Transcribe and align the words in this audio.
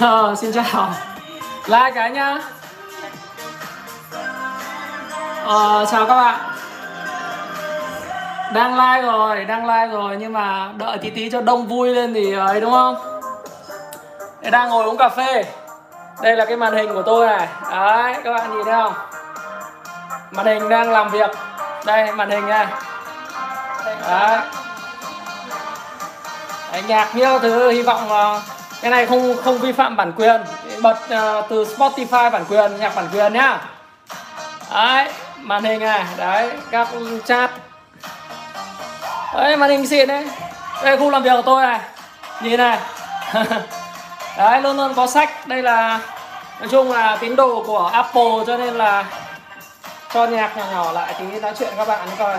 Ờ, 0.00 0.34
xin 0.34 0.52
chào. 0.52 0.90
Like 1.66 1.90
cái 1.94 2.10
nhá 2.10 2.38
Ờ, 5.44 5.86
chào 5.90 6.06
các 6.06 6.16
bạn. 6.16 6.40
Đang 8.54 8.74
like 8.74 9.06
rồi, 9.06 9.44
đang 9.44 9.66
like 9.66 9.86
rồi 9.86 10.16
Nhưng 10.20 10.32
mà 10.32 10.72
đợi 10.76 10.98
tí 10.98 11.10
tí 11.10 11.30
cho 11.30 11.40
đông 11.40 11.66
vui 11.66 11.94
lên 11.94 12.14
thì 12.14 12.32
ờ, 12.32 12.46
ấy 12.46 12.60
đúng 12.60 12.70
không? 12.70 12.96
Đây 14.42 14.50
đang 14.50 14.68
ngồi 14.68 14.84
uống 14.84 14.96
cà 14.96 15.08
phê. 15.08 15.44
Đây 16.22 16.36
là 16.36 16.44
cái 16.44 16.56
màn 16.56 16.74
hình 16.74 16.94
của 16.94 17.02
tôi 17.02 17.26
này. 17.26 17.48
Đấy, 17.70 18.14
các 18.24 18.32
bạn 18.32 18.50
nhìn 18.56 18.64
thấy 18.64 18.74
không? 18.74 18.94
Màn 20.30 20.46
hình 20.46 20.68
đang 20.68 20.90
làm 20.90 21.10
việc. 21.10 21.30
Đây, 21.86 22.12
màn 22.12 22.30
hình 22.30 22.46
này 22.46 22.66
Đấy. 23.84 24.38
Đấy, 26.72 26.82
nhạc 26.88 27.16
nhiều 27.16 27.38
thứ 27.38 27.70
hy 27.70 27.82
vọng 27.82 28.08
ờ, 28.08 28.40
cái 28.82 28.90
này 28.90 29.06
không 29.06 29.36
không 29.44 29.58
vi 29.58 29.72
phạm 29.72 29.96
bản 29.96 30.12
quyền. 30.16 30.40
Bật 30.82 30.98
uh, 31.04 31.48
từ 31.48 31.64
Spotify 31.64 32.30
bản 32.30 32.44
quyền 32.48 32.76
nhạc 32.76 32.96
bản 32.96 33.08
quyền 33.12 33.32
nhá. 33.32 33.60
Đấy 34.72 35.08
màn 35.40 35.64
hình 35.64 35.80
này 35.80 36.04
đấy 36.16 36.50
các 36.70 36.88
chat. 37.24 37.50
Đấy 39.34 39.56
màn 39.56 39.70
hình 39.70 39.86
xịn 39.86 40.08
đấy. 40.08 40.28
Đây 40.84 40.96
khu 40.96 41.10
làm 41.10 41.22
việc 41.22 41.30
của 41.36 41.42
tôi 41.42 41.66
này. 41.66 41.80
Nhìn 42.42 42.56
này. 42.56 42.78
Đấy 44.38 44.62
luôn 44.62 44.76
luôn 44.76 44.94
có 44.94 45.06
sách. 45.06 45.46
Đây 45.46 45.62
là 45.62 46.00
nói 46.60 46.68
chung 46.68 46.92
là 46.92 47.16
tín 47.20 47.36
đồ 47.36 47.64
của 47.66 47.90
Apple 47.92 48.44
cho 48.46 48.56
nên 48.56 48.74
là 48.74 49.04
cho 50.14 50.26
nhạc 50.26 50.56
nhỏ 50.56 50.64
nhỏ 50.72 50.92
lại 50.92 51.14
tí 51.18 51.40
nói 51.40 51.52
chuyện 51.58 51.72
các 51.76 51.88
bạn 51.88 52.08
coi 52.18 52.38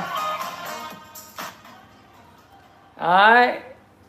đấy 2.99 3.59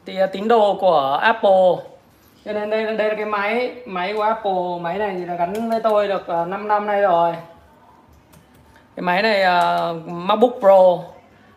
thì 0.07 0.17
ờ, 0.17 0.27
tín 0.27 0.49
đồ 0.49 0.77
của 0.81 1.19
Apple 1.23 1.98
cho 2.45 2.53
nên 2.53 2.71
đây 2.71 2.97
đây 2.97 3.09
là 3.09 3.15
cái 3.15 3.25
máy 3.25 3.75
máy 3.87 4.15
của 4.15 4.23
Apple 4.23 4.53
máy 4.81 4.99
này 4.99 5.15
thì 5.19 5.25
là 5.25 5.35
gắn 5.35 5.71
với 5.71 5.81
tôi 5.81 6.09
được 6.09 6.27
à, 6.27 6.45
5 6.45 6.69
năm 6.69 6.87
nay 6.87 7.01
rồi. 7.01 7.35
Cái 8.97 9.03
máy 9.03 9.23
này 9.23 9.43
uh, 9.43 10.09
MacBook 10.09 10.53
Pro 10.61 10.99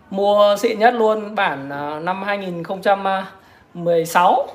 mua 0.09 0.55
xịn 0.57 0.79
nhất 0.79 0.93
luôn 0.93 1.35
bản 1.35 1.69
uh, 1.69 2.03
năm 2.03 2.23
2016 2.23 4.47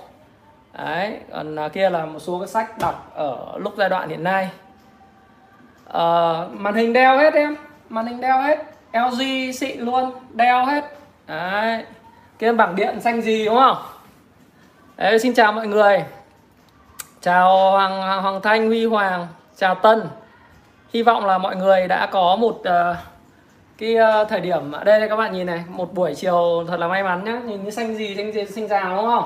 đấy 0.73 1.19
còn 1.33 1.67
uh, 1.67 1.73
kia 1.73 1.91
là 1.91 2.07
một 2.07 2.19
số 2.19 2.39
cái 2.39 2.49
sách 2.49 2.79
đọc 2.79 3.13
ở 3.15 3.59
lúc 3.59 3.75
giai 3.77 3.89
đoạn 3.89 4.09
hiện 4.09 4.25
nay. 4.25 4.51
Uh, 5.89 5.93
màn 6.53 6.75
hình 6.75 6.93
đeo 6.93 7.19
hết 7.19 7.35
em 7.35 7.57
màn 7.89 8.07
hình 8.07 8.21
đeo 8.21 8.43
hết 8.43 8.59
LG 8.93 9.53
xịn 9.53 9.81
luôn 9.81 10.13
đeo 10.33 10.65
hết. 10.65 10.85
Đấy 11.27 11.85
kia 12.39 12.53
bảng 12.53 12.77
điện 12.77 13.01
xanh 13.01 13.23
gì 13.23 13.45
đúng 13.45 13.57
không? 13.57 13.77
Đấy, 14.97 15.19
xin 15.19 15.35
chào 15.35 15.53
mọi 15.53 15.67
người 15.67 16.05
chào 17.27 17.71
Hoàng 17.71 18.23
Hoàng 18.23 18.41
Thanh 18.43 18.67
Huy 18.67 18.85
Hoàng 18.85 19.27
chào 19.57 19.75
Tân. 19.75 20.03
Hy 20.93 21.03
vọng 21.03 21.27
là 21.27 21.39
mọi 21.39 21.57
người 21.57 21.89
đã 21.89 22.07
có 22.07 22.37
một 22.37 22.61
uh, 22.61 22.97
cái 23.79 23.97
uh, 23.97 24.29
thời 24.29 24.41
điểm 24.41 24.73
đây 24.85 25.01
đây 25.01 25.09
các 25.09 25.17
bạn 25.17 25.33
nhìn 25.33 25.47
này 25.47 25.65
một 25.69 25.95
buổi 25.95 26.15
chiều 26.15 26.65
thật 26.69 26.81
là 26.81 26.89
may 26.89 27.03
mắn 27.03 27.25
nhá. 27.25 27.41
Nhìn 27.47 27.65
như 27.65 27.71
xanh 27.71 27.95
gì 27.95 28.17
xanh 28.17 28.33
gì 28.33 28.47
xanh 28.47 28.69
rào 28.69 28.97
đúng 28.97 29.07
không? 29.07 29.25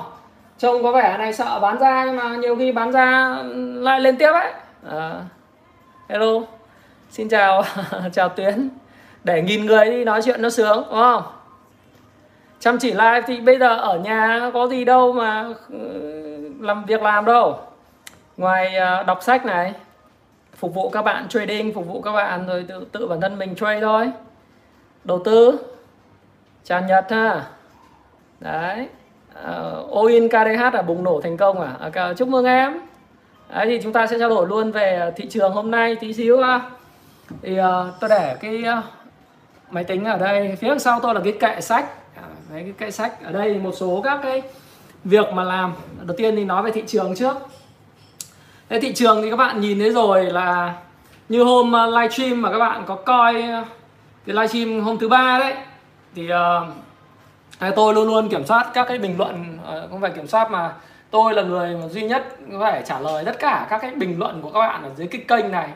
Trông 0.57 0.83
có 0.83 0.91
vẻ 0.91 1.17
này 1.17 1.33
sợ 1.33 1.59
bán 1.59 1.79
ra 1.79 2.03
nhưng 2.05 2.15
mà 2.15 2.35
nhiều 2.35 2.55
khi 2.55 2.71
bán 2.71 2.91
ra 2.91 3.37
lại 3.73 3.99
lên 3.99 4.17
tiếp 4.17 4.31
ấy. 4.31 4.53
Uh, 4.87 5.23
hello. 6.09 6.31
Xin 7.09 7.29
chào 7.29 7.63
chào 8.13 8.29
Tuyến. 8.29 8.69
Để 9.23 9.41
nghìn 9.41 9.65
người 9.65 9.85
đi 9.85 10.03
nói 10.03 10.21
chuyện 10.21 10.41
nó 10.41 10.49
sướng 10.49 10.83
đúng 10.89 10.99
không? 10.99 11.23
Chăm 12.59 12.77
chỉ 12.79 12.91
live 12.91 13.21
thì 13.27 13.39
bây 13.41 13.59
giờ 13.59 13.75
ở 13.75 13.97
nhà 13.97 14.51
có 14.53 14.67
gì 14.67 14.85
đâu 14.85 15.13
mà 15.13 15.45
ừ, 15.69 15.79
làm 16.59 16.85
việc 16.85 17.01
làm 17.01 17.25
đâu 17.25 17.59
ngoài 18.41 18.75
ờ, 18.75 19.03
đọc 19.03 19.23
sách 19.23 19.45
này 19.45 19.73
phục 20.55 20.73
vụ 20.73 20.89
các 20.89 21.01
bạn 21.01 21.27
trading 21.29 21.73
phục 21.73 21.87
vụ 21.87 22.01
các 22.01 22.11
bạn 22.11 22.47
rồi 22.47 22.65
tự 22.67 22.85
tự 22.91 23.07
bản 23.07 23.21
thân 23.21 23.39
mình 23.39 23.55
trade 23.55 23.81
thôi. 23.81 24.11
Đầu 25.03 25.21
tư 25.25 25.59
tràn 26.63 26.87
nhật 26.87 27.05
ha. 27.11 27.45
Đấy 28.39 28.87
ờ, 29.33 29.83
uh, 29.85 29.95
all 29.95 30.09
in 30.09 30.27
KDH 30.27 30.73
là 30.73 30.81
bùng 30.81 31.03
nổ 31.03 31.21
thành 31.21 31.37
công 31.37 31.61
à? 31.61 31.91
à 31.93 32.13
chúc 32.13 32.27
mừng 32.27 32.45
em. 32.45 32.81
Đấy 33.49 33.65
thì 33.65 33.79
chúng 33.83 33.93
ta 33.93 34.07
sẽ 34.07 34.19
trao 34.19 34.29
đổi 34.29 34.47
luôn 34.47 34.71
về 34.71 35.11
thị 35.15 35.27
trường 35.29 35.51
hôm 35.51 35.71
nay 35.71 35.95
tí 35.95 36.13
xíu 36.13 36.43
ha. 36.43 36.61
Thì 37.41 37.59
uh, 37.59 37.65
tôi 37.99 38.09
để 38.09 38.35
cái 38.41 38.63
uh, 38.79 38.83
máy 39.71 39.83
tính 39.83 40.05
ở 40.05 40.17
đây 40.17 40.55
phía 40.55 40.79
sau 40.79 40.99
tôi 40.99 41.13
là 41.13 41.21
cái 41.23 41.33
kệ 41.39 41.61
sách. 41.61 41.85
À, 42.15 42.23
đấy, 42.51 42.61
cái 42.63 42.73
kệ 42.77 42.91
sách 42.91 43.23
ở 43.23 43.31
đây 43.31 43.53
một 43.53 43.71
số 43.75 44.01
các 44.03 44.19
cái 44.23 44.41
việc 45.03 45.33
mà 45.33 45.43
làm. 45.43 45.73
Đầu 46.01 46.17
tiên 46.17 46.35
thì 46.35 46.43
nói 46.45 46.63
về 46.63 46.71
thị 46.71 46.83
trường 46.87 47.15
trước. 47.15 47.35
Thế 48.71 48.79
thị 48.79 48.93
trường 48.93 49.21
thì 49.21 49.29
các 49.29 49.35
bạn 49.35 49.61
nhìn 49.61 49.79
thấy 49.79 49.91
rồi 49.91 50.25
là 50.25 50.73
như 51.29 51.43
hôm 51.43 51.71
ờ, 51.71 51.87
livestream 51.87 52.41
mà 52.41 52.51
các 52.51 52.59
bạn 52.59 52.83
có 52.87 52.95
coi 52.95 53.41
ờ, 53.41 53.63
cái 54.25 54.35
livestream 54.35 54.81
hôm 54.81 54.97
thứ 54.97 55.09
ba 55.09 55.39
đấy 55.39 55.53
thì 56.15 56.29
uh, 57.67 57.75
tôi 57.75 57.93
luôn 57.93 58.07
luôn 58.07 58.29
kiểm 58.29 58.45
soát 58.45 58.71
các 58.73 58.87
cái 58.87 58.97
bình 58.97 59.17
luận 59.17 59.57
uh, 59.63 59.89
không 59.89 60.01
phải 60.01 60.11
kiểm 60.11 60.27
soát 60.27 60.51
mà 60.51 60.73
tôi 61.09 61.33
là 61.33 61.41
người 61.41 61.75
mà 61.75 61.87
duy 61.87 62.01
nhất 62.01 62.27
có 62.51 62.71
thể 62.71 62.83
trả 62.85 62.99
lời 62.99 63.25
tất 63.25 63.39
cả 63.39 63.67
các 63.69 63.77
cái 63.81 63.91
bình 63.91 64.19
luận 64.19 64.41
của 64.41 64.49
các 64.49 64.59
bạn 64.59 64.83
ở 64.83 64.89
dưới 64.95 65.07
cái 65.07 65.21
kênh 65.27 65.51
này. 65.51 65.69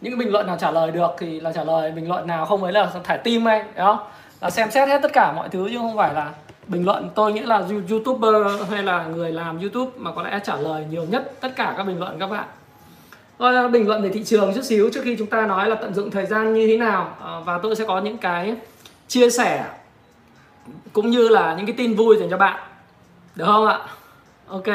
Những 0.00 0.12
cái 0.12 0.18
bình 0.18 0.32
luận 0.32 0.46
nào 0.46 0.56
trả 0.60 0.70
lời 0.70 0.90
được 0.90 1.10
thì 1.18 1.40
là 1.40 1.52
trả 1.52 1.64
lời 1.64 1.90
bình 1.90 2.08
luận 2.08 2.26
nào 2.26 2.46
không 2.46 2.62
ấy 2.64 2.72
là 2.72 2.90
thải 3.04 3.18
tim 3.18 3.48
ấy 3.48 3.62
đó 3.74 4.06
là 4.40 4.50
xem 4.50 4.70
xét 4.70 4.88
hết 4.88 5.02
tất 5.02 5.12
cả 5.12 5.32
mọi 5.32 5.48
thứ 5.48 5.68
chứ 5.70 5.78
không 5.78 5.96
phải 5.96 6.14
là 6.14 6.30
bình 6.68 6.84
luận 6.84 7.10
tôi 7.14 7.32
nghĩ 7.32 7.40
là 7.40 7.62
youtuber 7.90 8.34
hay 8.70 8.82
là 8.82 9.06
người 9.06 9.32
làm 9.32 9.60
youtube 9.60 9.90
mà 9.96 10.12
có 10.12 10.22
lẽ 10.22 10.40
trả 10.44 10.56
lời 10.56 10.84
nhiều 10.90 11.04
nhất 11.10 11.32
tất 11.40 11.48
cả 11.56 11.74
các 11.76 11.82
bình 11.82 11.98
luận 11.98 12.18
các 12.18 12.26
bạn. 12.26 12.44
Rồi, 13.38 13.68
bình 13.68 13.88
luận 13.88 14.02
về 14.02 14.08
thị 14.08 14.24
trường 14.24 14.54
chút 14.54 14.64
xíu 14.64 14.90
trước 14.90 15.00
khi 15.04 15.16
chúng 15.18 15.26
ta 15.26 15.46
nói 15.46 15.68
là 15.68 15.74
tận 15.74 15.94
dụng 15.94 16.10
thời 16.10 16.26
gian 16.26 16.54
như 16.54 16.66
thế 16.66 16.76
nào 16.76 17.16
ờ, 17.20 17.40
và 17.40 17.58
tôi 17.58 17.76
sẽ 17.76 17.84
có 17.84 18.00
những 18.00 18.18
cái 18.18 18.56
chia 19.08 19.30
sẻ 19.30 19.64
cũng 20.92 21.10
như 21.10 21.28
là 21.28 21.54
những 21.54 21.66
cái 21.66 21.74
tin 21.78 21.94
vui 21.94 22.16
dành 22.16 22.30
cho 22.30 22.36
bạn. 22.36 22.60
Được 23.34 23.44
không 23.46 23.66
ạ? 23.66 23.80
Ok. 24.48 24.66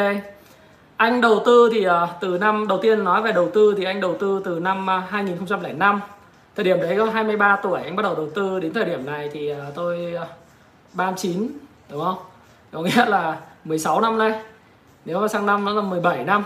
Anh 0.97 1.21
đầu 1.21 1.41
tư 1.45 1.69
thì 1.73 1.83
ờ, 1.83 2.07
từ 2.21 2.37
năm 2.37 2.67
đầu 2.67 2.79
tiên 2.81 3.03
nói 3.03 3.21
về 3.21 3.31
đầu 3.31 3.49
tư 3.53 3.73
thì 3.77 3.83
anh 3.83 4.01
đầu 4.01 4.17
tư 4.19 4.41
từ 4.45 4.59
năm 4.59 4.87
ờ, 4.87 5.01
2005 5.09 6.01
thời 6.55 6.65
điểm 6.65 6.81
đấy 6.81 6.95
có 6.97 7.05
23 7.05 7.55
tuổi 7.63 7.81
anh 7.83 7.95
bắt 7.95 8.03
đầu 8.03 8.15
đầu 8.15 8.29
tư. 8.35 8.59
Đến 8.59 8.73
thời 8.73 8.85
điểm 8.85 9.05
này 9.05 9.29
thì 9.33 9.51
tôi 9.75 10.13
39 10.93 11.47
đúng 11.93 12.03
không? 12.03 12.17
Có 12.71 12.81
nghĩa 12.81 13.05
là 13.05 13.39
16 13.65 14.01
năm 14.01 14.17
nay. 14.17 14.41
Nếu 15.05 15.21
mà 15.21 15.27
sang 15.27 15.45
năm 15.45 15.65
nó 15.65 15.73
là 15.73 15.81
17 15.81 16.23
năm. 16.23 16.43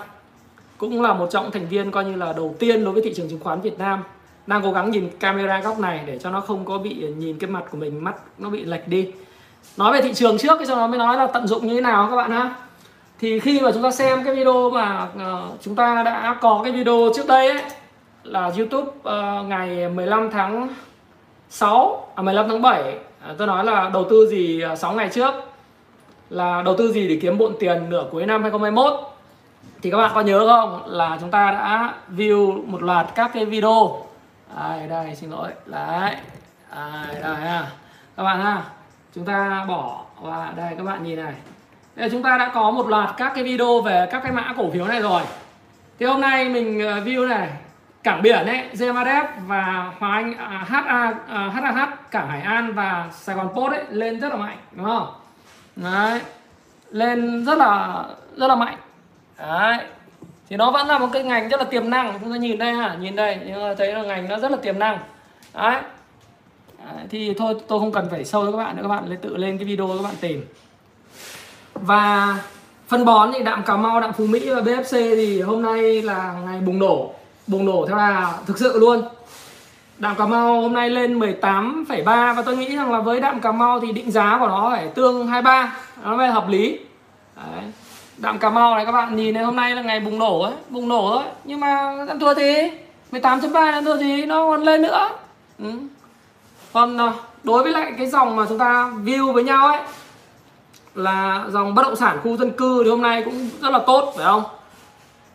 Cũng 0.77 1.01
là 1.01 1.13
một 1.13 1.27
trong 1.31 1.51
thành 1.51 1.67
viên 1.67 1.91
coi 1.91 2.05
như 2.05 2.15
là 2.15 2.33
đầu 2.33 2.55
tiên 2.59 2.85
đối 2.85 2.93
với 2.93 3.03
thị 3.03 3.13
trường 3.13 3.29
chứng 3.29 3.39
khoán 3.43 3.61
Việt 3.61 3.79
Nam. 3.79 4.03
Đang 4.47 4.63
cố 4.63 4.71
gắng 4.71 4.91
nhìn 4.91 5.09
camera 5.19 5.59
góc 5.59 5.79
này 5.79 6.03
để 6.05 6.19
cho 6.19 6.29
nó 6.29 6.41
không 6.41 6.65
có 6.65 6.77
bị 6.77 7.07
nhìn 7.17 7.39
cái 7.39 7.49
mặt 7.49 7.63
của 7.71 7.77
mình 7.77 8.03
mắt 8.03 8.15
nó 8.37 8.49
bị 8.49 8.65
lệch 8.65 8.87
đi. 8.87 9.11
Nói 9.77 9.93
về 9.93 10.01
thị 10.01 10.13
trường 10.13 10.37
trước 10.37 10.57
cái 10.57 10.67
sau 10.67 10.75
đó 10.75 10.87
mới 10.87 10.99
nói 10.99 11.17
là 11.17 11.27
tận 11.27 11.47
dụng 11.47 11.67
như 11.67 11.75
thế 11.75 11.81
nào 11.81 12.07
các 12.09 12.15
bạn 12.15 12.31
ha. 12.31 12.55
Thì 13.19 13.39
khi 13.39 13.59
mà 13.61 13.71
chúng 13.71 13.83
ta 13.83 13.91
xem 13.91 14.23
cái 14.23 14.35
video 14.35 14.69
mà 14.69 15.07
uh, 15.15 15.61
chúng 15.61 15.75
ta 15.75 16.03
đã 16.03 16.37
có 16.41 16.61
cái 16.63 16.71
video 16.71 17.09
trước 17.15 17.27
đây 17.27 17.51
ấy 17.51 17.61
là 18.23 18.51
YouTube 18.57 18.87
uh, 18.87 19.45
ngày 19.45 19.89
15 19.89 20.29
tháng 20.31 20.69
6 21.49 22.07
à 22.15 22.23
15 22.23 22.47
tháng 22.49 22.61
7 22.61 22.95
à, 23.21 23.35
tôi 23.37 23.47
nói 23.47 23.65
là 23.65 23.89
đầu 23.93 24.07
tư 24.09 24.27
gì 24.27 24.61
à, 24.61 24.75
6 24.75 24.93
ngày 24.93 25.09
trước 25.09 25.33
là 26.29 26.61
đầu 26.65 26.75
tư 26.77 26.91
gì 26.91 27.07
để 27.07 27.19
kiếm 27.21 27.37
bộn 27.37 27.53
tiền 27.59 27.89
nửa 27.89 28.05
cuối 28.11 28.25
năm 28.25 28.41
2021 28.41 28.93
thì 29.81 29.91
các 29.91 29.97
bạn 29.97 30.11
có 30.15 30.21
nhớ 30.21 30.47
không 30.47 30.81
là 30.85 31.17
chúng 31.21 31.31
ta 31.31 31.51
đã 31.51 31.93
view 32.15 32.67
một 32.67 32.83
loạt 32.83 33.07
các 33.15 33.31
cái 33.33 33.45
video. 33.45 34.03
Đây 34.55 34.87
đây 34.87 35.15
xin 35.15 35.29
lỗi. 35.29 35.49
Đấy 35.65 36.15
đây, 36.75 37.21
đây 37.21 37.35
ha. 37.35 37.67
Các 38.17 38.23
bạn 38.23 38.41
ha 38.41 38.63
chúng 39.15 39.25
ta 39.25 39.65
bỏ 39.67 40.01
và 40.21 40.53
đây 40.57 40.73
các 40.77 40.83
bạn 40.83 41.03
nhìn 41.03 41.15
này. 41.15 41.33
Đây 41.95 42.09
chúng 42.11 42.23
ta 42.23 42.37
đã 42.37 42.51
có 42.53 42.71
một 42.71 42.87
loạt 42.87 43.09
các 43.17 43.31
cái 43.35 43.43
video 43.43 43.81
về 43.81 44.07
các 44.11 44.19
cái 44.23 44.31
mã 44.31 44.53
cổ 44.57 44.69
phiếu 44.71 44.85
này 44.85 45.01
rồi. 45.01 45.21
Thì 45.99 46.05
hôm 46.05 46.21
nay 46.21 46.49
mình 46.49 46.87
à, 46.87 46.99
view 47.05 47.27
này 47.27 47.49
cảng 48.03 48.21
biển 48.21 48.45
ấy 48.45 48.69
GMRF 48.73 49.25
và 49.47 49.91
hoa 49.99 50.11
Anh 50.11 50.37
à, 50.37 50.65
HA 50.67 51.13
à, 51.27 51.49
HAH 51.53 51.86
cảng 52.11 52.27
Hải 52.27 52.41
An 52.41 52.73
và 52.73 53.09
Sài 53.13 53.35
Gòn 53.35 53.49
Post 53.55 53.73
ấy 53.73 53.83
lên 53.89 54.19
rất 54.19 54.29
là 54.29 54.35
mạnh 54.35 54.57
đúng 54.71 54.85
không? 54.85 55.07
Đấy 55.75 56.21
lên 56.91 57.45
rất 57.45 57.57
là 57.57 58.03
rất 58.37 58.47
là 58.47 58.55
mạnh. 58.55 58.77
Đấy 59.37 59.77
thì 60.49 60.55
nó 60.55 60.71
vẫn 60.71 60.87
là 60.87 60.99
một 60.99 61.07
cái 61.13 61.23
ngành 61.23 61.49
rất 61.49 61.59
là 61.59 61.65
tiềm 61.65 61.89
năng 61.89 62.19
chúng 62.19 62.31
ta 62.31 62.37
nhìn 62.37 62.57
đây 62.57 62.73
ha 62.73 62.95
nhìn 62.99 63.15
đây 63.15 63.39
chúng 63.43 63.61
ta 63.61 63.73
thấy 63.77 63.93
là 63.93 64.03
ngành 64.03 64.29
nó 64.29 64.39
rất 64.39 64.51
là 64.51 64.57
tiềm 64.57 64.79
năng. 64.79 64.99
Đấy. 65.53 65.81
đấy 66.85 67.05
thì 67.09 67.33
thôi 67.37 67.55
tôi 67.67 67.79
không 67.79 67.91
cần 67.91 68.07
phải 68.11 68.25
sâu 68.25 68.45
cho 68.45 68.51
các 68.51 68.57
bạn 68.57 68.75
nữa 68.75 68.81
các 68.81 68.89
bạn 68.89 69.09
lên 69.09 69.19
tự 69.21 69.37
lên 69.37 69.57
cái 69.57 69.65
video 69.65 69.87
các 69.87 70.03
bạn 70.03 70.15
tìm. 70.21 70.45
Và 71.73 72.37
phân 72.87 73.05
bón 73.05 73.31
thì 73.33 73.43
đạm 73.43 73.63
Cà 73.63 73.77
Mau, 73.77 74.01
đạm 74.01 74.13
Phú 74.13 74.27
Mỹ 74.27 74.49
và 74.49 74.61
BFC 74.61 75.15
thì 75.15 75.41
hôm 75.41 75.61
nay 75.61 76.01
là 76.01 76.33
ngày 76.45 76.59
bùng 76.59 76.79
nổ. 76.79 77.13
Bùng 77.47 77.65
nổ 77.65 77.85
theo 77.87 77.97
là 77.97 78.37
thực 78.45 78.57
sự 78.57 78.79
luôn 78.79 79.01
đạm 79.99 80.15
Cà 80.15 80.25
Mau 80.25 80.61
hôm 80.61 80.73
nay 80.73 80.89
lên 80.89 81.19
18,3 81.19 82.03
và 82.35 82.41
tôi 82.45 82.57
nghĩ 82.57 82.75
rằng 82.75 82.91
là 82.91 82.99
với 82.99 83.19
đạm 83.19 83.41
Cà 83.41 83.51
Mau 83.51 83.79
thì 83.79 83.91
định 83.91 84.11
giá 84.11 84.37
của 84.39 84.47
nó 84.47 84.69
phải 84.71 84.87
tương 84.87 85.27
23 85.27 85.75
nó 86.03 86.15
mới 86.17 86.27
hợp 86.27 86.49
lý. 86.49 86.79
Đấy. 87.35 87.63
đạm 88.17 88.39
Cà 88.39 88.49
Mau 88.49 88.75
này 88.75 88.85
các 88.85 88.91
bạn 88.91 89.15
nhìn 89.15 89.33
này 89.33 89.43
hôm 89.43 89.55
nay 89.55 89.75
là 89.75 89.81
ngày 89.81 89.99
bùng 89.99 90.19
nổ 90.19 90.41
ấy 90.41 90.53
bùng 90.69 90.89
nổ 90.89 91.17
ấy. 91.17 91.27
Nhưng 91.43 91.59
mà 91.59 91.95
ăn 92.07 92.19
thua 92.19 92.33
thì 92.33 92.71
18.3 93.11 93.71
ăn 93.71 93.85
thua 93.85 93.97
gì 93.97 94.25
nó 94.25 94.47
còn 94.47 94.63
lên 94.63 94.81
nữa. 94.81 95.09
Ừ. 95.59 95.71
Vâng, 96.71 96.97
còn 96.97 97.13
đối 97.43 97.63
với 97.63 97.71
lại 97.71 97.93
cái 97.97 98.07
dòng 98.07 98.35
mà 98.35 98.45
chúng 98.49 98.57
ta 98.57 98.91
view 99.03 99.33
với 99.33 99.43
nhau 99.43 99.67
ấy 99.67 99.79
là 100.95 101.45
dòng 101.49 101.75
bất 101.75 101.83
động 101.83 101.95
sản 101.95 102.17
khu 102.23 102.37
dân 102.37 102.51
cư 102.51 102.83
thì 102.83 102.89
hôm 102.89 103.01
nay 103.01 103.23
cũng 103.23 103.49
rất 103.61 103.69
là 103.69 103.79
tốt 103.79 104.13
phải 104.15 104.25
không? 104.25 104.43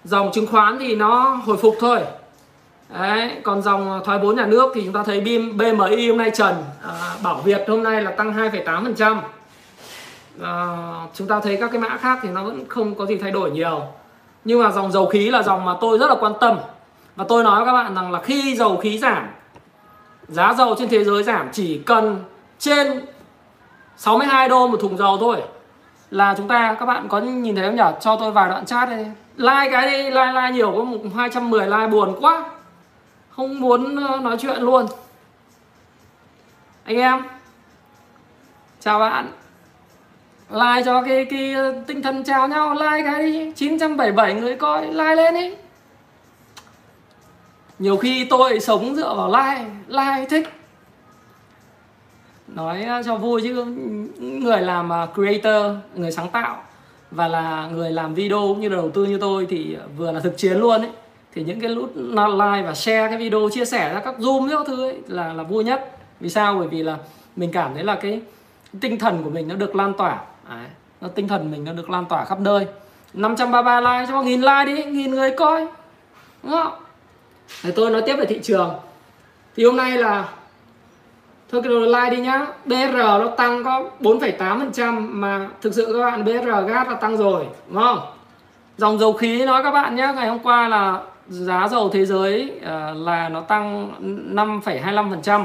Dòng 0.04 0.32
chứng 0.32 0.46
khoán 0.46 0.78
thì 0.78 0.96
nó 0.96 1.40
hồi 1.46 1.56
phục 1.56 1.74
thôi. 1.80 2.00
Đấy, 3.00 3.30
còn 3.42 3.62
dòng 3.62 4.00
thoái 4.04 4.18
vốn 4.18 4.36
nhà 4.36 4.46
nước 4.46 4.72
thì 4.74 4.82
chúng 4.84 4.92
ta 4.92 5.02
thấy 5.02 5.20
BIM, 5.20 5.56
BMI 5.56 6.08
hôm 6.08 6.18
nay 6.18 6.30
trần. 6.34 6.54
À, 6.82 7.14
Bảo 7.22 7.34
Việt 7.34 7.64
hôm 7.68 7.82
nay 7.82 8.02
là 8.02 8.10
tăng 8.10 8.36
2,8% 8.36 9.16
à, 10.42 10.76
chúng 11.14 11.26
ta 11.26 11.40
thấy 11.40 11.56
các 11.56 11.70
cái 11.72 11.80
mã 11.80 11.96
khác 11.96 12.18
thì 12.22 12.28
nó 12.28 12.44
vẫn 12.44 12.68
không 12.68 12.94
có 12.94 13.06
gì 13.06 13.16
thay 13.18 13.30
đổi 13.30 13.50
nhiều. 13.50 13.82
Nhưng 14.44 14.62
mà 14.62 14.70
dòng 14.70 14.92
dầu 14.92 15.06
khí 15.06 15.30
là 15.30 15.42
dòng 15.42 15.64
mà 15.64 15.74
tôi 15.80 15.98
rất 15.98 16.06
là 16.06 16.16
quan 16.20 16.32
tâm. 16.40 16.58
Và 17.16 17.24
tôi 17.28 17.44
nói 17.44 17.56
với 17.56 17.66
các 17.66 17.72
bạn 17.72 17.94
rằng 17.94 18.12
là 18.12 18.20
khi 18.20 18.56
dầu 18.56 18.76
khí 18.76 18.98
giảm 18.98 19.28
giá 20.28 20.54
dầu 20.54 20.74
trên 20.78 20.88
thế 20.88 21.04
giới 21.04 21.22
giảm 21.22 21.48
chỉ 21.52 21.78
cần 21.78 22.24
trên 22.58 23.06
62 23.96 24.48
đô 24.48 24.66
một 24.66 24.80
thùng 24.80 24.96
dầu 24.96 25.16
thôi. 25.20 25.42
Là 26.10 26.34
chúng 26.36 26.48
ta 26.48 26.76
các 26.80 26.86
bạn 26.86 27.08
có 27.08 27.20
nhìn 27.20 27.56
thấy 27.56 27.64
không 27.64 27.76
nhỉ? 27.76 27.98
Cho 28.00 28.16
tôi 28.16 28.32
vài 28.32 28.48
đoạn 28.48 28.66
chat 28.66 28.88
đây 28.88 29.06
like 29.36 29.70
cái 29.70 29.90
đi 29.90 30.02
like 30.02 30.32
like 30.32 30.50
nhiều 30.52 30.72
có 30.76 30.84
một 30.84 30.98
210 31.16 31.66
like 31.66 31.86
buồn 31.86 32.16
quá 32.20 32.44
không 33.36 33.60
muốn 33.60 33.96
ờ, 33.96 34.18
nói 34.22 34.36
chuyện 34.40 34.62
luôn. 34.62 34.86
Anh 36.84 36.96
em, 36.96 37.22
chào 38.80 38.98
bạn. 38.98 39.32
Like 40.50 40.82
cho 40.84 41.02
cái 41.02 41.24
cái 41.24 41.54
tinh 41.86 42.02
thần 42.02 42.24
chào 42.24 42.48
nhau, 42.48 42.74
like 42.74 43.02
cái 43.04 43.32
đi. 43.32 43.52
977 43.52 44.34
người 44.34 44.56
coi, 44.56 44.86
like 44.86 45.14
lên 45.14 45.34
đi. 45.34 45.54
Nhiều 47.78 47.96
khi 47.96 48.24
tôi 48.24 48.60
sống 48.60 48.96
dựa 48.96 49.14
vào 49.14 49.28
like 49.28 49.64
like 49.88 50.26
thích. 50.30 50.48
Nói 52.48 52.82
ờ, 52.82 53.02
cho 53.02 53.16
vui 53.16 53.42
chứ, 53.42 53.64
người 54.18 54.60
làm 54.60 54.88
ờ, 54.88 55.08
creator, 55.14 55.76
người 55.94 56.12
sáng 56.12 56.30
tạo 56.30 56.62
và 57.10 57.28
là 57.28 57.68
người 57.72 57.90
làm 57.90 58.14
video 58.14 58.38
cũng 58.38 58.60
như 58.60 58.68
là 58.68 58.76
đầu 58.76 58.90
tư 58.90 59.04
như 59.04 59.18
tôi 59.18 59.46
thì 59.50 59.76
vừa 59.96 60.12
là 60.12 60.20
thực 60.20 60.36
chiến 60.36 60.58
luôn 60.58 60.80
ấy 60.80 60.90
thì 61.34 61.42
những 61.42 61.60
cái 61.60 61.74
nút 61.74 61.92
like 61.96 62.62
và 62.66 62.74
share 62.74 63.08
cái 63.08 63.18
video 63.18 63.48
chia 63.52 63.64
sẻ 63.64 63.94
ra 63.94 64.00
các 64.00 64.14
zoom 64.18 64.50
các 64.50 64.66
thứ 64.66 64.86
ấy 64.86 64.98
là 65.06 65.32
là 65.32 65.42
vui 65.42 65.64
nhất. 65.64 65.96
Vì 66.20 66.28
sao? 66.28 66.54
Bởi 66.58 66.68
vì 66.68 66.82
là 66.82 66.96
mình 67.36 67.52
cảm 67.52 67.74
thấy 67.74 67.84
là 67.84 67.94
cái 67.94 68.20
tinh 68.80 68.98
thần 68.98 69.22
của 69.24 69.30
mình 69.30 69.48
nó 69.48 69.54
được 69.54 69.76
lan 69.76 69.92
tỏa. 69.92 70.20
Đấy, 70.48 70.66
nó 71.00 71.08
tinh 71.08 71.28
thần 71.28 71.50
mình 71.50 71.64
nó 71.64 71.72
được 71.72 71.90
lan 71.90 72.04
tỏa 72.04 72.24
khắp 72.24 72.40
nơi. 72.40 72.66
533 73.14 73.80
like 73.80 74.06
cho 74.08 74.22
nghìn 74.22 74.40
like 74.40 74.64
đi 74.64 74.84
nghìn 74.84 75.10
người 75.10 75.30
coi. 75.30 75.66
Đúng 76.42 76.52
không? 76.52 76.72
Để 77.64 77.72
tôi 77.76 77.90
nói 77.90 78.02
tiếp 78.06 78.14
về 78.16 78.24
thị 78.24 78.40
trường. 78.42 78.70
Thì 79.56 79.64
hôm 79.64 79.76
nay 79.76 79.98
là 79.98 80.28
thôi 81.50 81.62
cái 81.62 81.72
đồ 81.72 81.80
like 81.80 82.10
đi 82.10 82.20
nhá. 82.20 82.46
BR 82.64 82.96
nó 82.96 83.28
tăng 83.36 83.64
có 83.64 83.90
4,8% 84.00 85.00
mà 85.10 85.48
thực 85.60 85.74
sự 85.74 85.92
các 85.92 86.10
bạn 86.10 86.24
BR 86.24 86.68
gas 86.68 86.88
là 86.88 86.94
tăng 87.00 87.16
rồi 87.16 87.46
đúng 87.68 87.82
không? 87.82 87.98
Dòng 88.78 88.98
dầu 88.98 89.12
khí 89.12 89.44
nói 89.44 89.62
các 89.62 89.70
bạn 89.70 89.96
nhé 89.96 90.12
ngày 90.16 90.28
hôm 90.28 90.38
qua 90.38 90.68
là 90.68 91.02
giá 91.32 91.68
dầu 91.68 91.88
thế 91.88 92.06
giới 92.06 92.52
uh, 92.56 92.96
là 92.96 93.28
nó 93.28 93.40
tăng 93.40 93.92
5,25% 94.34 95.44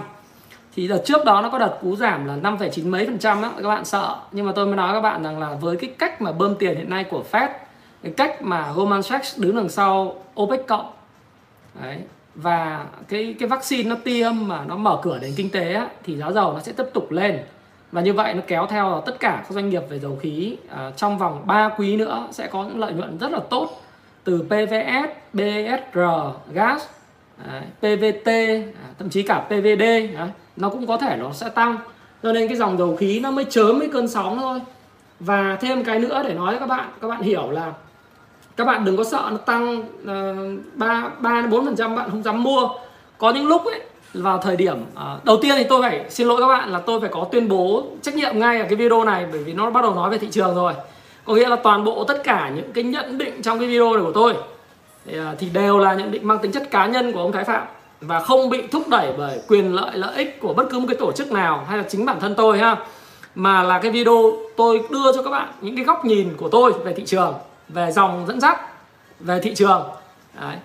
thì 0.76 0.88
đợt 0.88 1.02
trước 1.06 1.26
đó 1.26 1.42
nó 1.42 1.50
có 1.50 1.60
đợt 1.60 1.78
cú 1.82 1.96
giảm 1.96 2.26
là 2.26 2.36
5,9 2.36 2.90
mấy 2.90 3.06
phần 3.06 3.20
trăm 3.20 3.42
đó 3.42 3.52
các 3.62 3.68
bạn 3.68 3.86
sợ. 3.86 4.16
Nhưng 4.32 4.46
mà 4.46 4.52
tôi 4.56 4.66
mới 4.66 4.76
nói 4.76 4.94
các 4.94 5.02
bạn 5.02 5.24
rằng 5.24 5.40
là 5.40 5.54
với 5.62 5.76
cái 5.76 5.90
cách 6.00 6.22
mà 6.22 6.32
bơm 6.32 6.56
tiền 6.56 6.78
hiện 6.78 6.90
nay 6.90 7.04
của 7.04 7.24
Fed 7.32 7.50
cái 8.04 8.14
cách 8.18 8.42
mà 8.42 8.72
Goldman 8.76 9.04
Sachs 9.04 9.40
đứng 9.40 9.56
đằng 9.56 9.70
sau 9.70 10.16
OPEC 10.36 10.68
cộng 10.68 10.92
đấy 11.82 11.98
và 12.36 12.86
cái 13.08 13.36
cái 13.40 13.50
vaccine 13.50 13.90
nó 13.90 13.96
tiêm 14.04 14.34
mà 14.48 14.64
nó 14.68 14.76
mở 14.76 15.00
cửa 15.02 15.20
đến 15.22 15.34
kinh 15.38 15.50
tế 15.50 15.74
á, 15.74 15.88
thì 16.04 16.18
giá 16.18 16.32
dầu 16.32 16.54
nó 16.54 16.60
sẽ 16.60 16.72
tiếp 16.72 16.86
tục 16.94 17.12
lên. 17.12 17.40
Và 17.92 18.02
như 18.02 18.14
vậy 18.14 18.34
nó 18.34 18.42
kéo 18.48 18.68
theo 18.70 19.04
tất 19.06 19.20
cả 19.20 19.44
các 19.44 19.52
doanh 19.52 19.70
nghiệp 19.70 19.84
về 19.90 20.00
dầu 20.00 20.18
khí 20.22 20.58
uh, 20.66 20.98
trong 20.98 21.18
vòng 21.18 21.44
3 21.46 21.70
quý 21.78 21.98
nữa 21.98 22.28
sẽ 22.32 22.48
có 22.48 22.64
những 22.64 22.80
lợi 22.80 22.94
nhuận 22.94 23.18
rất 23.18 23.32
là 23.32 23.40
tốt 23.50 23.82
từ 24.28 24.44
PVS, 24.44 25.10
BSR, 25.34 26.00
gas, 26.54 26.84
à, 27.48 27.62
PVT, 27.80 28.28
à, 28.28 28.88
thậm 29.00 29.10
chí 29.10 29.24
cả 29.24 29.46
PVD 29.48 29.84
à, 30.18 30.28
nó 30.56 30.70
cũng 30.70 30.88
có 30.88 30.98
thể 30.98 31.18
nó 31.20 31.32
sẽ 31.34 31.50
tăng. 31.50 31.78
Cho 32.24 32.34
nên 32.34 32.48
cái 32.48 32.58
dòng 32.58 32.78
dầu 32.78 32.96
khí 32.96 33.20
nó 33.20 33.32
mới 33.32 33.46
chớm 33.46 33.80
mấy 33.80 33.90
cơn 33.94 34.08
sóng 34.08 34.38
thôi. 34.38 34.60
Và 35.20 35.58
thêm 35.62 35.84
cái 35.84 36.00
nữa 36.00 36.24
để 36.28 36.34
nói 36.34 36.52
với 36.52 36.60
các 36.60 36.66
bạn, 36.66 36.90
các 37.02 37.08
bạn 37.08 37.22
hiểu 37.22 37.52
là 37.52 37.74
các 38.58 38.66
bạn 38.66 38.86
đừng 38.86 38.98
có 38.98 39.04
sợ 39.04 39.28
nó 39.32 39.38
tăng 39.38 39.84
ba 40.76 41.10
ba 41.20 41.42
bốn 41.42 41.66
phần 41.66 41.76
trăm 41.76 41.96
bạn 41.96 42.10
không 42.12 42.24
dám 42.24 42.44
mua. 42.44 42.70
Có 43.18 43.32
những 43.32 43.48
lúc 43.48 43.66
ấy 43.66 43.82
vào 44.14 44.38
thời 44.38 44.56
điểm 44.56 44.78
uh, 44.82 45.26
đầu 45.26 45.38
tiên 45.42 45.56
thì 45.58 45.64
tôi 45.70 45.82
phải 45.82 46.06
xin 46.10 46.28
lỗi 46.28 46.42
các 46.42 46.48
bạn 46.48 46.70
là 46.70 46.80
tôi 46.80 47.02
phải 47.02 47.10
có 47.14 47.28
tuyên 47.32 47.48
bố 47.48 47.84
trách 48.02 48.16
nhiệm 48.16 48.40
ngay 48.40 48.60
ở 48.60 48.66
cái 48.70 48.76
video 48.76 49.04
này 49.04 49.26
bởi 49.32 49.44
vì 49.44 49.54
nó 49.54 49.72
bắt 49.72 49.82
đầu 49.82 49.96
nói 49.96 50.10
về 50.10 50.18
thị 50.18 50.28
trường 50.32 50.56
rồi 50.56 50.74
có 51.28 51.34
nghĩa 51.34 51.50
là 51.50 51.56
toàn 51.56 51.84
bộ 51.84 52.04
tất 52.04 52.24
cả 52.24 52.52
những 52.56 52.74
cái 52.74 52.84
nhận 52.84 53.18
định 53.18 53.42
trong 53.42 53.60
cái 53.60 53.68
video 53.68 53.94
này 53.94 54.04
của 54.04 54.12
tôi 54.12 54.34
à, 55.14 55.36
thì, 55.40 55.50
đều 55.50 55.80
là 55.80 55.94
nhận 55.94 56.12
định 56.12 56.28
mang 56.28 56.40
tính 56.40 56.52
chất 56.52 56.72
cá 56.72 56.88
nhân 56.88 57.12
của 57.12 57.20
ông 57.20 57.32
Thái 57.32 57.44
Phạm 57.44 57.68
và 58.02 58.20
không 58.20 58.50
bị 58.50 58.68
thúc 58.72 58.88
đẩy 58.90 59.14
bởi 59.18 59.40
quyền 59.48 59.76
lợi 59.76 59.92
lợi 59.94 60.16
ích 60.16 60.40
của 60.42 60.54
bất 60.54 60.68
cứ 60.70 60.80
một 60.80 60.86
cái 60.88 60.96
tổ 61.00 61.12
chức 61.12 61.32
nào 61.32 61.66
hay 61.68 61.78
là 61.78 61.84
chính 61.90 62.06
bản 62.06 62.20
thân 62.20 62.36
tôi 62.36 62.60
ha. 62.60 62.78
Mà 63.36 63.64
là 63.64 63.80
cái 63.80 63.92
video 63.92 64.34
tôi 64.58 64.82
đưa 64.90 65.12
cho 65.16 65.24
các 65.24 65.30
bạn 65.30 65.50
những 65.62 65.76
cái 65.76 65.86
góc 65.86 66.06
nhìn 66.06 66.34
của 66.38 66.50
tôi 66.50 66.74
về 66.74 66.94
thị 66.94 67.04
trường 67.06 67.34
về 67.70 67.92
dòng 67.92 68.26
dẫn 68.28 68.40
dắt 68.40 68.60
về 69.20 69.40
thị 69.44 69.56
trường. 69.56 69.84
Đấy 70.42 70.56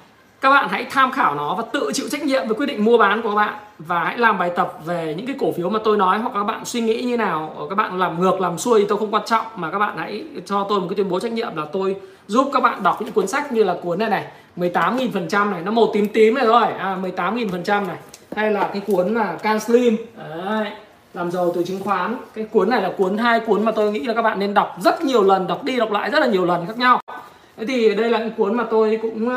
các 0.43 0.51
bạn 0.51 0.69
hãy 0.69 0.87
tham 0.91 1.13
khảo 1.13 1.35
nó 1.35 1.55
và 1.55 1.63
tự 1.73 1.91
chịu 1.95 2.07
trách 2.11 2.23
nhiệm 2.23 2.47
với 2.47 2.55
quyết 2.55 2.67
định 2.67 2.85
mua 2.85 2.99
bán 2.99 3.23
của 3.23 3.29
các 3.29 3.35
bạn. 3.35 3.55
Và 3.79 4.05
hãy 4.05 4.19
làm 4.19 4.39
bài 4.39 4.51
tập 4.57 4.75
về 4.85 5.15
những 5.17 5.27
cái 5.27 5.37
cổ 5.39 5.53
phiếu 5.53 5.71
mà 5.71 5.79
tôi 5.85 5.97
nói 5.97 6.19
hoặc 6.19 6.31
các 6.35 6.45
bạn 6.45 6.65
suy 6.65 6.81
nghĩ 6.81 7.03
như 7.03 7.17
nào 7.17 7.67
các 7.71 7.75
bạn 7.75 7.99
làm 7.99 8.21
ngược 8.21 8.41
làm 8.41 8.59
xuôi 8.59 8.81
thì 8.81 8.87
tôi 8.89 8.99
không 8.99 9.15
quan 9.15 9.23
trọng. 9.27 9.47
Mà 9.57 9.71
các 9.71 9.79
bạn 9.79 9.97
hãy 9.97 10.25
cho 10.47 10.67
tôi 10.69 10.81
một 10.81 10.87
cái 10.89 10.97
tuyên 10.97 11.09
bố 11.09 11.21
trách 11.21 11.33
nhiệm 11.33 11.57
là 11.57 11.65
tôi 11.73 11.97
giúp 12.27 12.51
các 12.53 12.63
bạn 12.63 12.83
đọc 12.83 13.03
những 13.03 13.13
cuốn 13.13 13.27
sách 13.27 13.53
như 13.53 13.65
là 13.65 13.77
cuốn 13.83 13.99
này 13.99 14.11
này 14.11 14.25
18.000 14.57 15.09
phần 15.13 15.29
trăm 15.29 15.51
này 15.51 15.61
nó 15.65 15.71
màu 15.71 15.91
tím 15.93 16.09
tím 16.09 16.35
này 16.35 16.45
thôi. 16.47 16.63
À, 16.79 16.97
18.000 17.03 17.49
phần 17.51 17.63
trăm 17.63 17.87
này. 17.87 17.97
Hay 18.37 18.51
là 18.51 18.71
cái 18.73 18.83
cuốn 18.87 19.15
là 19.15 19.37
Can 19.43 19.61
Slim. 19.61 19.97
Đấy, 20.17 20.71
làm 21.15 21.31
giàu 21.31 21.53
từ 21.55 21.65
chứng 21.65 21.81
khoán. 21.81 22.17
Cái 22.35 22.45
cuốn 22.45 22.71
này 22.71 22.83
là 22.83 22.91
cuốn 22.99 23.19
hai 23.19 23.41
cuốn 23.41 23.65
mà 23.65 23.73
tôi 23.73 23.93
nghĩ 23.93 24.01
là 24.01 24.15
các 24.15 24.23
bạn 24.23 24.39
nên 24.39 24.55
đọc 24.55 24.77
rất 24.81 25.05
nhiều 25.05 25.23
lần 25.23 25.47
đọc 25.47 25.65
đi 25.65 25.77
đọc 25.77 25.93
lại 25.93 26.11
rất 26.11 26.19
là 26.19 26.27
nhiều 26.27 26.45
lần 26.45 26.67
khác 26.67 26.79
nhau. 26.79 27.01
Thế 27.57 27.67
thì 27.67 27.95
đây 27.95 28.11
là 28.11 28.19
cái 28.19 28.31
cuốn 28.37 28.57
mà 28.57 28.65
tôi 28.71 28.99
cũng 29.03 29.31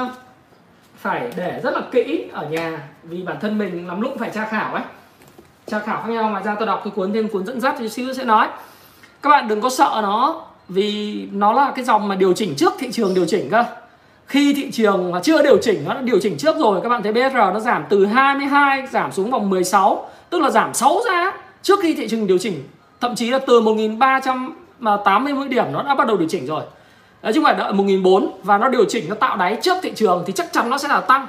phải 1.05 1.31
để 1.35 1.59
rất 1.63 1.73
là 1.73 1.81
kỹ 1.91 2.25
ở 2.33 2.49
nhà. 2.49 2.79
Vì 3.03 3.21
bản 3.21 3.37
thân 3.41 3.57
mình 3.57 3.87
lắm 3.87 4.01
lúc 4.01 4.13
phải 4.19 4.29
tra 4.29 4.45
khảo 4.45 4.73
ấy. 4.73 4.83
Tra 5.67 5.79
khảo 5.79 6.01
khác 6.01 6.09
nhau 6.09 6.29
mà 6.29 6.41
ra 6.41 6.55
tôi 6.55 6.67
đọc 6.67 6.81
cái 6.83 6.93
cuốn 6.95 7.13
thêm 7.13 7.29
cuốn 7.29 7.45
dẫn 7.45 7.61
dắt 7.61 7.75
thì 7.79 7.89
xíu 7.89 8.13
sẽ 8.13 8.23
nói. 8.23 8.47
Các 9.21 9.29
bạn 9.29 9.47
đừng 9.47 9.61
có 9.61 9.69
sợ 9.69 9.99
nó, 10.03 10.41
vì 10.69 11.27
nó 11.31 11.53
là 11.53 11.71
cái 11.75 11.85
dòng 11.85 12.07
mà 12.07 12.15
điều 12.15 12.33
chỉnh 12.33 12.55
trước 12.57 12.73
thị 12.79 12.91
trường 12.91 13.13
điều 13.13 13.25
chỉnh 13.25 13.49
cơ. 13.51 13.63
Khi 14.27 14.53
thị 14.53 14.71
trường 14.71 15.11
mà 15.11 15.19
chưa 15.23 15.43
điều 15.43 15.57
chỉnh, 15.61 15.83
nó 15.87 15.93
đã 15.93 16.01
điều 16.01 16.19
chỉnh 16.19 16.37
trước 16.37 16.57
rồi, 16.57 16.81
các 16.83 16.89
bạn 16.89 17.03
thấy 17.03 17.13
BSR 17.13 17.35
nó 17.35 17.59
giảm 17.59 17.85
từ 17.89 18.05
22 18.05 18.87
giảm 18.87 19.11
xuống 19.11 19.31
vòng 19.31 19.49
16 19.49 20.09
tức 20.29 20.41
là 20.41 20.49
giảm 20.49 20.73
6 20.73 21.01
giá 21.05 21.33
trước 21.61 21.79
khi 21.81 21.93
thị 21.93 22.07
trường 22.07 22.27
điều 22.27 22.37
chỉnh. 22.37 22.63
Thậm 23.01 23.15
chí 23.15 23.29
là 23.29 23.39
từ 23.47 23.61
1380 23.61 25.47
điểm 25.47 25.65
nó 25.71 25.83
đã 25.83 25.95
bắt 25.95 26.07
đầu 26.07 26.17
điều 26.17 26.29
chỉnh 26.29 26.45
rồi. 26.45 26.61
Đấy, 27.25 27.33
chứ 27.33 27.39
không 27.39 27.43
phải 27.43 27.53
đợi 27.53 27.73
1.400 27.73 28.27
và 28.43 28.57
nó 28.57 28.67
điều 28.67 28.85
chỉnh 28.85 29.05
nó 29.09 29.15
tạo 29.15 29.37
đáy 29.37 29.57
trước 29.61 29.77
thị 29.81 29.91
trường 29.95 30.23
thì 30.27 30.33
chắc 30.33 30.53
chắn 30.53 30.69
nó 30.69 30.77
sẽ 30.77 30.87
là 30.87 30.99
tăng. 30.99 31.27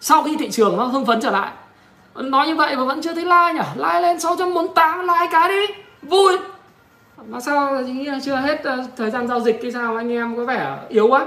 Sau 0.00 0.22
khi 0.22 0.36
thị 0.36 0.50
trường 0.50 0.76
nó 0.76 0.84
hưng 0.84 1.06
phấn 1.06 1.20
trở 1.20 1.30
lại. 1.30 1.50
Nói 2.14 2.46
như 2.46 2.54
vậy 2.54 2.76
mà 2.76 2.84
vẫn 2.84 3.02
chưa 3.02 3.14
thấy 3.14 3.24
like 3.24 3.52
nhỉ? 3.52 3.68
Like 3.76 4.00
lên 4.00 4.20
648 4.20 5.00
like 5.00 5.28
cái 5.32 5.48
đi. 5.48 5.74
Vui. 6.02 6.38
Mà 7.28 7.40
sao 7.40 7.80
nghĩ 7.80 8.04
là 8.04 8.18
chưa 8.22 8.36
hết 8.36 8.64
ờ, 8.64 8.84
thời 8.96 9.10
gian 9.10 9.28
giao 9.28 9.40
dịch 9.40 9.58
cái 9.62 9.72
sao? 9.72 9.96
Anh 9.96 10.12
em 10.12 10.36
có 10.36 10.44
vẻ 10.44 10.76
yếu 10.88 11.08
quá. 11.08 11.26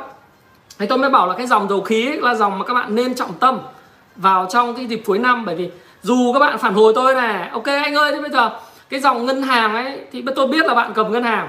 Thì 0.80 0.86
tôi 0.86 0.98
mới 0.98 1.10
bảo 1.10 1.28
là 1.28 1.34
cái 1.38 1.48
dòng 1.48 1.70
dầu 1.70 1.82
khí 1.82 2.08
ấy 2.08 2.22
là 2.22 2.36
dòng 2.36 2.60
mà 2.60 2.66
các 2.66 2.74
bạn 2.74 2.96
nên 2.96 3.16
trọng 3.16 3.34
tâm 3.34 3.60
vào 4.16 4.48
trong 4.50 4.76
cái 4.76 4.86
dịp 4.86 5.02
cuối 5.06 5.20
năm. 5.20 5.46
Bởi 5.46 5.56
vì 5.56 5.70
dù 6.02 6.34
các 6.34 6.40
bạn 6.40 6.58
phản 6.58 6.74
hồi 6.74 6.94
tôi 6.96 7.16
này 7.16 7.50
ok 7.50 7.66
anh 7.66 7.96
ơi 7.96 8.12
thế 8.12 8.22
bây 8.22 8.32
giờ 8.32 8.60
cái 8.90 9.00
dòng 9.00 9.26
ngân 9.26 9.42
hàng 9.42 9.76
ấy 9.76 10.00
thì 10.12 10.26
tôi 10.36 10.48
biết 10.48 10.66
là 10.66 10.74
bạn 10.74 10.92
cầm 10.96 11.12
ngân 11.12 11.24
hàng 11.24 11.48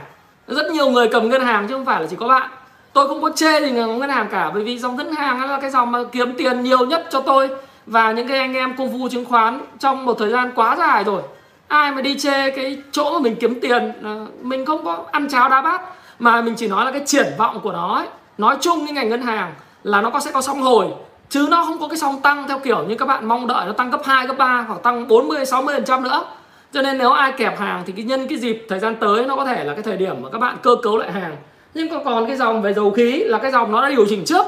rất 0.48 0.70
nhiều 0.72 0.90
người 0.90 1.08
cầm 1.08 1.28
ngân 1.28 1.44
hàng 1.44 1.68
chứ 1.68 1.74
không 1.74 1.84
phải 1.84 2.00
là 2.00 2.06
chỉ 2.10 2.16
có 2.16 2.28
bạn. 2.28 2.50
Tôi 2.92 3.08
không 3.08 3.22
có 3.22 3.30
chê 3.30 3.60
gì 3.60 3.70
ngân 3.70 4.08
hàng 4.08 4.28
cả 4.30 4.50
bởi 4.54 4.64
vì 4.64 4.78
dòng 4.78 4.96
ngân 4.96 5.12
hàng 5.12 5.50
là 5.50 5.58
cái 5.60 5.70
dòng 5.70 5.92
mà 5.92 5.98
kiếm 6.12 6.34
tiền 6.38 6.62
nhiều 6.62 6.86
nhất 6.86 7.06
cho 7.10 7.20
tôi. 7.20 7.48
Và 7.86 8.12
những 8.12 8.28
cái 8.28 8.38
anh 8.38 8.54
em 8.54 8.76
công 8.76 8.92
phu 8.92 9.08
chứng 9.08 9.24
khoán 9.24 9.60
trong 9.78 10.04
một 10.04 10.16
thời 10.18 10.30
gian 10.30 10.52
quá 10.54 10.76
dài 10.78 11.04
rồi 11.04 11.22
ai 11.68 11.92
mà 11.92 12.00
đi 12.02 12.18
chê 12.18 12.50
cái 12.50 12.82
chỗ 12.92 13.12
mà 13.12 13.18
mình 13.18 13.36
kiếm 13.40 13.60
tiền 13.60 13.92
ờ, 14.02 14.26
mình 14.42 14.66
không 14.66 14.84
có 14.84 15.04
ăn 15.10 15.28
cháo 15.28 15.48
đá 15.48 15.62
bát. 15.62 15.82
Mà 16.18 16.42
mình 16.42 16.54
chỉ 16.54 16.68
nói 16.68 16.84
là 16.84 16.90
cái 16.90 17.02
triển 17.06 17.26
vọng 17.38 17.60
của 17.62 17.72
nó 17.72 17.94
ấy. 17.94 18.06
nói 18.38 18.56
chung 18.60 18.86
cái 18.86 18.92
ngành 18.94 19.08
ngân 19.08 19.22
hàng 19.22 19.54
là 19.84 20.00
nó 20.00 20.10
có 20.10 20.20
sẽ 20.20 20.32
có 20.32 20.42
song 20.42 20.62
hồi 20.62 20.86
chứ 21.28 21.46
nó 21.50 21.64
không 21.64 21.78
có 21.78 21.88
cái 21.88 21.96
song 21.96 22.20
tăng 22.20 22.48
theo 22.48 22.58
kiểu 22.58 22.84
như 22.88 22.94
các 22.94 23.06
bạn 23.06 23.28
mong 23.28 23.46
đợi 23.46 23.66
nó 23.66 23.72
tăng 23.72 23.90
cấp 23.90 24.00
2, 24.04 24.26
cấp 24.26 24.38
3 24.38 24.64
hoặc 24.68 24.82
tăng 24.82 25.08
40 25.08 25.46
60 25.46 25.76
trăm 25.86 26.02
nữa 26.02 26.24
cho 26.72 26.82
nên 26.82 26.98
nếu 26.98 27.10
ai 27.10 27.32
kẹp 27.32 27.58
hàng 27.58 27.82
thì 27.86 27.92
cái 27.92 28.04
nhân 28.04 28.28
cái 28.28 28.38
dịp 28.38 28.66
thời 28.68 28.78
gian 28.78 28.96
tới 29.00 29.26
nó 29.26 29.36
có 29.36 29.44
thể 29.44 29.64
là 29.64 29.74
cái 29.74 29.82
thời 29.82 29.96
điểm 29.96 30.16
mà 30.22 30.28
các 30.30 30.38
bạn 30.38 30.56
cơ 30.62 30.76
cấu 30.82 30.98
lại 30.98 31.12
hàng. 31.12 31.36
Nhưng 31.74 32.04
còn 32.04 32.26
cái 32.26 32.36
dòng 32.36 32.62
về 32.62 32.72
dầu 32.72 32.90
khí 32.90 33.24
là 33.24 33.38
cái 33.38 33.50
dòng 33.50 33.72
nó 33.72 33.82
đã 33.82 33.88
điều 33.88 34.06
chỉnh 34.08 34.24
trước. 34.24 34.46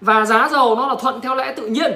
Và 0.00 0.24
giá 0.24 0.48
dầu 0.48 0.76
nó 0.76 0.86
là 0.88 0.94
thuận 1.00 1.20
theo 1.20 1.34
lẽ 1.34 1.52
tự 1.56 1.66
nhiên. 1.66 1.92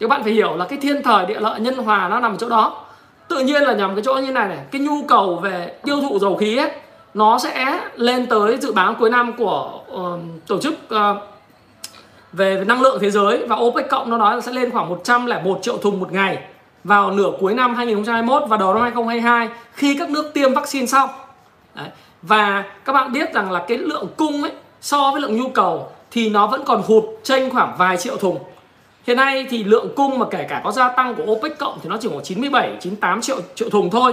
Các 0.00 0.08
bạn 0.08 0.22
phải 0.22 0.32
hiểu 0.32 0.56
là 0.56 0.64
cái 0.64 0.78
thiên 0.78 1.02
thời 1.02 1.26
địa 1.26 1.40
lợi 1.40 1.60
nhân 1.60 1.76
hòa 1.76 2.08
nó 2.08 2.20
nằm 2.20 2.32
ở 2.32 2.36
chỗ 2.40 2.48
đó. 2.48 2.84
Tự 3.28 3.38
nhiên 3.38 3.62
là 3.62 3.72
nhằm 3.72 3.94
cái 3.94 4.02
chỗ 4.04 4.14
như 4.14 4.32
này 4.32 4.48
này 4.48 4.58
cái 4.70 4.80
nhu 4.80 5.02
cầu 5.08 5.36
về 5.36 5.74
tiêu 5.84 6.00
thụ 6.00 6.18
dầu 6.18 6.36
khí 6.36 6.56
ấy 6.56 6.70
nó 7.14 7.38
sẽ 7.38 7.80
lên 7.96 8.26
tới 8.26 8.56
dự 8.56 8.72
báo 8.72 8.94
cuối 8.98 9.10
năm 9.10 9.32
của 9.38 9.80
uh, 9.92 10.20
tổ 10.46 10.58
chức 10.58 10.74
uh, 10.94 11.16
về 12.32 12.64
năng 12.66 12.82
lượng 12.82 12.98
thế 13.00 13.10
giới. 13.10 13.46
Và 13.46 13.56
OPEC 13.56 13.90
cộng 13.90 14.10
nó 14.10 14.18
nói 14.18 14.34
là 14.34 14.40
sẽ 14.40 14.52
lên 14.52 14.70
khoảng 14.70 14.88
101 14.88 15.58
triệu 15.62 15.76
thùng 15.76 16.00
một 16.00 16.12
ngày 16.12 16.38
vào 16.84 17.10
nửa 17.10 17.32
cuối 17.40 17.54
năm 17.54 17.74
2021 17.74 18.42
và 18.48 18.56
đầu 18.56 18.74
năm 18.74 18.82
2022 18.82 19.48
khi 19.72 19.96
các 19.98 20.10
nước 20.10 20.30
tiêm 20.34 20.54
vaccine 20.54 20.86
xong. 20.86 21.08
Đấy. 21.74 21.88
Và 22.22 22.64
các 22.84 22.92
bạn 22.92 23.12
biết 23.12 23.34
rằng 23.34 23.52
là 23.52 23.64
cái 23.68 23.78
lượng 23.78 24.06
cung 24.16 24.42
ấy 24.42 24.52
so 24.80 25.10
với 25.10 25.20
lượng 25.20 25.36
nhu 25.36 25.48
cầu 25.48 25.92
thì 26.10 26.30
nó 26.30 26.46
vẫn 26.46 26.62
còn 26.64 26.82
hụt 26.86 27.04
chênh 27.22 27.50
khoảng 27.50 27.74
vài 27.78 27.96
triệu 27.96 28.16
thùng. 28.16 28.38
Hiện 29.06 29.16
nay 29.16 29.46
thì 29.50 29.64
lượng 29.64 29.88
cung 29.96 30.18
mà 30.18 30.26
kể 30.30 30.46
cả 30.48 30.60
có 30.64 30.72
gia 30.72 30.88
tăng 30.88 31.14
của 31.14 31.32
OPEC 31.32 31.58
cộng 31.58 31.78
thì 31.82 31.88
nó 31.88 31.96
chỉ 32.00 32.08
khoảng 32.08 32.24
97 32.24 32.76
98 32.80 33.20
triệu 33.20 33.36
triệu 33.54 33.70
thùng 33.70 33.90
thôi. 33.90 34.12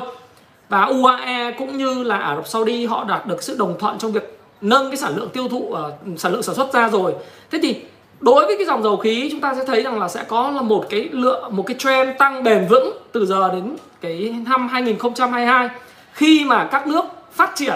Và 0.70 0.82
UAE 0.82 1.52
cũng 1.52 1.78
như 1.78 2.04
là 2.04 2.18
Ả 2.18 2.36
Rập 2.36 2.48
Saudi 2.48 2.86
họ 2.86 3.04
đạt 3.04 3.26
được 3.26 3.44
sự 3.44 3.56
đồng 3.58 3.80
thuận 3.80 3.98
trong 3.98 4.12
việc 4.12 4.40
nâng 4.62 4.90
cái 4.90 4.98
sản 4.98 5.16
lượng 5.16 5.30
tiêu 5.30 5.48
thụ 5.48 5.58
uh, 5.58 6.20
sản 6.20 6.32
lượng 6.32 6.44
sản 6.44 6.56
xuất 6.56 6.74
ra 6.74 6.90
rồi. 6.90 7.16
Thế 7.52 7.60
thì 7.62 7.76
đối 8.20 8.46
với 8.46 8.58
cái 8.58 8.66
dòng 8.66 8.84
dầu 8.84 8.98
khí 8.98 9.30
chúng 9.32 9.42
ta 9.42 9.54
sẽ 9.56 9.66
thấy 9.66 9.84
rằng 9.84 10.00
là 10.00 10.08
sẽ 10.08 10.24
có 10.24 10.52
là 10.52 10.62
một 10.62 10.86
cái 10.90 11.10
lượng 11.12 11.56
một 11.56 11.64
cái 11.68 11.76
trend 11.80 12.18
tăng 12.18 12.44
bền 12.44 12.68
vững 12.70 12.98
từ 13.12 13.26
giờ 13.26 13.50
đến 13.54 13.76
cái 14.02 14.36
năm 14.48 14.68
2022 14.68 15.70
khi 16.14 16.46
mà 16.46 16.68
các 16.72 16.88
nước 16.88 17.06
phát 17.32 17.52
triển 17.56 17.76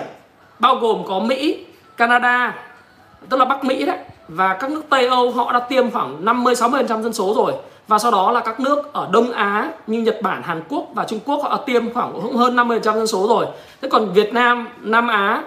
bao 0.60 0.76
gồm 0.76 1.04
có 1.08 1.20
Mỹ, 1.20 1.66
Canada 1.98 2.56
tức 3.30 3.38
là 3.38 3.46
Bắc 3.46 3.64
Mỹ 3.64 3.86
đấy 3.86 3.98
và 4.28 4.54
các 4.54 4.72
nước 4.72 4.82
Tây 4.90 5.08
Âu 5.08 5.32
họ 5.32 5.52
đã 5.52 5.60
tiêm 5.60 5.92
khoảng 5.92 6.26
50 6.26 6.54
60% 6.54 7.02
dân 7.02 7.14
số 7.14 7.34
rồi 7.36 7.54
và 7.88 8.00
sau 8.00 8.12
đó 8.12 8.32
là 8.32 8.40
các 8.40 8.60
nước 8.60 8.94
ở 8.94 9.10
Đông 9.12 9.32
Á 9.32 9.72
như 9.88 10.02
Nhật 10.02 10.22
Bản, 10.22 10.44
Hàn 10.44 10.64
Quốc 10.70 10.88
và 10.94 11.06
Trung 11.06 11.20
Quốc 11.26 11.44
họ 11.44 11.50
đã 11.50 11.64
tiêm 11.66 11.94
khoảng 11.94 12.32
hơn 12.36 12.56
50% 12.56 12.82
dân 12.82 13.08
số 13.08 13.28
rồi. 13.28 13.46
Thế 13.82 13.90
còn 13.90 14.14
Việt 14.14 14.34
Nam, 14.34 14.68
Nam 14.82 15.08
Á 15.08 15.44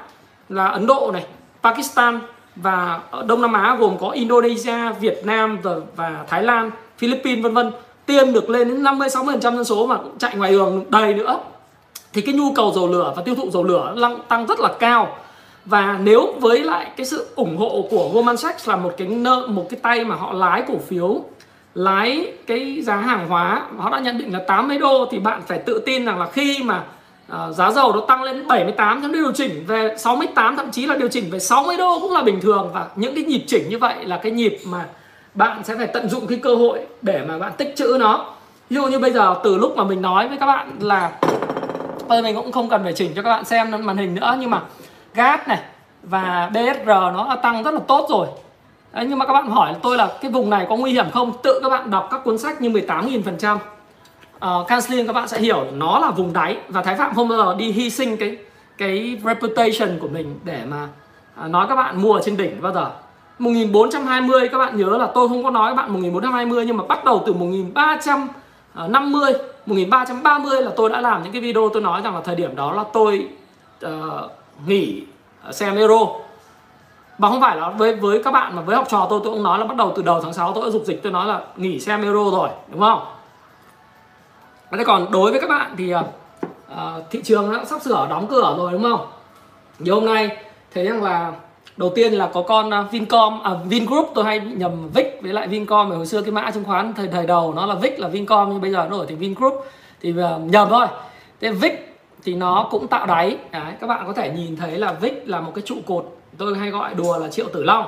là 0.49 0.67
Ấn 0.67 0.87
Độ 0.87 1.11
này, 1.12 1.26
Pakistan 1.62 2.21
và 2.56 3.00
ở 3.10 3.25
Đông 3.28 3.42
Nam 3.42 3.52
Á 3.52 3.76
gồm 3.80 3.98
có 3.98 4.10
Indonesia, 4.10 4.92
Việt 5.00 5.20
Nam 5.25 5.58
và, 5.62 5.75
và 5.96 6.25
Thái 6.28 6.42
Lan, 6.42 6.70
Philippines 6.98 7.42
vân 7.44 7.54
vân 7.54 7.72
tiêm 8.06 8.32
được 8.32 8.50
lên 8.50 8.68
đến 8.68 8.82
50 8.82 9.08
60% 9.08 9.40
dân 9.40 9.64
số 9.64 9.86
mà 9.86 9.96
cũng 9.96 10.18
chạy 10.18 10.36
ngoài 10.36 10.52
đường 10.52 10.84
đầy 10.88 11.14
nữa. 11.14 11.40
Thì 12.12 12.20
cái 12.20 12.34
nhu 12.34 12.52
cầu 12.52 12.72
dầu 12.75 12.88
lửa 12.88 13.12
và 13.16 13.22
tiêu 13.22 13.34
thụ 13.34 13.50
dầu 13.50 13.64
lửa 13.64 14.16
tăng 14.28 14.46
rất 14.46 14.60
là 14.60 14.72
cao. 14.78 15.16
Và 15.64 15.98
nếu 16.02 16.34
với 16.40 16.62
lại 16.62 16.90
cái 16.96 17.06
sự 17.06 17.26
ủng 17.36 17.56
hộ 17.56 17.86
của 17.90 18.10
Goldman 18.14 18.36
Sachs 18.36 18.68
là 18.68 18.76
một 18.76 18.94
cái 18.96 19.08
nợ 19.08 19.46
một 19.48 19.66
cái 19.70 19.80
tay 19.82 20.04
mà 20.04 20.14
họ 20.14 20.32
lái 20.32 20.62
cổ 20.68 20.75
phiếu 20.88 21.20
lái 21.75 22.32
cái 22.46 22.82
giá 22.82 22.96
hàng 22.96 23.28
hóa 23.28 23.62
họ 23.76 23.90
đã 23.90 23.98
nhận 23.98 24.18
định 24.18 24.32
là 24.32 24.38
80 24.38 24.78
đô 24.78 25.06
thì 25.10 25.18
bạn 25.18 25.42
phải 25.46 25.58
tự 25.58 25.82
tin 25.86 26.04
rằng 26.04 26.18
là 26.18 26.26
khi 26.32 26.62
mà 26.64 26.84
à, 27.28 27.50
giá 27.52 27.71
dầu 27.71 27.92
nó 27.92 28.00
tăng 28.00 28.23
lên 28.23 28.47
78 28.47 29.02
thì 29.02 29.09
điều 29.12 29.33
chỉnh 29.33 29.64
về 29.66 29.95
68 29.99 30.56
thậm 30.56 30.71
chí 30.71 30.87
là 30.87 30.95
điều 30.95 31.09
chỉnh 31.09 31.30
về 31.30 31.38
60 31.38 31.76
đô 31.76 31.99
cũng 32.00 32.12
là 32.12 32.23
bình 32.23 32.40
thường. 32.40 32.71
Và 32.73 32.87
những 32.97 33.14
cái 33.14 33.25
nhịp 33.25 33.45
chỉnh 33.47 33.68
như 33.68 33.78
vậy 33.78 34.04
là 34.04 34.16
cái 34.16 34.33
nhịp 34.33 34.59
mà 34.66 34.85
bạn 35.35 35.64
sẽ 35.64 35.76
phải 35.76 35.87
tận 35.87 36.09
dụng 36.09 36.26
cái 36.26 36.38
cơ 36.42 36.54
hội 36.54 36.80
để 37.02 37.25
mà 37.28 37.38
bạn 37.38 37.52
tích 37.56 37.76
trữ 37.76 37.97
nó. 38.00 38.26
Ví 38.71 38.76
dụ 38.76 38.87
như 38.87 38.99
bây 38.99 39.12
giờ 39.12 39.35
từ 39.45 39.59
lúc 39.59 39.76
mà 39.76 39.85
mình 39.85 40.02
nói 40.02 40.28
với 40.28 40.38
các 40.38 40.47
bạn 40.47 40.71
là 40.80 41.12
bây 42.09 42.23
mình 42.23 42.35
cũng 42.35 42.52
không 42.52 42.68
cần 42.68 42.83
phải 42.83 42.92
chỉnh 42.92 43.12
cho 43.16 43.23
các 43.23 43.30
bạn 43.30 43.45
xem 43.45 43.87
màn 43.87 43.97
hình 43.97 44.14
nữa 44.14 44.37
nhưng 44.40 44.50
mà 44.50 44.62
gas 45.14 45.40
này 45.47 45.59
và 46.02 46.50
bsr 46.52 46.88
nó 46.88 47.37
tăng 47.42 47.62
rất 47.62 47.75
là 47.75 47.80
tốt 47.88 48.06
rồi. 48.11 48.26
Đấy, 48.92 49.06
nhưng 49.09 49.18
mà 49.18 49.26
các 49.26 49.33
bạn 49.33 49.50
hỏi 49.50 49.75
tôi 49.83 49.97
là 49.97 50.09
cái 50.21 50.30
vùng 50.30 50.50
này 50.50 50.66
có 50.68 50.76
nguy 50.76 50.92
hiểm 50.92 51.11
không? 51.11 51.33
Tự 51.42 51.61
các 51.62 51.68
bạn 51.68 51.90
đọc 51.90 52.09
các 52.11 52.25
cuốn 52.25 52.38
sách 52.38 52.62
như 52.62 52.68
18.000 52.68 53.23
phần 53.23 53.38
trăm. 53.38 53.59
Ờ, 54.38 54.61
uh, 54.61 54.69
Canceling 54.69 55.07
các 55.07 55.12
bạn 55.12 55.28
sẽ 55.28 55.40
hiểu 55.40 55.64
nó 55.73 55.99
là 55.99 56.11
vùng 56.11 56.33
đáy 56.33 56.59
và 56.69 56.83
Thái 56.83 56.97
Phạm 56.97 57.14
không 57.14 57.28
bao 57.28 57.38
giờ 57.38 57.55
đi 57.59 57.73
hy 57.73 57.90
sinh 57.90 58.16
cái 58.16 58.37
cái 58.78 59.19
reputation 59.25 59.99
của 60.00 60.09
mình 60.09 60.38
để 60.45 60.62
mà 60.69 60.88
uh, 61.45 61.50
nói 61.50 61.66
các 61.69 61.75
bạn 61.75 62.02
mua 62.02 62.14
ở 62.14 62.21
trên 62.25 62.37
đỉnh 62.37 62.62
bao 62.62 62.73
giờ. 62.73 62.90
1420 63.38 64.49
các 64.49 64.59
bạn 64.59 64.76
nhớ 64.76 64.99
là 64.99 65.09
tôi 65.14 65.28
không 65.28 65.45
có 65.45 65.50
nói 65.50 65.71
các 65.71 65.75
bạn 65.75 65.93
1420 65.93 66.66
nhưng 66.66 66.76
mà 66.76 66.85
bắt 66.85 67.05
đầu 67.05 67.23
từ 67.26 67.33
1350 67.33 69.33
1330 69.66 70.62
là 70.62 70.71
tôi 70.76 70.90
đã 70.90 71.00
làm 71.00 71.23
những 71.23 71.33
cái 71.33 71.40
video 71.40 71.69
tôi 71.73 71.83
nói 71.83 72.00
rằng 72.05 72.14
là 72.14 72.21
thời 72.25 72.35
điểm 72.35 72.57
đó 72.57 72.73
là 72.73 72.85
tôi 72.93 73.28
uh, 73.87 73.90
nghỉ 74.66 75.02
xem 75.50 75.76
euro 75.76 76.07
và 77.19 77.28
không 77.28 77.40
phải 77.40 77.57
là 77.57 77.69
với 77.69 77.97
với 77.97 78.23
các 78.23 78.31
bạn 78.31 78.57
mà 78.57 78.62
với 78.62 78.76
học 78.76 78.87
trò 78.90 79.07
tôi 79.11 79.21
tôi 79.25 79.33
cũng 79.33 79.43
nói 79.43 79.59
là 79.59 79.64
bắt 79.64 79.76
đầu 79.76 79.93
từ 79.97 80.02
đầu 80.02 80.21
tháng 80.23 80.33
6 80.33 80.52
tôi 80.52 80.64
đã 80.64 80.71
dục 80.71 80.83
dịch 80.85 81.02
tôi 81.02 81.12
nói 81.12 81.26
là 81.26 81.40
nghỉ 81.57 81.81
xem 81.81 82.02
euro 82.02 82.31
rồi 82.31 82.49
đúng 82.73 82.81
không? 82.81 83.15
Thế 84.73 84.85
còn 84.85 85.11
đối 85.11 85.30
với 85.30 85.40
các 85.40 85.50
bạn 85.50 85.75
thì 85.78 85.94
uh, 85.94 86.00
thị 87.11 87.20
trường 87.25 87.52
đã 87.52 87.64
sắp 87.64 87.82
sửa 87.82 88.06
đóng 88.11 88.26
cửa 88.26 88.54
rồi 88.58 88.73
đúng 88.73 88.82
không? 88.82 89.06
Như 89.78 89.92
hôm 89.92 90.06
nay 90.06 90.37
thấy 90.75 90.85
rằng 90.85 91.02
là 91.02 91.32
đầu 91.76 91.92
tiên 91.94 92.12
là 92.12 92.26
có 92.26 92.42
con 92.42 92.70
ờ, 92.70 92.82
Vincom 92.90 93.40
à, 93.42 93.50
Vingroup 93.64 94.11
tôi 94.14 94.25
hay 94.25 94.40
nhầm 94.40 94.88
Vic 94.88 95.18
với 95.23 95.32
lại 95.32 95.49
Vincom 95.49 95.90
hồi 95.90 96.06
xưa 96.06 96.23
cái 96.23 96.30
mã 96.30 96.50
chứng 96.50 96.64
khoán 96.64 96.94
thời 96.94 97.08
thời 97.08 97.26
đầu 97.26 97.54
nó 97.54 97.66
là 97.66 97.75
Vic 97.75 98.00
là 98.00 98.08
Vincom 98.08 98.50
nhưng 98.50 98.61
bây 98.61 98.73
giờ 98.73 98.78
nó 98.78 98.90
đổi 98.90 99.06
thành 99.06 99.18
Vingroup 99.18 99.66
thì 100.00 100.14
nhầm 100.40 100.68
thôi. 100.68 100.87
Thế 101.40 101.50
Vic 101.50 101.99
thì 102.25 102.35
nó 102.35 102.68
cũng 102.70 102.88
tạo 102.88 103.06
đáy. 103.06 103.37
Đấy, 103.52 103.73
các 103.80 103.87
bạn 103.87 104.06
có 104.06 104.12
thể 104.12 104.30
nhìn 104.30 104.56
thấy 104.56 104.78
là 104.78 104.92
Vic 104.92 105.23
là 105.26 105.40
một 105.40 105.52
cái 105.54 105.62
trụ 105.66 105.76
cột 105.87 106.16
tôi 106.38 106.58
hay 106.58 106.70
gọi 106.70 106.94
đùa 106.94 107.18
là 107.18 107.28
triệu 107.28 107.46
tử 107.52 107.62
long. 107.62 107.87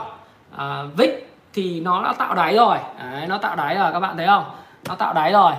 À, 0.56 0.82
Vic 0.97 1.32
thì 1.52 1.80
nó 1.80 2.02
đã 2.02 2.12
tạo 2.12 2.35
đáy 2.35 2.56
rồi. 2.56 2.76
Đấy, 2.99 3.26
nó 3.26 3.38
tạo 3.38 3.56
đáy 3.56 3.75
rồi 3.75 3.92
các 3.92 4.00
bạn 4.00 4.16
thấy 4.16 4.26
không? 4.26 4.44
Nó 4.88 4.94
tạo 4.94 5.14
đáy 5.14 5.32
rồi. 5.32 5.52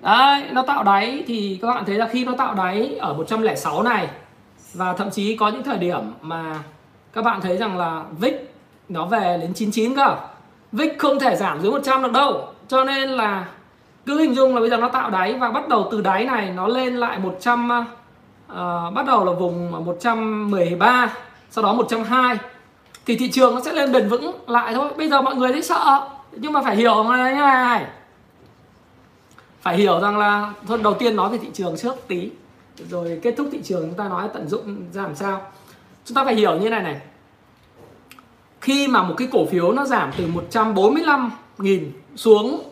Đấy, 0.00 0.44
nó 0.52 0.62
tạo 0.62 0.84
đáy 0.84 1.24
thì 1.26 1.58
các 1.62 1.68
bạn 1.68 1.84
thấy 1.84 1.96
là 1.96 2.08
khi 2.08 2.24
nó 2.24 2.32
tạo 2.38 2.54
đáy 2.54 2.96
ở 3.00 3.14
106 3.14 3.82
này 3.82 4.08
và 4.74 4.92
thậm 4.92 5.10
chí 5.10 5.36
có 5.36 5.48
những 5.48 5.62
thời 5.62 5.78
điểm 5.78 6.00
mà 6.20 6.58
các 7.12 7.24
bạn 7.24 7.40
thấy 7.40 7.56
rằng 7.56 7.78
là 7.78 8.04
VIX 8.18 8.34
nó 8.88 9.06
về 9.06 9.38
đến 9.40 9.54
99 9.54 9.94
cơ. 9.94 10.16
VIX 10.72 10.92
không 10.98 11.18
thể 11.18 11.36
giảm 11.36 11.60
dưới 11.60 11.72
100 11.72 12.02
được 12.02 12.12
đâu. 12.12 12.48
Cho 12.68 12.84
nên 12.84 13.08
là 13.08 13.46
cứ 14.06 14.18
hình 14.18 14.34
dung 14.34 14.54
là 14.54 14.60
bây 14.60 14.70
giờ 14.70 14.76
nó 14.76 14.88
tạo 14.88 15.10
đáy 15.10 15.34
và 15.34 15.50
bắt 15.50 15.68
đầu 15.68 15.88
từ 15.90 16.00
đáy 16.00 16.24
này 16.24 16.52
nó 16.56 16.68
lên 16.68 16.96
lại 16.96 17.18
100 17.18 17.70
uh, 17.70 17.86
ờ, 18.48 18.90
bắt 18.94 19.06
đầu 19.06 19.24
là 19.24 19.32
vùng 19.32 19.70
113 19.84 21.12
sau 21.50 21.64
đó 21.64 21.72
120 21.72 22.38
thì 23.06 23.16
thị 23.16 23.30
trường 23.30 23.54
nó 23.54 23.60
sẽ 23.60 23.72
lên 23.72 23.92
bền 23.92 24.08
vững 24.08 24.32
lại 24.46 24.74
thôi. 24.74 24.90
Bây 24.96 25.08
giờ 25.08 25.22
mọi 25.22 25.34
người 25.34 25.52
thấy 25.52 25.62
sợ 25.62 26.08
nhưng 26.32 26.52
mà 26.52 26.62
phải 26.62 26.76
hiểu 26.76 27.04
như 27.04 27.16
này 27.16 27.86
phải 29.60 29.76
hiểu 29.76 30.00
rằng 30.00 30.18
là 30.18 30.52
thôi, 30.66 30.78
đầu 30.82 30.94
tiên 30.94 31.16
nói 31.16 31.30
về 31.30 31.38
thị 31.38 31.48
trường 31.52 31.76
trước 31.76 31.94
tí, 32.08 32.30
rồi 32.90 33.20
kết 33.22 33.34
thúc 33.36 33.48
thị 33.52 33.60
trường 33.64 33.80
chúng 33.80 33.94
ta 33.94 34.08
nói 34.08 34.28
tận 34.34 34.48
dụng 34.48 34.92
ra 34.92 35.02
làm 35.02 35.14
sao. 35.14 35.40
Chúng 36.04 36.14
ta 36.14 36.24
phải 36.24 36.34
hiểu 36.34 36.58
như 36.58 36.70
này 36.70 36.82
này. 36.82 37.00
Khi 38.60 38.88
mà 38.88 39.02
một 39.02 39.14
cái 39.16 39.28
cổ 39.32 39.46
phiếu 39.46 39.72
nó 39.72 39.84
giảm 39.84 40.10
từ 40.18 40.28
145.000 40.50 41.90
xuống 42.16 42.62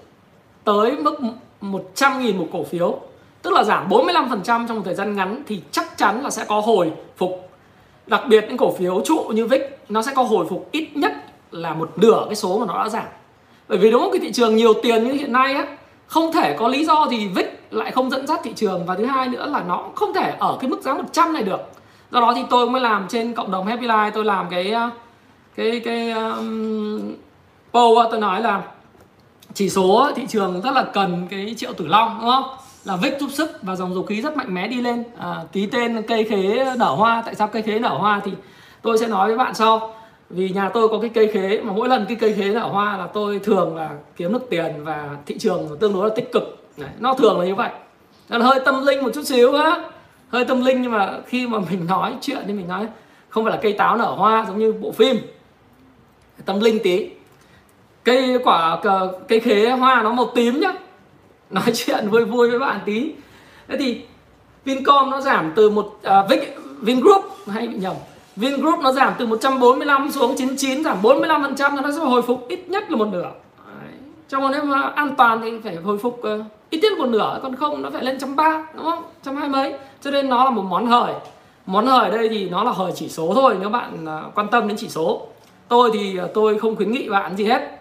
tới 0.64 0.92
mức 0.92 1.20
100.000 1.60 2.34
một 2.34 2.48
cổ 2.52 2.64
phiếu, 2.64 3.00
tức 3.42 3.52
là 3.52 3.64
giảm 3.64 3.88
45% 3.88 4.42
trong 4.44 4.76
một 4.76 4.82
thời 4.84 4.94
gian 4.94 5.16
ngắn, 5.16 5.42
thì 5.46 5.62
chắc 5.70 5.98
chắn 5.98 6.22
là 6.22 6.30
sẽ 6.30 6.44
có 6.48 6.60
hồi 6.60 6.92
phục. 7.16 7.50
Đặc 8.06 8.22
biệt 8.28 8.44
những 8.48 8.56
cổ 8.56 8.72
phiếu 8.72 9.02
trụ 9.04 9.18
như 9.34 9.46
VIX 9.46 9.60
nó 9.88 10.02
sẽ 10.02 10.12
có 10.14 10.22
hồi 10.22 10.46
phục 10.50 10.68
ít 10.72 10.88
nhất 10.94 11.12
là 11.50 11.74
một 11.74 11.90
nửa 11.96 12.24
cái 12.26 12.34
số 12.34 12.58
mà 12.58 12.66
nó 12.66 12.84
đã 12.84 12.88
giảm. 12.88 13.06
Bởi 13.68 13.78
vì 13.78 13.90
đúng 13.90 14.02
không? 14.02 14.12
Cái 14.12 14.20
thị 14.20 14.32
trường 14.32 14.56
nhiều 14.56 14.74
tiền 14.82 15.04
như 15.04 15.12
hiện 15.12 15.32
nay 15.32 15.54
á 15.54 15.76
không 16.06 16.32
thể 16.32 16.56
có 16.58 16.68
lý 16.68 16.84
do 16.84 17.06
gì 17.10 17.28
VIX 17.28 17.46
lại 17.70 17.90
không 17.90 18.10
dẫn 18.10 18.26
dắt 18.26 18.40
thị 18.44 18.52
trường. 18.56 18.86
Và 18.86 18.94
thứ 18.94 19.04
hai 19.04 19.28
nữa 19.28 19.46
là 19.46 19.62
nó 19.68 19.84
không 19.94 20.14
thể 20.14 20.34
ở 20.38 20.56
cái 20.60 20.70
mức 20.70 20.82
giá 20.82 20.94
100 20.94 21.32
này 21.32 21.42
được. 21.42 21.60
Do 22.10 22.20
đó 22.20 22.32
thì 22.36 22.42
tôi 22.50 22.70
mới 22.70 22.80
làm 22.80 23.06
trên 23.08 23.34
cộng 23.34 23.50
đồng 23.50 23.66
Happy 23.66 23.86
Life. 23.86 24.10
Tôi 24.14 24.24
làm 24.24 24.46
cái 24.50 24.70
ờ, 24.70 24.90
cái 25.56 25.80
cái 25.84 26.10
um, 26.10 27.14
poll 27.72 28.06
tôi 28.10 28.20
nói 28.20 28.40
là 28.40 28.62
chỉ 29.54 29.70
số 29.70 30.10
thị 30.16 30.26
trường 30.28 30.60
rất 30.60 30.70
là 30.74 30.82
cần 30.82 31.26
cái 31.30 31.54
triệu 31.58 31.72
tử 31.72 31.86
long 31.86 32.18
đúng 32.20 32.30
không? 32.30 32.44
Là 32.84 32.96
vích 32.96 33.16
giúp 33.20 33.30
sức 33.32 33.58
và 33.62 33.76
dòng 33.76 33.94
dầu 33.94 34.02
khí 34.02 34.22
rất 34.22 34.36
mạnh 34.36 34.54
mẽ 34.54 34.68
đi 34.68 34.80
lên. 34.80 35.04
À, 35.18 35.36
ký 35.52 35.66
tên 35.66 36.02
cây 36.02 36.24
khế 36.24 36.64
nở 36.78 36.94
hoa. 36.94 37.22
Tại 37.26 37.34
sao 37.34 37.48
cây 37.48 37.62
khế 37.62 37.78
nở 37.78 37.88
hoa 37.88 38.20
thì 38.24 38.32
tôi 38.82 38.98
sẽ 38.98 39.06
nói 39.06 39.28
với 39.28 39.38
bạn 39.38 39.54
sau 39.54 39.94
vì 40.30 40.48
nhà 40.48 40.68
tôi 40.68 40.88
có 40.88 40.98
cái 40.98 41.10
cây 41.14 41.28
khế 41.28 41.60
mà 41.60 41.72
mỗi 41.72 41.88
lần 41.88 42.06
cái 42.08 42.16
cây 42.20 42.32
khế 42.32 42.44
nở 42.44 42.68
hoa 42.68 42.96
là 42.96 43.06
tôi 43.06 43.38
thường 43.38 43.76
là 43.76 43.90
kiếm 44.16 44.32
được 44.32 44.46
tiền 44.50 44.84
và 44.84 45.16
thị 45.26 45.38
trường 45.38 45.76
tương 45.80 45.92
đối 45.92 46.08
là 46.08 46.14
tích 46.14 46.32
cực. 46.32 46.68
Đấy, 46.76 46.90
nó 46.98 47.14
thường 47.14 47.40
là 47.40 47.46
như 47.46 47.54
vậy. 47.54 47.70
Nó 48.28 48.38
hơi 48.38 48.60
tâm 48.64 48.86
linh 48.86 49.02
một 49.02 49.10
chút 49.14 49.22
xíu 49.24 49.54
á. 49.54 49.90
Hơi 50.28 50.44
tâm 50.44 50.64
linh 50.64 50.82
nhưng 50.82 50.92
mà 50.92 51.18
khi 51.26 51.46
mà 51.46 51.58
mình 51.70 51.86
nói 51.86 52.14
chuyện 52.20 52.38
thì 52.46 52.52
mình 52.52 52.68
nói 52.68 52.86
không 53.28 53.44
phải 53.44 53.52
là 53.52 53.58
cây 53.62 53.72
táo 53.72 53.96
nở 53.96 54.14
hoa 54.16 54.44
giống 54.48 54.58
như 54.58 54.72
bộ 54.72 54.92
phim. 54.92 55.16
Tâm 56.44 56.60
linh 56.60 56.78
tí. 56.82 57.10
Cây 58.04 58.38
quả 58.44 58.80
cây 59.28 59.40
khế 59.40 59.70
hoa 59.70 60.02
nó 60.02 60.12
màu 60.12 60.30
tím 60.34 60.60
nhá. 60.60 60.72
Nói 61.50 61.64
chuyện 61.74 62.08
vui 62.10 62.24
vui 62.24 62.50
với 62.50 62.58
bạn 62.58 62.80
tí. 62.84 63.12
Thế 63.68 63.76
thì 63.78 64.00
Vincom 64.64 65.10
nó 65.10 65.20
giảm 65.20 65.52
từ 65.56 65.70
một 65.70 65.98
à, 66.02 66.26
Vic, 66.30 66.56
Vingroup 66.80 67.24
hay 67.46 67.66
bị 67.66 67.74
nhầm? 67.74 67.94
Vingroup 68.36 68.78
nó 68.80 68.92
giảm 68.92 69.12
từ 69.18 69.26
145 69.26 70.10
xuống 70.10 70.34
99 70.36 70.84
giảm 70.84 71.02
45 71.02 71.42
phần 71.42 71.56
trăm 71.56 71.76
nó 71.82 71.90
sẽ 71.92 71.98
hồi 71.98 72.22
phục 72.22 72.48
ít 72.48 72.68
nhất 72.68 72.90
là 72.90 72.96
một 72.96 73.08
nửa. 73.12 73.32
Đấy. 73.82 73.92
trong 74.28 74.42
một 74.42 74.48
nếu 74.52 74.64
mà 74.64 74.82
an 74.82 75.14
toàn 75.16 75.40
thì 75.42 75.50
phải 75.64 75.76
hồi 75.76 75.98
phục 75.98 76.20
uh, 76.20 76.46
ít 76.70 76.78
nhất 76.82 76.98
một 76.98 77.06
nửa 77.06 77.40
còn 77.42 77.56
không 77.56 77.82
nó 77.82 77.90
phải 77.90 78.04
lên 78.04 78.18
trăm 78.18 78.36
ba 78.36 78.66
đúng 78.74 78.84
không? 78.84 79.04
Trăm 79.22 79.36
hai 79.36 79.48
mấy. 79.48 79.74
Cho 80.00 80.10
nên 80.10 80.28
nó 80.28 80.44
là 80.44 80.50
một 80.50 80.62
món 80.62 80.86
hời. 80.86 81.14
Món 81.66 81.86
hời 81.86 82.10
đây 82.10 82.28
thì 82.28 82.48
nó 82.48 82.64
là 82.64 82.70
hời 82.70 82.92
chỉ 82.94 83.08
số 83.08 83.32
thôi 83.34 83.56
nếu 83.60 83.68
bạn 83.68 84.04
uh, 84.04 84.34
quan 84.34 84.48
tâm 84.48 84.68
đến 84.68 84.76
chỉ 84.76 84.88
số. 84.88 85.26
Tôi 85.68 85.90
thì 85.94 86.20
uh, 86.24 86.30
tôi 86.34 86.58
không 86.58 86.76
khuyến 86.76 86.92
nghị 86.92 87.08
bạn 87.08 87.36
gì 87.36 87.44
hết. 87.44 87.80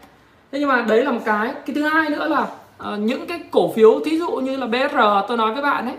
Thế 0.51 0.59
nhưng 0.59 0.69
mà 0.69 0.85
đấy 0.87 1.03
là 1.03 1.11
một 1.11 1.21
cái. 1.25 1.53
Cái 1.65 1.75
thứ 1.75 1.81
hai 1.81 2.09
nữa 2.09 2.27
là 2.27 2.47
uh, 2.93 2.99
những 2.99 3.27
cái 3.27 3.39
cổ 3.51 3.73
phiếu 3.75 3.99
thí 4.05 4.19
dụ 4.19 4.31
như 4.31 4.57
là 4.57 4.67
BR 4.67 4.97
tôi 5.27 5.37
nói 5.37 5.53
với 5.53 5.61
bạn 5.61 5.85
ấy. 5.85 5.95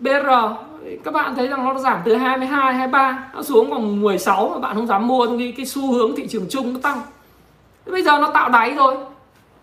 BR 0.00 0.28
các 1.04 1.14
bạn 1.14 1.34
thấy 1.34 1.46
rằng 1.46 1.64
nó 1.64 1.78
giảm 1.78 2.00
từ 2.04 2.16
22 2.16 2.74
23 2.74 3.30
nó 3.34 3.42
xuống 3.42 3.70
còn 3.70 4.00
16 4.00 4.48
mà 4.48 4.58
bạn 4.58 4.76
không 4.76 4.86
dám 4.86 5.06
mua 5.06 5.26
vì 5.26 5.52
cái 5.52 5.66
xu 5.66 5.92
hướng 5.92 6.16
thị 6.16 6.26
trường 6.26 6.46
chung 6.50 6.72
nó 6.72 6.80
tăng. 6.82 7.00
Bây 7.86 8.02
giờ 8.02 8.18
nó 8.18 8.30
tạo 8.34 8.48
đáy 8.48 8.74
rồi, 8.74 8.96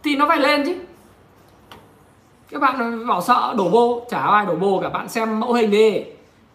thì 0.03 0.15
nó 0.15 0.27
phải 0.27 0.39
lên 0.39 0.65
chứ. 0.65 0.75
Các 2.51 2.61
bạn 2.61 3.07
bảo 3.07 3.21
sợ 3.21 3.53
đổ 3.57 3.69
bô, 3.69 4.05
chả 4.09 4.19
ai 4.19 4.45
đổ 4.45 4.55
bô 4.55 4.79
cả, 4.81 4.89
bạn 4.89 5.09
xem 5.09 5.39
mẫu 5.39 5.53
hình 5.53 5.71
đi. 5.71 6.03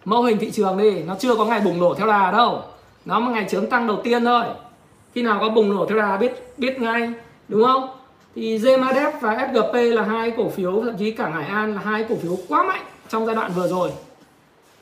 Mẫu 0.05 0.23
hình 0.23 0.39
thị 0.39 0.51
trường 0.51 0.79
đi, 0.79 1.03
nó 1.03 1.15
chưa 1.19 1.35
có 1.35 1.45
ngày 1.45 1.61
bùng 1.61 1.81
nổ 1.81 1.95
theo 1.95 2.07
đà 2.07 2.31
đâu. 2.31 2.63
Nó 3.05 3.21
một 3.21 3.31
ngày 3.31 3.47
chớm 3.49 3.67
tăng 3.67 3.87
đầu 3.87 3.97
tiên 4.05 4.25
thôi. 4.25 4.45
Khi 5.15 5.23
nào 5.23 5.39
có 5.41 5.49
bùng 5.49 5.77
nổ 5.77 5.87
theo 5.87 5.99
đà 5.99 6.17
biết 6.17 6.55
biết 6.57 6.81
ngay, 6.81 7.13
đúng 7.49 7.65
không? 7.65 7.89
Thì 8.35 8.59
Zmadev 8.59 9.13
và 9.21 9.49
SGP 9.53 9.75
là 9.75 10.03
hai 10.03 10.31
cổ 10.31 10.49
phiếu, 10.49 10.83
thậm 10.85 10.97
chí 10.99 11.11
cả 11.11 11.29
Hải 11.29 11.45
An 11.45 11.75
là 11.75 11.81
hai 11.85 12.05
cổ 12.09 12.15
phiếu 12.23 12.37
quá 12.49 12.63
mạnh 12.63 12.83
trong 13.09 13.27
giai 13.27 13.35
đoạn 13.35 13.51
vừa 13.55 13.69
rồi 13.69 13.91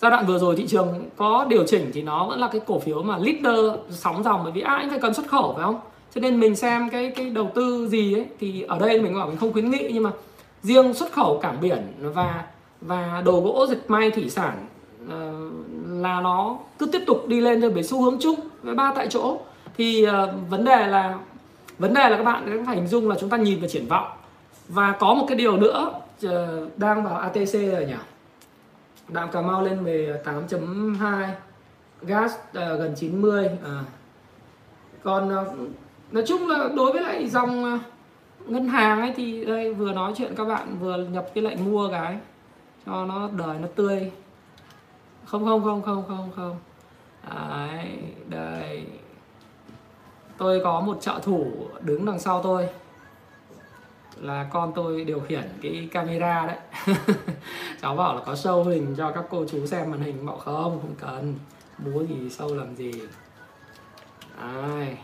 giai 0.01 0.11
đoạn 0.11 0.27
vừa 0.27 0.39
rồi 0.39 0.57
thị 0.57 0.67
trường 0.67 1.05
có 1.17 1.47
điều 1.49 1.65
chỉnh 1.67 1.91
thì 1.95 2.03
nó 2.03 2.27
vẫn 2.27 2.41
là 2.41 2.49
cái 2.53 2.61
cổ 2.67 2.79
phiếu 2.79 3.03
mà 3.03 3.19
leader 3.19 3.75
sóng 3.91 4.23
dòng 4.23 4.41
bởi 4.45 4.53
vì 4.53 4.61
à, 4.61 4.75
ai 4.75 4.81
cũng 4.81 4.91
phải 4.91 4.99
cần 4.99 5.15
xuất 5.15 5.29
khẩu 5.29 5.53
phải 5.55 5.65
không? 5.65 5.81
Cho 6.15 6.21
nên 6.21 6.41
mình 6.41 6.57
xem 6.57 6.91
cái 6.91 7.13
cái 7.17 7.31
đầu 7.31 7.51
tư 7.55 7.89
gì 7.89 8.15
ấy 8.15 8.27
thì 8.41 8.63
ở 8.63 8.79
đây 8.79 9.01
mình 9.01 9.15
bảo 9.15 9.27
mình 9.27 9.37
không 9.37 9.53
khuyến 9.53 9.71
nghị 9.71 9.91
nhưng 9.93 10.03
mà 10.03 10.11
riêng 10.63 10.95
xuất 10.95 11.13
khẩu 11.13 11.39
cảng 11.39 11.61
biển 11.61 11.93
và 12.01 12.45
và 12.81 13.23
đồ 13.25 13.41
gỗ 13.41 13.67
dệt 13.67 13.79
may 13.89 14.11
thủy 14.11 14.31
sản 14.31 14.67
uh, 15.05 15.11
là 16.03 16.21
nó 16.21 16.59
cứ 16.79 16.87
tiếp 16.87 17.03
tục 17.07 17.29
đi 17.29 17.41
lên 17.41 17.61
theo 17.61 17.71
với 17.71 17.83
xu 17.83 18.03
hướng 18.03 18.19
chung 18.21 18.41
với 18.63 18.75
ba 18.75 18.93
tại 18.97 19.07
chỗ. 19.11 19.39
Thì 19.79 20.07
uh, 20.07 20.51
vấn 20.51 20.65
đề 20.65 20.87
là 20.87 21.19
vấn 21.79 21.95
đề 21.95 22.09
là 22.09 22.17
các 22.17 22.25
bạn 22.25 22.51
cũng 22.53 22.67
phải 22.67 22.77
hình 22.77 22.87
dung 22.87 23.09
là 23.09 23.17
chúng 23.21 23.31
ta 23.31 23.37
nhìn 23.37 23.61
vào 23.61 23.69
triển 23.69 23.87
vọng. 23.87 24.07
Và 24.69 24.93
có 24.93 25.15
một 25.15 25.25
cái 25.29 25.37
điều 25.37 25.57
nữa 25.57 25.93
uh, 26.27 26.31
đang 26.77 27.05
vào 27.05 27.17
ATC 27.17 27.53
rồi 27.53 27.87
nhỉ? 27.87 27.95
Đạm 29.09 29.31
Cà 29.31 29.41
Mau 29.41 29.63
lên 29.63 29.85
về 29.85 30.21
à, 30.25 30.33
8.2 30.33 31.29
gas 32.03 32.33
uh, 32.35 32.55
gần 32.55 32.95
90 32.97 33.49
à. 33.65 33.85
còn 35.03 35.29
uh, 35.29 35.59
nói 36.13 36.25
chung 36.27 36.49
là 36.49 36.69
đối 36.77 36.93
với 36.93 37.03
lại 37.03 37.29
dòng 37.29 37.75
uh, 37.75 37.81
ngân 38.51 38.69
hàng 38.69 39.01
ấy 39.01 39.13
thì 39.17 39.45
đây 39.45 39.75
vừa 39.75 39.93
nói 39.93 40.13
chuyện 40.17 40.35
các 40.37 40.45
bạn 40.45 40.79
vừa 40.81 40.97
nhập 40.97 41.27
cái 41.35 41.45
lệnh 41.45 41.73
mua 41.73 41.89
cái 41.89 42.19
cho 42.87 43.05
nó 43.05 43.29
đời 43.37 43.59
nó 43.61 43.69
tươi. 43.75 44.13
Không 45.25 45.45
không 45.45 45.65
không 45.65 45.83
không 45.83 46.05
không 46.09 46.31
không. 46.37 46.57
Đấy 47.31 47.99
đây. 48.29 48.87
Tôi 50.39 50.61
có 50.65 50.81
một 50.81 50.99
trợ 51.01 51.21
thủ 51.23 51.47
đứng 51.81 52.07
đằng 52.07 52.19
sau 52.19 52.43
tôi 52.43 52.69
là 54.17 54.49
con 54.53 54.73
tôi 54.75 55.05
điều 55.05 55.21
khiển 55.21 55.49
cái 55.63 55.89
camera 55.93 56.47
đấy. 56.47 56.57
Cháu 57.83 57.97
bảo 57.97 58.15
là 58.15 58.23
có 58.27 58.37
sâu 58.37 58.65
hình 58.65 58.95
cho 58.97 59.11
các 59.11 59.25
cô 59.31 59.45
chú 59.49 59.67
xem 59.67 59.91
màn 59.91 60.01
hình. 60.01 60.27
Bảo 60.27 60.39
không 60.39 60.81
không 60.81 60.95
cần. 61.01 61.35
Búa 61.79 62.01
gì 62.01 62.31
sâu 62.31 62.55
làm 62.55 62.77
gì? 62.77 62.93
Ai? 64.39 64.97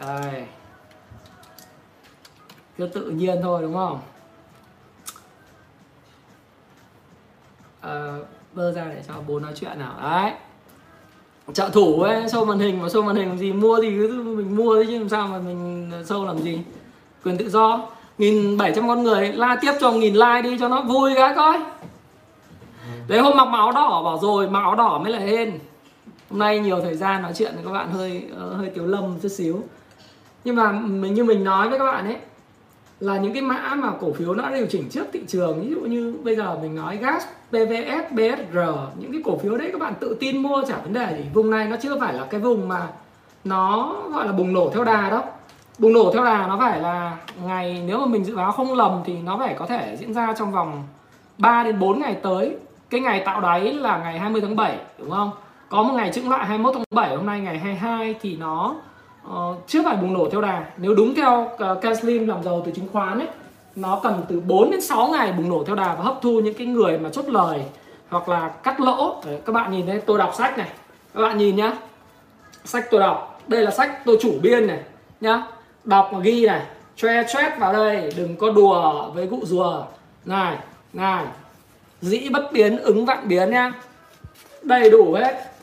Đây 0.00 0.46
cứ 2.78 2.86
tự 2.86 3.10
nhiên 3.10 3.38
thôi 3.42 3.62
đúng 3.62 3.74
không? 3.74 4.00
À, 7.80 8.18
bơ 8.52 8.72
ra 8.72 8.84
để 8.84 9.02
cho 9.08 9.14
bố 9.26 9.40
nói 9.40 9.52
chuyện 9.56 9.78
nào. 9.78 9.94
Đấy 10.02 10.32
trợ 11.54 11.68
thủ 11.72 12.00
ấy, 12.02 12.22
show 12.22 12.44
màn 12.44 12.58
hình, 12.58 12.82
mà 12.82 12.88
show 12.88 13.02
màn 13.02 13.16
hình 13.16 13.28
làm 13.28 13.38
gì? 13.38 13.52
Mua 13.52 13.78
thì 13.82 13.90
cứ 13.90 14.22
mình 14.36 14.56
mua 14.56 14.74
đấy 14.74 14.86
chứ, 14.88 14.98
làm 14.98 15.08
sao 15.08 15.26
mà 15.26 15.38
mình 15.38 15.90
show 15.90 16.26
làm 16.26 16.38
gì? 16.38 16.58
Quyền 17.24 17.38
tự 17.38 17.48
do. 17.48 17.80
Nghìn 18.18 18.56
bảy 18.56 18.72
trăm 18.74 18.88
con 18.88 19.02
người, 19.02 19.32
la 19.32 19.56
tiếp 19.60 19.72
cho 19.80 19.92
nghìn 19.92 20.14
like 20.14 20.42
đi 20.42 20.56
cho 20.60 20.68
nó 20.68 20.82
vui 20.82 21.12
cái 21.14 21.34
coi. 21.36 21.58
Đấy, 23.08 23.20
hôm 23.20 23.36
mặc 23.36 23.48
áo 23.52 23.72
đỏ, 23.72 24.02
bảo 24.04 24.18
rồi, 24.22 24.50
mặc 24.50 24.60
áo 24.60 24.74
đỏ 24.74 25.00
mới 25.02 25.12
là 25.12 25.18
hên. 25.18 25.58
Hôm 26.30 26.38
nay 26.38 26.58
nhiều 26.58 26.80
thời 26.80 26.94
gian 26.94 27.22
nói 27.22 27.32
chuyện 27.36 27.52
với 27.54 27.64
các 27.64 27.70
bạn 27.70 27.90
hơi 27.92 28.22
ờ, 28.36 28.54
hơi 28.54 28.70
tiểu 28.70 28.86
lâm 28.86 29.20
chút 29.22 29.28
xíu. 29.28 29.62
Nhưng 30.44 30.56
mà 30.56 30.72
mình, 30.72 31.14
như 31.14 31.24
mình 31.24 31.44
nói 31.44 31.68
với 31.68 31.78
các 31.78 31.84
bạn 31.84 32.04
ấy 32.04 32.16
là 33.00 33.18
những 33.18 33.32
cái 33.32 33.42
mã 33.42 33.74
mà 33.74 33.92
cổ 34.00 34.12
phiếu 34.12 34.34
nó 34.34 34.42
đã 34.42 34.56
điều 34.56 34.66
chỉnh 34.66 34.88
trước 34.90 35.06
thị 35.12 35.20
trường. 35.28 35.60
Ví 35.60 35.70
dụ 35.70 35.80
như 35.80 36.16
bây 36.24 36.36
giờ 36.36 36.58
mình 36.62 36.74
nói 36.74 36.96
gas 36.96 37.24
PVS 37.50 38.12
BSR 38.12 38.58
những 38.98 39.12
cái 39.12 39.22
cổ 39.24 39.38
phiếu 39.38 39.56
đấy 39.56 39.68
các 39.72 39.80
bạn 39.80 39.92
tự 40.00 40.16
tin 40.20 40.42
mua 40.42 40.62
chả 40.68 40.78
vấn 40.78 40.92
đề 40.92 41.14
gì. 41.18 41.24
Vùng 41.34 41.50
này 41.50 41.66
nó 41.66 41.76
chưa 41.82 42.00
phải 42.00 42.14
là 42.14 42.24
cái 42.30 42.40
vùng 42.40 42.68
mà 42.68 42.88
nó 43.44 43.94
gọi 44.12 44.26
là 44.26 44.32
bùng 44.32 44.52
nổ 44.52 44.70
theo 44.74 44.84
đà 44.84 45.10
đó 45.10 45.22
bùng 45.78 45.92
nổ 45.92 46.12
theo 46.12 46.24
đà 46.24 46.46
nó 46.46 46.58
phải 46.58 46.80
là 46.80 47.16
ngày, 47.44 47.82
nếu 47.86 47.98
mà 47.98 48.06
mình 48.06 48.24
dự 48.24 48.36
báo 48.36 48.52
không 48.52 48.74
lầm 48.74 49.00
thì 49.04 49.16
nó 49.24 49.38
phải 49.38 49.54
có 49.58 49.66
thể 49.66 49.96
diễn 50.00 50.14
ra 50.14 50.34
trong 50.38 50.52
vòng 50.52 50.82
3 51.38 51.64
đến 51.64 51.78
4 51.78 52.00
ngày 52.00 52.16
tới. 52.22 52.56
Cái 52.90 53.00
ngày 53.00 53.22
tạo 53.24 53.40
đáy 53.40 53.72
là 53.72 53.98
ngày 53.98 54.18
20 54.18 54.40
tháng 54.40 54.56
7 54.56 54.78
đúng 54.98 55.10
không? 55.10 55.30
Có 55.68 55.82
một 55.82 55.94
ngày 55.94 56.10
chững 56.12 56.30
lại 56.30 56.46
21 56.46 56.74
tháng 56.74 56.84
7 56.90 57.16
hôm 57.16 57.26
nay 57.26 57.40
ngày 57.40 57.58
22 57.58 58.14
thì 58.20 58.36
nó 58.36 58.74
Ờ, 59.30 59.50
uh, 59.50 59.56
chưa 59.66 59.82
phải 59.82 59.96
bùng 59.96 60.12
nổ 60.12 60.28
theo 60.32 60.40
đà. 60.40 60.64
Nếu 60.76 60.94
đúng 60.94 61.14
theo 61.14 61.50
ờ, 61.58 61.72
uh, 61.72 61.82
Caslim 61.82 62.28
làm 62.28 62.42
giàu 62.42 62.62
từ 62.66 62.72
chứng 62.72 62.88
khoán 62.92 63.18
ấy 63.18 63.28
nó 63.76 64.00
cần 64.02 64.22
từ 64.28 64.40
4 64.40 64.70
đến 64.70 64.80
6 64.80 65.08
ngày 65.08 65.32
bùng 65.32 65.48
nổ 65.48 65.64
theo 65.64 65.76
đà 65.76 65.94
và 65.94 66.04
hấp 66.04 66.18
thu 66.22 66.40
những 66.40 66.54
cái 66.54 66.66
người 66.66 66.98
mà 66.98 67.08
chốt 67.08 67.24
lời 67.28 67.62
hoặc 68.08 68.28
là 68.28 68.48
cắt 68.48 68.80
lỗ. 68.80 69.22
Đấy, 69.26 69.38
các 69.46 69.52
bạn 69.52 69.72
nhìn 69.72 69.86
thấy 69.86 70.00
tôi 70.06 70.18
đọc 70.18 70.34
sách 70.38 70.58
này. 70.58 70.68
Các 71.14 71.22
bạn 71.22 71.38
nhìn 71.38 71.56
nhá. 71.56 71.72
Sách 72.64 72.84
tôi 72.90 73.00
đọc. 73.00 73.40
Đây 73.46 73.62
là 73.62 73.70
sách 73.70 74.04
tôi 74.04 74.18
chủ 74.20 74.34
biên 74.42 74.66
này 74.66 74.80
nhá. 75.20 75.42
Đọc 75.84 76.10
và 76.12 76.18
ghi 76.18 76.46
này. 76.46 76.62
Tre 76.96 77.24
chét 77.32 77.58
vào 77.58 77.72
đây 77.72 78.12
đừng 78.16 78.36
có 78.36 78.50
đùa 78.50 79.10
với 79.10 79.26
cụ 79.26 79.40
rùa. 79.44 79.84
Này 80.24 80.56
này. 80.92 81.24
Dĩ 82.00 82.28
bất 82.28 82.52
biến 82.52 82.78
ứng 82.78 83.06
vạn 83.06 83.28
biến 83.28 83.50
nhá. 83.50 83.72
Đầy 84.62 84.90
đủ 84.90 85.12
hết 85.12 85.57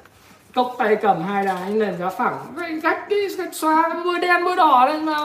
cốc 0.55 0.75
tay 0.77 0.95
cầm 0.95 1.23
hai 1.23 1.45
đá 1.45 1.57
nền 1.69 1.97
giá 1.97 2.09
phẳng. 2.09 2.37
Gạch 2.83 3.09
đi 3.09 3.27
gạch 3.37 3.53
xóa 3.53 3.89
bôi 4.05 4.19
đen 4.19 4.45
bôi 4.45 4.55
đỏ 4.55 4.85
lên 4.85 5.05
mà 5.05 5.15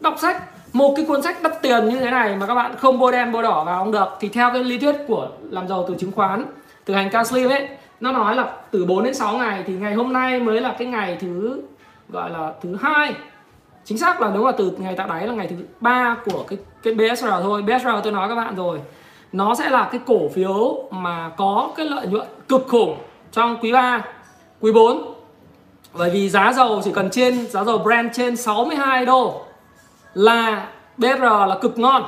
đọc 0.00 0.14
sách. 0.18 0.42
Một 0.72 0.94
cái 0.96 1.04
cuốn 1.04 1.22
sách 1.22 1.42
đắt 1.42 1.62
tiền 1.62 1.88
như 1.88 2.00
thế 2.00 2.10
này 2.10 2.36
mà 2.36 2.46
các 2.46 2.54
bạn 2.54 2.74
không 2.78 2.98
bôi 2.98 3.12
đen, 3.12 3.32
bôi 3.32 3.42
đỏ 3.42 3.64
vào 3.64 3.78
không 3.84 3.92
được. 3.92 4.08
Thì 4.20 4.28
theo 4.28 4.50
cái 4.52 4.64
lý 4.64 4.78
thuyết 4.78 4.96
của 5.08 5.28
làm 5.50 5.68
giàu 5.68 5.84
từ 5.88 5.94
chứng 5.98 6.12
khoán, 6.12 6.44
từ 6.84 6.94
hành 6.94 7.10
cao 7.10 7.24
slim 7.24 7.50
ấy, 7.50 7.68
nó 8.00 8.12
nói 8.12 8.36
là 8.36 8.52
từ 8.70 8.84
4 8.84 9.04
đến 9.04 9.14
6 9.14 9.36
ngày 9.36 9.64
thì 9.66 9.72
ngày 9.72 9.94
hôm 9.94 10.12
nay 10.12 10.40
mới 10.40 10.60
là 10.60 10.74
cái 10.78 10.88
ngày 10.88 11.18
thứ, 11.20 11.62
gọi 12.08 12.30
là 12.30 12.52
thứ 12.62 12.76
hai. 12.80 13.14
Chính 13.84 13.98
xác 13.98 14.20
là 14.20 14.30
đúng 14.34 14.46
là 14.46 14.52
từ 14.52 14.72
ngày 14.78 14.94
tạo 14.96 15.08
đáy 15.08 15.26
là 15.26 15.34
ngày 15.34 15.46
thứ 15.46 15.56
ba 15.80 16.16
của 16.24 16.44
cái 16.48 16.58
cái 16.82 16.94
BSR 16.94 17.26
thôi. 17.42 17.62
BSR 17.62 17.88
tôi 18.02 18.12
nói 18.12 18.28
các 18.28 18.34
bạn 18.34 18.56
rồi. 18.56 18.80
Nó 19.32 19.54
sẽ 19.54 19.70
là 19.70 19.88
cái 19.92 20.00
cổ 20.06 20.28
phiếu 20.34 20.84
mà 20.90 21.30
có 21.36 21.70
cái 21.76 21.86
lợi 21.86 22.06
nhuận 22.06 22.26
cực 22.48 22.66
khủng 22.68 22.96
trong 23.32 23.56
quý 23.60 23.72
3 23.72 24.02
quý 24.60 24.72
4 24.72 25.14
bởi 25.92 26.10
vì 26.10 26.28
giá 26.28 26.52
dầu 26.52 26.80
chỉ 26.84 26.92
cần 26.92 27.10
trên, 27.10 27.50
giá 27.50 27.64
dầu 27.64 27.78
Brent 27.78 28.12
trên 28.14 28.36
62 28.36 29.06
đô 29.06 29.44
là 30.14 30.68
BR 30.96 31.22
là 31.22 31.58
cực 31.60 31.78
ngon. 31.78 32.02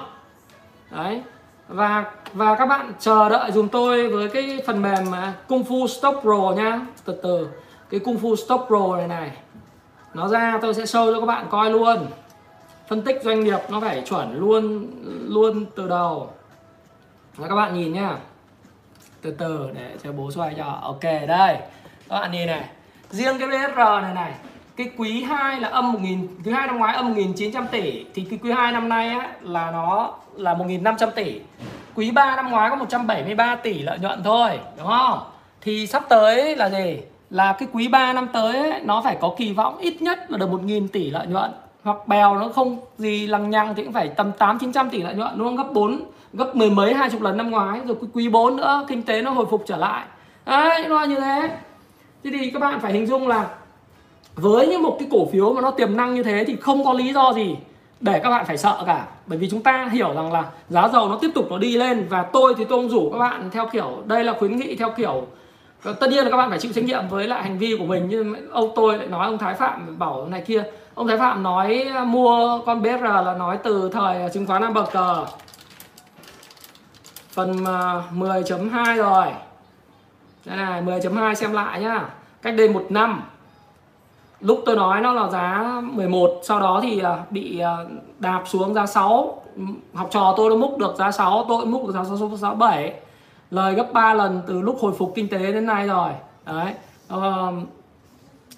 Đấy. 0.90 1.22
Và 1.68 2.04
và 2.32 2.54
các 2.54 2.66
bạn 2.66 2.92
chờ 2.98 3.28
đợi 3.28 3.52
dùng 3.52 3.68
tôi 3.68 4.08
với 4.08 4.28
cái 4.28 4.62
phần 4.66 4.82
mềm 4.82 5.10
mà 5.10 5.34
Kung 5.48 5.62
Fu 5.62 5.86
Stock 5.86 6.20
Pro 6.22 6.52
nhá 6.56 6.80
từ 7.04 7.12
từ, 7.22 7.48
cái 7.90 8.00
Kung 8.00 8.16
Fu 8.16 8.36
Stock 8.36 8.66
Pro 8.66 8.96
này 8.96 9.08
này. 9.08 9.30
Nó 10.14 10.28
ra, 10.28 10.58
tôi 10.62 10.74
sẽ 10.74 10.82
show 10.82 11.14
cho 11.14 11.20
các 11.20 11.26
bạn 11.26 11.46
coi 11.50 11.70
luôn. 11.70 12.06
Phân 12.88 13.02
tích 13.02 13.20
doanh 13.24 13.44
nghiệp 13.44 13.58
nó 13.68 13.80
phải 13.80 14.02
chuẩn 14.06 14.38
luôn 14.40 14.90
luôn 15.28 15.66
từ 15.76 15.88
đầu. 15.88 16.30
Và 17.36 17.48
các 17.48 17.54
bạn 17.54 17.74
nhìn 17.74 17.92
nhá 17.92 18.16
từ 19.22 19.30
từ, 19.30 19.68
để 19.74 19.96
cho 20.04 20.12
bố 20.12 20.30
xoay 20.30 20.54
cho. 20.56 20.78
Ok, 20.82 21.02
đây 21.28 21.56
các 22.11 22.20
bạn 22.20 22.33
nhìn 22.33 22.46
này 22.46 22.64
riêng 23.11 23.38
cái 23.38 23.49
BSR 23.49 24.03
này 24.03 24.14
này 24.14 24.33
cái 24.77 24.90
quý 24.96 25.23
2 25.23 25.61
là 25.61 25.68
âm 25.68 25.92
1000 25.92 26.29
quý 26.44 26.53
2 26.53 26.66
năm 26.66 26.79
ngoái 26.79 26.94
âm 26.94 27.09
1900 27.09 27.66
tỷ 27.70 28.05
thì 28.14 28.27
cái 28.31 28.38
quý 28.42 28.53
2 28.53 28.73
năm 28.73 28.88
nay 28.88 29.09
á, 29.09 29.29
là 29.42 29.70
nó 29.70 30.14
là 30.37 30.55
1500 30.55 31.11
tỷ. 31.11 31.40
Quý 31.94 32.11
3 32.11 32.37
năm 32.37 32.51
ngoái 32.51 32.70
có 32.70 32.77
173 32.77 33.57
tỷ 33.57 33.79
lợi 33.79 33.99
nhuận 33.99 34.23
thôi 34.23 34.59
đúng 34.79 34.87
không? 34.87 35.18
Thì 35.61 35.87
sắp 35.87 36.03
tới 36.09 36.57
là 36.57 36.70
gì? 36.70 37.01
Là 37.31 37.53
cái 37.53 37.68
quý 37.73 37.88
3 37.88 38.12
năm 38.12 38.29
tới 38.33 38.57
ấy, 38.57 38.81
nó 38.81 39.01
phải 39.01 39.16
có 39.20 39.35
kỳ 39.38 39.53
vọng 39.53 39.79
ít 39.79 40.03
nhất 40.03 40.31
là 40.31 40.38
được 40.38 40.51
1.000 40.51 40.88
tỷ 40.88 41.11
lợi 41.11 41.27
nhuận. 41.27 41.51
Hoặc 41.83 42.09
bèo 42.09 42.38
nó 42.38 42.49
không 42.49 42.79
gì 42.99 43.27
lằng 43.27 43.51
nhằng 43.51 43.75
thì 43.75 43.85
cũng 43.85 43.92
phải 43.92 44.09
tầm 44.09 44.33
8 44.33 44.59
900 44.59 44.90
tỷ 44.90 45.03
lợi 45.03 45.14
nhuận 45.14 45.38
luôn 45.38 45.57
gấp 45.57 45.73
4 45.73 46.01
gấp 46.33 46.57
mười 46.57 46.70
mấy 46.70 46.94
hai 46.94 47.11
chục 47.11 47.23
lần 47.23 47.37
năm 47.37 47.51
ngoái 47.51 47.81
rồi 47.87 47.96
quý 48.12 48.29
4 48.29 48.57
nữa 48.57 48.85
kinh 48.88 49.03
tế 49.03 49.23
nó 49.23 49.31
hồi 49.31 49.46
phục 49.51 49.62
trở 49.66 49.77
lại. 49.77 50.05
Đấy 50.46 50.85
nó 50.88 51.05
như 51.05 51.20
thế 51.20 51.51
thế 52.24 52.30
thì 52.38 52.50
các 52.50 52.59
bạn 52.59 52.80
phải 52.80 52.92
hình 52.92 53.06
dung 53.06 53.28
là 53.28 53.48
với 54.35 54.66
những 54.66 54.83
một 54.83 54.96
cái 54.98 55.09
cổ 55.11 55.28
phiếu 55.33 55.52
mà 55.52 55.61
nó 55.61 55.70
tiềm 55.70 55.96
năng 55.96 56.14
như 56.14 56.22
thế 56.22 56.44
thì 56.46 56.56
không 56.56 56.85
có 56.85 56.92
lý 56.92 57.12
do 57.12 57.33
gì 57.33 57.56
để 58.00 58.20
các 58.22 58.30
bạn 58.30 58.46
phải 58.46 58.59
sợ 58.59 58.83
cả. 58.87 59.06
Bởi 59.26 59.38
vì 59.38 59.50
chúng 59.50 59.62
ta 59.62 59.88
hiểu 59.92 60.14
rằng 60.14 60.33
là 60.33 60.44
giá 60.68 60.88
dầu 60.88 61.09
nó 61.09 61.18
tiếp 61.20 61.30
tục 61.35 61.46
nó 61.50 61.59
đi 61.59 61.76
lên 61.76 62.06
và 62.09 62.22
tôi 62.22 62.54
thì 62.59 62.64
tôi 62.64 62.78
không 62.78 62.88
rủ 62.88 63.11
các 63.12 63.18
bạn 63.18 63.50
theo 63.52 63.68
kiểu, 63.72 64.02
đây 64.06 64.24
là 64.24 64.35
khuyến 64.38 64.56
nghị 64.56 64.76
theo 64.76 64.90
kiểu 64.96 65.26
ờ, 65.83 65.92
tất 65.92 66.11
nhiên 66.11 66.24
là 66.24 66.30
các 66.30 66.37
bạn 66.37 66.50
phải 66.50 66.59
chịu 66.59 66.72
trách 66.72 66.85
nhiệm 66.85 67.09
với 67.09 67.28
lại 67.28 67.42
hành 67.42 67.59
vi 67.59 67.76
của 67.78 67.85
mình, 67.85 68.06
nhưng 68.09 68.50
ông 68.50 68.72
tôi 68.76 68.98
lại 68.98 69.06
nói 69.06 69.26
ông 69.26 69.38
Thái 69.38 69.54
Phạm 69.54 69.98
bảo 69.98 70.26
này 70.26 70.40
kia. 70.46 70.64
Ông 70.94 71.09
Thái 71.09 71.18
Phạm 71.18 71.42
nói 71.42 71.87
à, 71.94 72.04
mua 72.04 72.61
con 72.66 72.83
BR 72.83 73.02
là 73.02 73.35
nói 73.38 73.59
từ 73.62 73.90
thời 73.92 74.28
chứng 74.35 74.46
khoán 74.46 74.62
Nam 74.62 74.74
bậc 74.74 74.92
cờ 74.92 75.26
phần 77.33 77.64
à, 77.64 78.02
10.2 78.14 78.96
rồi 78.96 79.26
đây 80.44 80.57
này 80.57 80.83
10.2 80.83 81.35
xem 81.35 81.53
lại 81.53 81.81
nhá. 81.81 82.09
Cách 82.42 82.55
đây 82.57 82.68
một 82.68 82.87
năm 82.88 83.22
lúc 84.40 84.62
tôi 84.66 84.76
nói 84.76 85.00
nó 85.00 85.12
là 85.12 85.29
giá 85.29 85.81
11 85.83 86.40
sau 86.42 86.61
đó 86.61 86.81
thì 86.83 87.00
à, 87.00 87.18
bị 87.31 87.59
à, 87.59 87.76
đạp 88.18 88.42
xuống 88.46 88.74
giá 88.74 88.87
6 88.87 89.42
học 89.94 90.09
trò 90.11 90.35
tôi 90.37 90.50
nó 90.50 90.57
múc 90.57 90.79
được 90.79 90.94
giá 90.98 91.12
6 91.12 91.44
tôi 91.48 91.66
múc 91.66 91.87
được 91.87 91.92
giá 91.92 92.05
6, 92.05 92.37
6 92.40 92.55
7 92.55 92.94
lời 93.50 93.74
gấp 93.74 93.92
3 93.92 94.14
lần 94.14 94.42
từ 94.46 94.61
lúc 94.61 94.76
hồi 94.81 94.92
phục 94.98 95.12
kinh 95.14 95.29
tế 95.29 95.38
đến 95.38 95.66
nay 95.66 95.87
rồi. 95.87 96.11
Đấy 96.46 96.74
uh, 97.16 97.55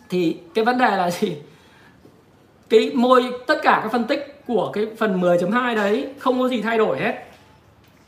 thì 0.09 0.37
cái 0.55 0.65
vấn 0.65 0.79
đề 0.79 0.97
là 0.97 1.11
gì? 1.11 1.37
Cái 2.69 2.91
môi 2.95 3.33
tất 3.47 3.59
cả 3.63 3.81
các 3.83 3.93
phân 3.93 4.05
tích 4.05 4.43
của 4.47 4.71
cái 4.73 4.87
phần 4.99 5.21
10.2 5.21 5.77
đấy 5.77 6.09
không 6.19 6.41
có 6.41 6.49
gì 6.49 6.63
thay 6.63 6.79
đổi 6.79 7.01
hết. 7.01 7.25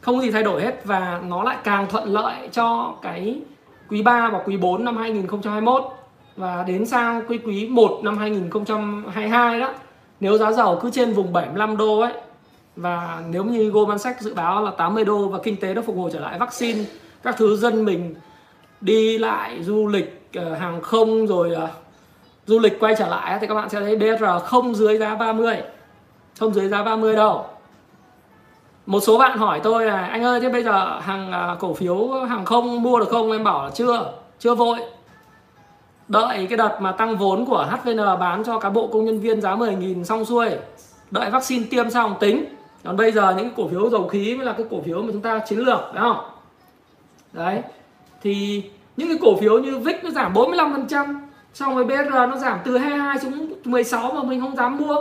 Không 0.01 0.17
có 0.17 0.23
gì 0.23 0.31
thay 0.31 0.43
đổi 0.43 0.63
hết 0.63 0.85
và 0.85 1.21
nó 1.29 1.43
lại 1.43 1.57
càng 1.65 1.87
thuận 1.91 2.05
lợi 2.05 2.49
cho 2.53 2.95
cái 3.03 3.41
quý 3.95 4.03
3 4.03 4.31
và 4.31 4.43
quý 4.47 4.57
4 4.57 4.85
năm 4.85 4.97
2021 4.97 5.83
và 6.37 6.65
đến 6.67 6.87
sang 6.87 7.23
quý 7.29 7.39
quý 7.39 7.69
1 7.69 8.01
năm 8.03 8.19
2022 8.19 9.61
đó, 9.61 9.75
nếu 10.21 10.39
giá 10.39 10.53
dầu 10.53 10.79
cứ 10.83 10.91
trên 10.91 11.13
vùng 11.13 11.33
75 11.33 11.77
đô 11.77 12.01
ấy, 12.01 12.13
và 12.77 13.23
nếu 13.31 13.45
như 13.45 13.71
Goldman 13.71 13.99
Sachs 13.99 14.23
dự 14.23 14.35
báo 14.35 14.65
là 14.65 14.71
80 14.71 15.05
đô 15.05 15.29
và 15.29 15.39
kinh 15.43 15.57
tế 15.57 15.75
nó 15.75 15.83
phục 15.83 15.97
hồi 15.97 16.11
trở 16.13 16.21
lại, 16.21 16.39
vaccine, 16.39 16.85
các 17.23 17.37
thứ 17.39 17.57
dân 17.57 17.85
mình 17.85 18.15
đi 18.81 19.19
lại, 19.19 19.63
du 19.63 19.87
lịch 19.87 20.23
ờ, 20.35 20.55
hàng 20.55 20.81
không 20.81 21.27
rồi 21.27 21.55
ờ, 21.55 21.69
du 22.47 22.59
lịch 22.59 22.81
quay 22.81 22.95
trở 22.99 23.09
lại 23.09 23.39
thì 23.41 23.47
các 23.47 23.55
bạn 23.55 23.69
sẽ 23.69 23.81
thấy 23.81 23.97
BR 23.97 24.25
không 24.45 24.75
dưới 24.75 24.99
giá 24.99 25.15
30 25.15 25.57
không 26.39 26.55
dưới 26.55 26.69
giá 26.69 26.83
30 26.83 27.17
đâu 27.17 27.47
một 28.87 29.01
số 29.01 29.19
bạn 29.19 29.39
hỏi 29.39 29.61
tôi 29.63 29.87
là, 29.87 30.07
anh 30.07 30.23
ơi, 30.25 30.41
thế 30.41 30.49
bây 30.49 30.65
giờ 30.65 31.01
hàng 31.01 31.33
à, 31.33 31.57
cổ 31.61 31.75
phiếu 31.75 32.09
hàng 32.29 32.45
không 32.45 32.83
mua 32.83 32.99
được 32.99 33.09
không? 33.11 33.33
Em 33.33 33.45
bảo 33.45 33.65
là 33.65 33.71
chưa 33.71 34.13
chưa 34.39 34.55
vội. 34.55 34.79
Đợi 36.09 36.47
cái 36.51 36.57
đợt 36.57 36.77
mà 36.81 36.93
tăng 36.93 37.17
vốn 37.17 37.45
của 37.45 37.67
HVN 37.71 37.97
bán 38.21 38.45
cho 38.45 38.59
cán 38.59 38.73
bộ 38.73 38.87
công 38.87 39.05
nhân 39.05 39.21
viên 39.21 39.41
giá 39.41 39.55
10.000 39.55 40.05
xong 40.05 40.25
xuôi, 40.25 40.51
đợi 41.11 41.31
vaccine 41.31 41.65
tiêm 41.71 41.91
xong 41.91 42.15
tính. 42.21 42.45
Còn 42.85 42.97
bây 42.97 43.13
giờ 43.13 43.35
những 43.39 43.51
cổ 43.57 43.69
phiếu 43.69 43.91
dầu 43.91 44.09
khí 44.09 44.35
mới 44.37 44.47
là 44.47 44.53
cái 44.53 44.67
cổ 44.71 44.81
phiếu 44.85 45.03
mà 45.03 45.13
chúng 45.13 45.23
ta 45.23 45.39
chiến 45.39 45.59
lược 45.59 45.81
đúng 45.95 46.03
không? 46.03 46.17
Đấy. 47.33 47.63
Thì 48.23 48.63
những 48.97 49.09
cái 49.09 49.19
cổ 49.23 49.37
phiếu 49.37 49.59
như 49.59 49.79
VIX 49.79 49.97
nó 50.03 50.11
giảm 50.11 50.33
45% 50.33 51.15
xong 51.55 51.75
rồi 51.75 51.85
BR 51.85 52.15
nó 52.15 52.37
giảm 52.37 52.59
từ 52.65 52.79
22 52.79 53.19
xuống 53.19 53.49
16 53.65 54.13
mà 54.13 54.23
mình 54.23 54.41
không 54.41 54.57
dám 54.57 54.77
mua. 54.77 54.97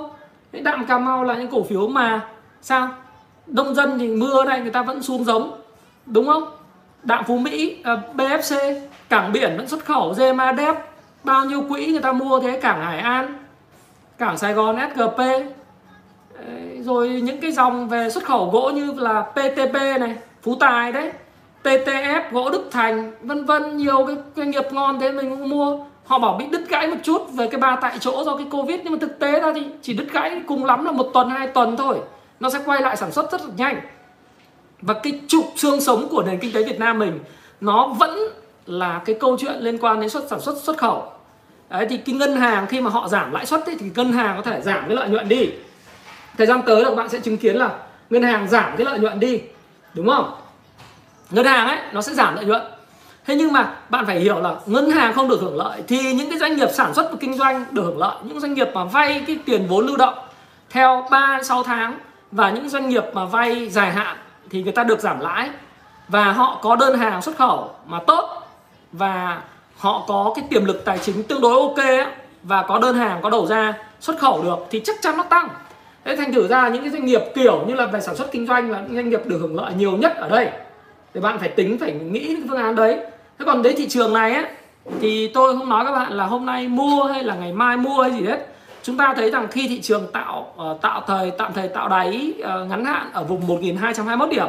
Cái 0.51 0.61
đạm 0.61 0.85
Cà 0.85 0.97
Mau 0.97 1.23
là 1.23 1.35
những 1.35 1.51
cổ 1.51 1.63
phiếu 1.63 1.87
mà 1.87 2.29
sao? 2.61 2.89
Đông 3.47 3.75
dân 3.75 3.99
thì 3.99 4.07
mưa 4.07 4.43
này 4.43 4.61
người 4.61 4.71
ta 4.71 4.81
vẫn 4.81 5.03
xuống 5.03 5.23
giống 5.23 5.61
đúng 6.05 6.27
không? 6.27 6.43
Đạm 7.03 7.23
Phú 7.27 7.37
Mỹ 7.37 7.77
à, 7.83 8.01
BFC 8.13 8.79
cảng 9.09 9.31
biển 9.31 9.57
vẫn 9.57 9.67
xuất 9.67 9.85
khẩu 9.85 10.13
GMADEP 10.17 10.75
bao 11.23 11.45
nhiêu 11.45 11.63
quỹ 11.69 11.85
người 11.85 12.01
ta 12.01 12.11
mua 12.11 12.39
thế? 12.39 12.59
Cảng 12.59 12.81
Hải 12.81 12.99
An 12.99 13.37
cảng 14.17 14.37
Sài 14.37 14.53
Gòn 14.53 14.77
SGP 14.93 15.21
rồi 16.79 17.09
những 17.09 17.41
cái 17.41 17.51
dòng 17.51 17.89
về 17.89 18.09
xuất 18.09 18.23
khẩu 18.23 18.49
gỗ 18.49 18.71
như 18.75 18.93
là 18.93 19.21
PTP 19.21 19.73
này 19.73 20.15
Phú 20.41 20.55
Tài 20.59 20.91
đấy 20.91 21.11
TTF 21.63 22.21
gỗ 22.31 22.49
Đức 22.49 22.67
Thành 22.71 23.11
vân 23.21 23.45
vân 23.45 23.77
nhiều 23.77 24.05
cái 24.07 24.15
doanh 24.35 24.49
nghiệp 24.49 24.65
ngon 24.71 24.99
thế 24.99 25.11
mình 25.11 25.29
cũng 25.29 25.49
mua. 25.49 25.77
Họ 26.05 26.19
bảo 26.19 26.35
bị 26.39 26.45
đứt 26.51 26.69
gãy 26.69 26.87
một 26.87 26.97
chút 27.03 27.31
về 27.33 27.47
cái 27.47 27.61
ba 27.61 27.75
tại 27.81 27.97
chỗ 27.99 28.23
do 28.23 28.37
cái 28.37 28.47
covid 28.51 28.79
nhưng 28.83 28.93
mà 28.93 28.97
thực 29.01 29.19
tế 29.19 29.39
ra 29.39 29.53
thì 29.55 29.65
chỉ 29.81 29.93
đứt 29.93 30.07
gãy 30.13 30.41
cùng 30.47 30.65
lắm 30.65 30.85
là 30.85 30.91
một 30.91 31.09
tuần 31.13 31.29
hai 31.29 31.47
tuần 31.47 31.77
thôi 31.77 31.99
nó 32.39 32.49
sẽ 32.49 32.59
quay 32.65 32.81
lại 32.81 32.97
sản 32.97 33.11
xuất 33.11 33.31
rất 33.31 33.41
là 33.41 33.49
nhanh. 33.57 33.81
Và 34.81 34.93
cái 34.93 35.19
trục 35.27 35.45
xương 35.55 35.81
sống 35.81 36.07
của 36.09 36.23
nền 36.23 36.39
kinh 36.39 36.53
tế 36.53 36.63
Việt 36.63 36.79
Nam 36.79 36.99
mình 36.99 37.19
nó 37.61 37.87
vẫn 37.87 38.19
là 38.65 39.01
cái 39.05 39.15
câu 39.19 39.37
chuyện 39.39 39.55
liên 39.59 39.77
quan 39.77 39.99
đến 39.99 40.09
xuất 40.09 40.23
sản 40.29 40.41
xuất 40.41 40.55
xuất 40.63 40.77
khẩu. 40.77 41.11
Đấy 41.69 41.87
thì 41.89 41.97
cái 41.97 42.15
ngân 42.15 42.35
hàng 42.35 42.67
khi 42.67 42.81
mà 42.81 42.89
họ 42.89 43.07
giảm 43.07 43.31
lãi 43.31 43.45
suất 43.45 43.65
ấy, 43.65 43.75
thì 43.79 43.91
ngân 43.95 44.13
hàng 44.13 44.37
có 44.37 44.41
thể 44.51 44.61
giảm 44.61 44.83
cái 44.87 44.95
lợi 44.95 45.09
nhuận 45.09 45.29
đi. 45.29 45.49
Thời 46.37 46.47
gian 46.47 46.61
tới 46.65 46.83
là 46.83 46.89
các 46.89 46.95
bạn 46.95 47.09
sẽ 47.09 47.19
chứng 47.19 47.37
kiến 47.37 47.55
là 47.55 47.69
ngân 48.09 48.23
hàng 48.23 48.47
giảm 48.49 48.77
cái 48.77 48.85
lợi 48.85 48.99
nhuận 48.99 49.19
đi 49.19 49.41
đúng 49.93 50.09
không? 50.09 50.31
Ngân 51.29 51.45
hàng 51.45 51.67
ấy 51.67 51.79
nó 51.93 52.01
sẽ 52.01 52.13
giảm 52.13 52.35
lợi 52.35 52.45
nhuận. 52.45 52.61
Thế 53.25 53.35
nhưng 53.35 53.53
mà 53.53 53.75
bạn 53.89 54.05
phải 54.05 54.19
hiểu 54.19 54.39
là 54.39 54.55
ngân 54.65 54.91
hàng 54.91 55.13
không 55.13 55.29
được 55.29 55.41
hưởng 55.41 55.57
lợi 55.57 55.83
thì 55.87 56.13
những 56.13 56.29
cái 56.29 56.39
doanh 56.39 56.55
nghiệp 56.55 56.69
sản 56.73 56.93
xuất 56.93 57.11
và 57.11 57.17
kinh 57.19 57.37
doanh 57.37 57.65
được 57.71 57.81
hưởng 57.81 57.97
lợi. 57.97 58.15
Những 58.23 58.39
doanh 58.39 58.53
nghiệp 58.53 58.67
mà 58.73 58.83
vay 58.83 59.23
cái 59.27 59.39
tiền 59.45 59.65
vốn 59.67 59.85
lưu 59.85 59.97
động 59.97 60.13
theo 60.69 61.07
3 61.11 61.39
6 61.43 61.63
tháng 61.63 61.99
và 62.33 62.51
những 62.51 62.69
doanh 62.69 62.89
nghiệp 62.89 63.03
mà 63.13 63.25
vay 63.25 63.69
dài 63.69 63.91
hạn 63.91 64.17
thì 64.49 64.63
người 64.63 64.71
ta 64.71 64.83
được 64.83 64.99
giảm 64.99 65.19
lãi. 65.19 65.49
Và 66.07 66.31
họ 66.31 66.59
có 66.61 66.75
đơn 66.75 66.97
hàng 66.97 67.21
xuất 67.21 67.37
khẩu 67.37 67.71
mà 67.85 67.99
tốt. 68.07 68.29
Và 68.91 69.41
họ 69.77 70.03
có 70.07 70.33
cái 70.35 70.45
tiềm 70.49 70.65
lực 70.65 70.85
tài 70.85 70.97
chính 70.97 71.23
tương 71.23 71.41
đối 71.41 71.61
ok 71.61 71.77
ấy, 71.77 72.05
và 72.43 72.61
có 72.61 72.79
đơn 72.79 72.95
hàng 72.95 73.19
có 73.21 73.29
đầu 73.29 73.45
ra 73.45 73.73
xuất 73.99 74.19
khẩu 74.19 74.43
được 74.43 74.57
thì 74.69 74.81
chắc 74.85 74.95
chắn 75.01 75.17
nó 75.17 75.23
tăng. 75.23 75.47
Thế 76.05 76.15
thành 76.15 76.33
thử 76.33 76.47
ra 76.47 76.69
những 76.69 76.81
cái 76.81 76.91
doanh 76.91 77.05
nghiệp 77.05 77.21
kiểu 77.35 77.65
như 77.67 77.73
là 77.73 77.85
về 77.85 78.01
sản 78.01 78.15
xuất 78.15 78.31
kinh 78.31 78.47
doanh 78.47 78.71
là 78.71 78.79
những 78.79 78.95
doanh 78.95 79.09
nghiệp 79.09 79.21
được 79.25 79.37
hưởng 79.41 79.55
lợi 79.55 79.73
nhiều 79.73 79.91
nhất 79.91 80.15
ở 80.15 80.29
đây. 80.29 80.49
Thì 81.13 81.19
bạn 81.19 81.39
phải 81.39 81.49
tính 81.49 81.77
phải 81.79 81.91
nghĩ 81.91 82.35
cái 82.35 82.43
phương 82.49 82.57
án 82.57 82.75
đấy. 82.75 82.99
Thế 83.39 83.45
còn 83.45 83.61
đến 83.61 83.75
thị 83.77 83.89
trường 83.89 84.13
này 84.13 84.31
á 84.31 84.49
thì 85.01 85.31
tôi 85.33 85.57
không 85.57 85.69
nói 85.69 85.85
các 85.85 85.91
bạn 85.91 86.11
là 86.13 86.25
hôm 86.25 86.45
nay 86.45 86.67
mua 86.67 87.03
hay 87.03 87.23
là 87.23 87.35
ngày 87.35 87.53
mai 87.53 87.77
mua 87.77 88.01
hay 88.01 88.11
gì 88.11 88.25
hết 88.25 88.52
chúng 88.83 88.97
ta 88.97 89.13
thấy 89.17 89.31
rằng 89.31 89.47
khi 89.51 89.67
thị 89.67 89.81
trường 89.81 90.11
tạo 90.13 90.53
uh, 90.71 90.81
tạo 90.81 91.03
thời 91.07 91.31
tạm 91.31 91.53
thời 91.53 91.67
tạo 91.67 91.89
đáy 91.89 92.33
uh, 92.39 92.69
ngắn 92.69 92.85
hạn 92.85 93.09
ở 93.13 93.23
vùng 93.23 93.47
1221 93.47 94.29
điểm 94.29 94.47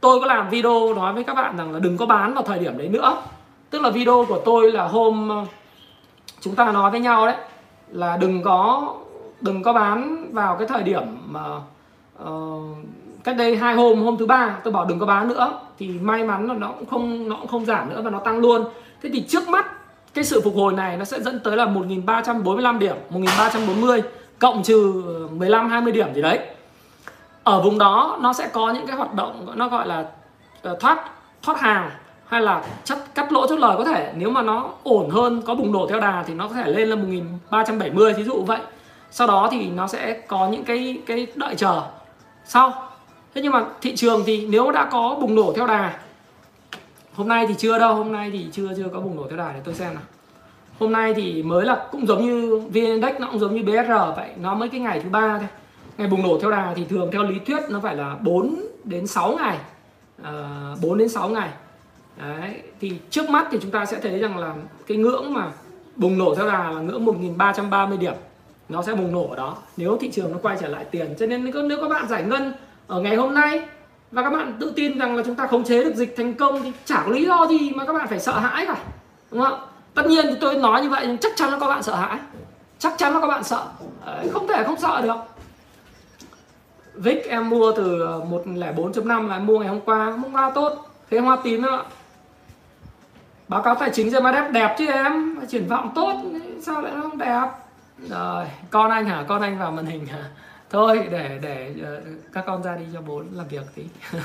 tôi 0.00 0.20
có 0.20 0.26
làm 0.26 0.48
video 0.48 0.94
nói 0.94 1.12
với 1.12 1.24
các 1.24 1.34
bạn 1.34 1.56
rằng 1.56 1.72
là 1.72 1.78
đừng 1.78 1.96
có 1.96 2.06
bán 2.06 2.34
vào 2.34 2.42
thời 2.42 2.58
điểm 2.58 2.78
đấy 2.78 2.88
nữa. 2.88 3.22
Tức 3.70 3.82
là 3.82 3.90
video 3.90 4.24
của 4.28 4.40
tôi 4.44 4.72
là 4.72 4.86
hôm 4.86 5.28
ờ, 5.28 5.44
chúng 6.40 6.54
ta 6.54 6.72
nói 6.72 6.90
với 6.90 7.00
nhau 7.00 7.26
đấy 7.26 7.36
là 7.88 8.16
đừng 8.16 8.42
có 8.42 8.94
đừng 9.40 9.62
có 9.62 9.72
bán 9.72 10.28
vào 10.32 10.56
cái 10.56 10.68
thời 10.68 10.82
điểm 10.82 11.02
mà 11.26 11.40
uh, 12.22 12.76
cách 13.24 13.36
đây 13.36 13.56
hai 13.56 13.74
hôm 13.74 14.02
hôm 14.02 14.16
thứ 14.16 14.26
ba 14.26 14.56
tôi 14.64 14.72
bảo 14.72 14.84
đừng 14.84 14.98
có 14.98 15.06
bán 15.06 15.28
nữa 15.28 15.60
thì 15.78 15.88
may 15.88 16.24
mắn 16.24 16.46
là 16.46 16.54
nó 16.54 16.72
cũng 16.72 16.86
không 16.86 17.28
nó 17.28 17.36
cũng 17.36 17.48
không 17.48 17.64
giảm 17.64 17.88
nữa 17.90 18.02
và 18.04 18.10
nó 18.10 18.18
tăng 18.18 18.38
luôn. 18.38 18.64
Thế 19.02 19.10
thì 19.12 19.24
trước 19.28 19.48
mắt 19.48 19.66
cái 20.16 20.24
sự 20.24 20.40
phục 20.40 20.56
hồi 20.56 20.72
này 20.72 20.96
nó 20.96 21.04
sẽ 21.04 21.20
dẫn 21.20 21.40
tới 21.40 21.56
là 21.56 21.66
1345 21.66 22.78
điểm 22.78 22.96
1340 23.10 24.02
cộng 24.38 24.62
trừ 24.62 25.02
15 25.30 25.70
20 25.70 25.92
điểm 25.92 26.14
gì 26.14 26.22
đấy. 26.22 26.38
Ở 27.42 27.62
vùng 27.62 27.78
đó 27.78 28.18
nó 28.20 28.32
sẽ 28.32 28.48
có 28.52 28.72
những 28.72 28.86
cái 28.86 28.96
hoạt 28.96 29.14
động 29.14 29.46
nó 29.54 29.68
gọi 29.68 29.86
là 29.86 30.04
ờ, 30.62 30.76
thoát 30.80 31.10
thoát 31.42 31.60
hàng 31.60 31.90
hay 32.26 32.40
là 32.40 32.64
chất, 32.84 32.98
cắt 33.14 33.32
lỗ, 33.32 33.46
chốt 33.46 33.56
lời 33.56 33.74
có 33.78 33.84
thể. 33.84 34.12
Nếu 34.16 34.30
mà 34.30 34.42
nó 34.42 34.70
ổn 34.82 35.10
hơn, 35.10 35.42
có 35.42 35.54
bùng 35.54 35.72
nổ 35.72 35.86
theo 35.90 36.00
đà 36.00 36.24
thì 36.26 36.34
nó 36.34 36.48
có 36.48 36.54
thể 36.54 36.70
lên 36.70 36.88
là 36.88 36.96
1370 36.96 38.12
ví 38.12 38.24
dụ 38.24 38.42
vậy. 38.42 38.60
Sau 39.10 39.26
đó 39.26 39.48
thì 39.50 39.70
nó 39.70 39.86
sẽ 39.86 40.12
có 40.12 40.48
những 40.48 40.64
cái 40.64 40.98
cái 41.06 41.26
đợi 41.34 41.54
chờ 41.54 41.82
sau. 42.44 42.88
Thế 43.34 43.42
nhưng 43.42 43.52
mà 43.52 43.64
thị 43.80 43.96
trường 43.96 44.22
thì 44.26 44.46
nếu 44.46 44.70
đã 44.70 44.88
có 44.92 45.16
bùng 45.20 45.34
nổ 45.34 45.52
theo 45.56 45.66
đà 45.66 45.98
hôm 47.16 47.28
nay 47.28 47.46
thì 47.48 47.54
chưa 47.58 47.78
đâu 47.78 47.94
hôm 47.94 48.12
nay 48.12 48.30
thì 48.32 48.46
chưa 48.52 48.68
chưa 48.76 48.88
có 48.92 49.00
bùng 49.00 49.16
nổ 49.16 49.26
theo 49.28 49.38
đà 49.38 49.52
để 49.52 49.60
tôi 49.64 49.74
xem 49.74 49.94
nào. 49.94 50.02
Hôm 50.78 50.92
nay 50.92 51.14
thì 51.14 51.42
mới 51.42 51.64
là 51.64 51.86
cũng 51.92 52.06
giống 52.06 52.26
như 52.26 52.58
vn 52.58 52.74
index 52.74 53.14
nó 53.20 53.28
cũng 53.30 53.40
giống 53.40 53.54
như 53.54 53.62
bsr 53.62 54.16
vậy 54.16 54.30
nó 54.40 54.54
mới 54.54 54.68
cái 54.68 54.80
ngày 54.80 55.00
thứ 55.00 55.08
ba 55.08 55.38
thôi. 55.38 55.48
Ngày 55.98 56.08
bùng 56.08 56.22
nổ 56.22 56.38
theo 56.40 56.50
đà 56.50 56.72
thì 56.76 56.84
thường 56.84 57.10
theo 57.12 57.22
lý 57.22 57.38
thuyết 57.46 57.60
nó 57.70 57.80
phải 57.80 57.96
là 57.96 58.16
4 58.22 58.56
đến 58.84 59.06
6 59.06 59.36
ngày 59.36 59.58
ờ, 60.22 60.42
à, 60.72 60.76
4 60.82 60.98
đến 60.98 61.08
6 61.08 61.28
ngày. 61.28 61.48
Đấy, 62.16 62.62
thì 62.80 62.92
trước 63.10 63.30
mắt 63.30 63.46
thì 63.50 63.58
chúng 63.62 63.70
ta 63.70 63.86
sẽ 63.86 64.00
thấy 64.00 64.18
rằng 64.18 64.38
là 64.38 64.54
cái 64.86 64.96
ngưỡng 64.96 65.34
mà 65.34 65.50
bùng 65.96 66.18
nổ 66.18 66.34
theo 66.34 66.46
đà 66.48 66.70
là 66.70 66.80
ngưỡng 66.80 67.04
1330 67.04 67.98
điểm 67.98 68.14
nó 68.68 68.82
sẽ 68.82 68.94
bùng 68.94 69.12
nổ 69.12 69.28
ở 69.28 69.36
đó. 69.36 69.56
Nếu 69.76 69.98
thị 70.00 70.10
trường 70.10 70.32
nó 70.32 70.38
quay 70.42 70.56
trở 70.60 70.68
lại 70.68 70.84
tiền 70.84 71.14
cho 71.18 71.26
nên 71.26 71.68
nếu 71.68 71.80
các 71.80 71.88
bạn 71.88 72.08
giải 72.08 72.22
ngân 72.22 72.52
ở 72.86 73.00
ngày 73.00 73.16
hôm 73.16 73.34
nay 73.34 73.62
và 74.10 74.22
các 74.22 74.30
bạn 74.30 74.56
tự 74.60 74.72
tin 74.76 74.98
rằng 74.98 75.16
là 75.16 75.22
chúng 75.26 75.34
ta 75.34 75.46
khống 75.46 75.64
chế 75.64 75.84
được 75.84 75.94
dịch 75.94 76.14
thành 76.16 76.34
công 76.34 76.62
thì 76.62 76.72
chả 76.84 77.02
có 77.06 77.12
lý 77.12 77.24
do 77.24 77.46
gì 77.46 77.70
mà 77.70 77.84
các 77.84 77.92
bạn 77.92 78.08
phải 78.08 78.20
sợ 78.20 78.38
hãi 78.38 78.66
cả, 78.66 78.76
đúng 79.30 79.42
không? 79.42 79.60
Tất 79.94 80.06
nhiên 80.06 80.26
thì 80.28 80.34
tôi 80.40 80.56
nói 80.56 80.82
như 80.82 80.88
vậy 80.88 81.04
nhưng 81.06 81.18
chắc 81.18 81.32
chắn 81.36 81.50
là 81.50 81.58
các 81.58 81.66
bạn 81.66 81.82
sợ 81.82 81.94
hãi. 81.94 82.18
Chắc 82.78 82.94
chắn 82.98 83.14
là 83.14 83.20
các 83.20 83.26
bạn 83.26 83.44
sợ. 83.44 83.66
Không 84.32 84.48
thể 84.48 84.64
không 84.64 84.78
sợ 84.78 85.00
được. 85.02 85.16
VIX 86.94 87.26
em 87.26 87.50
mua 87.50 87.72
từ 87.72 88.00
ờ, 88.00 88.20
104.5 88.30 89.28
là 89.28 89.36
em 89.36 89.46
mua 89.46 89.58
ngày 89.58 89.68
hôm 89.68 89.80
qua. 89.80 90.04
Hôm 90.04 90.34
qua 90.34 90.50
tốt. 90.54 90.72
Thế 91.10 91.18
hoa 91.18 91.36
tím 91.44 91.62
đó 91.62 91.84
báo 93.48 93.62
cáo 93.62 93.74
tài 93.74 93.90
chính 93.90 94.12
đẹp 94.12 94.50
đẹp 94.52 94.74
chứ 94.78 94.86
em. 94.86 95.36
Triển 95.48 95.68
vọng 95.68 95.92
tốt. 95.94 96.12
Sao 96.62 96.82
lại 96.82 96.92
không 97.02 97.18
đẹp? 97.18 97.48
Rồi, 98.08 98.44
con 98.70 98.90
anh 98.90 99.04
hả? 99.04 99.24
Con 99.28 99.42
anh 99.42 99.58
vào 99.58 99.70
màn 99.70 99.86
hình 99.86 100.06
hả? 100.06 100.24
Thôi 100.70 101.08
để 101.10 101.38
để 101.42 101.74
ờ, 101.82 102.02
các 102.32 102.44
con 102.46 102.62
ra 102.62 102.76
đi 102.76 102.84
cho 102.94 103.00
bố 103.00 103.22
làm 103.32 103.48
việc 103.48 103.62
tí. 103.74 103.82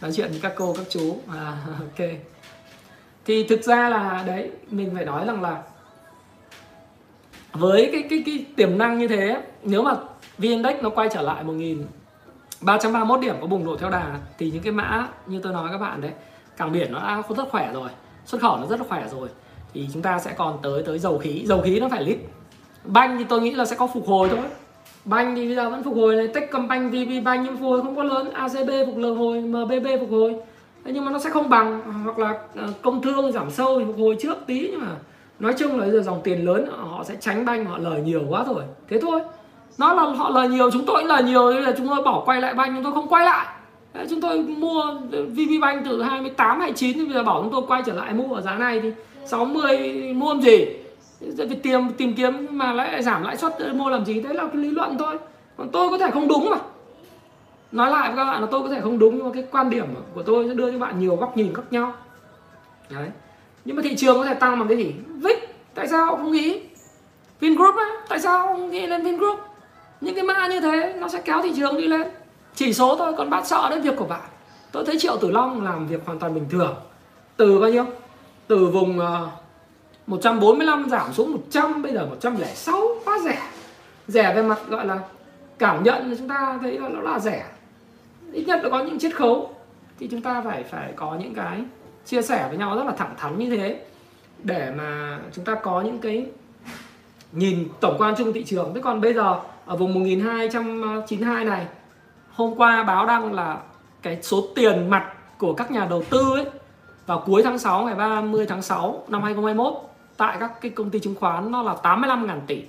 Nói 0.00 0.12
chuyện 0.12 0.30
với 0.30 0.40
các 0.42 0.52
cô 0.56 0.74
các 0.76 0.86
chú. 0.88 1.18
À, 1.34 1.56
ok. 1.78 2.08
Thì 3.24 3.44
thực 3.48 3.62
ra 3.62 3.88
là 3.88 4.24
đấy 4.26 4.50
mình 4.70 4.90
phải 4.94 5.04
nói 5.04 5.26
rằng 5.26 5.42
là 5.42 5.62
với 7.52 7.88
cái 7.92 8.04
cái 8.10 8.22
cái 8.26 8.44
tiềm 8.56 8.78
năng 8.78 8.98
như 8.98 9.08
thế 9.08 9.42
nếu 9.62 9.82
mà 9.82 9.94
VN-Index 10.38 10.82
nó 10.82 10.90
quay 10.90 11.08
trở 11.12 11.22
lại 11.22 11.44
1331 11.44 13.20
điểm 13.20 13.36
có 13.40 13.46
bùng 13.46 13.64
nổ 13.64 13.76
theo 13.76 13.90
đà 13.90 14.18
thì 14.38 14.50
những 14.50 14.62
cái 14.62 14.72
mã 14.72 15.08
như 15.26 15.40
tôi 15.42 15.52
nói 15.52 15.68
các 15.72 15.78
bạn 15.78 16.00
đấy 16.00 16.12
cảng 16.56 16.72
biển 16.72 16.92
nó 16.92 16.98
đã 16.98 17.22
rất 17.36 17.48
khỏe 17.50 17.72
rồi 17.72 17.90
xuất 18.24 18.40
khẩu 18.40 18.56
nó 18.56 18.66
rất 18.66 18.80
là 18.80 18.86
khỏe 18.88 19.08
rồi 19.10 19.28
thì 19.76 19.88
chúng 19.92 20.02
ta 20.02 20.18
sẽ 20.18 20.32
còn 20.36 20.58
tới 20.62 20.82
tới 20.82 20.98
dầu 20.98 21.18
khí. 21.18 21.42
Dầu 21.46 21.60
khí 21.60 21.80
nó 21.80 21.88
phải 21.88 22.04
lít. 22.04 22.18
Banh 22.84 23.18
thì 23.18 23.24
tôi 23.24 23.40
nghĩ 23.40 23.50
là 23.50 23.64
sẽ 23.64 23.76
có 23.76 23.86
phục 23.86 24.06
hồi 24.06 24.28
thôi 24.28 24.44
banh 25.06 25.36
thì 25.36 25.46
bây 25.46 25.56
giờ 25.56 25.70
vẫn 25.70 25.82
phục 25.82 25.94
hồi 25.94 26.16
này 26.16 26.28
techcombank 26.28 26.92
vb 26.92 27.24
banh 27.24 27.44
nhưng 27.44 27.56
phục 27.56 27.62
hồi 27.62 27.82
không 27.82 27.96
có 27.96 28.02
lớn 28.02 28.30
acb 28.32 28.70
phục 28.86 28.96
hồi 29.18 29.40
mbb 29.40 29.86
phục 30.00 30.10
hồi. 30.10 30.34
Thế 30.84 30.92
nhưng 30.94 31.04
mà 31.04 31.10
nó 31.10 31.18
sẽ 31.18 31.30
không 31.30 31.48
bằng 31.48 31.80
hoặc 32.04 32.18
là 32.18 32.38
ờ, 32.56 32.68
công 32.82 33.02
thương 33.02 33.32
giảm 33.32 33.50
sâu 33.50 33.78
thì 33.78 33.84
phục 33.86 33.96
hồi 33.98 34.16
trước 34.20 34.36
tí 34.46 34.68
nhưng 34.70 34.80
mà 34.80 34.86
nói 35.38 35.54
chung 35.58 35.80
là 35.80 35.88
giờ 35.88 36.02
dòng 36.02 36.20
tiền 36.24 36.44
lớn 36.44 36.66
họ 36.70 37.04
sẽ 37.04 37.14
tránh 37.20 37.44
banh 37.44 37.64
họ 37.64 37.78
lời 37.78 38.00
nhiều 38.00 38.22
quá 38.28 38.44
rồi 38.48 38.62
thế 38.88 39.00
thôi. 39.00 39.20
Nó 39.78 39.94
là 39.94 40.02
họ 40.02 40.30
lời 40.30 40.48
nhiều 40.48 40.70
chúng 40.70 40.86
tôi 40.86 40.96
cũng 41.00 41.08
lời 41.08 41.22
nhiều 41.22 41.52
nên 41.52 41.62
là 41.62 41.72
chúng 41.78 41.88
tôi 41.88 42.02
bỏ 42.02 42.22
quay 42.26 42.40
lại 42.40 42.54
banh 42.54 42.74
chúng 42.74 42.84
tôi 42.84 42.92
không 42.92 43.08
quay 43.08 43.24
lại. 43.24 43.46
Đấy, 43.94 44.06
chúng 44.10 44.20
tôi 44.20 44.38
mua 44.38 44.94
VP 45.10 45.60
banh 45.60 45.84
từ 45.84 46.02
28 46.02 46.60
29 46.60 46.98
thì 46.98 47.04
bây 47.04 47.14
giờ 47.14 47.22
bảo 47.22 47.42
chúng 47.42 47.52
tôi 47.52 47.62
quay 47.68 47.82
trở 47.86 47.92
lại 47.92 48.12
mua 48.12 48.34
ở 48.34 48.40
giá 48.40 48.54
này 48.54 48.80
thì 48.80 48.92
60 49.24 50.12
mua 50.16 50.28
làm 50.28 50.42
gì? 50.42 50.66
Việc 51.20 51.62
tìm 51.62 51.92
tìm 51.92 52.14
kiếm 52.14 52.46
mà 52.50 52.72
lại 52.72 53.02
giảm 53.02 53.22
lãi 53.22 53.36
suất 53.36 53.52
mua 53.74 53.88
làm 53.88 54.04
gì 54.04 54.20
đấy 54.20 54.34
là 54.34 54.46
cái 54.46 54.56
lý 54.56 54.70
luận 54.70 54.98
thôi. 54.98 55.18
Còn 55.56 55.68
tôi 55.68 55.90
có 55.90 55.98
thể 55.98 56.10
không 56.10 56.28
đúng 56.28 56.50
mà. 56.50 56.56
Nói 57.72 57.90
lại 57.90 58.08
với 58.08 58.16
các 58.16 58.24
bạn 58.24 58.40
là 58.40 58.48
tôi 58.50 58.62
có 58.62 58.68
thể 58.68 58.80
không 58.80 58.98
đúng 58.98 59.16
nhưng 59.16 59.26
mà 59.26 59.30
cái 59.34 59.44
quan 59.50 59.70
điểm 59.70 59.86
của 60.14 60.22
tôi 60.22 60.48
sẽ 60.48 60.54
đưa 60.54 60.72
cho 60.72 60.78
bạn 60.78 60.98
nhiều 60.98 61.16
góc 61.16 61.36
nhìn 61.36 61.54
khác 61.54 61.62
nhau. 61.70 61.94
Đấy. 62.90 63.08
Nhưng 63.64 63.76
mà 63.76 63.82
thị 63.82 63.96
trường 63.96 64.18
có 64.18 64.24
thể 64.24 64.34
tăng 64.34 64.58
bằng 64.58 64.68
cái 64.68 64.76
gì? 64.76 64.94
Vick 65.06 65.74
tại 65.74 65.88
sao 65.88 66.16
không 66.16 66.32
nghĩ? 66.32 66.60
Vingroup 67.40 67.74
á 67.76 67.84
tại 68.08 68.20
sao 68.20 68.46
không 68.46 68.70
nghĩ 68.70 68.86
lên 68.86 69.02
Vingroup? 69.02 69.40
Những 70.00 70.14
cái 70.14 70.24
mã 70.24 70.48
như 70.48 70.60
thế 70.60 70.94
nó 70.98 71.08
sẽ 71.08 71.20
kéo 71.24 71.42
thị 71.42 71.52
trường 71.56 71.76
đi 71.76 71.88
lên. 71.88 72.02
Chỉ 72.54 72.72
số 72.72 72.96
thôi 72.96 73.14
còn 73.16 73.30
bạn 73.30 73.46
sợ 73.46 73.70
đến 73.70 73.80
việc 73.80 73.96
của 73.96 74.04
bạn. 74.04 74.20
Tôi 74.72 74.84
thấy 74.84 74.98
triệu 74.98 75.16
tử 75.16 75.30
long 75.30 75.64
làm 75.64 75.86
việc 75.86 76.00
hoàn 76.06 76.18
toàn 76.18 76.34
bình 76.34 76.46
thường. 76.50 76.74
Từ 77.36 77.58
bao 77.58 77.70
nhiêu? 77.70 77.84
Từ 78.46 78.66
vùng 78.66 78.98
uh, 78.98 79.04
145 80.06 80.88
giảm 80.88 81.12
xuống 81.12 81.32
100 81.32 81.82
bây 81.82 81.92
giờ 81.92 82.06
106 82.06 82.80
quá 83.04 83.18
rẻ. 83.24 83.38
Rẻ 84.08 84.34
về 84.34 84.42
mặt, 84.42 84.58
gọi 84.68 84.86
là, 84.86 84.98
cảm 85.58 85.82
nhận 85.82 86.14
chúng 86.18 86.28
ta 86.28 86.58
thấy 86.62 86.78
là 86.78 86.88
nó 86.88 87.00
là 87.00 87.18
rẻ. 87.18 87.46
Ít 88.32 88.44
nhất 88.44 88.60
là 88.62 88.70
có 88.70 88.82
những 88.82 88.98
chiết 88.98 89.16
khấu. 89.16 89.54
Thì 89.98 90.08
chúng 90.10 90.22
ta 90.22 90.42
phải 90.44 90.62
phải 90.62 90.92
có 90.96 91.16
những 91.20 91.34
cái 91.34 91.64
chia 92.04 92.22
sẻ 92.22 92.46
với 92.48 92.58
nhau 92.58 92.76
rất 92.76 92.86
là 92.86 92.92
thẳng 92.92 93.14
thắn 93.16 93.38
như 93.38 93.56
thế. 93.56 93.80
Để 94.42 94.72
mà 94.76 95.18
chúng 95.32 95.44
ta 95.44 95.54
có 95.54 95.80
những 95.80 95.98
cái 95.98 96.26
nhìn 97.32 97.68
tổng 97.80 97.96
quan 97.98 98.14
chung 98.18 98.32
thị 98.32 98.44
trường. 98.44 98.74
Thế 98.74 98.80
còn 98.80 99.00
bây 99.00 99.14
giờ, 99.14 99.40
ở 99.66 99.76
vùng 99.76 99.94
1292 99.94 101.44
này, 101.44 101.66
hôm 102.32 102.54
qua 102.56 102.82
báo 102.82 103.06
đăng 103.06 103.32
là 103.32 103.58
cái 104.02 104.22
số 104.22 104.44
tiền 104.54 104.90
mặt 104.90 105.12
của 105.38 105.52
các 105.52 105.70
nhà 105.70 105.86
đầu 105.90 106.04
tư 106.10 106.32
ấy, 106.34 106.44
vào 107.06 107.22
cuối 107.26 107.42
tháng 107.42 107.58
6 107.58 107.84
ngày 107.84 107.94
30 107.94 108.46
tháng 108.46 108.62
6 108.62 109.04
năm 109.08 109.22
2021 109.22 109.74
tại 110.16 110.36
các 110.40 110.60
cái 110.60 110.70
công 110.70 110.90
ty 110.90 110.98
chứng 110.98 111.14
khoán 111.14 111.50
nó 111.50 111.62
là 111.62 111.76
85.000 111.82 112.40
tỷ. 112.46 112.62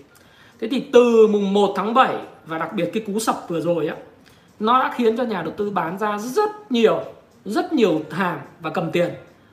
Thế 0.60 0.68
thì 0.68 0.86
từ 0.94 1.28
mùng 1.28 1.54
1 1.54 1.74
tháng 1.76 1.94
7 1.94 2.16
và 2.46 2.58
đặc 2.58 2.74
biệt 2.74 2.90
cái 2.94 3.04
cú 3.08 3.20
sập 3.20 3.36
vừa 3.50 3.62
rồi 3.62 3.88
á, 3.88 3.96
nó 4.60 4.80
đã 4.80 4.92
khiến 4.96 5.18
cho 5.18 5.24
nhà 5.24 5.42
đầu 5.42 5.54
tư 5.58 5.70
bán 5.70 5.98
ra 5.98 6.18
rất 6.18 6.72
nhiều 6.72 7.04
rất 7.46 7.74
nhiều 7.74 8.02
hàng 8.12 8.40
và 8.60 8.70
cầm 8.70 8.92
tiền. 8.92 9.10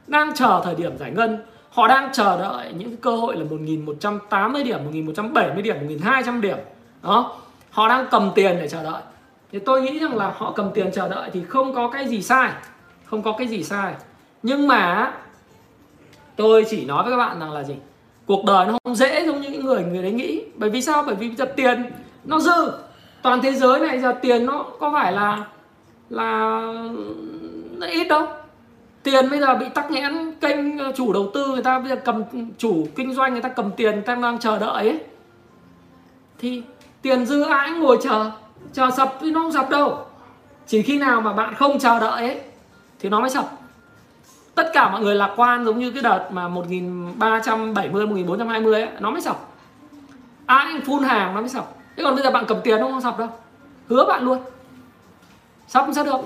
Đang 0.07 0.35
chờ 0.35 0.61
thời 0.65 0.75
điểm 0.75 0.99
giải 0.99 1.11
ngân. 1.11 1.39
Họ 1.71 1.89
đang 1.89 2.13
chờ 2.13 2.39
đợi 2.43 2.73
những 2.73 2.97
cơ 2.97 3.17
hội 3.17 3.37
là 3.37 3.45
1180 3.51 4.65
điểm 4.65 4.85
1170 4.85 5.63
điểm 5.63 5.77
1200 5.81 6.41
điểm. 6.41 6.59
Đó, 7.03 7.37
họ 7.71 7.89
đang 7.89 8.07
cầm 8.11 8.31
tiền 8.35 8.57
để 8.61 8.69
chờ 8.69 8.83
đợi. 8.83 9.03
Thì 9.53 9.59
tôi 9.59 9.83
nghĩ 9.83 9.99
rằng 9.99 10.17
là 10.17 10.33
họ 10.37 10.53
cầm 10.57 10.71
tiền 10.75 10.91
chờ 10.93 11.09
đợi 11.09 11.31
thì 11.33 11.45
không 11.49 11.75
có 11.75 11.89
cái 11.89 12.09
gì 12.09 12.23
sai, 12.23 12.51
không 13.05 13.23
có 13.23 13.33
cái 13.39 13.47
gì 13.47 13.63
sai. 13.63 13.95
Nhưng 14.43 14.69
mà 14.69 15.13
tôi 16.37 16.65
chỉ 16.71 16.85
nói 16.85 17.05
với 17.05 17.13
các 17.13 17.17
bạn 17.17 17.41
rằng 17.41 17.53
là 17.53 17.63
gì? 17.63 17.75
Cuộc 18.27 18.45
đời 18.45 18.67
nó 18.67 18.79
không 18.85 18.95
dễ 18.95 19.27
giống 19.27 19.41
như 19.41 19.49
những 19.49 19.65
người 19.65 19.85
người 19.85 20.03
đấy 20.03 20.13
nghĩ. 20.13 20.43
Bởi 20.55 20.71
vì 20.71 20.83
sao? 20.83 21.03
Bởi 21.07 21.15
vì 21.15 21.35
giờ 21.35 21.45
tiền 21.45 21.85
nó 22.25 22.41
dư. 22.41 22.71
Toàn 23.23 23.41
thế 23.43 23.53
giới 23.53 23.81
này 23.81 24.01
giờ 24.01 24.13
tiền 24.23 24.47
nó 24.47 24.65
có 24.81 24.91
phải 24.93 25.13
là 25.13 25.45
là 26.11 26.61
nó 27.79 27.87
ít 27.87 28.09
đâu. 28.09 28.27
Tiền 29.03 29.31
bây 29.31 29.41
giờ 29.41 29.55
bị 29.55 29.67
tắc 29.75 29.91
nghẽn, 29.91 30.35
kênh 30.41 30.79
ờ, 30.79 30.93
chủ 30.97 31.13
đầu 31.13 31.31
tư 31.35 31.47
người 31.47 31.63
ta 31.63 31.79
bây 31.79 31.89
giờ 31.89 31.97
cầm 31.97 32.25
chủ 32.59 32.87
kinh 32.97 33.15
doanh 33.15 33.33
người 33.33 33.43
ta 33.43 33.49
cầm 33.49 33.71
tiền, 33.77 33.93
người 33.93 34.03
ta 34.03 34.15
đang 34.15 34.39
chờ 34.39 34.59
đợi 34.59 34.89
ấy. 34.89 35.01
Thì 36.39 36.63
tiền 37.03 37.27
dư 37.27 37.43
ai 37.43 37.71
cũng 37.71 37.81
ngồi 37.81 37.99
chờ. 38.03 38.31
Chờ 38.73 38.91
sập 38.97 39.19
thì 39.21 39.31
nó 39.31 39.41
không 39.41 39.53
sập 39.53 39.71
đâu. 39.71 39.99
Chỉ 40.67 40.83
khi 40.83 40.99
nào 40.99 41.21
mà 41.21 41.33
bạn 41.33 41.55
không 41.55 41.79
chờ 41.79 42.01
đợi 42.01 42.27
ấy, 42.27 42.41
thì 42.99 43.09
nó 43.09 43.21
mới 43.21 43.31
sập 43.31 43.45
tất 44.55 44.71
cả 44.73 44.91
mọi 44.91 45.01
người 45.01 45.15
lạc 45.15 45.33
quan 45.37 45.65
giống 45.65 45.79
như 45.79 45.91
cái 45.91 46.03
đợt 46.03 46.29
mà 46.31 46.49
1370 46.49 48.07
1420 48.07 48.83
ấy 48.83 48.91
nó 49.01 49.11
mới 49.11 49.21
sập. 49.21 49.37
Ai 50.47 50.73
cũng 50.73 50.81
phun 50.81 51.03
hàng 51.03 51.35
nó 51.35 51.41
mới 51.41 51.49
sập. 51.49 51.75
Thế 51.97 52.03
còn 52.05 52.15
bây 52.15 52.25
giờ 52.25 52.31
bạn 52.31 52.45
cầm 52.49 52.61
tiền 52.65 52.81
nó 52.81 52.89
không 52.89 53.01
sập 53.01 53.19
đâu. 53.19 53.29
Hứa 53.89 54.05
bạn 54.05 54.23
luôn. 54.23 54.39
Sắp 55.67 55.81
không 55.81 55.95
sao 55.95 56.05
được? 56.05 56.21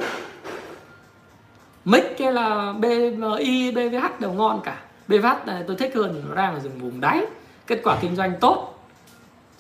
Mic 1.85 2.17
hay 2.19 2.33
là 2.33 2.73
BMI, 2.73 3.71
BVH 3.71 4.21
đều 4.21 4.33
ngon 4.33 4.61
cả. 4.65 4.77
BVH 5.09 5.47
này 5.47 5.65
tôi 5.67 5.77
thích 5.77 5.93
hơn 5.95 6.23
nó 6.29 6.35
đang 6.35 6.55
ở 6.55 6.61
rừng 6.61 6.79
vùng 6.79 7.01
đáy. 7.01 7.27
Kết 7.67 7.81
quả 7.85 7.97
kinh 8.01 8.17
doanh 8.17 8.33
tốt. 8.41 8.75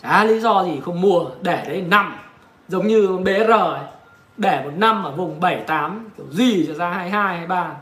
Chả 0.02 0.24
lý 0.24 0.40
do 0.40 0.64
gì 0.64 0.80
không 0.84 1.00
mua 1.00 1.24
để 1.42 1.64
đấy 1.68 1.84
nằm 1.88 2.14
giống 2.68 2.86
như 2.86 3.18
BR 3.18 3.50
ấy. 3.50 3.80
để 4.36 4.62
một 4.64 4.70
năm 4.76 5.04
ở 5.04 5.10
vùng 5.10 5.40
78 5.40 6.08
kiểu 6.16 6.26
gì 6.30 6.64
cho 6.66 6.74
ra 6.74 6.90
22 6.90 7.36
23 7.38 7.74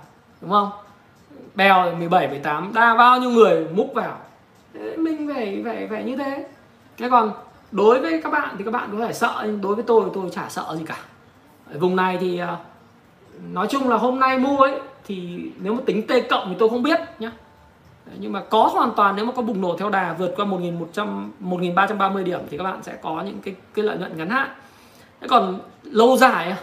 đúng 0.46 0.52
không? 0.52 0.70
Bèo 1.54 1.96
17 1.98 2.28
18 2.28 2.72
đa 2.74 2.94
bao 2.94 3.20
nhiêu 3.20 3.30
người 3.30 3.66
múc 3.74 3.94
vào? 3.94 4.18
Mình 4.96 5.30
phải 5.34 5.62
phải 5.64 5.86
phải 5.90 6.04
như 6.04 6.16
thế. 6.16 6.46
Thế 6.98 7.08
còn 7.10 7.32
đối 7.72 8.00
với 8.00 8.20
các 8.22 8.32
bạn 8.32 8.54
thì 8.58 8.64
các 8.64 8.70
bạn 8.70 8.88
có 8.92 9.06
thể 9.06 9.12
sợ, 9.12 9.42
nhưng 9.46 9.60
đối 9.60 9.74
với 9.74 9.84
tôi 9.86 10.02
thì 10.04 10.10
tôi 10.14 10.30
chả 10.30 10.48
sợ 10.48 10.76
gì 10.78 10.84
cả. 10.86 10.98
Ở 11.72 11.78
vùng 11.78 11.96
này 11.96 12.18
thì 12.20 12.38
ờ, 12.38 12.56
nói 13.52 13.66
chung 13.70 13.88
là 13.88 13.96
hôm 13.96 14.20
nay 14.20 14.38
mua 14.38 14.58
ấy, 14.58 14.80
thì 15.04 15.50
nếu 15.60 15.74
mà 15.74 15.80
tính 15.86 16.06
t 16.06 16.10
cộng 16.30 16.48
thì 16.48 16.54
tôi 16.58 16.68
không 16.68 16.82
biết 16.82 17.00
nhá. 17.18 17.32
Nhưng 18.18 18.32
mà 18.32 18.40
có 18.40 18.62
hoàn 18.66 18.90
toàn 18.96 19.16
nếu 19.16 19.24
mà 19.24 19.32
có 19.36 19.42
bùng 19.42 19.60
nổ 19.60 19.76
theo 19.78 19.90
đà 19.90 20.12
vượt 20.12 20.32
qua 20.36 20.44
1100 20.44 21.32
1330 21.40 22.24
điểm 22.24 22.40
thì 22.50 22.58
các 22.58 22.64
bạn 22.64 22.82
sẽ 22.82 22.96
có 23.02 23.22
những 23.26 23.38
cái 23.42 23.54
cái 23.74 23.84
lợi 23.84 23.98
nhuận 23.98 24.16
ngắn 24.16 24.30
hạn. 24.30 24.48
Thế 25.20 25.28
còn 25.28 25.58
lâu 25.82 26.16
dài 26.16 26.56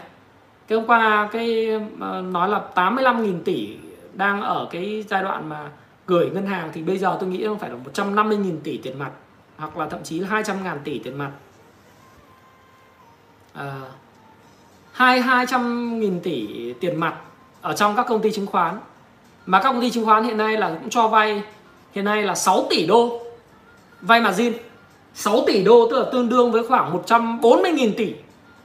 cái 0.68 0.78
hôm 0.78 0.86
qua 0.86 1.28
cái 1.32 1.68
ờ, 2.00 2.22
nói 2.22 2.48
là 2.48 2.62
85.000 2.74 3.42
tỷ 3.44 3.76
đang 4.12 4.42
ở 4.42 4.68
cái 4.70 5.04
giai 5.08 5.22
đoạn 5.22 5.48
mà 5.48 5.70
gửi 6.06 6.30
ngân 6.30 6.46
hàng 6.46 6.70
thì 6.72 6.82
bây 6.82 6.98
giờ 6.98 7.16
tôi 7.20 7.28
nghĩ 7.28 7.44
không 7.46 7.58
phải 7.58 7.70
là 7.70 7.76
150.000 7.94 8.56
tỷ 8.64 8.78
tiền 8.78 8.98
mặt 8.98 9.10
hoặc 9.56 9.76
là 9.76 9.88
thậm 9.88 10.02
chí 10.02 10.20
là 10.20 10.28
200.000 10.28 10.78
tỷ 10.84 10.98
tiền 10.98 11.18
mặt. 11.18 11.30
À, 13.52 13.80
hai 14.92 15.20
200.000 15.20 16.20
tỷ 16.20 16.72
tiền 16.80 17.00
mặt 17.00 17.14
ở 17.62 17.72
trong 17.72 17.96
các 17.96 18.06
công 18.08 18.20
ty 18.20 18.32
chứng 18.32 18.46
khoán. 18.46 18.78
Mà 19.46 19.62
các 19.62 19.72
công 19.72 19.80
ty 19.80 19.90
chứng 19.90 20.04
khoán 20.04 20.24
hiện 20.24 20.36
nay 20.36 20.56
là 20.56 20.68
cũng 20.68 20.90
cho 20.90 21.08
vay 21.08 21.42
hiện 21.92 22.04
nay 22.04 22.22
là 22.22 22.34
6 22.34 22.66
tỷ 22.70 22.86
đô. 22.86 23.20
Vay 24.00 24.20
margin 24.20 24.52
6 25.14 25.44
tỷ 25.46 25.64
đô 25.64 25.88
tức 25.90 25.98
là 25.98 26.10
tương 26.12 26.28
đương 26.28 26.52
với 26.52 26.66
khoảng 26.66 26.96
140.000 27.06 27.90
tỷ 27.96 28.14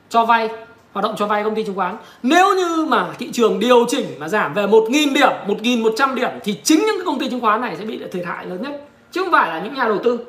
cho 0.09 0.25
vay 0.25 0.49
hoạt 0.93 1.03
động 1.03 1.15
cho 1.17 1.25
vay 1.25 1.43
công 1.43 1.55
ty 1.55 1.63
chứng 1.63 1.75
khoán. 1.75 1.97
Nếu 2.23 2.55
như 2.55 2.85
mà 2.89 3.07
thị 3.19 3.29
trường 3.31 3.59
điều 3.59 3.85
chỉnh 3.87 4.05
mà 4.19 4.27
giảm 4.29 4.53
về 4.53 4.67
1.000 4.67 5.13
điểm 5.13 5.29
1.100 5.47 6.15
điểm 6.15 6.29
thì 6.43 6.59
chính 6.63 6.79
những 6.79 6.97
cái 6.97 7.05
công 7.05 7.19
ty 7.19 7.29
chứng 7.29 7.41
khoán 7.41 7.61
này 7.61 7.75
sẽ 7.79 7.85
bị 7.85 8.01
thiệt 8.11 8.25
hại 8.25 8.45
lớn 8.45 8.61
nhất, 8.61 8.81
chứ 9.11 9.23
không 9.23 9.31
phải 9.31 9.49
là 9.49 9.59
những 9.59 9.73
nhà 9.73 9.83
đầu 9.83 9.97
tư. 10.03 10.19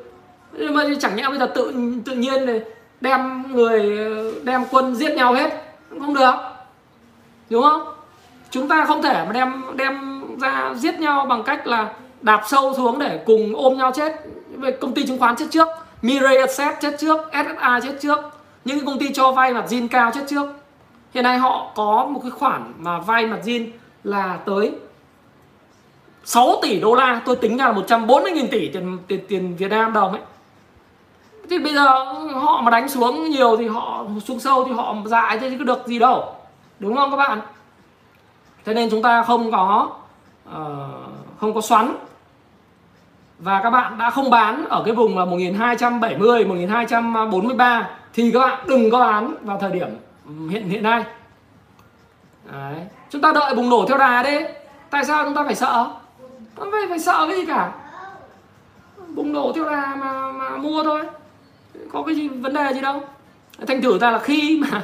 Nhưng 0.53 0.75
mà 0.75 0.85
chẳng 1.01 1.17
nhẽ 1.17 1.29
bây 1.29 1.39
giờ 1.39 1.47
tự 1.55 1.73
tự 2.05 2.13
nhiên 2.15 2.47
này 2.47 2.61
đem 3.01 3.45
người, 3.53 3.99
đem 4.43 4.65
quân 4.71 4.97
giết 4.97 5.15
nhau 5.15 5.35
hết, 5.35 5.51
không 6.01 6.15
được. 6.15 6.35
Đúng 7.51 7.63
không? 7.63 7.83
Chúng 8.51 8.69
ta 8.69 8.85
không 8.85 9.03
thể 9.03 9.25
mà 9.27 9.33
đem 9.33 9.63
đem 9.77 10.25
ra 10.41 10.75
giết 10.77 11.01
nhau 11.01 11.27
bằng 11.29 11.43
cách 11.43 11.67
là 11.67 11.89
đạp 12.21 12.43
sâu 12.47 12.75
xuống 12.77 12.99
để 12.99 13.21
cùng 13.27 13.57
ôm 13.57 13.79
nhau 13.79 13.93
chết. 13.95 14.13
Về 14.57 14.71
công 14.71 14.95
ty 14.95 15.07
chứng 15.07 15.19
khoán 15.19 15.37
chết 15.37 15.45
trước 15.51 15.69
Mirai 16.03 16.37
Asset 16.37 16.75
chết 16.81 16.97
trước 16.99 17.21
SSI 17.33 17.89
chết 17.89 17.95
trước 18.01 18.19
những 18.65 18.87
công 18.87 18.99
ty 18.99 19.13
cho 19.13 19.33
vay 19.33 19.55
mặt 19.55 19.65
zin 19.69 19.89
cao 19.89 20.11
chất 20.15 20.25
trước. 20.29 20.47
Hiện 21.15 21.25
nay 21.25 21.39
họ 21.39 21.73
có 21.75 22.07
một 22.11 22.21
cái 22.23 22.31
khoản 22.31 22.73
mà 22.79 22.99
vay 22.99 23.27
mặt 23.27 23.39
zin 23.45 23.71
là 24.05 24.39
tới 24.45 24.73
6 26.25 26.59
tỷ 26.63 26.81
đô 26.81 26.95
la. 26.95 27.23
Tôi 27.25 27.37
tính 27.37 27.57
ra 27.57 27.69
là 27.69 27.73
140.000 27.73 28.47
tỷ 28.51 28.69
tiền, 28.69 28.99
tiền 29.07 29.21
tiền 29.29 29.57
Việt 29.57 29.71
Nam 29.71 29.93
đồng 29.93 30.13
ấy. 30.13 30.23
Thì 31.51 31.59
bây 31.59 31.75
giờ 31.75 31.87
họ 32.35 32.61
mà 32.63 32.71
đánh 32.71 32.89
xuống 32.89 33.31
nhiều 33.31 33.57
thì 33.57 33.69
họ 33.69 34.05
xuống 34.25 34.41
sâu 34.41 34.65
thì 34.65 34.73
họ 34.73 34.97
dại 35.05 35.39
thì 35.39 35.59
có 35.59 35.65
được 35.65 35.87
gì 35.87 35.99
đâu. 35.99 36.35
Đúng 36.79 36.97
không 36.97 37.11
các 37.11 37.17
bạn? 37.17 37.41
Thế 38.65 38.75
nên 38.75 38.91
chúng 38.91 39.03
ta 39.03 39.23
không 39.23 39.53
có 39.53 39.91
uh, 40.49 40.55
không 41.41 41.55
có 41.55 41.61
xoắn. 41.61 41.95
Và 43.39 43.61
các 43.63 43.71
bạn 43.71 43.99
đã 43.99 44.11
không 44.11 44.31
bán 44.31 44.65
ở 44.69 44.83
cái 44.85 44.95
vùng 44.95 45.19
là 45.19 45.25
1270 45.25 46.45
1243 46.45 47.89
thì 48.13 48.31
các 48.33 48.41
bạn 48.41 48.65
đừng 48.69 48.91
có 48.91 49.01
bán 49.01 49.35
vào 49.43 49.59
thời 49.61 49.71
điểm 49.71 49.89
hiện 50.51 50.69
hiện 50.69 50.83
nay. 50.83 51.05
Đấy. 52.53 52.75
chúng 53.11 53.23
ta 53.23 53.33
đợi 53.33 53.55
bùng 53.55 53.71
nổ 53.71 53.85
theo 53.89 53.99
đà 53.99 54.23
đi. 54.23 54.39
Tại 54.91 55.05
sao 55.05 55.25
chúng 55.25 55.35
ta 55.35 55.45
phải 55.45 55.55
sợ? 55.55 55.91
Không 56.57 56.71
phải 56.73 56.81
phải 56.89 56.99
sợ 56.99 57.27
cái 57.29 57.37
gì 57.37 57.47
cả. 57.47 57.73
Bùng 59.09 59.33
nổ 59.33 59.53
theo 59.55 59.65
đà 59.65 59.95
mà 59.95 60.33
mà 60.33 60.57
mua 60.57 60.85
thôi. 60.85 61.01
Có 61.93 62.03
cái 62.03 62.15
gì, 62.15 62.29
vấn 62.29 62.55
đề 62.55 62.73
gì 62.75 62.81
đâu. 62.81 63.03
Thành 63.67 63.83
thử 63.83 63.99
ra 63.99 64.11
là 64.11 64.19
khi 64.19 64.63
mà 64.63 64.83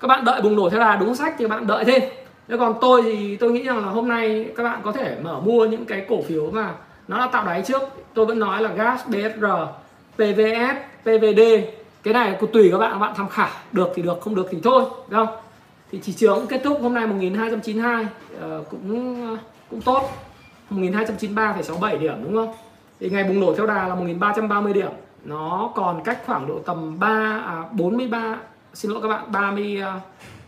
các 0.00 0.08
bạn 0.08 0.24
đợi 0.24 0.42
bùng 0.42 0.56
nổ 0.56 0.70
theo 0.70 0.80
đà 0.80 0.96
đúng 0.96 1.14
sách 1.14 1.34
thì 1.38 1.46
bạn 1.46 1.66
đợi 1.66 1.84
thêm. 1.84 2.02
Thế 2.48 2.56
còn 2.58 2.74
tôi 2.80 3.02
thì 3.02 3.36
tôi 3.36 3.52
nghĩ 3.52 3.62
rằng 3.62 3.84
là 3.86 3.90
hôm 3.90 4.08
nay 4.08 4.50
các 4.56 4.62
bạn 4.62 4.80
có 4.84 4.92
thể 4.92 5.16
mở 5.22 5.40
mua 5.40 5.66
những 5.66 5.84
cái 5.84 6.06
cổ 6.08 6.22
phiếu 6.28 6.50
mà 6.50 6.72
nó 7.08 7.18
đã 7.18 7.28
tạo 7.32 7.46
đáy 7.46 7.62
trước. 7.66 7.82
Tôi 8.14 8.26
vẫn 8.26 8.38
nói 8.38 8.62
là 8.62 8.70
gas 8.72 9.06
BSR 9.06 9.46
PVS 10.14 10.76
PVD 11.02 11.40
cái 12.02 12.14
này 12.14 12.36
cũng 12.40 12.52
tùy 12.52 12.68
các 12.70 12.78
bạn 12.78 12.92
các 12.92 12.98
bạn 12.98 13.14
tham 13.16 13.28
khảo. 13.28 13.50
Được 13.72 13.88
thì 13.94 14.02
được 14.02 14.20
không 14.20 14.34
được 14.34 14.46
thì 14.50 14.58
thôi 14.62 14.84
đúng 15.08 15.26
không? 15.26 15.36
Thì 15.92 16.00
chỉ 16.02 16.12
trường 16.12 16.38
cũng 16.38 16.46
kết 16.46 16.60
thúc 16.64 16.78
hôm 16.82 16.94
nay 16.94 17.06
1292 17.06 18.02
uh, 18.04 18.08
ờ, 18.40 18.64
cũng 18.70 19.38
cũng 19.70 19.80
tốt. 19.80 20.10
1293,67 20.70 21.98
điểm 21.98 22.14
đúng 22.24 22.34
không? 22.34 22.54
Thì 23.00 23.10
ngày 23.10 23.24
bùng 23.24 23.40
nổ 23.40 23.54
theo 23.54 23.66
đà 23.66 23.88
là 23.88 23.94
1330 23.94 24.72
điểm. 24.72 24.90
Nó 25.24 25.72
còn 25.74 26.04
cách 26.04 26.18
khoảng 26.26 26.46
độ 26.46 26.58
tầm 26.58 26.98
3 26.98 27.08
à 27.46 27.64
43 27.72 28.38
xin 28.74 28.90
lỗi 28.90 29.02
các 29.02 29.08
bạn 29.08 29.32
30 29.32 29.82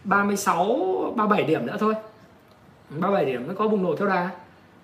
36 0.04 1.12
37 1.16 1.46
điểm 1.46 1.66
nữa 1.66 1.76
thôi. 1.80 1.94
37 2.90 3.24
điểm 3.24 3.48
nó 3.48 3.54
có 3.58 3.68
bùng 3.68 3.82
nổ 3.82 3.96
theo 3.96 4.08
đà. 4.08 4.30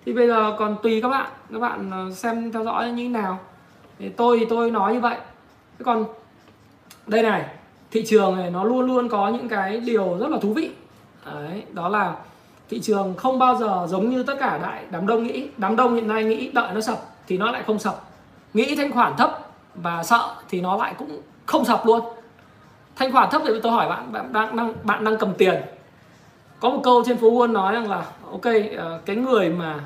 Thì 0.05 0.13
bây 0.13 0.27
giờ 0.27 0.55
còn 0.59 0.75
tùy 0.83 1.01
các 1.01 1.09
bạn 1.09 1.31
các 1.53 1.59
bạn 1.59 1.91
ờ, 1.91 2.11
xem 2.11 2.51
theo 2.51 2.63
dõi 2.63 2.91
như 2.91 3.03
thế 3.03 3.09
nào. 3.09 3.39
Thì 3.99 4.09
tôi 4.09 4.39
thì 4.39 4.45
tôi 4.49 4.71
nói 4.71 4.93
như 4.93 4.99
vậy. 4.99 5.17
Thế 5.79 5.83
còn 5.83 6.05
đây 7.07 7.23
này 7.23 7.45
thị 7.91 8.03
trường 8.05 8.35
này 8.35 8.49
nó 8.51 8.63
luôn 8.63 8.81
luôn 8.81 9.09
có 9.09 9.27
những 9.27 9.49
cái 9.49 9.77
điều 9.77 10.17
rất 10.19 10.29
là 10.29 10.37
thú 10.41 10.53
vị. 10.53 10.69
Đấy, 11.25 11.63
đó 11.73 11.89
là 11.89 12.15
thị 12.69 12.79
trường 12.79 13.13
không 13.17 13.39
bao 13.39 13.55
giờ 13.55 13.87
giống 13.89 14.09
như 14.09 14.23
tất 14.23 14.33
cả 14.39 14.59
đại 14.61 14.83
đám 14.89 15.07
đông 15.07 15.23
nghĩ. 15.23 15.47
Đám 15.57 15.75
đông 15.75 15.95
hiện 15.95 16.07
nay 16.07 16.23
nghĩ 16.23 16.51
đợi 16.51 16.73
nó 16.73 16.81
sập 16.81 16.97
thì 17.27 17.37
nó 17.37 17.51
lại 17.51 17.63
không 17.67 17.79
sập. 17.79 18.03
Nghĩ 18.53 18.75
thanh 18.75 18.91
khoản 18.91 19.15
thấp 19.17 19.39
và 19.75 20.03
sợ 20.03 20.35
thì 20.49 20.61
nó 20.61 20.77
lại 20.77 20.93
cũng 20.97 21.21
không 21.45 21.65
sập 21.65 21.85
luôn. 21.85 22.01
Thanh 22.95 23.11
khoản 23.11 23.29
thấp 23.31 23.41
thì 23.45 23.53
tôi 23.63 23.71
hỏi 23.71 23.89
bạn 23.89 24.11
bạn 24.11 24.33
đang 24.33 24.55
đang 24.55 24.73
bạn 24.83 25.03
đang 25.03 25.17
cầm 25.17 25.33
tiền. 25.33 25.55
Có 26.59 26.69
một 26.69 26.81
câu 26.83 27.03
trên 27.05 27.17
phố 27.17 27.31
Wall 27.31 27.51
nói 27.51 27.73
rằng 27.73 27.91
là 27.91 28.05
ok 28.31 28.45
ờ, 28.77 28.99
cái 29.05 29.15
người 29.15 29.49
mà 29.49 29.79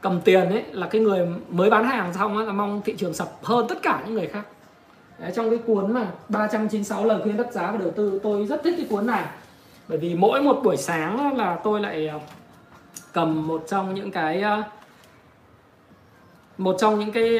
cầm 0.00 0.20
tiền 0.20 0.50
ấy 0.50 0.64
là 0.70 0.86
cái 0.86 1.00
người 1.00 1.28
mới 1.50 1.70
bán 1.70 1.84
hàng 1.84 2.12
xong 2.14 2.46
là 2.46 2.52
mong 2.52 2.82
thị 2.84 2.94
trường 2.98 3.14
sập 3.14 3.28
hơn 3.42 3.66
tất 3.68 3.82
cả 3.82 4.02
những 4.04 4.14
người 4.14 4.26
khác. 4.26 4.46
Đấy, 5.18 5.32
trong 5.34 5.50
cái 5.50 5.58
cuốn 5.58 5.92
mà 5.92 6.06
396 6.28 7.04
lời 7.04 7.20
khuyên 7.22 7.36
đắt 7.36 7.52
giá 7.52 7.72
và 7.72 7.78
đầu 7.78 7.90
tư 7.90 8.20
tôi 8.22 8.46
rất 8.46 8.62
thích 8.64 8.74
cái 8.76 8.86
cuốn 8.90 9.06
này. 9.06 9.24
Bởi 9.88 9.98
vì 9.98 10.14
mỗi 10.14 10.42
một 10.42 10.60
buổi 10.64 10.76
sáng 10.76 11.36
là 11.36 11.58
tôi 11.64 11.80
lại 11.80 12.06
ờ, 12.06 12.18
cầm 13.12 13.46
một 13.46 13.64
trong 13.68 13.94
những 13.94 14.10
cái 14.10 14.42
ờ, 14.42 14.62
một 16.58 16.76
trong 16.78 16.98
những 16.98 17.12
cái 17.12 17.38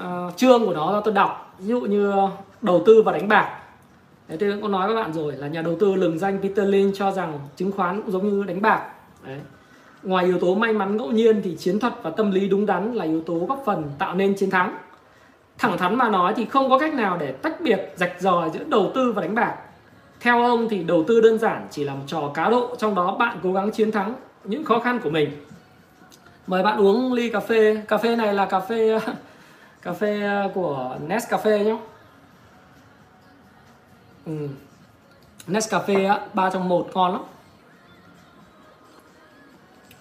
uh, 0.00 0.36
chương 0.36 0.66
của 0.66 0.74
nó 0.74 1.02
tôi 1.04 1.14
đọc. 1.14 1.54
Ví 1.58 1.66
dụ 1.66 1.80
như 1.80 2.12
đầu 2.62 2.82
tư 2.86 3.02
và 3.02 3.12
đánh 3.12 3.28
bạc. 3.28 3.58
Đấy, 4.28 4.38
tôi 4.40 4.52
cũng 4.52 4.62
có 4.62 4.68
nói 4.68 4.86
với 4.86 4.96
bạn 4.96 5.12
rồi 5.12 5.32
là 5.32 5.48
nhà 5.48 5.62
đầu 5.62 5.76
tư 5.80 5.94
lừng 5.94 6.18
danh 6.18 6.38
Peter 6.42 6.68
Lynch 6.68 6.94
cho 6.94 7.10
rằng 7.10 7.38
chứng 7.56 7.72
khoán 7.72 8.02
cũng 8.02 8.10
giống 8.10 8.28
như 8.28 8.42
đánh 8.42 8.62
bạc. 8.62 8.90
Đấy. 9.26 9.38
ngoài 10.02 10.24
yếu 10.24 10.38
tố 10.38 10.54
may 10.54 10.72
mắn 10.72 10.96
ngẫu 10.96 11.10
nhiên 11.10 11.42
thì 11.42 11.56
chiến 11.56 11.80
thuật 11.80 11.92
và 12.02 12.10
tâm 12.10 12.30
lý 12.30 12.48
đúng 12.48 12.66
đắn 12.66 12.94
là 12.94 13.04
yếu 13.04 13.22
tố 13.22 13.46
góp 13.48 13.62
phần 13.66 13.84
tạo 13.98 14.14
nên 14.14 14.34
chiến 14.34 14.50
thắng 14.50 14.76
thẳng 15.58 15.78
thắn 15.78 15.94
mà 15.94 16.08
nói 16.08 16.34
thì 16.36 16.44
không 16.44 16.70
có 16.70 16.78
cách 16.78 16.94
nào 16.94 17.16
để 17.16 17.32
tách 17.32 17.60
biệt, 17.60 17.92
rạch 17.96 18.20
ròi 18.20 18.50
giữa 18.50 18.64
đầu 18.64 18.92
tư 18.94 19.12
và 19.12 19.22
đánh 19.22 19.34
bạc. 19.34 19.56
Theo 20.20 20.42
ông 20.42 20.68
thì 20.68 20.82
đầu 20.82 21.04
tư 21.08 21.20
đơn 21.20 21.38
giản 21.38 21.66
chỉ 21.70 21.84
là 21.84 21.94
một 21.94 22.04
trò 22.06 22.30
cá 22.34 22.50
độ, 22.50 22.76
trong 22.78 22.94
đó 22.94 23.16
bạn 23.18 23.38
cố 23.42 23.52
gắng 23.52 23.70
chiến 23.70 23.92
thắng 23.92 24.14
những 24.44 24.64
khó 24.64 24.78
khăn 24.78 25.00
của 25.02 25.10
mình. 25.10 25.30
Mời 26.46 26.62
bạn 26.62 26.78
uống 26.78 27.12
ly 27.12 27.30
cà 27.30 27.40
phê. 27.40 27.82
Cà 27.88 27.98
phê 27.98 28.16
này 28.16 28.34
là 28.34 28.46
cà 28.46 28.60
phê 28.60 28.98
cà 29.82 29.92
phê 29.92 30.22
của 30.54 30.96
Nescafe 31.08 31.64
nhé. 31.64 31.76
Ừ. 34.26 34.48
Nescafe 35.48 36.08
á, 36.08 36.20
ba 36.34 36.50
trong 36.50 36.68
một 36.68 36.90
ngon 36.94 37.12
lắm. 37.12 37.22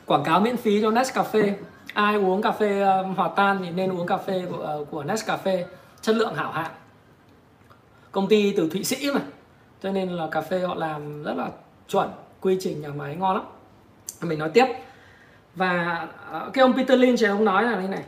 Quảng 0.06 0.24
cáo 0.24 0.40
miễn 0.40 0.58
phí 0.58 0.82
cho 0.82 0.90
Nescafe 0.90 1.54
ai 1.94 2.16
uống 2.16 2.42
cà 2.42 2.52
phê 2.52 2.82
ờ, 2.82 3.04
hòa 3.04 3.30
tan 3.36 3.60
thì 3.64 3.70
nên 3.70 3.92
uống 3.92 4.08
cà 4.08 4.18
phê 4.18 4.44
của, 4.52 4.58
ờ, 4.58 4.86
của 4.92 5.04
Nescafe 5.04 5.64
chất 6.02 6.16
lượng 6.16 6.36
hảo 6.36 6.52
hạng. 6.52 6.72
Công 8.12 8.28
ty 8.28 8.54
từ 8.58 8.70
Thụy 8.70 8.84
Sĩ 8.84 9.12
mà 9.12 9.22
cho 9.84 9.92
nên 9.92 10.10
là 10.10 10.28
cà 10.32 10.42
phê 10.42 10.60
họ 10.60 10.76
làm 10.76 11.24
rất 11.24 11.34
là 11.38 11.50
chuẩn 11.88 12.10
quy 12.42 12.58
trình 12.60 12.82
nhà 12.82 12.90
máy 12.90 13.16
ngon 13.16 13.36
lắm. 13.36 13.46
Mình 14.22 14.40
nói 14.40 14.50
tiếp. 14.50 14.66
Và 15.56 16.08
ờ, 16.32 16.50
cái 16.54 16.62
ông 16.62 16.74
Peter 16.74 17.00
Lynch 17.00 17.24
ông 17.30 17.46
nói 17.46 17.64
là 17.64 17.82
như 17.82 17.88
này 17.88 18.04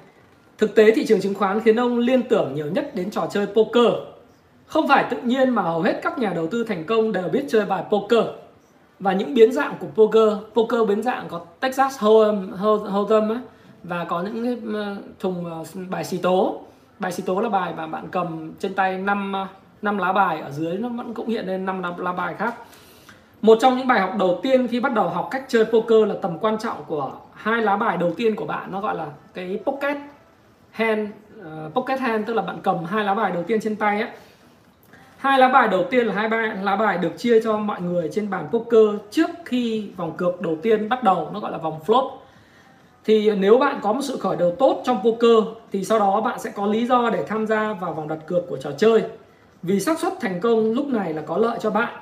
thực 0.57 0.75
tế 0.75 0.91
thị 0.91 1.05
trường 1.05 1.21
chứng 1.21 1.33
khoán 1.33 1.61
khiến 1.61 1.75
ông 1.75 1.97
liên 1.97 2.23
tưởng 2.23 2.55
nhiều 2.55 2.67
nhất 2.67 2.95
đến 2.95 3.11
trò 3.11 3.27
chơi 3.31 3.45
poker. 3.45 3.93
Không 4.67 4.87
phải 4.87 5.05
tự 5.09 5.17
nhiên 5.21 5.49
mà 5.49 5.61
hầu 5.61 5.81
hết 5.81 5.99
các 6.03 6.19
nhà 6.19 6.33
đầu 6.33 6.47
tư 6.47 6.63
thành 6.63 6.83
công 6.83 7.11
đều 7.11 7.29
biết 7.29 7.45
chơi 7.49 7.65
bài 7.65 7.83
poker. 7.89 8.25
Và 8.99 9.13
những 9.13 9.33
biến 9.33 9.51
dạng 9.51 9.75
của 9.79 9.87
poker 9.95 10.33
poker 10.53 10.87
biến 10.87 11.03
dạng 11.03 11.27
có 11.29 11.41
Texas 11.59 11.99
Hold'em 11.99 12.51
Hold'em 12.91 13.29
ấy, 13.29 13.39
và 13.87 14.03
có 14.03 14.21
những 14.21 14.43
cái 14.43 14.57
ờ, 14.73 14.95
thùng 15.19 15.45
ờ, 15.45 15.63
bài 15.89 16.03
xì 16.03 16.17
tố. 16.17 16.61
Bài 16.99 17.11
xì 17.11 17.23
tố 17.23 17.39
là 17.39 17.49
bài 17.49 17.73
mà 17.77 17.87
bạn 17.87 18.07
cầm 18.11 18.53
trên 18.59 18.73
tay 18.73 18.97
năm 18.97 19.33
ờ, 19.33 19.47
năm 19.81 19.97
lá 19.97 20.13
bài. 20.13 20.39
Ở 20.39 20.51
dưới 20.51 20.77
nó 20.77 20.89
vẫn 20.89 21.13
cũng 21.13 21.27
hiện 21.27 21.47
lên 21.47 21.65
năm 21.65 21.81
lá 21.97 22.13
bài 22.13 22.33
khác. 22.33 22.55
Một 23.41 23.57
trong 23.61 23.77
những 23.77 23.87
bài 23.87 23.99
học 23.99 24.11
đầu 24.19 24.39
tiên 24.43 24.67
khi 24.67 24.79
bắt 24.79 24.93
đầu 24.93 25.09
học 25.09 25.27
cách 25.31 25.45
chơi 25.47 25.65
poker 25.65 26.07
là 26.07 26.15
tầm 26.21 26.37
quan 26.39 26.57
trọng 26.57 26.77
của 26.87 27.11
hai 27.33 27.61
lá 27.61 27.77
bài 27.77 27.97
đầu 27.97 28.13
tiên 28.17 28.35
của 28.35 28.45
bạn. 28.45 28.71
Nó 28.71 28.81
gọi 28.81 28.95
là 28.95 29.07
cái 29.33 29.59
pocket 29.65 29.97
hand 30.71 31.09
uh, 31.39 31.73
pocket 31.73 31.99
hand 31.99 32.27
tức 32.27 32.33
là 32.33 32.41
bạn 32.41 32.59
cầm 32.63 32.85
hai 32.85 33.03
lá 33.03 33.13
bài 33.13 33.31
đầu 33.31 33.43
tiên 33.43 33.59
trên 33.61 33.75
tay 33.75 34.01
ấy. 34.01 34.09
Hai 35.17 35.39
lá 35.39 35.47
bài 35.47 35.67
đầu 35.67 35.83
tiên 35.83 36.05
là 36.05 36.13
hai 36.13 36.29
bài 36.29 36.51
lá 36.61 36.75
bài 36.75 36.97
được 36.97 37.17
chia 37.17 37.41
cho 37.41 37.57
mọi 37.57 37.81
người 37.81 38.09
trên 38.13 38.29
bàn 38.29 38.47
poker 38.51 39.01
trước 39.11 39.29
khi 39.45 39.89
vòng 39.97 40.13
cược 40.17 40.41
đầu 40.41 40.57
tiên 40.61 40.89
bắt 40.89 41.03
đầu. 41.03 41.29
Nó 41.33 41.39
gọi 41.39 41.51
là 41.51 41.57
vòng 41.57 41.79
flop 41.85 42.09
thì 43.05 43.31
nếu 43.31 43.57
bạn 43.57 43.79
có 43.81 43.93
một 43.93 44.01
sự 44.03 44.17
khởi 44.17 44.35
đầu 44.35 44.51
tốt 44.59 44.81
trong 44.85 45.03
poker 45.03 45.43
thì 45.71 45.83
sau 45.83 45.99
đó 45.99 46.21
bạn 46.21 46.39
sẽ 46.39 46.51
có 46.55 46.65
lý 46.65 46.87
do 46.87 47.09
để 47.09 47.23
tham 47.27 47.47
gia 47.47 47.73
vào 47.73 47.93
vòng 47.93 48.07
đặt 48.07 48.19
cược 48.27 48.47
của 48.49 48.57
trò 48.57 48.71
chơi. 48.77 49.03
Vì 49.63 49.79
xác 49.79 49.99
suất 49.99 50.13
thành 50.21 50.39
công 50.39 50.73
lúc 50.73 50.87
này 50.87 51.13
là 51.13 51.21
có 51.21 51.37
lợi 51.37 51.57
cho 51.61 51.71
bạn. 51.71 51.93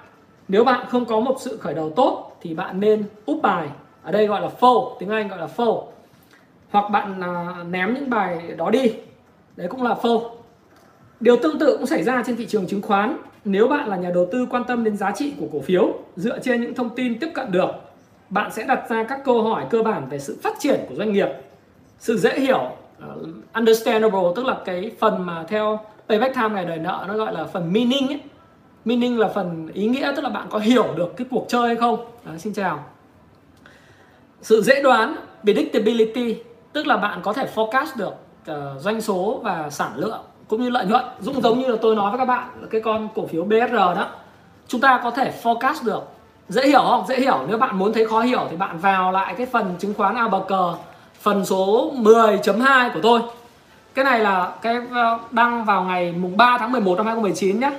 Nếu 0.47 0.63
bạn 0.63 0.85
không 0.89 1.05
có 1.05 1.19
một 1.19 1.35
sự 1.39 1.57
khởi 1.57 1.73
đầu 1.73 1.89
tốt, 1.89 2.37
thì 2.41 2.53
bạn 2.53 2.79
nên 2.79 3.05
úp 3.25 3.41
bài. 3.41 3.67
Ở 4.03 4.11
đây 4.11 4.27
gọi 4.27 4.41
là 4.41 4.49
fold, 4.59 4.97
tiếng 4.99 5.09
anh 5.09 5.27
gọi 5.27 5.39
là 5.39 5.47
fold. 5.57 5.83
Hoặc 6.69 6.89
bạn 6.89 7.21
à, 7.21 7.63
ném 7.69 7.93
những 7.93 8.09
bài 8.09 8.41
đó 8.57 8.69
đi. 8.69 8.93
Đấy 9.55 9.67
cũng 9.67 9.83
là 9.83 9.95
fold. 10.01 10.29
Điều 11.19 11.37
tương 11.37 11.59
tự 11.59 11.77
cũng 11.77 11.85
xảy 11.85 12.03
ra 12.03 12.23
trên 12.25 12.35
thị 12.35 12.45
trường 12.45 12.67
chứng 12.67 12.81
khoán. 12.81 13.17
Nếu 13.45 13.67
bạn 13.67 13.89
là 13.89 13.97
nhà 13.97 14.11
đầu 14.13 14.27
tư 14.31 14.47
quan 14.49 14.63
tâm 14.63 14.83
đến 14.83 14.97
giá 14.97 15.11
trị 15.11 15.33
của 15.39 15.47
cổ 15.53 15.59
phiếu, 15.59 15.93
dựa 16.15 16.39
trên 16.39 16.61
những 16.61 16.73
thông 16.73 16.95
tin 16.95 17.19
tiếp 17.19 17.29
cận 17.33 17.51
được 17.51 17.69
bạn 18.33 18.51
sẽ 18.51 18.63
đặt 18.63 18.89
ra 18.89 19.03
các 19.03 19.19
câu 19.25 19.43
hỏi 19.43 19.65
cơ 19.69 19.83
bản 19.83 20.07
về 20.09 20.19
sự 20.19 20.37
phát 20.43 20.53
triển 20.59 20.85
của 20.89 20.95
doanh 20.95 21.13
nghiệp 21.13 21.27
sự 21.99 22.17
dễ 22.17 22.39
hiểu 22.39 22.71
uh, 23.05 23.27
understandable 23.53 24.21
tức 24.35 24.45
là 24.45 24.57
cái 24.65 24.91
phần 24.99 25.25
mà 25.25 25.43
theo 25.47 25.79
payback 26.09 26.35
time 26.35 26.49
ngày 26.49 26.65
đời 26.65 26.77
nợ 26.77 27.05
nó 27.07 27.17
gọi 27.17 27.33
là 27.33 27.43
phần 27.43 27.73
meaning 27.73 28.07
ấy. 28.07 28.19
Meaning 28.85 29.19
là 29.19 29.27
phần 29.27 29.67
ý 29.73 29.87
nghĩa 29.87 30.13
tức 30.15 30.21
là 30.21 30.29
bạn 30.29 30.47
có 30.49 30.59
hiểu 30.59 30.87
được 30.95 31.17
cái 31.17 31.27
cuộc 31.31 31.45
chơi 31.49 31.67
hay 31.67 31.75
không? 31.75 32.05
Đấy, 32.25 32.39
xin 32.39 32.53
chào. 32.53 32.85
Sự 34.41 34.61
dễ 34.61 34.81
đoán 34.81 35.15
predictability 35.43 36.35
tức 36.73 36.87
là 36.87 36.97
bạn 36.97 37.19
có 37.23 37.33
thể 37.33 37.47
forecast 37.55 37.97
được 37.97 38.13
uh, 38.51 38.81
doanh 38.81 39.01
số 39.01 39.41
và 39.43 39.69
sản 39.69 39.91
lượng 39.95 40.21
cũng 40.47 40.61
như 40.61 40.69
lợi 40.69 40.85
nhuận 40.85 41.03
cũng 41.25 41.41
giống 41.41 41.59
như 41.59 41.67
là 41.67 41.77
tôi 41.81 41.95
nói 41.95 42.11
với 42.11 42.19
các 42.19 42.25
bạn 42.25 42.49
là 42.61 42.67
cái 42.71 42.81
con 42.81 43.09
cổ 43.15 43.27
phiếu 43.27 43.43
BSR 43.43 43.73
đó. 43.73 44.07
Chúng 44.67 44.81
ta 44.81 44.99
có 45.03 45.11
thể 45.11 45.33
forecast 45.43 45.85
được 45.85 46.12
dễ 46.49 46.67
hiểu 46.67 46.81
không? 46.81 47.05
Dễ 47.07 47.19
hiểu. 47.19 47.39
Nếu 47.47 47.57
bạn 47.57 47.79
muốn 47.79 47.93
thấy 47.93 48.07
khó 48.07 48.21
hiểu 48.21 48.47
thì 48.51 48.57
bạn 48.57 48.79
vào 48.79 49.11
lại 49.11 49.35
cái 49.37 49.47
phần 49.51 49.75
chứng 49.79 49.93
khoán 49.93 50.15
ABG 50.15 50.53
phần 51.21 51.45
số 51.45 51.91
10.2 51.95 52.89
của 52.93 52.99
tôi. 53.03 53.21
Cái 53.93 54.05
này 54.05 54.19
là 54.19 54.51
cái 54.61 54.77
ờ, 54.93 55.19
đăng 55.31 55.65
vào 55.65 55.83
ngày 55.83 56.13
mùng 56.17 56.37
3 56.37 56.57
tháng 56.57 56.71
11 56.71 56.97
năm 56.97 57.05
2019 57.05 57.59
nhé 57.59 57.71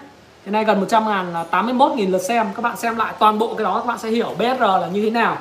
Hiện 0.45 0.53
nay 0.53 0.65
gần 0.65 0.81
100 0.81 1.07
ngàn 1.07 1.33
là 1.33 1.45
81 1.45 1.93
nghìn 1.93 2.13
lượt 2.13 2.19
xem. 2.19 2.47
Các 2.57 2.63
bạn 2.63 2.77
xem 2.77 2.97
lại 2.97 3.15
toàn 3.19 3.39
bộ 3.39 3.55
cái 3.55 3.65
đó, 3.65 3.79
các 3.79 3.87
bạn 3.87 3.99
sẽ 3.99 4.09
hiểu 4.09 4.35
BR 4.39 4.61
là 4.61 4.89
như 4.93 5.03
thế 5.03 5.11
nào. 5.11 5.39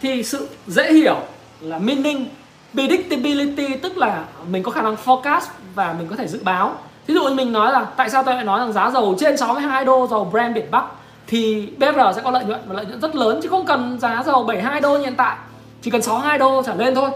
Thì 0.00 0.22
sự 0.22 0.48
dễ 0.66 0.92
hiểu 0.92 1.16
là 1.60 1.78
meaning, 1.78 2.26
Predictability, 2.72 3.76
tức 3.76 3.96
là 3.96 4.24
mình 4.50 4.62
có 4.62 4.70
khả 4.70 4.82
năng 4.82 4.96
forecast 5.04 5.40
và 5.74 5.94
mình 5.98 6.08
có 6.08 6.16
thể 6.16 6.28
dự 6.28 6.40
báo. 6.44 6.72
Ví 7.06 7.14
dụ 7.14 7.22
như 7.24 7.34
mình 7.34 7.52
nói 7.52 7.72
là 7.72 7.86
tại 7.96 8.10
sao 8.10 8.22
tôi 8.22 8.34
lại 8.34 8.44
nói 8.44 8.60
rằng 8.60 8.72
giá 8.72 8.90
dầu 8.90 9.14
trên 9.18 9.36
62 9.36 9.84
đô 9.84 10.06
dầu 10.10 10.24
Brent 10.24 10.54
Biển 10.54 10.70
Bắc 10.70 10.84
thì 11.26 11.68
BR 11.78 12.16
sẽ 12.16 12.22
có 12.24 12.30
lợi 12.30 12.44
nhuận 12.44 12.60
và 12.66 12.74
lợi 12.74 12.86
nhuận 12.86 13.00
rất 13.00 13.14
lớn 13.14 13.40
chứ 13.42 13.48
không 13.48 13.66
cần 13.66 13.98
giá 13.98 14.22
dầu 14.26 14.42
72 14.42 14.80
đô 14.80 14.96
như 14.96 15.04
hiện 15.04 15.14
tại. 15.16 15.36
Chỉ 15.82 15.90
cần 15.90 16.02
62 16.02 16.38
đô 16.38 16.62
trở 16.62 16.74
lên 16.74 16.94
thôi, 16.94 17.10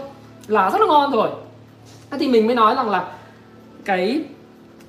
là 0.47 0.69
rất 0.69 0.81
là 0.81 0.87
ngon 0.87 1.11
rồi. 1.11 1.29
Thế 2.11 2.17
thì 2.17 2.27
mình 2.27 2.47
mới 2.47 2.55
nói 2.55 2.75
rằng 2.75 2.89
là 2.89 3.05
cái 3.85 4.23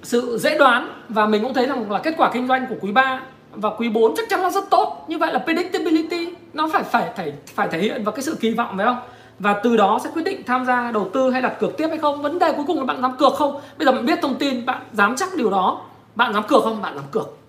sự 0.02 0.38
dễ 0.38 0.58
đoán 0.58 0.88
và 1.08 1.26
mình 1.26 1.42
cũng 1.42 1.54
thấy 1.54 1.66
rằng 1.66 1.90
là 1.90 1.98
kết 1.98 2.14
quả 2.16 2.30
kinh 2.32 2.48
doanh 2.48 2.66
của 2.66 2.74
quý 2.80 2.92
3 2.92 3.20
và 3.52 3.70
quý 3.70 3.88
4 3.88 4.14
chắc 4.16 4.28
chắn 4.28 4.40
là 4.40 4.50
rất 4.50 4.70
tốt. 4.70 5.04
Như 5.08 5.18
vậy 5.18 5.32
là 5.32 5.38
predictability 5.38 6.28
nó 6.52 6.68
phải 6.72 6.82
phải 6.82 7.10
phải 7.16 7.32
phải 7.54 7.68
thể 7.68 7.78
hiện 7.78 8.04
vào 8.04 8.12
cái 8.12 8.22
sự 8.22 8.36
kỳ 8.40 8.50
vọng, 8.50 8.76
phải 8.76 8.86
không? 8.86 8.98
Và 9.38 9.60
từ 9.62 9.76
đó 9.76 9.98
sẽ 10.04 10.10
quyết 10.14 10.22
định 10.22 10.42
tham 10.46 10.66
gia 10.66 10.90
đầu 10.92 11.10
tư 11.14 11.30
hay 11.30 11.42
đặt 11.42 11.60
cược 11.60 11.76
tiếp 11.76 11.88
hay 11.88 11.98
không. 11.98 12.22
Vấn 12.22 12.38
đề 12.38 12.52
cuối 12.52 12.64
cùng 12.66 12.78
là 12.78 12.84
bạn 12.84 13.02
dám 13.02 13.16
cược 13.16 13.34
không? 13.34 13.60
Bây 13.78 13.86
giờ 13.86 13.92
bạn 13.92 14.06
biết 14.06 14.18
thông 14.22 14.34
tin, 14.34 14.66
bạn 14.66 14.82
dám 14.92 15.16
chắc 15.16 15.28
điều 15.36 15.50
đó, 15.50 15.80
bạn 16.14 16.34
dám 16.34 16.42
cược 16.42 16.64
không? 16.64 16.82
Bạn 16.82 16.94
dám 16.94 17.04
cược 17.10 17.41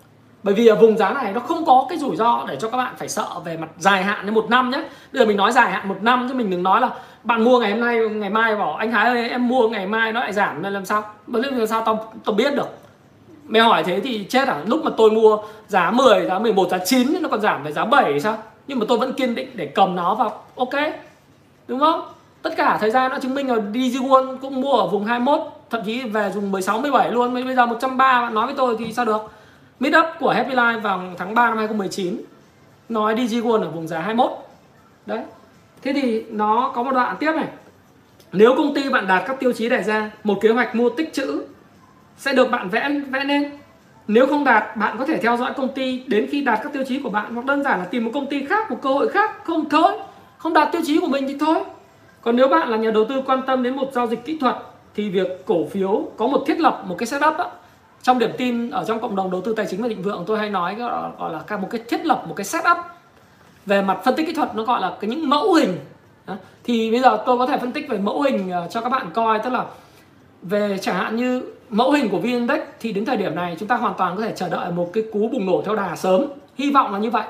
bởi 0.44 0.54
vì 0.54 0.66
ở 0.66 0.76
vùng 0.76 0.96
giá 0.96 1.10
này 1.10 1.32
nó 1.32 1.40
không 1.40 1.64
có 1.64 1.86
cái 1.88 1.98
rủi 1.98 2.16
ro 2.16 2.44
để 2.48 2.56
cho 2.60 2.68
các 2.68 2.76
bạn 2.76 2.94
phải 2.96 3.08
sợ 3.08 3.26
về 3.44 3.56
mặt 3.56 3.68
dài 3.78 4.02
hạn 4.02 4.26
đến 4.26 4.34
một 4.34 4.50
năm 4.50 4.70
nhé. 4.70 4.78
Bây 5.12 5.20
giờ 5.20 5.26
mình 5.26 5.36
nói 5.36 5.52
dài 5.52 5.70
hạn 5.70 5.88
một 5.88 5.96
năm 6.00 6.26
chứ 6.28 6.34
mình 6.34 6.50
đừng 6.50 6.62
nói 6.62 6.80
là 6.80 6.90
bạn 7.22 7.44
mua 7.44 7.58
ngày 7.58 7.70
hôm 7.70 7.80
nay, 7.80 7.98
ngày 7.98 8.30
mai 8.30 8.56
bảo 8.56 8.74
anh 8.74 8.92
Thái 8.92 9.06
ơi, 9.06 9.28
em 9.30 9.48
mua 9.48 9.68
ngày 9.68 9.86
mai 9.86 10.12
nó 10.12 10.20
lại 10.20 10.32
giảm, 10.32 10.62
nên 10.62 10.72
làm 10.72 10.84
sao? 10.84 11.02
Mà 11.26 11.40
làm 11.42 11.66
sao 11.66 11.82
tao 11.86 12.12
tao 12.24 12.34
biết 12.34 12.54
được. 12.54 12.68
Mày 13.44 13.62
hỏi 13.62 13.84
thế 13.84 14.00
thì 14.00 14.26
chết 14.28 14.48
à 14.48 14.56
lúc 14.66 14.84
mà 14.84 14.90
tôi 14.96 15.10
mua 15.10 15.38
giá 15.68 15.90
10 15.90 16.26
giá 16.26 16.38
11 16.38 16.68
giá 16.70 16.78
9 16.84 17.16
nó 17.20 17.28
còn 17.28 17.40
giảm 17.40 17.62
về 17.62 17.72
giá 17.72 17.84
7 17.84 18.20
sao? 18.20 18.38
Nhưng 18.66 18.78
mà 18.78 18.86
tôi 18.88 18.98
vẫn 18.98 19.12
kiên 19.12 19.34
định 19.34 19.50
để 19.54 19.66
cầm 19.66 19.96
nó 19.96 20.14
vào. 20.14 20.42
Ok, 20.56 20.74
đúng 21.68 21.80
không? 21.80 22.02
Tất 22.42 22.56
cả 22.56 22.78
thời 22.80 22.90
gian 22.90 23.10
nó 23.10 23.18
chứng 23.18 23.34
minh 23.34 23.46
rồi 23.46 23.62
DigiWon 23.72 24.36
cũng 24.36 24.60
mua 24.60 24.72
ở 24.72 24.86
vùng 24.86 25.04
21 25.04 25.40
thậm 25.70 25.80
chí 25.84 26.02
về 26.02 26.30
dùng 26.34 26.52
16 26.52 26.78
17 26.78 27.10
luôn. 27.10 27.34
Bây 27.34 27.54
giờ 27.54 27.66
130 27.66 28.22
bạn 28.22 28.34
nói 28.34 28.46
với 28.46 28.54
tôi 28.54 28.76
thì 28.78 28.92
sao 28.92 29.04
được? 29.04 29.30
Mid-up 29.80 30.06
của 30.20 30.30
Happy 30.30 30.54
Life 30.54 30.80
vào 30.80 31.02
tháng 31.18 31.34
3 31.34 31.48
năm 31.48 31.58
2019 31.58 32.20
nói 32.88 33.14
DigiWon 33.14 33.62
ở 33.62 33.70
vùng 33.70 33.88
giá 33.88 33.98
21 34.00 34.32
đấy. 35.06 35.20
Thế 35.82 35.92
thì 35.92 36.24
nó 36.30 36.72
có 36.74 36.82
một 36.82 36.92
đoạn 36.92 37.16
tiếp 37.20 37.32
này. 37.36 37.48
Nếu 38.32 38.54
công 38.56 38.74
ty 38.74 38.88
bạn 38.88 39.06
đạt 39.06 39.22
các 39.26 39.40
tiêu 39.40 39.52
chí 39.52 39.68
đề 39.68 39.82
ra 39.82 40.10
một 40.24 40.38
kế 40.40 40.48
hoạch 40.48 40.74
mua 40.74 40.90
tích 40.90 41.12
trữ 41.12 41.44
sẽ 42.16 42.32
được 42.32 42.50
bạn 42.50 42.68
vẽ 42.68 42.90
vẽ 43.10 43.24
lên. 43.24 43.50
Nếu 44.08 44.26
không 44.26 44.44
đạt 44.44 44.76
bạn 44.76 44.96
có 44.98 45.06
thể 45.06 45.18
theo 45.18 45.36
dõi 45.36 45.52
công 45.56 45.74
ty 45.74 46.04
đến 46.06 46.28
khi 46.30 46.40
đạt 46.40 46.60
các 46.62 46.72
tiêu 46.72 46.84
chí 46.88 47.00
của 47.00 47.10
bạn 47.10 47.34
hoặc 47.34 47.44
đơn 47.44 47.62
giản 47.62 47.78
là 47.78 47.84
tìm 47.84 48.04
một 48.04 48.10
công 48.14 48.26
ty 48.26 48.46
khác 48.46 48.70
một 48.70 48.78
cơ 48.82 48.90
hội 48.90 49.08
khác. 49.08 49.44
Không 49.44 49.68
thôi. 49.68 49.92
Không 50.38 50.54
đạt 50.54 50.72
tiêu 50.72 50.82
chí 50.84 51.00
của 51.00 51.06
mình 51.06 51.24
thì 51.28 51.36
thôi. 51.40 51.56
Còn 52.20 52.36
nếu 52.36 52.48
bạn 52.48 52.68
là 52.68 52.76
nhà 52.76 52.90
đầu 52.90 53.04
tư 53.08 53.22
quan 53.26 53.42
tâm 53.46 53.62
đến 53.62 53.76
một 53.76 53.90
giao 53.92 54.06
dịch 54.06 54.24
kỹ 54.24 54.38
thuật 54.38 54.56
thì 54.94 55.10
việc 55.10 55.46
cổ 55.46 55.66
phiếu 55.66 56.08
có 56.16 56.26
một 56.26 56.44
thiết 56.46 56.60
lập 56.60 56.82
một 56.86 56.96
cái 56.98 57.06
setup 57.06 57.36
đó, 57.38 57.50
trong 58.04 58.18
điểm 58.18 58.30
tin 58.38 58.70
ở 58.70 58.84
trong 58.84 59.00
cộng 59.00 59.16
đồng 59.16 59.30
đầu 59.30 59.40
tư 59.40 59.54
tài 59.56 59.66
chính 59.70 59.82
và 59.82 59.88
định 59.88 60.02
vượng 60.02 60.24
tôi 60.26 60.38
hay 60.38 60.50
nói 60.50 60.74
gọi 60.74 61.32
là 61.32 61.56
một 61.56 61.68
cái 61.70 61.80
thiết 61.88 62.06
lập 62.06 62.24
một 62.28 62.34
cái 62.36 62.44
setup 62.44 62.76
về 63.66 63.82
mặt 63.82 63.98
phân 64.04 64.14
tích 64.16 64.26
kỹ 64.26 64.34
thuật 64.34 64.56
nó 64.56 64.62
gọi 64.62 64.80
là 64.80 64.92
cái 65.00 65.10
những 65.10 65.28
mẫu 65.28 65.54
hình. 65.54 65.78
Thì 66.64 66.90
bây 66.90 67.00
giờ 67.00 67.22
tôi 67.26 67.38
có 67.38 67.46
thể 67.46 67.58
phân 67.58 67.72
tích 67.72 67.88
về 67.88 67.98
mẫu 67.98 68.22
hình 68.22 68.50
ờ, 68.50 68.66
cho 68.70 68.80
các 68.80 68.88
bạn 68.88 69.10
coi 69.14 69.38
tức 69.38 69.52
là 69.52 69.64
về 70.42 70.78
chẳng 70.80 70.96
hạn 70.96 71.16
như 71.16 71.42
mẫu 71.68 71.92
hình 71.92 72.08
của 72.08 72.18
VN 72.18 72.24
Index 72.24 72.60
thì 72.80 72.92
đến 72.92 73.04
thời 73.04 73.16
điểm 73.16 73.34
này 73.34 73.56
chúng 73.58 73.68
ta 73.68 73.76
hoàn 73.76 73.94
toàn 73.94 74.16
có 74.16 74.22
thể 74.22 74.32
chờ 74.36 74.48
đợi 74.48 74.70
một 74.70 74.90
cái 74.92 75.04
cú 75.12 75.28
bùng 75.32 75.46
nổ 75.46 75.62
theo 75.64 75.74
đà 75.74 75.96
sớm. 75.96 76.24
Hy 76.54 76.70
vọng 76.70 76.92
là 76.92 76.98
như 76.98 77.10
vậy. 77.10 77.24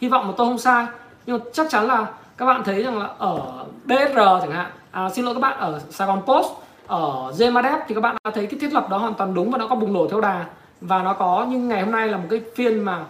Hy 0.00 0.08
vọng 0.08 0.26
mà 0.26 0.32
tôi 0.36 0.46
không 0.46 0.58
sai. 0.58 0.86
Nhưng 1.26 1.38
mà 1.38 1.44
chắc 1.52 1.66
chắn 1.70 1.86
là 1.86 2.06
các 2.36 2.46
bạn 2.46 2.62
thấy 2.64 2.82
rằng 2.82 2.98
là 2.98 3.08
ở 3.18 3.64
BR 3.84 4.16
chẳng 4.16 4.52
hạn 4.52 4.70
à, 4.90 5.10
xin 5.10 5.24
lỗi 5.24 5.34
các 5.34 5.40
bạn 5.40 5.58
ở 5.58 5.80
Sài 5.90 6.08
Gòn 6.08 6.22
Post 6.26 6.48
ở 6.86 7.32
Gemadep 7.38 7.78
thì 7.88 7.94
các 7.94 8.00
bạn 8.00 8.16
đã 8.24 8.30
thấy 8.30 8.46
cái 8.46 8.60
thiết 8.60 8.72
lập 8.72 8.88
đó 8.90 8.98
hoàn 8.98 9.14
toàn 9.14 9.34
đúng 9.34 9.50
và 9.50 9.58
nó 9.58 9.66
có 9.66 9.76
bùng 9.76 9.92
nổ 9.92 10.08
theo 10.08 10.20
đà. 10.20 10.44
Và 10.80 11.02
nó 11.02 11.12
có 11.12 11.46
nhưng 11.48 11.68
ngày 11.68 11.82
hôm 11.82 11.90
nay 11.90 12.08
là 12.08 12.16
một 12.16 12.26
cái 12.30 12.40
phiên 12.54 12.80
mà 12.80 13.04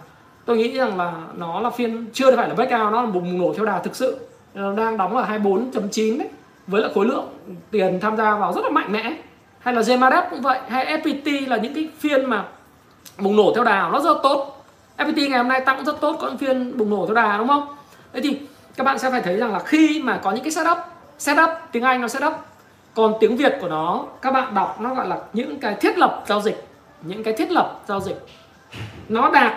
tôi 0.45 0.57
nghĩ 0.57 0.77
rằng 0.77 0.97
là 0.97 1.13
nó 1.35 1.59
là 1.59 1.69
phiên 1.69 2.05
chưa 2.13 2.35
phải 2.35 2.47
là 2.49 2.53
breakout, 2.55 2.93
nó 2.93 3.01
là 3.01 3.07
bùng 3.07 3.39
nổ 3.39 3.53
theo 3.53 3.65
đà 3.65 3.79
thực 3.79 3.95
sự. 3.95 4.27
Nó 4.53 4.73
đang 4.73 4.97
đóng 4.97 5.17
ở 5.17 5.25
24.9 5.25 6.19
đấy, 6.19 6.27
với 6.67 6.81
lại 6.81 6.91
khối 6.95 7.05
lượng 7.05 7.25
tiền 7.71 7.99
tham 8.01 8.17
gia 8.17 8.35
vào 8.35 8.53
rất 8.53 8.63
là 8.63 8.69
mạnh 8.69 8.91
mẽ. 8.91 9.13
Hay 9.59 9.73
là 9.73 9.81
Gemadep 9.81 10.23
cũng 10.29 10.41
vậy, 10.41 10.59
hay 10.67 10.85
FPT 10.85 11.49
là 11.49 11.57
những 11.57 11.73
cái 11.73 11.89
phiên 11.99 12.25
mà 12.25 12.45
bùng 13.19 13.35
nổ 13.35 13.51
theo 13.55 13.63
đà, 13.63 13.89
nó 13.89 13.99
rất 13.99 14.17
tốt. 14.23 14.65
FPT 14.97 15.29
ngày 15.29 15.37
hôm 15.37 15.47
nay 15.47 15.61
tăng 15.61 15.85
rất 15.85 16.01
tốt, 16.01 16.17
có 16.19 16.27
những 16.27 16.37
phiên 16.37 16.77
bùng 16.77 16.89
nổ 16.89 17.05
theo 17.05 17.15
đà, 17.15 17.37
đúng 17.37 17.47
không? 17.47 17.67
Thế 18.13 18.21
thì 18.21 18.39
các 18.75 18.83
bạn 18.83 18.99
sẽ 18.99 19.11
phải 19.11 19.21
thấy 19.21 19.37
rằng 19.37 19.53
là 19.53 19.59
khi 19.59 20.01
mà 20.03 20.19
có 20.23 20.31
những 20.31 20.43
cái 20.43 20.51
setup 20.51 20.77
setup, 21.17 21.49
tiếng 21.71 21.83
Anh 21.83 22.01
nó 22.01 22.07
setup 22.07 22.33
còn 22.97 23.13
tiếng 23.19 23.37
Việt 23.37 23.57
của 23.61 23.67
nó 23.67 24.05
các 24.21 24.31
bạn 24.31 24.55
đọc 24.55 24.81
nó 24.81 24.93
gọi 24.93 25.07
là 25.07 25.17
những 25.33 25.59
cái 25.59 25.75
thiết 25.75 25.97
lập 25.97 26.23
giao 26.27 26.41
dịch 26.41 26.67
những 27.01 27.23
cái 27.23 27.33
thiết 27.33 27.51
lập 27.51 27.81
giao 27.87 27.99
dịch. 27.99 28.25
Nó 29.09 29.29
đạt 29.29 29.53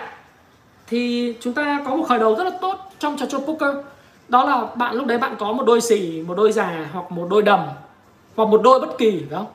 thì 0.87 1.33
chúng 1.41 1.53
ta 1.53 1.81
có 1.85 1.95
một 1.95 2.03
khởi 2.07 2.19
đầu 2.19 2.35
rất 2.35 2.43
là 2.43 2.51
tốt 2.61 2.75
trong 2.99 3.17
trò 3.17 3.25
chơi 3.25 3.41
poker. 3.41 3.75
Đó 4.27 4.43
là 4.43 4.65
bạn 4.75 4.95
lúc 4.95 5.07
đấy 5.07 5.17
bạn 5.17 5.35
có 5.39 5.53
một 5.53 5.63
đôi 5.65 5.81
xì 5.81 6.23
một 6.27 6.33
đôi 6.37 6.51
già 6.51 6.89
hoặc 6.93 7.11
một 7.11 7.27
đôi 7.29 7.41
đầm 7.41 7.59
hoặc 8.35 8.45
một 8.45 8.61
đôi 8.63 8.79
bất 8.79 8.97
kỳ 8.97 9.25
phải 9.29 9.37
không? 9.37 9.47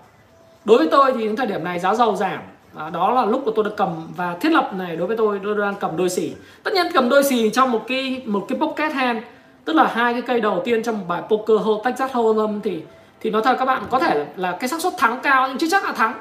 Đối 0.65 0.79
với 0.79 0.89
tôi 0.91 1.13
thì 1.13 1.25
đến 1.25 1.37
thời 1.37 1.47
điểm 1.47 1.65
này 1.65 1.79
giá 1.79 1.95
dầu 1.95 2.17
giảm. 2.17 2.39
À, 2.77 2.91
đó 2.91 3.13
là 3.13 3.25
lúc 3.25 3.43
của 3.45 3.53
tôi 3.57 3.65
được 3.65 3.77
cầm 3.77 4.09
và 4.17 4.37
thiết 4.41 4.53
lập 4.53 4.71
này 4.75 4.97
đối 4.97 5.07
với 5.07 5.17
tôi 5.17 5.41
tôi 5.45 5.55
đang 5.55 5.75
cầm 5.75 5.97
đôi 5.97 6.11
xì. 6.11 6.33
Tất 6.63 6.75
nhiên 6.75 6.87
cầm 6.95 7.09
đôi 7.09 7.25
xì 7.25 7.51
trong 7.51 7.73
một 7.73 7.85
cái 7.89 8.23
một 8.27 8.45
cái 8.49 8.59
pocket 8.59 8.93
hand 8.93 9.19
tức 9.65 9.77
là 9.77 9.87
hai 9.87 10.13
cái 10.13 10.23
cây 10.23 10.41
đầu 10.41 10.63
tiên 10.65 10.83
trong 10.83 10.99
một 10.99 11.05
bài 11.09 11.23
poker 11.29 11.61
hole 11.61 11.93
hô 12.13 12.35
Hold'em 12.35 12.61
thì 12.65 12.83
thì 13.27 13.31
nói 13.31 13.43
thật 13.45 13.57
các 13.59 13.65
bạn 13.65 13.83
có 13.91 13.99
thể 13.99 14.27
là 14.37 14.57
cái 14.61 14.69
xác 14.69 14.81
suất 14.81 14.93
thắng 14.99 15.21
cao 15.23 15.49
nhưng 15.49 15.59
chưa 15.59 15.67
chắc 15.71 15.85
là 15.85 15.93
thắng. 15.93 16.15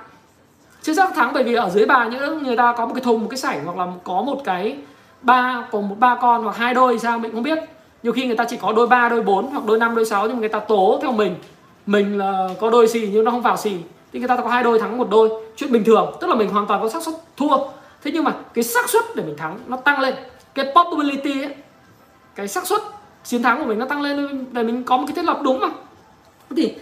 Chưa 0.81 0.93
chắc 0.95 1.15
thắng 1.15 1.33
bởi 1.33 1.43
vì 1.43 1.53
ở 1.53 1.69
dưới 1.69 1.85
bài 1.85 2.09
những 2.09 2.43
người 2.43 2.57
ta 2.57 2.73
có 2.77 2.85
một 2.85 2.91
cái 2.93 3.03
thùng 3.03 3.21
một 3.21 3.27
cái 3.29 3.37
sảnh 3.37 3.65
hoặc 3.65 3.77
là 3.77 3.87
có 4.03 4.21
một 4.21 4.41
cái 4.43 4.77
ba 5.21 5.67
cùng 5.71 5.89
một 5.89 5.95
ba 5.99 6.17
con 6.21 6.43
hoặc 6.43 6.57
hai 6.57 6.73
đôi 6.73 6.99
sao 6.99 7.19
mình 7.19 7.31
không 7.31 7.43
biết. 7.43 7.59
Nhiều 8.03 8.13
khi 8.13 8.25
người 8.25 8.35
ta 8.35 8.45
chỉ 8.49 8.57
có 8.57 8.73
đôi 8.73 8.87
ba 8.87 9.09
đôi 9.09 9.21
bốn 9.21 9.51
hoặc 9.51 9.65
đôi 9.65 9.77
năm 9.77 9.95
đôi 9.95 10.05
sáu 10.05 10.27
nhưng 10.27 10.35
mà 10.35 10.39
người 10.39 10.49
ta 10.49 10.59
tố 10.59 10.99
theo 11.01 11.11
mình. 11.11 11.35
Mình 11.85 12.17
là 12.17 12.49
có 12.59 12.69
đôi 12.69 12.87
xì 12.87 13.09
nhưng 13.11 13.23
nó 13.23 13.31
không 13.31 13.41
vào 13.41 13.57
xì. 13.57 13.77
Thì 14.13 14.19
người 14.19 14.27
ta 14.27 14.37
có 14.37 14.49
hai 14.49 14.63
đôi 14.63 14.79
thắng 14.79 14.97
một 14.97 15.09
đôi. 15.09 15.29
Chuyện 15.55 15.71
bình 15.71 15.83
thường 15.83 16.15
tức 16.21 16.27
là 16.27 16.35
mình 16.35 16.49
hoàn 16.49 16.67
toàn 16.67 16.81
có 16.81 16.89
xác 16.89 17.03
suất 17.03 17.15
thua. 17.37 17.57
Thế 18.03 18.11
nhưng 18.13 18.23
mà 18.23 18.33
cái 18.53 18.63
xác 18.63 18.89
suất 18.89 19.03
để 19.15 19.23
mình 19.23 19.37
thắng 19.37 19.59
nó 19.67 19.77
tăng 19.77 19.99
lên. 19.99 20.15
Cái 20.55 20.65
probability 20.71 21.41
ấy, 21.41 21.55
cái 22.35 22.47
xác 22.47 22.67
suất 22.67 22.81
chiến 23.23 23.43
thắng 23.43 23.59
của 23.59 23.65
mình 23.65 23.79
nó 23.79 23.85
tăng 23.85 24.01
lên. 24.01 24.45
Để 24.51 24.63
mình 24.63 24.83
có 24.83 24.97
một 24.97 25.03
cái 25.07 25.15
thiết 25.15 25.25
lập 25.25 25.39
đúng 25.43 25.59
mà. 25.59 25.67
Thì 26.55 26.75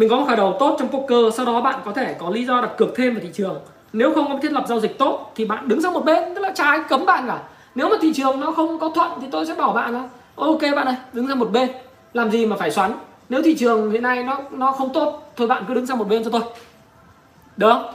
mình 0.00 0.08
có 0.08 0.16
một 0.16 0.24
khởi 0.26 0.36
đầu 0.36 0.56
tốt 0.60 0.76
trong 0.78 0.88
poker 0.88 1.34
sau 1.34 1.46
đó 1.46 1.60
bạn 1.60 1.80
có 1.84 1.92
thể 1.92 2.14
có 2.18 2.30
lý 2.30 2.44
do 2.44 2.60
đặt 2.60 2.70
cược 2.76 2.88
thêm 2.96 3.14
vào 3.14 3.20
thị 3.22 3.30
trường. 3.32 3.56
Nếu 3.92 4.14
không 4.14 4.28
có 4.28 4.38
thiết 4.42 4.52
lập 4.52 4.64
giao 4.68 4.80
dịch 4.80 4.98
tốt 4.98 5.32
thì 5.34 5.44
bạn 5.44 5.68
đứng 5.68 5.82
sang 5.82 5.92
một 5.92 6.04
bên 6.04 6.34
tức 6.34 6.40
là 6.40 6.52
trái 6.54 6.78
cấm 6.88 7.06
bạn 7.06 7.24
cả. 7.26 7.38
Nếu 7.74 7.88
mà 7.88 7.96
thị 8.00 8.12
trường 8.12 8.40
nó 8.40 8.50
không 8.50 8.78
có 8.78 8.88
thuận 8.94 9.10
thì 9.20 9.26
tôi 9.30 9.46
sẽ 9.46 9.54
bảo 9.54 9.72
bạn 9.72 9.92
là 9.94 10.08
ok 10.36 10.60
bạn 10.60 10.86
ơi 10.86 10.94
đứng 11.12 11.28
sang 11.28 11.38
một 11.38 11.50
bên 11.52 11.68
làm 12.12 12.30
gì 12.30 12.46
mà 12.46 12.56
phải 12.56 12.70
xoắn? 12.70 12.92
Nếu 13.28 13.42
thị 13.42 13.56
trường 13.56 13.90
hiện 13.90 14.02
nay 14.02 14.22
nó 14.22 14.40
nó 14.50 14.72
không 14.72 14.92
tốt 14.92 15.32
thôi 15.36 15.46
bạn 15.46 15.64
cứ 15.68 15.74
đứng 15.74 15.86
sang 15.86 15.98
một 15.98 16.08
bên 16.08 16.24
cho 16.24 16.30
tôi. 16.30 16.42
Được 17.56 17.70
không? 17.72 17.92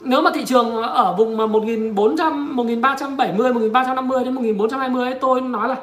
Nếu 0.00 0.22
mà 0.22 0.30
thị 0.34 0.44
trường 0.44 0.76
ở 0.82 1.14
vùng 1.18 1.36
mà 1.36 1.46
1400 1.46 2.56
1370 2.56 3.52
1350 3.52 4.24
đến 4.24 4.34
1420 4.34 5.04
ấy, 5.04 5.18
tôi 5.20 5.40
nói 5.40 5.68
là 5.68 5.76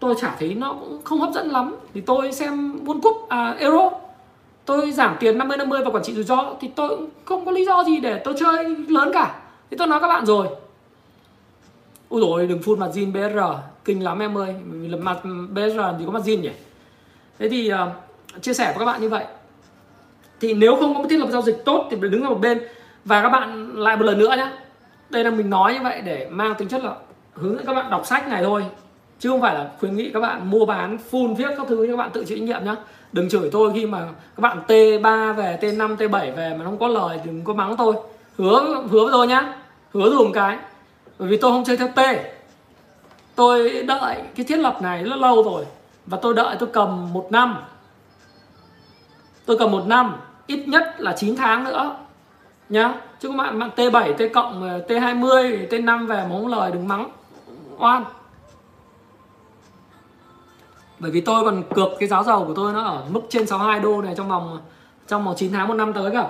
tôi 0.00 0.14
chả 0.20 0.36
thấy 0.38 0.54
nó 0.54 0.72
cũng 0.72 1.00
không 1.04 1.20
hấp 1.20 1.32
dẫn 1.32 1.50
lắm. 1.50 1.74
Thì 1.94 2.00
tôi 2.00 2.32
xem 2.32 2.84
World 2.84 3.00
Cup 3.00 3.28
à, 3.28 3.54
Euro 3.58 3.90
tôi 4.64 4.92
giảm 4.92 5.16
tiền 5.20 5.38
50 5.38 5.56
50 5.56 5.80
và 5.84 5.90
quản 5.90 6.02
trị 6.04 6.14
rủi 6.14 6.24
ro 6.24 6.54
thì 6.60 6.70
tôi 6.76 6.98
không 7.24 7.44
có 7.44 7.52
lý 7.52 7.64
do 7.64 7.84
gì 7.84 8.00
để 8.00 8.20
tôi 8.24 8.34
chơi 8.40 8.76
lớn 8.88 9.10
cả. 9.14 9.40
Thì 9.70 9.76
tôi 9.76 9.86
nói 9.88 10.00
các 10.00 10.08
bạn 10.08 10.26
rồi. 10.26 10.46
Ôi 12.08 12.20
rồi 12.20 12.46
đừng 12.46 12.62
phun 12.62 12.80
mặt 12.80 12.90
zin 12.94 13.12
BR 13.12 13.38
kinh 13.84 14.04
lắm 14.04 14.18
em 14.18 14.38
ơi. 14.38 14.54
Mặt 14.98 15.18
BR 15.50 15.80
thì 15.98 16.04
có 16.06 16.12
mặt 16.12 16.22
zin 16.24 16.40
nhỉ? 16.40 16.50
Thế 17.38 17.48
thì 17.48 17.72
uh, 17.72 18.42
chia 18.42 18.54
sẻ 18.54 18.64
với 18.64 18.78
các 18.78 18.84
bạn 18.84 19.00
như 19.00 19.08
vậy. 19.08 19.24
Thì 20.40 20.54
nếu 20.54 20.76
không 20.76 20.94
có 20.94 21.00
một 21.00 21.06
thiết 21.10 21.20
lập 21.20 21.28
giao 21.30 21.42
dịch 21.42 21.64
tốt 21.64 21.88
thì 21.90 21.96
đứng 22.00 22.22
ở 22.22 22.30
một 22.30 22.40
bên. 22.40 22.60
Và 23.04 23.22
các 23.22 23.28
bạn 23.28 23.72
lại 23.74 23.96
một 23.96 24.04
lần 24.04 24.18
nữa 24.18 24.34
nhé 24.36 24.50
đây 25.10 25.24
là 25.24 25.30
mình 25.30 25.50
nói 25.50 25.74
như 25.74 25.80
vậy 25.82 26.00
để 26.04 26.28
mang 26.30 26.54
tính 26.54 26.68
chất 26.68 26.84
là 26.84 26.94
hướng 27.34 27.56
dẫn 27.56 27.66
các 27.66 27.74
bạn 27.74 27.90
đọc 27.90 28.06
sách 28.06 28.28
này 28.28 28.42
thôi. 28.44 28.64
Chứ 29.18 29.28
không 29.28 29.40
phải 29.40 29.54
là 29.54 29.70
khuyến 29.80 29.96
nghị 29.96 30.10
các 30.10 30.20
bạn 30.20 30.50
mua 30.50 30.66
bán 30.66 30.98
full 31.10 31.34
viết 31.34 31.48
các 31.58 31.66
thứ 31.68 31.82
như 31.82 31.90
các 31.90 31.96
bạn 31.96 32.10
tự 32.12 32.24
chịu 32.24 32.38
trách 32.38 32.44
nhiệm 32.44 32.64
nhá 32.64 32.76
đừng 33.14 33.28
chửi 33.28 33.50
tôi 33.52 33.72
khi 33.74 33.86
mà 33.86 34.06
các 34.06 34.40
bạn 34.40 34.62
T3 34.66 35.34
về 35.34 35.58
T5 35.60 35.96
T7 35.96 36.34
về 36.34 36.54
mà 36.58 36.64
không 36.64 36.78
có 36.78 36.88
lời 36.88 37.20
thì 37.24 37.30
đừng 37.30 37.44
có 37.44 37.54
mắng 37.54 37.76
tôi. 37.76 37.94
Hứa 38.38 38.82
hứa 38.90 39.04
với 39.04 39.12
tôi 39.12 39.26
nhá. 39.26 39.54
Hứa 39.92 40.10
dùng 40.10 40.32
cái. 40.32 40.58
Bởi 41.18 41.28
vì 41.28 41.36
tôi 41.36 41.50
không 41.50 41.64
chơi 41.64 41.76
theo 41.76 41.88
T. 41.88 42.00
Tôi 43.34 43.82
đợi 43.82 44.16
cái 44.34 44.46
thiết 44.46 44.56
lập 44.56 44.82
này 44.82 45.04
rất 45.04 45.16
lâu 45.16 45.42
rồi. 45.42 45.64
Và 46.06 46.18
tôi 46.22 46.34
đợi 46.34 46.56
tôi 46.58 46.68
cầm 46.72 47.12
một 47.12 47.26
năm. 47.30 47.56
Tôi 49.46 49.58
cầm 49.58 49.70
một 49.70 49.86
năm, 49.86 50.16
ít 50.46 50.68
nhất 50.68 50.94
là 50.98 51.12
9 51.12 51.36
tháng 51.36 51.64
nữa. 51.64 51.96
Nhá. 52.68 52.94
Chứ 53.20 53.28
các 53.28 53.36
bạn 53.36 53.58
bạn 53.58 53.70
T7 53.76 54.12
T 54.12 54.34
cộng 54.34 54.80
T20 54.88 55.68
T5 55.68 56.06
về 56.06 56.16
mà 56.16 56.28
không 56.28 56.46
lời 56.46 56.70
đừng 56.72 56.88
mắng. 56.88 57.10
Oan 57.78 58.04
bởi 61.04 61.10
vì 61.10 61.20
tôi 61.20 61.44
còn 61.44 61.62
cược 61.74 61.88
cái 62.00 62.08
giá 62.08 62.22
dầu 62.22 62.44
của 62.44 62.54
tôi 62.54 62.72
nó 62.72 62.82
ở 62.82 63.02
mức 63.10 63.20
trên 63.28 63.46
62 63.46 63.80
đô 63.80 64.02
này 64.02 64.14
trong 64.16 64.28
vòng 64.28 64.58
trong 65.08 65.24
vòng 65.24 65.34
9 65.36 65.52
tháng, 65.52 65.68
một 65.68 65.74
năm 65.74 65.92
tới 65.92 66.10
cả 66.10 66.28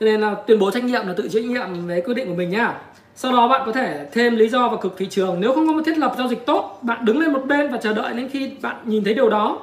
cho 0.00 0.06
nên 0.06 0.20
là 0.20 0.34
tuyên 0.46 0.58
bố 0.58 0.70
trách 0.70 0.84
nhiệm 0.84 1.06
là 1.06 1.14
tự 1.16 1.28
chịu 1.28 1.42
trách 1.42 1.50
nhiệm 1.50 1.86
với 1.86 2.00
quyết 2.00 2.14
định 2.14 2.28
của 2.28 2.34
mình 2.34 2.50
nhá. 2.50 2.74
Sau 3.14 3.32
đó 3.32 3.48
bạn 3.48 3.62
có 3.66 3.72
thể 3.72 4.08
thêm 4.12 4.36
lý 4.36 4.48
do 4.48 4.68
vào 4.68 4.76
cực 4.76 4.94
thị 4.98 5.06
trường. 5.10 5.40
Nếu 5.40 5.54
không 5.54 5.66
có 5.66 5.72
một 5.72 5.82
thiết 5.86 5.98
lập 5.98 6.14
giao 6.18 6.28
dịch 6.28 6.46
tốt, 6.46 6.78
bạn 6.82 7.04
đứng 7.04 7.18
lên 7.18 7.32
một 7.32 7.44
bên 7.46 7.70
và 7.72 7.78
chờ 7.78 7.92
đợi 7.92 8.12
đến 8.12 8.28
khi 8.28 8.50
bạn 8.62 8.76
nhìn 8.84 9.04
thấy 9.04 9.14
điều 9.14 9.30
đó. 9.30 9.58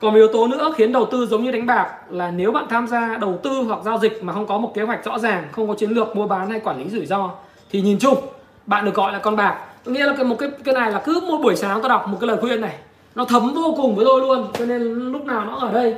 Còn 0.00 0.12
một 0.12 0.16
yếu 0.16 0.28
tố 0.32 0.46
nữa 0.46 0.72
khiến 0.76 0.92
đầu 0.92 1.08
tư 1.12 1.26
giống 1.26 1.44
như 1.44 1.50
đánh 1.50 1.66
bạc 1.66 1.90
là 2.10 2.30
nếu 2.30 2.52
bạn 2.52 2.66
tham 2.70 2.86
gia 2.86 3.16
đầu 3.16 3.38
tư 3.42 3.50
hoặc 3.50 3.80
giao 3.84 3.98
dịch 3.98 4.22
mà 4.22 4.32
không 4.32 4.46
có 4.46 4.58
một 4.58 4.72
kế 4.74 4.82
hoạch 4.82 5.04
rõ 5.04 5.18
ràng, 5.18 5.48
không 5.52 5.68
có 5.68 5.74
chiến 5.74 5.90
lược 5.90 6.16
mua 6.16 6.26
bán 6.26 6.50
hay 6.50 6.60
quản 6.60 6.78
lý 6.78 6.88
rủi 6.90 7.06
ro, 7.06 7.30
thì 7.70 7.80
nhìn 7.80 7.98
chung, 7.98 8.18
bạn 8.66 8.84
được 8.84 8.94
gọi 8.94 9.12
là 9.12 9.18
con 9.18 9.36
bạc 9.36 9.58
nghĩa 9.84 10.06
là 10.06 10.14
cái 10.16 10.24
một 10.24 10.36
cái 10.38 10.48
cái 10.64 10.74
này 10.74 10.92
là 10.92 11.02
cứ 11.04 11.20
mỗi 11.28 11.38
buổi 11.38 11.56
sáng 11.56 11.80
tôi 11.80 11.88
đọc 11.88 12.08
một 12.08 12.18
cái 12.20 12.28
lời 12.28 12.36
khuyên 12.40 12.60
này. 12.60 12.74
Nó 13.14 13.24
thấm 13.24 13.54
vô 13.54 13.74
cùng 13.76 13.96
với 13.96 14.04
tôi 14.04 14.20
luôn 14.20 14.52
cho 14.58 14.64
nên 14.64 14.82
lúc 15.12 15.24
nào 15.24 15.44
nó 15.44 15.56
ở 15.56 15.72
đây. 15.72 15.94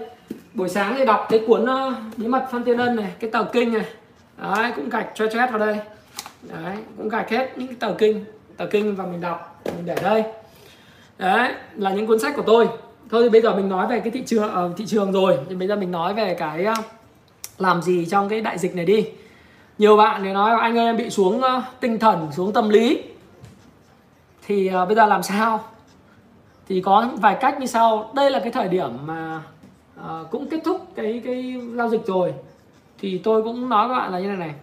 Buổi 0.54 0.68
sáng 0.68 0.94
thì 0.98 1.04
đọc 1.04 1.26
cái 1.30 1.40
cuốn 1.46 1.66
ờ, 1.66 1.86
uh, 1.86 2.18
bí 2.18 2.26
mật 2.26 2.46
phan 2.52 2.64
tiên 2.64 2.78
ân 2.78 2.96
này 2.96 3.12
cái 3.20 3.30
tờ 3.30 3.44
kinh 3.44 3.72
này. 3.72 3.84
Đấy 4.36 4.72
cũng 4.76 4.88
gạch 4.88 5.06
cho 5.14 5.26
chết 5.32 5.50
vào 5.50 5.58
đây. 5.58 5.78
Đấy 6.42 6.76
cũng 6.96 7.08
gạch 7.08 7.30
hết 7.30 7.52
những 7.56 7.68
cái 7.68 7.76
tờ 7.80 7.94
kinh 7.98 8.24
tờ 8.56 8.66
kinh 8.66 8.96
và 8.96 9.04
mình 9.06 9.20
đọc 9.20 9.60
mình 9.64 9.86
để 9.86 9.96
đây. 10.02 10.24
Đấy 11.18 11.52
là 11.76 11.90
những 11.90 12.06
cuốn 12.06 12.18
sách 12.18 12.36
của 12.36 12.42
tôi. 12.46 12.68
Thôi 13.10 13.22
thì 13.22 13.28
bây 13.28 13.40
giờ 13.40 13.54
mình 13.54 13.68
nói 13.68 13.86
về 13.86 14.00
cái 14.00 14.10
thị 14.10 14.22
trường 14.26 14.44
uh, 14.44 14.76
thị 14.76 14.86
trường 14.86 15.12
rồi. 15.12 15.38
Thì 15.48 15.54
bây 15.54 15.68
giờ 15.68 15.76
mình 15.76 15.90
nói 15.90 16.14
về 16.14 16.34
cái 16.34 16.66
uh, 16.66 16.84
làm 17.58 17.82
gì 17.82 18.06
trong 18.10 18.28
cái 18.28 18.40
đại 18.40 18.58
dịch 18.58 18.76
này 18.76 18.84
đi. 18.84 19.06
Nhiều 19.78 19.96
bạn 19.96 20.22
thì 20.24 20.32
nói 20.32 20.60
anh 20.60 20.78
ơi 20.78 20.86
em 20.86 20.96
bị 20.96 21.10
xuống 21.10 21.38
uh, 21.38 21.62
tinh 21.80 21.98
thần 21.98 22.28
xuống 22.32 22.52
tâm 22.52 22.68
lý 22.68 23.02
thì 24.46 24.70
uh, 24.82 24.88
bây 24.88 24.96
giờ 24.96 25.06
làm 25.06 25.22
sao? 25.22 25.60
Thì 26.68 26.80
có 26.80 27.08
vài 27.14 27.36
cách 27.40 27.60
như 27.60 27.66
sau. 27.66 28.10
Đây 28.14 28.30
là 28.30 28.40
cái 28.40 28.52
thời 28.52 28.68
điểm 28.68 28.90
mà 29.06 29.42
uh, 30.00 30.30
cũng 30.30 30.48
kết 30.48 30.60
thúc 30.64 30.86
cái 30.94 31.22
cái 31.24 31.60
giao 31.74 31.88
dịch 31.88 32.06
rồi. 32.06 32.34
Thì 32.98 33.20
tôi 33.24 33.42
cũng 33.42 33.68
nói 33.68 33.88
các 33.88 33.94
bạn 33.94 34.12
là 34.12 34.18
như 34.18 34.28
này 34.28 34.36
này. 34.36 34.54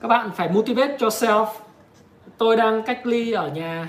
Các 0.00 0.08
bạn 0.08 0.30
phải 0.30 0.48
motivate 0.48 0.96
yourself. 0.96 1.46
Tôi 2.38 2.56
đang 2.56 2.82
cách 2.82 3.06
ly 3.06 3.32
ở 3.32 3.48
nhà. 3.48 3.88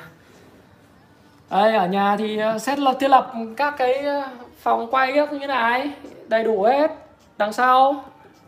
Đây 1.50 1.76
ở 1.76 1.88
nhà 1.88 2.18
thì 2.18 2.38
ờ, 2.38 2.60
xét 2.60 2.80
lập 2.80 2.94
thiết 3.00 3.08
lập 3.08 3.34
các 3.58 3.76
cái 3.78 4.06
phòng 4.62 4.88
quay 4.92 5.12
các 5.16 5.34
như 5.34 5.48
này. 5.48 5.92
Đầy 6.28 6.44
đủ 6.44 6.64
hết. 6.64 6.92
Đằng 7.38 7.54
sau 7.54 8.04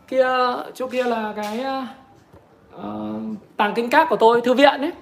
kia 0.08 0.28
chỗ 0.74 0.88
kia 0.88 1.04
là 1.04 1.32
cái 1.36 1.64
uh, 2.74 2.82
tàng 3.56 3.74
kinh 3.74 3.90
các 3.90 4.06
của 4.10 4.16
tôi 4.16 4.40
thư 4.40 4.54
viện 4.54 4.80
ấy 4.80 4.92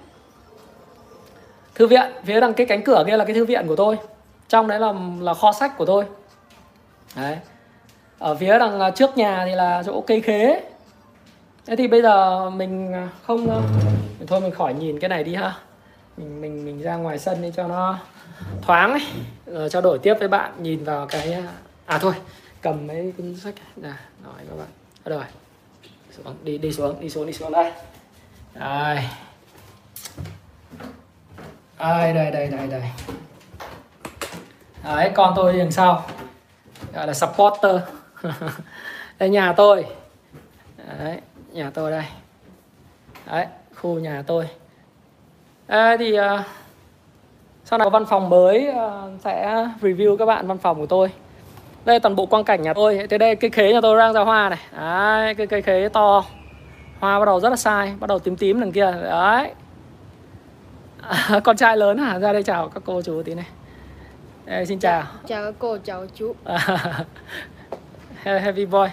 thư 1.79 1.87
viện, 1.87 2.11
phía 2.23 2.39
đằng 2.39 2.53
cái 2.53 2.67
cánh 2.67 2.83
cửa 2.83 3.03
kia 3.07 3.17
là 3.17 3.25
cái 3.25 3.33
thư 3.33 3.45
viện 3.45 3.67
của 3.67 3.75
tôi. 3.75 3.97
Trong 4.47 4.67
đấy 4.67 4.79
là 4.79 4.93
là 5.19 5.33
kho 5.33 5.51
sách 5.51 5.77
của 5.77 5.85
tôi. 5.85 6.05
Đấy. 7.15 7.37
Ở 8.19 8.35
phía 8.35 8.59
đằng 8.59 8.79
à, 8.79 8.91
trước 8.91 9.17
nhà 9.17 9.45
thì 9.45 9.55
là 9.55 9.83
chỗ 9.85 10.01
cây 10.01 10.21
khế. 10.21 10.61
Thế 11.65 11.75
thì 11.75 11.87
bây 11.87 12.01
giờ 12.01 12.49
mình 12.49 12.93
à, 12.93 13.09
không 13.23 13.47
thôi 14.27 14.41
mình 14.41 14.51
khỏi 14.51 14.73
nhìn 14.73 14.99
cái 14.99 15.09
này 15.09 15.23
đi 15.23 15.35
ha. 15.35 15.53
Mình 16.17 16.41
mình 16.41 16.65
mình 16.65 16.81
ra 16.81 16.95
ngoài 16.95 17.19
sân 17.19 17.41
đi 17.41 17.51
cho 17.55 17.67
nó 17.67 17.99
thoáng 18.61 18.91
ấy. 18.91 19.05
Rồi 19.45 19.69
trao 19.69 19.81
đổi 19.81 19.99
tiếp 19.99 20.13
với 20.19 20.27
bạn, 20.27 20.51
nhìn 20.57 20.83
vào 20.83 21.07
cái 21.07 21.33
à, 21.33 21.43
à 21.85 21.97
thôi, 21.97 22.13
cầm 22.61 22.87
mấy 22.87 23.13
cuốn 23.17 23.35
sách 23.35 23.55
nè 23.75 23.93
nói 24.23 24.33
các 24.49 24.55
bạn. 24.57 24.67
Rồi. 25.05 25.23
Xuống, 26.17 26.35
đi 26.43 26.57
đi 26.57 26.73
xuống 26.73 27.01
đi 27.01 27.09
xuống 27.09 27.27
đi 27.27 27.33
xuống 27.33 27.51
đây. 27.51 27.71
Đây 28.53 29.03
đây 31.79 32.13
đây 32.13 32.31
đây 32.31 32.47
đây 32.47 32.67
đây. 32.67 32.81
Đấy 34.83 35.11
con 35.15 35.33
tôi 35.35 35.57
đằng 35.57 35.71
sau 35.71 36.03
gọi 36.93 37.07
là 37.07 37.13
supporter. 37.13 37.75
Đây 39.19 39.29
nhà 39.29 39.53
tôi. 39.53 39.85
Đấy 40.99 41.17
nhà 41.51 41.71
tôi 41.73 41.91
đây. 41.91 42.03
Đấy 43.25 43.45
khu 43.75 43.99
nhà 43.99 44.23
tôi. 44.27 44.47
À, 45.67 45.97
thì 45.99 46.19
uh, 46.19 46.25
sau 47.65 47.79
này 47.79 47.85
có 47.85 47.89
văn 47.89 48.05
phòng 48.05 48.29
mới 48.29 48.69
uh, 48.69 49.21
sẽ 49.21 49.67
review 49.81 50.17
các 50.17 50.25
bạn 50.25 50.47
văn 50.47 50.57
phòng 50.57 50.79
của 50.79 50.85
tôi. 50.85 51.11
Đây 51.85 51.99
toàn 51.99 52.15
bộ 52.15 52.25
quang 52.25 52.43
cảnh 52.43 52.61
nhà 52.61 52.73
tôi. 52.73 53.07
Thế 53.09 53.17
đây 53.17 53.35
cây 53.35 53.49
khế 53.49 53.73
nhà 53.73 53.81
tôi 53.81 53.97
đang 53.97 54.13
ra 54.13 54.21
hoa 54.21 54.49
này. 54.49 54.59
Đấy 54.71 55.35
cái 55.35 55.47
cây 55.47 55.61
khế 55.61 55.89
to. 55.89 56.23
Hoa 56.99 57.19
bắt 57.19 57.25
đầu 57.25 57.39
rất 57.39 57.49
là 57.49 57.55
sai 57.55 57.93
bắt 57.99 58.07
đầu 58.07 58.19
tím 58.19 58.35
tím 58.35 58.59
đằng 58.59 58.71
kia. 58.71 58.91
Đấy 59.01 59.51
à, 61.09 61.39
con 61.43 61.57
trai 61.57 61.77
lớn 61.77 61.97
hả? 61.97 62.19
Ra 62.19 62.33
đây 62.33 62.43
chào 62.43 62.69
các 62.69 62.83
cô 62.85 63.01
chú 63.01 63.23
tí 63.25 63.33
này. 63.33 63.47
Ê, 64.45 64.65
xin 64.65 64.79
chào. 64.79 65.03
Chào 65.27 65.45
các 65.45 65.53
cô 65.59 65.77
chào 65.83 66.05
chú. 66.15 66.35
Heavy 68.23 68.65
boy. 68.65 68.87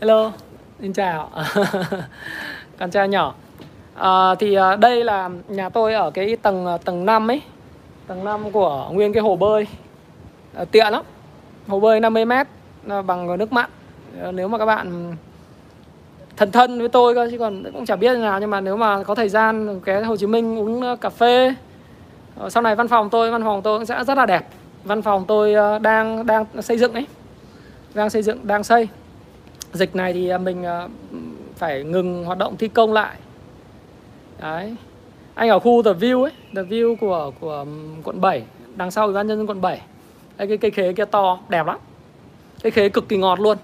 Hello 0.00 0.32
xin 0.80 0.92
chào. 0.92 1.30
Con 2.78 2.90
trai 2.90 3.08
nhỏ. 3.08 3.34
À, 3.94 4.34
thì 4.34 4.54
à, 4.54 4.76
đây 4.76 5.04
là 5.04 5.30
nhà 5.48 5.68
tôi 5.68 5.94
ở 5.94 6.10
cái 6.10 6.36
tầng 6.36 6.66
à, 6.66 6.78
tầng 6.78 7.06
5 7.06 7.30
ấy. 7.30 7.42
Tầng 8.06 8.24
5 8.24 8.50
của 8.50 8.88
nguyên 8.92 9.12
cái 9.12 9.22
hồ 9.22 9.36
bơi. 9.36 9.66
À, 10.54 10.64
tiện 10.64 10.92
lắm. 10.92 11.02
Hồ 11.68 11.80
bơi 11.80 12.00
50 12.00 12.24
mét 12.24 12.46
bằng 13.06 13.38
nước 13.38 13.52
mặn. 13.52 13.70
Nếu 14.32 14.48
mà 14.48 14.58
các 14.58 14.66
bạn 14.66 15.16
thân 16.36 16.52
thân 16.52 16.78
với 16.78 16.88
tôi 16.88 17.14
cơ, 17.14 17.28
chứ 17.30 17.38
còn 17.38 17.64
cũng 17.72 17.86
chả 17.86 17.96
biết 17.96 18.18
nào. 18.18 18.40
Nhưng 18.40 18.50
mà 18.50 18.60
nếu 18.60 18.76
mà 18.76 19.02
có 19.02 19.14
thời 19.14 19.28
gian 19.28 19.80
ghé 19.84 20.02
Hồ 20.02 20.16
Chí 20.16 20.26
Minh 20.26 20.58
uống 20.58 20.96
cà 21.00 21.10
phê. 21.10 21.54
Ờ, 22.38 22.50
sau 22.50 22.62
này 22.62 22.74
văn 22.76 22.88
phòng 22.88 23.10
tôi, 23.10 23.30
văn 23.30 23.44
phòng 23.44 23.62
tôi 23.62 23.78
cũng 23.78 23.86
sẽ 23.86 24.04
rất 24.04 24.18
là 24.18 24.26
đẹp. 24.26 24.48
Văn 24.84 25.02
phòng 25.02 25.24
tôi 25.28 25.54
đang 25.82 26.26
đang 26.26 26.44
xây 26.62 26.78
dựng 26.78 26.92
đấy 26.92 27.06
đang 27.94 28.10
xây 28.10 28.22
dựng, 28.22 28.38
đang 28.42 28.64
xây. 28.64 28.88
Dịch 29.72 29.96
này 29.96 30.12
thì 30.12 30.28
ờ, 30.28 30.38
mình 30.38 30.62
ờ, 30.62 30.88
phải 31.56 31.84
ngừng 31.84 32.24
hoạt 32.24 32.38
động 32.38 32.56
thi 32.56 32.68
công 32.68 32.92
lại. 32.92 33.16
Đấy. 34.40 34.76
Anh 35.34 35.48
ở 35.48 35.58
khu 35.58 35.82
The 35.82 35.92
View 35.92 36.22
ấy, 36.22 36.32
The 36.56 36.62
View 36.62 36.96
của 36.96 37.32
của 37.40 37.64
quận 38.04 38.20
7 38.20 38.42
đằng 38.76 38.90
sau 38.90 39.04
ủy 39.04 39.14
ban 39.14 39.26
nhân 39.26 39.38
dân 39.38 39.46
quận 39.46 39.60
7 39.60 39.80
đây 40.36 40.48
cái 40.48 40.56
cây 40.56 40.70
khế 40.70 40.92
kia 40.92 41.04
to, 41.04 41.38
đẹp 41.48 41.66
lắm. 41.66 41.78
Cây 42.62 42.70
khế 42.70 42.88
cực 42.88 43.08
kỳ 43.08 43.16
ngọt 43.16 43.40
luôn 43.40 43.58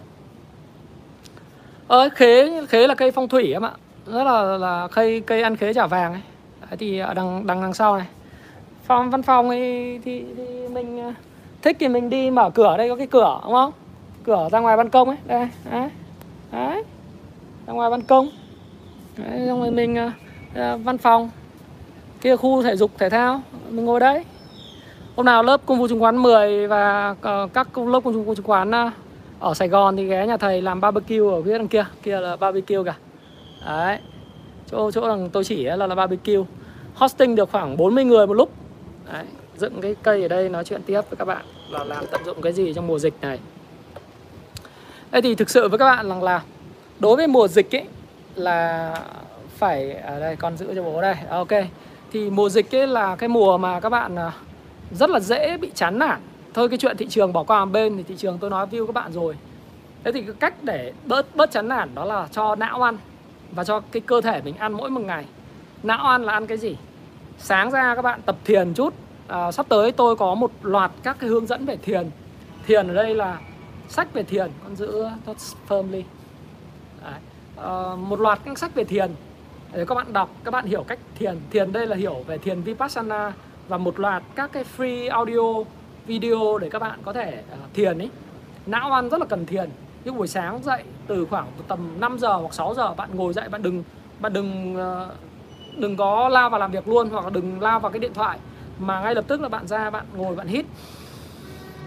ờ, 1.90 2.08
khế 2.14 2.66
khế 2.66 2.86
là 2.86 2.94
cây 2.94 3.10
phong 3.10 3.28
thủy 3.28 3.52
em 3.52 3.62
ạ. 3.62 3.70
Rất 4.06 4.24
là 4.24 4.42
là 4.42 4.88
cây 4.92 5.20
cây 5.20 5.42
ăn 5.42 5.56
khế 5.56 5.74
trả 5.74 5.86
vàng 5.86 6.12
ấy. 6.12 6.22
Đấy, 6.60 6.76
thì 6.78 6.98
ở 6.98 7.14
đằng 7.14 7.46
đằng 7.46 7.62
đằng 7.62 7.74
sau 7.74 7.96
này. 7.96 8.06
Phòng 8.84 9.10
văn 9.10 9.22
phòng 9.22 9.48
ấy 9.48 10.00
thì, 10.04 10.24
thì 10.36 10.68
mình 10.72 11.02
ờ, 11.02 11.12
thích 11.62 11.76
thì 11.80 11.88
mình 11.88 12.10
đi 12.10 12.30
mở 12.30 12.50
cửa 12.50 12.76
đây 12.76 12.88
có 12.88 12.96
cái 12.96 13.06
cửa 13.06 13.40
đúng 13.44 13.52
không? 13.52 13.72
Cửa 14.24 14.48
ra 14.52 14.60
ngoài 14.60 14.76
ban 14.76 14.90
công 14.90 15.08
ấy 15.08 15.16
đây 15.26 15.48
đấy, 15.70 15.88
đấy. 16.52 16.82
ra 17.66 17.72
ngoài 17.72 17.90
ban 17.90 18.02
công. 18.02 18.28
Đấy, 19.16 19.44
xong 19.46 19.60
rồi 19.60 19.70
mình 19.70 20.08
uh, 20.52 20.84
văn 20.84 20.98
phòng. 20.98 21.30
Kia 22.20 22.36
khu 22.36 22.62
thể 22.62 22.76
dục 22.76 22.90
thể 22.98 23.10
thao 23.10 23.42
mình 23.70 23.84
ngồi 23.84 24.00
đấy. 24.00 24.24
Hôm 25.16 25.26
nào 25.26 25.42
lớp 25.42 25.60
công 25.66 25.78
vụ 25.78 25.88
chứng 25.88 26.00
khoán 26.00 26.16
10 26.16 26.66
và 26.66 27.10
uh, 27.10 27.52
các 27.52 27.78
lớp 27.78 28.00
công 28.04 28.24
vụ 28.24 28.34
chứng 28.34 28.46
khoán 28.46 28.70
uh, 28.70 28.92
ở 29.40 29.54
Sài 29.54 29.68
Gòn 29.68 29.96
thì 29.96 30.06
ghé 30.06 30.26
nhà 30.26 30.36
thầy 30.36 30.62
làm 30.62 30.80
barbecue 30.80 31.34
ở 31.34 31.42
phía 31.42 31.58
đằng 31.58 31.68
kia 31.68 31.84
kia 32.02 32.20
là 32.20 32.36
barbecue 32.36 32.84
cả. 32.84 32.94
Đấy, 33.66 33.98
chỗ 34.70 34.90
chỗ 34.90 35.08
đằng 35.08 35.30
tôi 35.30 35.44
chỉ 35.44 35.64
là 35.64 35.86
là 35.86 35.94
barbecue. 35.94 36.44
Hosting 36.94 37.34
được 37.34 37.50
khoảng 37.52 37.76
40 37.76 38.04
người 38.04 38.26
một 38.26 38.34
lúc. 38.34 38.50
Đấy. 39.12 39.24
dựng 39.56 39.80
cái 39.80 39.96
cây 40.02 40.22
ở 40.22 40.28
đây 40.28 40.48
nói 40.48 40.64
chuyện 40.64 40.82
tiếp 40.82 41.00
với 41.10 41.16
các 41.18 41.24
bạn 41.24 41.44
là 41.70 41.84
làm 41.84 42.04
tận 42.10 42.24
dụng 42.24 42.42
cái 42.42 42.52
gì 42.52 42.74
trong 42.74 42.86
mùa 42.86 42.98
dịch 42.98 43.14
này. 43.20 43.38
Đây 45.10 45.22
thì 45.22 45.34
thực 45.34 45.50
sự 45.50 45.68
với 45.68 45.78
các 45.78 45.84
bạn 45.84 46.08
rằng 46.08 46.22
là 46.22 46.42
đối 46.98 47.16
với 47.16 47.26
mùa 47.26 47.48
dịch 47.48 47.74
ấy 47.74 47.84
là 48.34 48.94
phải 49.56 49.92
ở 49.92 50.20
đây, 50.20 50.36
con 50.36 50.56
giữ 50.56 50.74
cho 50.74 50.82
bố 50.82 51.00
đây. 51.02 51.14
À, 51.30 51.36
ok. 51.36 51.48
Thì 52.12 52.30
mùa 52.30 52.48
dịch 52.48 52.74
ấy 52.74 52.86
là 52.86 53.16
cái 53.16 53.28
mùa 53.28 53.58
mà 53.58 53.80
các 53.80 53.88
bạn 53.88 54.16
à, 54.16 54.32
rất 54.92 55.10
là 55.10 55.20
dễ 55.20 55.56
bị 55.56 55.70
chán 55.74 55.98
nản 55.98 56.20
thôi 56.54 56.68
cái 56.68 56.78
chuyện 56.78 56.96
thị 56.96 57.06
trường 57.08 57.32
bỏ 57.32 57.42
qua 57.42 57.64
một 57.64 57.70
bên 57.72 57.96
thì 57.96 58.02
thị 58.02 58.14
trường 58.18 58.38
tôi 58.38 58.50
nói 58.50 58.66
view 58.66 58.86
các 58.86 58.94
bạn 58.94 59.12
rồi. 59.12 59.36
Thế 60.04 60.12
thì 60.12 60.22
cái 60.22 60.34
cách 60.40 60.54
để 60.62 60.92
bớt 61.04 61.36
bớt 61.36 61.50
chán 61.50 61.68
nản 61.68 61.94
đó 61.94 62.04
là 62.04 62.28
cho 62.30 62.54
não 62.54 62.82
ăn 62.82 62.98
và 63.52 63.64
cho 63.64 63.80
cái 63.80 64.00
cơ 64.00 64.20
thể 64.20 64.42
mình 64.44 64.56
ăn 64.56 64.72
mỗi 64.72 64.90
một 64.90 65.00
ngày. 65.00 65.24
Não 65.82 66.06
ăn 66.06 66.22
là 66.22 66.32
ăn 66.32 66.46
cái 66.46 66.58
gì? 66.58 66.76
Sáng 67.38 67.70
ra 67.70 67.94
các 67.94 68.02
bạn 68.02 68.22
tập 68.22 68.36
thiền 68.44 68.74
chút. 68.74 68.94
À, 69.28 69.52
sắp 69.52 69.66
tới 69.68 69.92
tôi 69.92 70.16
có 70.16 70.34
một 70.34 70.50
loạt 70.62 70.90
các 71.02 71.16
cái 71.20 71.30
hướng 71.30 71.46
dẫn 71.46 71.66
về 71.66 71.76
thiền. 71.76 72.10
Thiền 72.66 72.88
ở 72.88 72.94
đây 72.94 73.14
là 73.14 73.38
sách 73.88 74.12
về 74.12 74.22
thiền 74.22 74.50
con 74.64 74.76
giữ 74.76 75.04
touch 75.24 75.38
firmly. 75.68 76.02
Đấy. 77.02 77.20
À, 77.56 77.96
một 77.96 78.20
loạt 78.20 78.38
các 78.44 78.58
sách 78.58 78.74
về 78.74 78.84
thiền 78.84 79.10
để 79.72 79.84
các 79.84 79.94
bạn 79.94 80.12
đọc 80.12 80.30
các 80.44 80.50
bạn 80.50 80.64
hiểu 80.64 80.82
cách 80.82 80.98
thiền. 81.18 81.40
Thiền 81.50 81.72
đây 81.72 81.86
là 81.86 81.96
hiểu 81.96 82.24
về 82.26 82.38
thiền 82.38 82.62
vipassana 82.62 83.32
và 83.68 83.78
một 83.78 84.00
loạt 84.00 84.22
các 84.34 84.52
cái 84.52 84.64
free 84.76 85.10
audio 85.10 85.64
video 86.06 86.58
để 86.58 86.68
các 86.68 86.78
bạn 86.78 86.98
có 87.04 87.12
thể 87.12 87.42
uh, 87.52 87.74
thiền 87.74 87.98
ấy 87.98 88.10
não 88.66 88.92
ăn 88.92 89.08
rất 89.08 89.20
là 89.20 89.26
cần 89.26 89.46
thiền. 89.46 89.70
Nhưng 90.04 90.16
buổi 90.16 90.28
sáng 90.28 90.62
dậy 90.62 90.82
từ 91.06 91.26
khoảng 91.30 91.46
tầm 91.68 92.00
5 92.00 92.18
giờ 92.18 92.32
hoặc 92.32 92.54
6 92.54 92.74
giờ 92.74 92.94
bạn 92.94 93.10
ngồi 93.12 93.32
dậy 93.32 93.48
bạn 93.48 93.62
đừng 93.62 93.82
bạn 94.20 94.32
đừng 94.32 94.76
uh, 94.76 95.78
đừng 95.78 95.96
có 95.96 96.28
lao 96.28 96.50
vào 96.50 96.60
làm 96.60 96.72
việc 96.72 96.88
luôn 96.88 97.08
hoặc 97.10 97.24
là 97.24 97.30
đừng 97.30 97.60
lao 97.60 97.80
vào 97.80 97.92
cái 97.92 97.98
điện 97.98 98.14
thoại. 98.14 98.38
Mà 98.78 99.00
ngay 99.00 99.14
lập 99.14 99.24
tức 99.28 99.40
là 99.40 99.48
bạn 99.48 99.66
ra 99.66 99.90
bạn 99.90 100.04
ngồi 100.16 100.34
bạn 100.34 100.46
hít. 100.46 100.66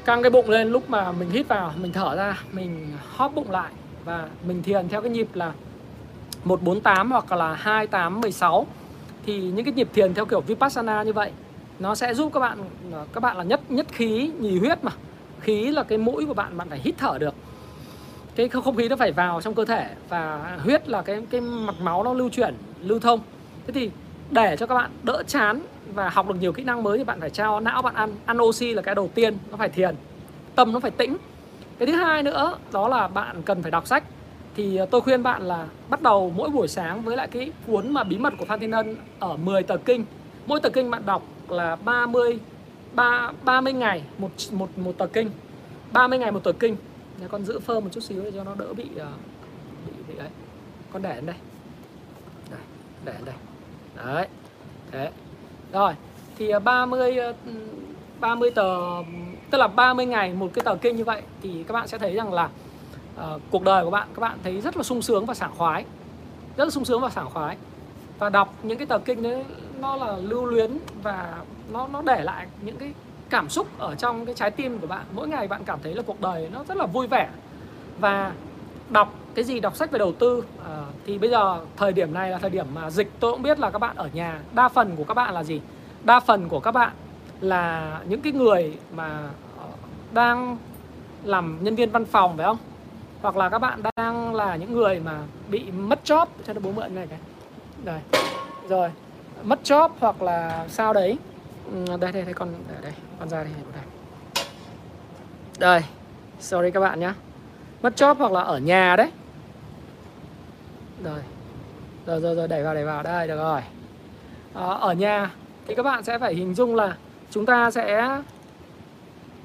Căng 0.05 0.21
cái 0.21 0.29
bụng 0.29 0.49
lên 0.49 0.69
lúc 0.69 0.89
mà 0.89 1.11
mình 1.11 1.29
hít 1.29 1.47
vào 1.47 1.73
mình 1.81 1.91
thở 1.91 2.15
ra 2.15 2.41
mình 2.51 2.97
hóp 3.15 3.35
bụng 3.35 3.51
lại 3.51 3.71
và 4.05 4.27
mình 4.47 4.63
thiền 4.63 4.89
theo 4.89 5.01
cái 5.01 5.11
nhịp 5.11 5.27
là 5.33 5.51
148 6.43 7.11
hoặc 7.11 7.31
là 7.31 7.53
2816 7.53 8.67
thì 9.25 9.41
những 9.41 9.65
cái 9.65 9.73
nhịp 9.73 9.89
thiền 9.93 10.13
theo 10.13 10.25
kiểu 10.25 10.41
vipassana 10.41 11.03
như 11.03 11.13
vậy 11.13 11.31
nó 11.83 11.95
sẽ 11.95 12.13
giúp 12.13 12.33
các 12.33 12.39
bạn 12.39 12.57
ờ, 12.91 13.05
các 13.13 13.19
bạn 13.19 13.37
là 13.37 13.43
nhất 13.43 13.61
nhất 13.69 13.85
khí, 13.91 14.31
nhì 14.39 14.59
huyết 14.59 14.83
mà. 14.83 14.91
Khí 15.39 15.71
là 15.71 15.83
cái 15.83 15.97
mũi 15.97 16.25
của 16.25 16.33
bạn 16.33 16.57
bạn 16.57 16.69
phải 16.69 16.79
hít 16.83 16.95
thở 16.97 17.17
được. 17.19 17.35
Cái 18.35 18.49
không 18.49 18.75
khí 18.75 18.89
nó 18.89 18.95
phải 18.95 19.11
vào 19.11 19.41
trong 19.41 19.53
cơ 19.53 19.65
thể 19.65 19.89
và 20.09 20.55
huyết 20.63 20.89
là 20.89 21.01
cái 21.01 21.21
cái 21.29 21.41
mạch 21.41 21.81
máu 21.81 22.03
nó 22.03 22.13
lưu 22.13 22.29
chuyển, 22.29 22.55
lưu 22.81 22.99
thông. 22.99 23.19
Thế 23.67 23.73
thì 23.73 23.91
để 24.31 24.55
cho 24.59 24.65
các 24.65 24.75
bạn 24.75 24.91
đỡ 25.03 25.23
chán 25.27 25.61
và 25.93 26.09
học 26.09 26.27
được 26.27 26.35
nhiều 26.39 26.51
kỹ 26.53 26.63
năng 26.63 26.83
mới 26.83 26.97
thì 26.97 27.03
bạn 27.03 27.19
phải 27.19 27.29
trao 27.29 27.59
não 27.59 27.81
bạn 27.81 27.95
ăn 27.95 28.15
ăn 28.25 28.37
oxy 28.41 28.73
là 28.73 28.81
cái 28.81 28.95
đầu 28.95 29.09
tiên, 29.15 29.37
nó 29.51 29.57
phải 29.57 29.69
thiền. 29.69 29.95
Tâm 30.55 30.73
nó 30.73 30.79
phải 30.79 30.91
tĩnh. 30.91 31.17
Cái 31.79 31.87
thứ 31.87 31.93
hai 31.93 32.23
nữa, 32.23 32.57
đó 32.71 32.87
là 32.87 33.07
bạn 33.07 33.41
cần 33.41 33.61
phải 33.61 33.71
đọc 33.71 33.87
sách. 33.87 34.03
Thì 34.55 34.77
ờ, 34.77 34.85
tôi 34.85 35.01
khuyên 35.01 35.23
bạn 35.23 35.41
là 35.41 35.67
bắt 35.89 36.01
đầu 36.01 36.33
mỗi 36.35 36.49
buổi 36.49 36.67
sáng 36.67 37.01
với 37.01 37.17
lại 37.17 37.27
cái 37.27 37.51
cuốn 37.67 37.93
mà 37.93 38.03
bí 38.03 38.17
mật 38.17 38.33
của 38.37 38.45
Phan 38.45 38.59
Thiên 38.59 38.71
Ân 38.71 38.95
ở 39.19 39.37
10 39.37 39.63
tờ 39.63 39.77
kinh. 39.77 40.05
Mỗi 40.45 40.59
tờ 40.59 40.69
kinh 40.69 40.91
bạn 40.91 41.05
đọc 41.05 41.23
là 41.53 41.75
30 41.75 42.39
3, 42.95 43.31
30 43.43 43.73
ngày 43.73 44.03
một 44.17 44.31
một 44.51 44.77
một 44.77 44.97
tờ 44.97 45.05
kinh. 45.05 45.29
30 45.91 46.19
ngày 46.19 46.31
một 46.31 46.43
tờ 46.43 46.51
kinh. 46.51 46.75
Nhà 47.21 47.27
con 47.27 47.45
giữ 47.45 47.59
phơ 47.59 47.79
một 47.79 47.89
chút 47.91 48.03
xíu 48.03 48.23
để 48.23 48.31
cho 48.31 48.43
nó 48.43 48.55
đỡ 48.55 48.73
bị 48.73 48.85
ờ, 48.97 49.11
bị 49.85 49.93
bị 50.07 50.17
ấy. 50.17 50.29
Con 50.93 51.01
để 51.01 51.15
lên 51.15 51.25
đây. 51.25 51.35
Đây 52.51 52.59
để 53.05 53.13
lên 53.13 53.25
đây. 53.25 53.35
Đấy 54.05 54.27
thế. 54.91 55.11
Rồi 55.71 55.93
thì 56.37 56.49
ờ, 56.49 56.59
30 56.59 57.15
30 58.19 58.49
ờ, 58.49 58.53
tờ 58.55 59.03
tức 59.51 59.57
là 59.57 59.67
30 59.67 60.05
ngày 60.05 60.33
một 60.33 60.49
cái 60.53 60.63
tờ 60.63 60.75
kinh 60.75 60.95
như 60.95 61.03
vậy 61.03 61.21
thì 61.41 61.63
các 61.63 61.73
bạn 61.73 61.87
sẽ 61.87 61.97
thấy 61.97 62.15
rằng 62.15 62.33
là 62.33 62.49
uh, 63.15 63.41
cuộc 63.51 63.63
đời 63.63 63.83
của 63.83 63.89
bạn 63.89 64.07
các 64.15 64.19
bạn 64.19 64.37
thấy 64.43 64.61
rất 64.61 64.77
là 64.77 64.83
sung 64.83 65.01
sướng 65.01 65.25
và 65.25 65.33
sảng 65.33 65.55
khoái. 65.57 65.85
Rất 66.57 66.65
là 66.65 66.71
sung 66.71 66.85
sướng 66.85 67.01
và 67.01 67.09
sảng 67.09 67.29
khoái. 67.29 67.57
Và 68.19 68.29
đọc 68.29 68.53
những 68.63 68.77
cái 68.77 68.87
tờ 68.87 68.97
kinh 68.97 69.23
đấy 69.23 69.43
nó 69.83 69.95
là 69.95 70.17
lưu 70.17 70.45
luyến 70.45 70.71
và 71.03 71.33
nó 71.71 71.87
nó 71.87 72.01
để 72.01 72.23
lại 72.23 72.47
những 72.61 72.77
cái 72.77 72.93
cảm 73.29 73.49
xúc 73.49 73.67
ở 73.79 73.95
trong 73.95 74.25
cái 74.25 74.35
trái 74.35 74.51
tim 74.51 74.79
của 74.79 74.87
bạn. 74.87 75.05
Mỗi 75.11 75.27
ngày 75.27 75.47
bạn 75.47 75.63
cảm 75.65 75.79
thấy 75.83 75.93
là 75.93 76.01
cuộc 76.01 76.21
đời 76.21 76.49
nó 76.53 76.63
rất 76.67 76.77
là 76.77 76.85
vui 76.85 77.07
vẻ. 77.07 77.29
Và 77.99 78.31
đọc 78.89 79.13
cái 79.35 79.45
gì 79.45 79.59
đọc 79.59 79.75
sách 79.75 79.91
về 79.91 79.99
đầu 79.99 80.11
tư 80.11 80.43
à, 80.65 80.83
thì 81.05 81.17
bây 81.17 81.29
giờ 81.29 81.59
thời 81.77 81.91
điểm 81.93 82.13
này 82.13 82.29
là 82.29 82.37
thời 82.37 82.49
điểm 82.49 82.65
mà 82.73 82.89
dịch 82.89 83.11
tôi 83.19 83.31
cũng 83.31 83.41
biết 83.41 83.59
là 83.59 83.69
các 83.69 83.79
bạn 83.79 83.95
ở 83.95 84.09
nhà 84.13 84.39
đa 84.53 84.69
phần 84.69 84.95
của 84.95 85.03
các 85.03 85.13
bạn 85.13 85.33
là 85.33 85.43
gì? 85.43 85.61
Đa 86.03 86.19
phần 86.19 86.49
của 86.49 86.59
các 86.59 86.71
bạn 86.71 86.91
là 87.41 87.99
những 88.07 88.21
cái 88.21 88.33
người 88.33 88.77
mà 88.95 89.29
ờ, 89.59 89.67
đang 90.11 90.57
làm 91.23 91.57
nhân 91.61 91.75
viên 91.75 91.91
văn 91.91 92.05
phòng 92.05 92.37
phải 92.37 92.45
không? 92.45 92.57
Hoặc 93.21 93.37
là 93.37 93.49
các 93.49 93.59
bạn 93.59 93.81
đang 93.95 94.35
là 94.35 94.55
những 94.55 94.73
người 94.73 94.99
mà 94.99 95.17
bị 95.49 95.71
mất 95.71 95.99
job. 96.03 96.25
Cho 96.47 96.53
nó 96.53 96.59
bố 96.63 96.71
mượn 96.71 96.95
này 96.95 97.07
cái 97.07 97.19
đây 97.83 97.99
rồi 98.69 98.89
mất 99.43 99.59
job 99.63 99.89
hoặc 99.99 100.21
là 100.21 100.65
sao 100.69 100.93
đấy. 100.93 101.17
Ừ, 101.71 101.97
đây 101.99 102.11
đây 102.11 102.23
đây 102.23 102.33
con 102.33 102.53
đây, 102.67 102.77
đây 102.81 102.93
con 103.19 103.29
ra 103.29 103.43
đây 103.43 103.53
đây. 103.73 103.83
Đây 105.59 105.81
sorry 106.39 106.71
các 106.71 106.79
bạn 106.79 106.99
nhé 106.99 107.13
mất 107.81 107.93
job 107.95 108.15
hoặc 108.15 108.31
là 108.31 108.41
ở 108.41 108.57
nhà 108.57 108.95
đấy. 108.95 109.11
Rồi 111.03 111.19
rồi 112.05 112.19
rồi 112.19 112.35
rồi 112.35 112.47
đẩy 112.47 112.63
vào 112.63 112.73
đẩy 112.73 112.85
vào. 112.85 113.03
Đây 113.03 113.27
được 113.27 113.37
rồi. 113.37 113.61
À, 114.53 114.65
ở 114.65 114.93
nhà. 114.93 115.31
Thì 115.67 115.75
các 115.75 115.83
bạn 115.83 116.03
sẽ 116.03 116.19
phải 116.19 116.35
hình 116.35 116.53
dung 116.53 116.75
là 116.75 116.97
chúng 117.31 117.45
ta 117.45 117.71
sẽ 117.71 118.09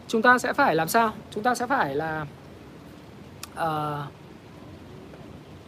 chúng 0.09 0.23
ta 0.23 0.39
sẽ 0.39 0.53
phải 0.53 0.75
làm 0.75 0.89
sao? 0.89 1.13
Chúng 1.31 1.43
ta 1.43 1.55
sẽ 1.55 1.67
phải 1.67 1.95
là 1.95 2.27
uh, 3.53 4.13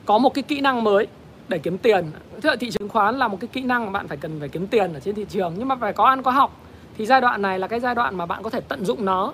có 0.06 0.18
một 0.18 0.34
cái 0.34 0.42
kỹ 0.42 0.60
năng 0.60 0.84
mới 0.84 1.06
để 1.50 1.58
kiếm 1.58 1.78
tiền. 1.78 2.10
Thế 2.42 2.50
là 2.50 2.56
thị 2.56 2.70
trường 2.70 2.88
khoán 2.88 3.18
là 3.18 3.28
một 3.28 3.36
cái 3.40 3.48
kỹ 3.52 3.62
năng 3.62 3.86
mà 3.86 3.90
bạn 3.90 4.08
phải 4.08 4.16
cần 4.16 4.40
phải 4.40 4.48
kiếm 4.48 4.66
tiền 4.66 4.94
ở 4.94 5.00
trên 5.00 5.14
thị 5.14 5.26
trường 5.28 5.54
nhưng 5.58 5.68
mà 5.68 5.76
phải 5.76 5.92
có 5.92 6.04
ăn 6.04 6.22
có 6.22 6.30
học. 6.30 6.56
Thì 6.98 7.06
giai 7.06 7.20
đoạn 7.20 7.42
này 7.42 7.58
là 7.58 7.66
cái 7.66 7.80
giai 7.80 7.94
đoạn 7.94 8.16
mà 8.16 8.26
bạn 8.26 8.42
có 8.42 8.50
thể 8.50 8.60
tận 8.60 8.84
dụng 8.84 9.04
nó 9.04 9.32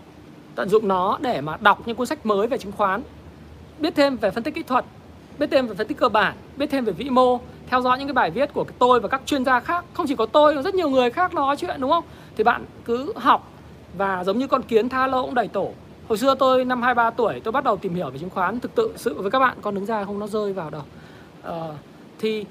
tận 0.55 0.69
dụng 0.69 0.89
nó 0.89 1.19
để 1.21 1.41
mà 1.41 1.57
đọc 1.61 1.83
những 1.87 1.97
cuốn 1.97 2.07
sách 2.07 2.27
mới 2.27 2.47
về 2.47 2.59
chứng 2.59 2.73
khoán 2.73 3.03
biết 3.79 3.95
thêm 3.97 4.17
về 4.17 4.31
phân 4.31 4.43
tích 4.43 4.55
kỹ 4.55 4.63
thuật 4.63 4.85
biết 5.39 5.47
thêm 5.51 5.67
về 5.67 5.75
phân 5.75 5.87
tích 5.87 5.99
cơ 5.99 6.09
bản 6.09 6.35
biết 6.57 6.71
thêm 6.71 6.85
về 6.85 6.93
vĩ 6.93 7.11
mô 7.11 7.39
theo 7.67 7.81
dõi 7.81 7.99
những 7.99 8.09
cái 8.09 8.15
bài 8.15 8.31
viết 8.31 8.55
của 8.55 8.65
tôi 8.79 9.01
và 9.01 9.09
các 9.09 9.23
chuyên 9.27 9.45
gia 9.45 9.61
khác. 9.61 9.85
Không 9.93 10.07
chỉ 10.07 10.17
có 10.17 10.27
tôi 10.27 10.63
rất 10.63 10.75
nhiều 10.75 10.89
người 10.89 11.11
khác 11.11 11.35
nói 11.35 11.57
chuyện 11.57 11.81
đúng 11.81 11.91
không? 11.91 12.05
Thì 12.37 12.45
bạn 12.45 12.65
cứ 12.85 13.13
học 13.17 13.53
và 13.97 14.25
giống 14.25 14.39
như 14.39 14.47
con 14.47 14.63
kiến 14.63 14.89
tha 14.89 15.07
lâu 15.07 15.23
cũng 15.23 15.35
đầy 15.35 15.49
tổ. 15.49 15.71
Hồi 16.09 16.19
xưa 16.19 16.35
tôi 16.35 16.65
năm 16.65 16.83
23 16.83 17.11
tuổi 17.11 17.41
tôi 17.45 17.53
bắt 17.53 17.65
đầu 17.65 17.77
tìm 17.77 17.95
hiểu 17.95 18.11
về 18.11 18.19
chứng 18.19 18.31
khoán. 18.31 18.61
Thực 18.61 18.75
tự 18.75 18.93
sự 18.97 19.23
với 19.23 19.31
các 19.31 19.39
bạn 19.39 19.59
con 19.63 19.75
đứng 19.75 19.87
ra 19.87 20.05
không 20.05 20.19
nó 20.19 20.27
rơi 20.27 20.53
vào 20.53 20.71
đâu. 20.71 20.83
Uh, 21.49 21.75
thì 22.19 22.45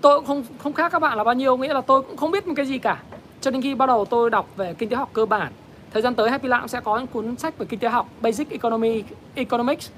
tôi 0.00 0.16
cũng 0.18 0.26
không 0.26 0.44
không 0.58 0.72
khác 0.72 0.92
các 0.92 0.98
bạn 0.98 1.18
là 1.18 1.24
bao 1.24 1.34
nhiêu. 1.34 1.56
Nghĩa 1.56 1.74
là 1.74 1.80
tôi 1.80 2.02
cũng 2.02 2.16
không 2.16 2.30
biết 2.30 2.46
một 2.46 2.54
cái 2.56 2.66
gì 2.66 2.78
cả. 2.78 3.02
Cho 3.40 3.50
đến 3.50 3.62
khi 3.62 3.74
bắt 3.74 3.86
đầu 3.86 4.04
tôi 4.04 4.30
đọc 4.30 4.48
về 4.56 4.74
kinh 4.74 4.88
tế 4.88 4.96
học 4.96 5.10
cơ 5.12 5.26
bản 5.26 5.52
thời 5.92 6.02
gian 6.02 6.14
tới 6.14 6.30
Happy 6.30 6.48
Lab 6.48 6.70
sẽ 6.70 6.80
có 6.80 6.98
những 6.98 7.06
cuốn 7.06 7.36
sách 7.36 7.58
về 7.58 7.66
kinh 7.66 7.80
tế 7.80 7.88
học 7.88 8.08
Basic 8.20 8.50
Economy 8.50 9.04
Economics. 9.34 9.90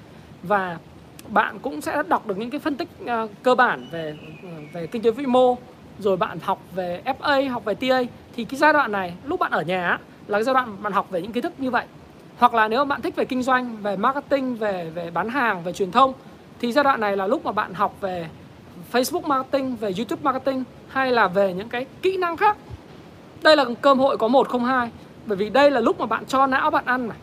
Và 0.43 0.79
bạn 1.29 1.59
cũng 1.59 1.81
sẽ 1.81 2.03
đọc 2.09 2.27
được 2.27 2.39
những 2.39 2.51
cái 2.51 2.61
phân 2.61 2.77
tích 2.77 2.89
uh, 3.05 3.31
cơ 3.43 3.55
bản 3.55 3.89
về 3.91 4.17
ờ, 4.43 4.49
về 4.73 4.87
kinh 4.87 5.03
tế 5.03 5.11
vĩ 5.11 5.27
mô 5.27 5.57
rồi 5.99 6.17
bạn 6.17 6.39
học 6.43 6.63
về 6.75 7.03
FA 7.05 7.51
học 7.51 7.65
về 7.65 7.75
TA 7.75 8.03
thì 8.37 8.45
cái 8.45 8.59
giai 8.59 8.73
đoạn 8.73 8.93
này 8.93 9.15
lúc 9.25 9.41
bạn 9.41 9.51
ở 9.51 9.63
nhà 9.63 9.99
là 10.27 10.39
cái 10.39 10.45
giai 10.45 10.55
đoạn 10.55 10.77
bạn 10.83 10.93
học 10.93 11.11
về 11.11 11.23
những 11.23 11.33
kiến 11.33 11.43
thức 11.43 11.53
như 11.59 11.71
vậy. 11.71 11.87
Hoặc 12.39 12.55
là 12.55 12.69
nếu 12.69 12.85
bạn 12.85 13.03
thích 13.03 13.17
về 13.17 13.25
kinh 13.25 13.43
doanh 13.43 13.77
về 13.83 13.97
marketing 13.97 14.57
về 14.57 14.91
về 14.95 15.11
bán 15.11 15.29
hàng 15.29 15.63
về 15.63 15.73
truyền 15.73 15.93
thông 15.93 16.13
thì 16.61 16.73
giai 16.73 16.85
đoạn 16.85 17.01
này 17.01 17.17
là 17.17 17.27
lúc 17.27 17.45
mà 17.45 17.53
bạn 17.53 17.75
học 17.75 17.97
về 18.01 18.29
Facebook 18.93 19.27
marketing 19.27 19.77
về 19.77 19.93
YouTube 19.97 20.23
marketing 20.23 20.65
hay 20.89 21.13
là 21.13 21.29
về 21.29 21.53
những 21.53 21.69
cái 21.69 21.87
kỹ 22.03 22.17
năng 22.17 22.37
khác. 22.37 22.57
Đây 23.43 23.57
là 23.57 23.65
cơ 23.81 23.95
hội 23.95 24.17
có 24.17 24.29
một 24.29 24.49
không 24.49 24.65
hai 24.65 24.91
bởi 25.27 25.37
vì 25.37 25.51
đây 25.51 25.71
là 25.71 25.81
lúc 25.81 26.01
mà 26.01 26.07
bạn 26.07 26.25
cho 26.27 26.47
não 26.47 26.71
bạn 26.71 26.85
ăn 26.87 27.09
này 27.09 27.19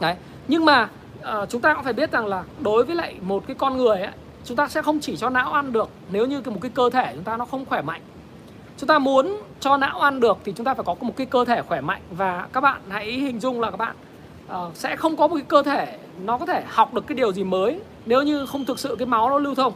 đấy 0.00 0.16
nhưng 0.48 0.64
mà 0.64 0.88
uh, 1.20 1.48
chúng 1.48 1.60
ta 1.60 1.74
cũng 1.74 1.84
phải 1.84 1.92
biết 1.92 2.12
rằng 2.12 2.26
là 2.26 2.44
đối 2.60 2.84
với 2.84 2.96
lại 2.96 3.16
một 3.20 3.44
cái 3.46 3.56
con 3.58 3.76
người 3.76 4.00
ấy 4.00 4.12
chúng 4.44 4.56
ta 4.56 4.68
sẽ 4.68 4.82
không 4.82 5.00
chỉ 5.00 5.16
cho 5.16 5.30
não 5.30 5.52
ăn 5.52 5.72
được 5.72 5.88
nếu 6.10 6.26
như 6.26 6.42
một 6.44 6.58
cái 6.60 6.70
cơ 6.74 6.90
thể 6.90 7.12
chúng 7.14 7.24
ta 7.24 7.36
nó 7.36 7.44
không 7.44 7.64
khỏe 7.64 7.82
mạnh. 7.82 8.00
Chúng 8.78 8.86
ta 8.86 8.98
muốn 8.98 9.36
cho 9.60 9.76
não 9.76 10.00
ăn 10.00 10.20
được 10.20 10.38
thì 10.44 10.52
chúng 10.56 10.66
ta 10.66 10.74
phải 10.74 10.84
có 10.84 10.94
một 11.00 11.16
cái 11.16 11.26
cơ 11.26 11.44
thể 11.44 11.62
khỏe 11.62 11.80
mạnh. 11.80 12.00
Và 12.10 12.48
các 12.52 12.60
bạn 12.60 12.80
hãy 12.88 13.12
hình 13.12 13.40
dung 13.40 13.60
là 13.60 13.70
các 13.70 13.76
bạn 13.76 13.96
uh, 14.52 14.76
sẽ 14.76 14.96
không 14.96 15.16
có 15.16 15.28
một 15.28 15.34
cái 15.34 15.44
cơ 15.48 15.62
thể 15.62 15.98
nó 16.24 16.38
có 16.38 16.46
thể 16.46 16.64
học 16.66 16.94
được 16.94 17.06
cái 17.06 17.16
điều 17.16 17.32
gì 17.32 17.44
mới 17.44 17.80
nếu 18.06 18.22
như 18.22 18.46
không 18.46 18.64
thực 18.64 18.78
sự 18.78 18.96
cái 18.98 19.06
máu 19.06 19.30
nó 19.30 19.38
lưu 19.38 19.54
thông 19.54 19.72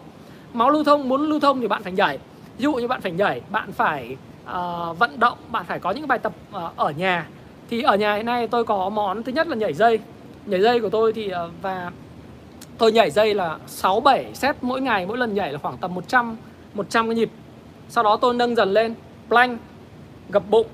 máu 0.52 0.70
lưu 0.70 0.84
thông 0.84 1.08
muốn 1.08 1.28
lưu 1.28 1.40
thông 1.40 1.60
thì 1.60 1.68
bạn 1.68 1.82
phải 1.82 1.92
nhảy. 1.92 2.18
Ví 2.58 2.62
dụ 2.62 2.72
như 2.72 2.88
bạn 2.88 3.00
phải 3.00 3.12
nhảy 3.12 3.40
bạn 3.50 3.72
phải 3.72 4.16
uh, 4.44 4.98
vận 4.98 5.20
động 5.20 5.38
bạn 5.50 5.64
phải 5.64 5.78
có 5.78 5.90
những 5.90 6.08
bài 6.08 6.18
tập 6.18 6.32
uh, 6.56 6.76
ở 6.76 6.90
nhà. 6.90 7.28
Thì 7.70 7.82
ở 7.82 7.96
nhà 7.96 8.14
hiện 8.14 8.26
nay 8.26 8.48
tôi 8.48 8.64
có 8.64 8.88
món 8.88 9.22
thứ 9.22 9.32
nhất 9.32 9.48
là 9.48 9.56
nhảy 9.56 9.72
dây. 9.72 9.98
Nhảy 10.46 10.60
dây 10.60 10.80
của 10.80 10.90
tôi 10.90 11.12
thì 11.12 11.26
uh, 11.26 11.52
và 11.62 11.90
tôi 12.78 12.92
nhảy 12.92 13.10
dây 13.10 13.34
là 13.34 13.58
6 13.66 14.00
7 14.00 14.34
set 14.34 14.56
mỗi 14.60 14.80
ngày 14.80 15.06
mỗi 15.06 15.18
lần 15.18 15.34
nhảy 15.34 15.52
là 15.52 15.58
khoảng 15.58 15.76
tầm 15.76 15.94
100 15.94 16.36
100 16.74 17.06
cái 17.06 17.14
nhịp. 17.14 17.30
Sau 17.88 18.04
đó 18.04 18.16
tôi 18.16 18.34
nâng 18.34 18.56
dần 18.56 18.72
lên 18.72 18.94
plank 19.28 19.60
gập 20.28 20.50
bụng 20.50 20.66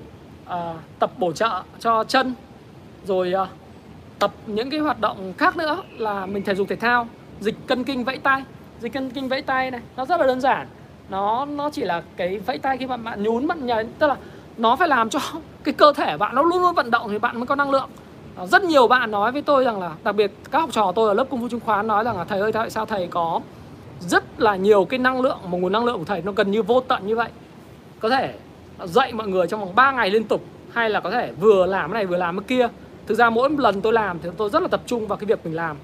uh, 0.45 0.53
tập 0.99 1.11
bổ 1.17 1.31
trợ 1.31 1.63
cho 1.79 2.03
chân 2.03 2.33
rồi 3.05 3.33
uh, 3.43 3.47
tập 4.19 4.31
những 4.47 4.69
cái 4.69 4.79
hoạt 4.79 5.01
động 5.01 5.33
khác 5.37 5.57
nữa 5.57 5.83
là 5.97 6.25
mình 6.25 6.43
thể 6.43 6.55
dục 6.55 6.67
thể 6.69 6.75
thao 6.75 7.07
dịch 7.39 7.55
cân 7.67 7.83
kinh 7.83 8.03
vẫy 8.03 8.17
tay 8.17 8.43
dịch 8.79 8.93
cân 8.93 9.09
kinh 9.09 9.29
vẫy 9.29 9.41
tay 9.41 9.71
này, 9.71 9.81
nó 9.97 10.05
rất 10.05 10.19
là 10.19 10.27
đơn 10.27 10.41
giản. 10.41 10.67
Nó 11.09 11.45
nó 11.45 11.69
chỉ 11.69 11.83
là 11.83 12.03
cái 12.17 12.39
vẫy 12.39 12.57
tay 12.57 12.77
khi 12.77 12.85
bạn 12.85 13.03
bạn 13.03 13.23
nhún, 13.23 13.47
bạn 13.47 13.65
nhảy, 13.65 13.85
tức 13.99 14.07
là 14.07 14.15
nó 14.57 14.75
phải 14.75 14.87
làm 14.87 15.09
cho 15.09 15.19
cái 15.63 15.73
cơ 15.73 15.93
thể 15.93 16.17
bạn 16.17 16.35
nó 16.35 16.41
luôn 16.41 16.61
luôn 16.61 16.75
vận 16.75 16.91
động 16.91 17.09
thì 17.09 17.19
bạn 17.19 17.39
mới 17.39 17.47
có 17.47 17.55
năng 17.55 17.71
lượng. 17.71 17.89
Ờ, 18.35 18.47
rất 18.47 18.63
nhiều 18.63 18.87
bạn 18.87 19.11
nói 19.11 19.31
với 19.31 19.41
tôi 19.41 19.63
rằng 19.63 19.79
là, 19.79 19.91
đặc 20.03 20.15
biệt 20.15 20.31
các 20.51 20.59
học 20.59 20.69
trò 20.73 20.91
tôi 20.95 21.07
ở 21.07 21.13
lớp 21.13 21.27
công 21.29 21.41
phu 21.41 21.49
chứng 21.49 21.59
khoán 21.59 21.87
nói 21.87 22.03
rằng 22.03 22.17
là, 22.17 22.23
thầy 22.23 22.39
ơi, 22.39 22.51
tại 22.51 22.69
sao 22.69 22.85
thầy 22.85 23.07
có 23.07 23.41
rất 23.99 24.23
là 24.37 24.55
nhiều 24.55 24.85
cái 24.85 24.99
năng 24.99 25.21
lượng, 25.21 25.37
một 25.47 25.57
nguồn 25.57 25.71
năng 25.71 25.85
lượng 25.85 25.97
của 25.97 26.05
thầy 26.05 26.21
nó 26.21 26.31
gần 26.31 26.51
như 26.51 26.63
vô 26.63 26.79
tận 26.79 27.07
như 27.07 27.15
vậy? 27.15 27.29
Có 27.99 28.09
thể 28.09 28.33
dạy 28.83 29.13
mọi 29.13 29.27
người 29.27 29.47
trong 29.47 29.59
vòng 29.59 29.75
3 29.75 29.91
ngày 29.91 30.09
liên 30.09 30.23
tục, 30.23 30.43
hay 30.73 30.89
là 30.89 30.99
có 30.99 31.11
thể 31.11 31.31
vừa 31.39 31.65
làm 31.65 31.91
cái 31.91 31.93
này 31.93 32.05
vừa 32.05 32.17
làm 32.17 32.39
cái 32.39 32.45
kia. 32.47 32.67
Thực 33.07 33.15
ra 33.15 33.29
mỗi 33.29 33.49
lần 33.57 33.81
tôi 33.81 33.93
làm 33.93 34.19
thì 34.23 34.29
tôi 34.37 34.49
rất 34.49 34.61
là 34.61 34.67
tập 34.67 34.81
trung 34.85 35.07
vào 35.07 35.17
cái 35.17 35.25
việc 35.25 35.45
mình 35.45 35.55
làm. 35.55 35.77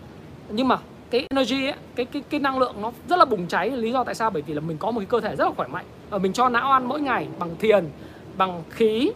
Nhưng 0.49 0.67
mà 0.67 0.77
cái 1.11 1.27
energy 1.29 1.65
ấy, 1.65 1.75
cái 1.95 2.05
cái 2.05 2.23
cái 2.29 2.39
năng 2.39 2.59
lượng 2.59 2.75
nó 2.81 2.91
rất 3.09 3.19
là 3.19 3.25
bùng 3.25 3.47
cháy. 3.47 3.69
Lý 3.69 3.91
do 3.91 4.03
tại 4.03 4.15
sao? 4.15 4.29
Bởi 4.29 4.41
vì 4.41 4.53
là 4.53 4.61
mình 4.61 4.77
có 4.77 4.91
một 4.91 4.99
cái 4.99 5.07
cơ 5.07 5.19
thể 5.19 5.35
rất 5.35 5.45
là 5.45 5.51
khỏe 5.57 5.67
mạnh. 5.67 5.85
Và 6.09 6.17
mình 6.17 6.33
cho 6.33 6.49
não 6.49 6.71
ăn 6.71 6.87
mỗi 6.87 7.01
ngày 7.01 7.27
bằng 7.39 7.55
thiền 7.59 7.85
bằng 8.37 8.63
khí 8.69 9.11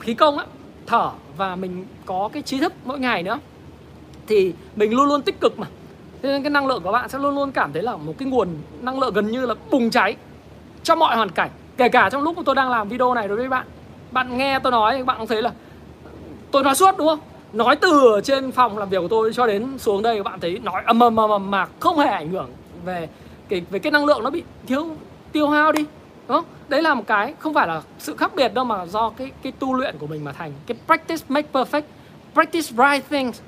khí 0.00 0.14
công 0.14 0.38
á 0.38 0.44
thở 0.86 1.10
và 1.36 1.56
mình 1.56 1.86
có 2.06 2.30
cái 2.32 2.42
trí 2.42 2.60
thức 2.60 2.72
mỗi 2.84 2.98
ngày 2.98 3.22
nữa. 3.22 3.38
Thì 4.26 4.52
mình 4.76 4.94
luôn 4.94 5.08
luôn 5.08 5.22
tích 5.22 5.40
cực 5.40 5.58
mà. 5.58 5.66
Thế 6.22 6.28
nên 6.28 6.42
cái 6.42 6.50
năng 6.50 6.66
lượng 6.66 6.82
của 6.82 6.92
bạn 6.92 7.08
sẽ 7.08 7.18
luôn 7.18 7.34
luôn 7.34 7.52
cảm 7.52 7.72
thấy 7.72 7.82
là 7.82 7.96
một 7.96 8.14
cái 8.18 8.28
nguồn 8.28 8.48
năng 8.80 8.98
lượng 8.98 9.14
gần 9.14 9.30
như 9.30 9.46
là 9.46 9.54
bùng 9.70 9.90
cháy 9.90 10.16
trong 10.82 10.98
mọi 10.98 11.16
hoàn 11.16 11.28
cảnh. 11.28 11.50
Kể 11.76 11.88
cả 11.88 12.10
trong 12.10 12.22
lúc 12.22 12.36
mà 12.36 12.42
tôi 12.46 12.54
đang 12.54 12.70
làm 12.70 12.88
video 12.88 13.14
này 13.14 13.28
đối 13.28 13.36
với 13.36 13.48
bạn. 13.48 13.66
Bạn 14.10 14.38
nghe 14.38 14.58
tôi 14.58 14.72
nói 14.72 15.04
bạn 15.04 15.18
cũng 15.18 15.26
thấy 15.26 15.42
là 15.42 15.52
tôi 16.50 16.64
nói 16.64 16.74
suốt 16.74 16.98
đúng 16.98 17.08
không? 17.08 17.18
Nói 17.52 17.76
từ 17.76 18.20
trên 18.24 18.52
phòng 18.52 18.78
làm 18.78 18.88
việc 18.88 18.98
của 19.00 19.08
tôi 19.08 19.32
cho 19.32 19.46
đến 19.46 19.78
xuống 19.78 20.02
đây, 20.02 20.16
các 20.16 20.22
bạn 20.22 20.40
thấy 20.40 20.58
nói 20.58 20.82
ầm 20.86 21.00
ầm 21.00 21.16
ầm 21.16 21.50
mà 21.50 21.66
không 21.80 21.98
hề 21.98 22.08
ảnh 22.08 22.30
hưởng 22.30 22.50
về 22.84 23.08
cái 23.48 23.62
về 23.70 23.78
cái 23.78 23.90
năng 23.90 24.04
lượng 24.04 24.24
nó 24.24 24.30
bị 24.30 24.42
thiếu 24.66 24.86
tiêu 25.32 25.48
hao 25.48 25.72
đi, 25.72 25.84
đúng 26.28 26.36
không? 26.36 26.44
Đấy 26.68 26.82
là 26.82 26.94
một 26.94 27.04
cái 27.06 27.34
không 27.38 27.54
phải 27.54 27.66
là 27.66 27.82
sự 27.98 28.16
khác 28.16 28.34
biệt 28.34 28.54
đâu 28.54 28.64
mà 28.64 28.86
do 28.86 29.10
cái 29.10 29.30
cái 29.42 29.52
tu 29.58 29.74
luyện 29.74 29.98
của 29.98 30.06
mình 30.06 30.24
mà 30.24 30.32
thành. 30.32 30.52
Cái 30.66 30.76
practice 30.86 31.24
make 31.28 31.48
perfect, 31.52 31.82
practice 32.34 32.68
right 32.76 33.08
things 33.10 33.40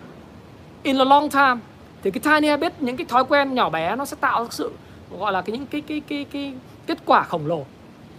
in 0.83 0.99
a 0.99 1.05
long 1.05 1.31
time 1.31 1.57
thì 2.03 2.11
cái 2.11 2.21
tiny 2.21 2.49
habit 2.49 2.73
những 2.83 2.97
cái 2.97 3.05
thói 3.05 3.25
quen 3.25 3.55
nhỏ 3.55 3.71
bé 3.71 3.97
nó 3.97 4.05
sẽ 4.05 4.17
tạo 4.21 4.47
sự, 4.51 4.73
gọi 5.19 5.33
là 5.33 5.41
cái 5.41 5.57
những 5.57 5.67
cái 5.67 5.81
cái 5.81 6.03
cái 6.09 6.27
cái 6.33 6.55
kết 6.87 6.99
quả 7.05 7.23
khổng 7.23 7.47
lồ. 7.47 7.65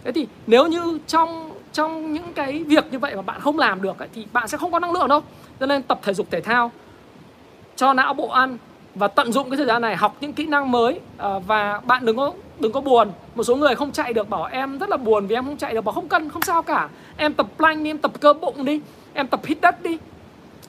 Thế 0.04 0.12
thì 0.12 0.26
nếu 0.46 0.66
như 0.66 0.98
trong 1.06 1.50
trong 1.76 2.12
những 2.12 2.32
cái 2.34 2.64
việc 2.66 2.84
như 2.90 2.98
vậy 2.98 3.16
mà 3.16 3.22
bạn 3.22 3.40
không 3.40 3.58
làm 3.58 3.82
được 3.82 3.98
ấy, 3.98 4.08
thì 4.14 4.26
bạn 4.32 4.48
sẽ 4.48 4.58
không 4.58 4.72
có 4.72 4.78
năng 4.78 4.92
lượng 4.92 5.08
đâu. 5.08 5.20
Cho 5.60 5.66
nên 5.66 5.82
tập 5.82 6.00
thể 6.02 6.14
dục 6.14 6.26
thể 6.30 6.40
thao 6.40 6.70
cho 7.76 7.92
não 7.92 8.14
bộ 8.14 8.28
ăn 8.28 8.58
và 8.94 9.08
tận 9.08 9.32
dụng 9.32 9.50
cái 9.50 9.56
thời 9.56 9.66
gian 9.66 9.82
này 9.82 9.96
học 9.96 10.16
những 10.20 10.32
kỹ 10.32 10.46
năng 10.46 10.70
mới 10.70 11.00
à, 11.18 11.38
và 11.46 11.80
bạn 11.84 12.06
đừng 12.06 12.16
có 12.16 12.32
đừng 12.58 12.72
có 12.72 12.80
buồn. 12.80 13.12
Một 13.34 13.42
số 13.42 13.56
người 13.56 13.74
không 13.74 13.92
chạy 13.92 14.12
được 14.12 14.28
bảo 14.28 14.44
em 14.44 14.78
rất 14.78 14.88
là 14.88 14.96
buồn 14.96 15.26
vì 15.26 15.34
em 15.34 15.44
không 15.44 15.56
chạy 15.56 15.74
được 15.74 15.80
bảo 15.80 15.92
không 15.92 16.08
cần 16.08 16.30
không 16.30 16.42
sao 16.42 16.62
cả. 16.62 16.88
Em 17.16 17.34
tập 17.34 17.46
plank 17.56 17.82
đi 17.84 17.90
em 17.90 17.98
tập 17.98 18.12
cơ 18.20 18.32
bụng 18.32 18.64
đi 18.64 18.80
em 19.14 19.26
tập 19.26 19.40
hít 19.44 19.60
đất 19.60 19.82
đi. 19.82 19.98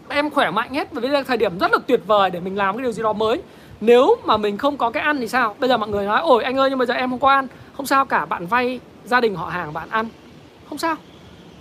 Em 0.09 0.29
khỏe 0.29 0.51
mạnh 0.51 0.73
hết 0.73 0.91
và 0.91 1.01
bây 1.01 1.09
giờ 1.09 1.23
thời 1.23 1.37
điểm 1.37 1.59
rất 1.59 1.71
là 1.71 1.77
tuyệt 1.87 2.01
vời 2.07 2.29
để 2.29 2.39
mình 2.39 2.57
làm 2.57 2.75
cái 2.75 2.83
điều 2.83 2.91
gì 2.91 3.03
đó 3.03 3.13
mới. 3.13 3.41
Nếu 3.81 4.15
mà 4.25 4.37
mình 4.37 4.57
không 4.57 4.77
có 4.77 4.89
cái 4.89 5.03
ăn 5.03 5.17
thì 5.17 5.27
sao? 5.27 5.55
Bây 5.59 5.69
giờ 5.69 5.77
mọi 5.77 5.89
người 5.89 6.05
nói 6.05 6.21
ôi 6.21 6.43
anh 6.43 6.57
ơi 6.57 6.69
nhưng 6.69 6.79
bây 6.79 6.87
giờ 6.87 6.93
em 6.93 7.09
không 7.09 7.19
có 7.19 7.29
ăn. 7.29 7.47
Không 7.77 7.85
sao 7.85 8.05
cả 8.05 8.25
bạn 8.25 8.47
vay 8.47 8.79
gia 9.03 9.21
đình 9.21 9.35
họ 9.35 9.45
hàng 9.45 9.73
bạn 9.73 9.89
ăn 9.89 10.07
không 10.69 10.77
sao 10.77 10.95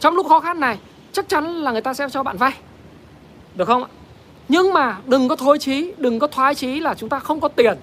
trong 0.00 0.14
lúc 0.14 0.26
khó 0.28 0.40
khăn 0.40 0.60
này 0.60 0.78
chắc 1.12 1.28
chắn 1.28 1.44
là 1.44 1.72
người 1.72 1.80
ta 1.80 1.94
sẽ 1.94 2.08
cho 2.10 2.22
bạn 2.22 2.36
vay 2.36 2.52
được 3.54 3.64
không 3.64 3.84
ạ 3.84 3.90
nhưng 4.48 4.72
mà 4.72 4.98
đừng 5.06 5.28
có 5.28 5.36
thối 5.36 5.58
chí 5.58 5.92
đừng 5.96 6.18
có 6.18 6.26
thoái 6.26 6.54
chí 6.54 6.80
là 6.80 6.94
chúng 6.94 7.08
ta 7.08 7.18
không 7.18 7.40
có 7.40 7.48
tiền 7.48 7.78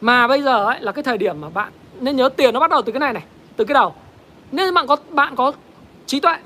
mà 0.00 0.28
bây 0.28 0.42
giờ 0.42 0.64
ấy 0.64 0.80
là 0.80 0.92
cái 0.92 1.02
thời 1.02 1.18
điểm 1.18 1.40
mà 1.40 1.48
bạn 1.48 1.72
nên 2.00 2.16
nhớ 2.16 2.28
tiền 2.28 2.54
nó 2.54 2.60
bắt 2.60 2.70
đầu 2.70 2.82
từ 2.82 2.92
cái 2.92 3.00
này 3.00 3.12
này 3.12 3.24
từ 3.56 3.64
cái 3.64 3.74
đầu 3.74 3.94
nên 4.52 4.74
bạn 4.74 4.86
có 4.86 4.96
bạn 5.10 5.36
có 5.36 5.52
trí 6.06 6.20
tuệ 6.20 6.36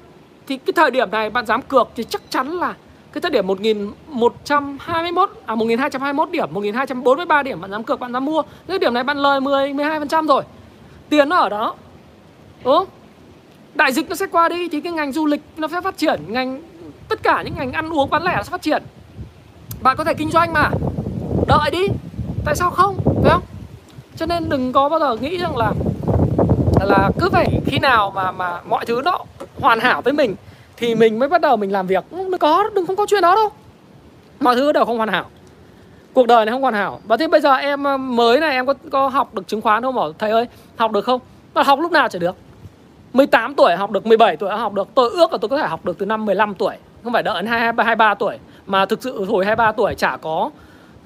thì 0.46 0.56
cái 0.56 0.72
thời 0.72 0.90
điểm 0.90 1.10
này 1.10 1.30
bạn 1.30 1.46
dám 1.46 1.62
cược 1.62 1.88
thì 1.96 2.04
chắc 2.04 2.22
chắn 2.30 2.48
là 2.48 2.74
cái 3.16 3.20
thời 3.20 3.30
điểm 3.30 3.46
1121 3.46 5.30
à 5.46 5.54
1221 5.54 6.30
điểm, 6.30 6.48
1243 6.52 7.42
điểm 7.42 7.60
bạn 7.60 7.70
dám 7.70 7.84
cược 7.84 8.00
bạn 8.00 8.12
dám 8.12 8.24
mua. 8.24 8.42
Cái 8.68 8.78
điểm 8.78 8.94
này 8.94 9.04
bạn 9.04 9.18
lời 9.18 9.40
10 9.40 9.72
12% 9.72 10.26
rồi. 10.26 10.42
Tiền 11.08 11.28
nó 11.28 11.36
ở 11.36 11.48
đó. 11.48 11.74
Đúng 12.64 12.74
không? 12.74 12.86
Đại 13.76 13.92
dịch 13.92 14.08
nó 14.08 14.14
sẽ 14.14 14.26
qua 14.26 14.48
đi 14.48 14.68
thì 14.68 14.80
cái 14.80 14.92
ngành 14.92 15.12
du 15.12 15.26
lịch 15.26 15.40
nó 15.56 15.68
sẽ 15.68 15.80
phát 15.80 15.96
triển, 15.96 16.20
ngành 16.28 16.62
tất 17.08 17.22
cả 17.22 17.42
những 17.42 17.54
ngành 17.56 17.72
ăn 17.72 17.90
uống 17.90 18.10
bán 18.10 18.22
lẻ 18.24 18.32
nó 18.36 18.42
sẽ 18.42 18.50
phát 18.50 18.62
triển. 18.62 18.82
Bạn 19.82 19.96
có 19.96 20.04
thể 20.04 20.14
kinh 20.14 20.30
doanh 20.30 20.52
mà. 20.52 20.70
Đợi 21.46 21.70
đi. 21.72 21.86
Tại 22.44 22.56
sao 22.56 22.70
không? 22.70 22.96
Phải 23.22 23.30
không? 23.30 23.42
Cho 24.16 24.26
nên 24.26 24.48
đừng 24.48 24.72
có 24.72 24.88
bao 24.88 25.00
giờ 25.00 25.16
nghĩ 25.16 25.38
rằng 25.38 25.56
là 25.56 25.72
là 26.84 27.10
cứ 27.20 27.30
phải 27.30 27.60
khi 27.66 27.78
nào 27.78 28.10
mà 28.10 28.32
mà 28.32 28.60
mọi 28.68 28.84
thứ 28.86 29.02
nó 29.04 29.18
hoàn 29.60 29.80
hảo 29.80 30.02
với 30.02 30.12
mình 30.12 30.34
thì 30.76 30.94
mình 30.94 31.18
mới 31.18 31.28
bắt 31.28 31.40
đầu 31.40 31.56
mình 31.56 31.72
làm 31.72 31.86
việc 31.86 32.04
ừ, 32.10 32.28
nó 32.30 32.38
có 32.38 32.70
đừng 32.74 32.86
không 32.86 32.96
có 32.96 33.06
chuyện 33.06 33.22
đó 33.22 33.34
đâu 33.34 33.48
mọi 34.40 34.56
thứ 34.56 34.72
đều 34.72 34.84
không 34.84 34.96
hoàn 34.96 35.08
hảo 35.08 35.24
cuộc 36.12 36.26
đời 36.26 36.46
này 36.46 36.52
không 36.52 36.62
hoàn 36.62 36.74
hảo 36.74 37.00
và 37.04 37.16
thế 37.16 37.28
bây 37.28 37.40
giờ 37.40 37.54
em 37.54 37.84
ờ, 37.84 37.96
mới 37.96 38.40
này 38.40 38.50
em 38.50 38.66
có 38.66 38.74
có 38.90 39.08
học 39.08 39.34
được 39.34 39.48
chứng 39.48 39.60
khoán 39.60 39.82
không 39.82 39.94
bảo 39.94 40.12
thầy 40.12 40.30
ơi 40.30 40.46
học 40.76 40.92
được 40.92 41.04
không 41.04 41.20
mà 41.54 41.62
học 41.62 41.78
lúc 41.80 41.92
nào 41.92 42.08
chả 42.08 42.18
được 42.18 42.36
18 43.16 43.54
tuổi 43.54 43.76
học 43.76 43.90
được 43.90 44.06
17 44.06 44.36
tuổi 44.36 44.50
học 44.50 44.72
được. 44.72 44.88
Tôi 44.94 45.10
ước 45.10 45.32
là 45.32 45.38
tôi 45.38 45.48
có 45.48 45.58
thể 45.58 45.68
học 45.68 45.84
được 45.84 45.98
từ 45.98 46.06
năm 46.06 46.24
15 46.26 46.54
tuổi 46.54 46.76
không 47.04 47.12
phải 47.12 47.22
đợi 47.22 47.42
đến 47.42 47.46
22 47.46 47.86
23 47.86 48.14
tuổi. 48.14 48.38
Mà 48.66 48.86
thực 48.86 49.02
sự 49.02 49.24
hồi 49.24 49.44
23 49.44 49.72
tuổi 49.72 49.94
chả 49.94 50.16
có 50.16 50.50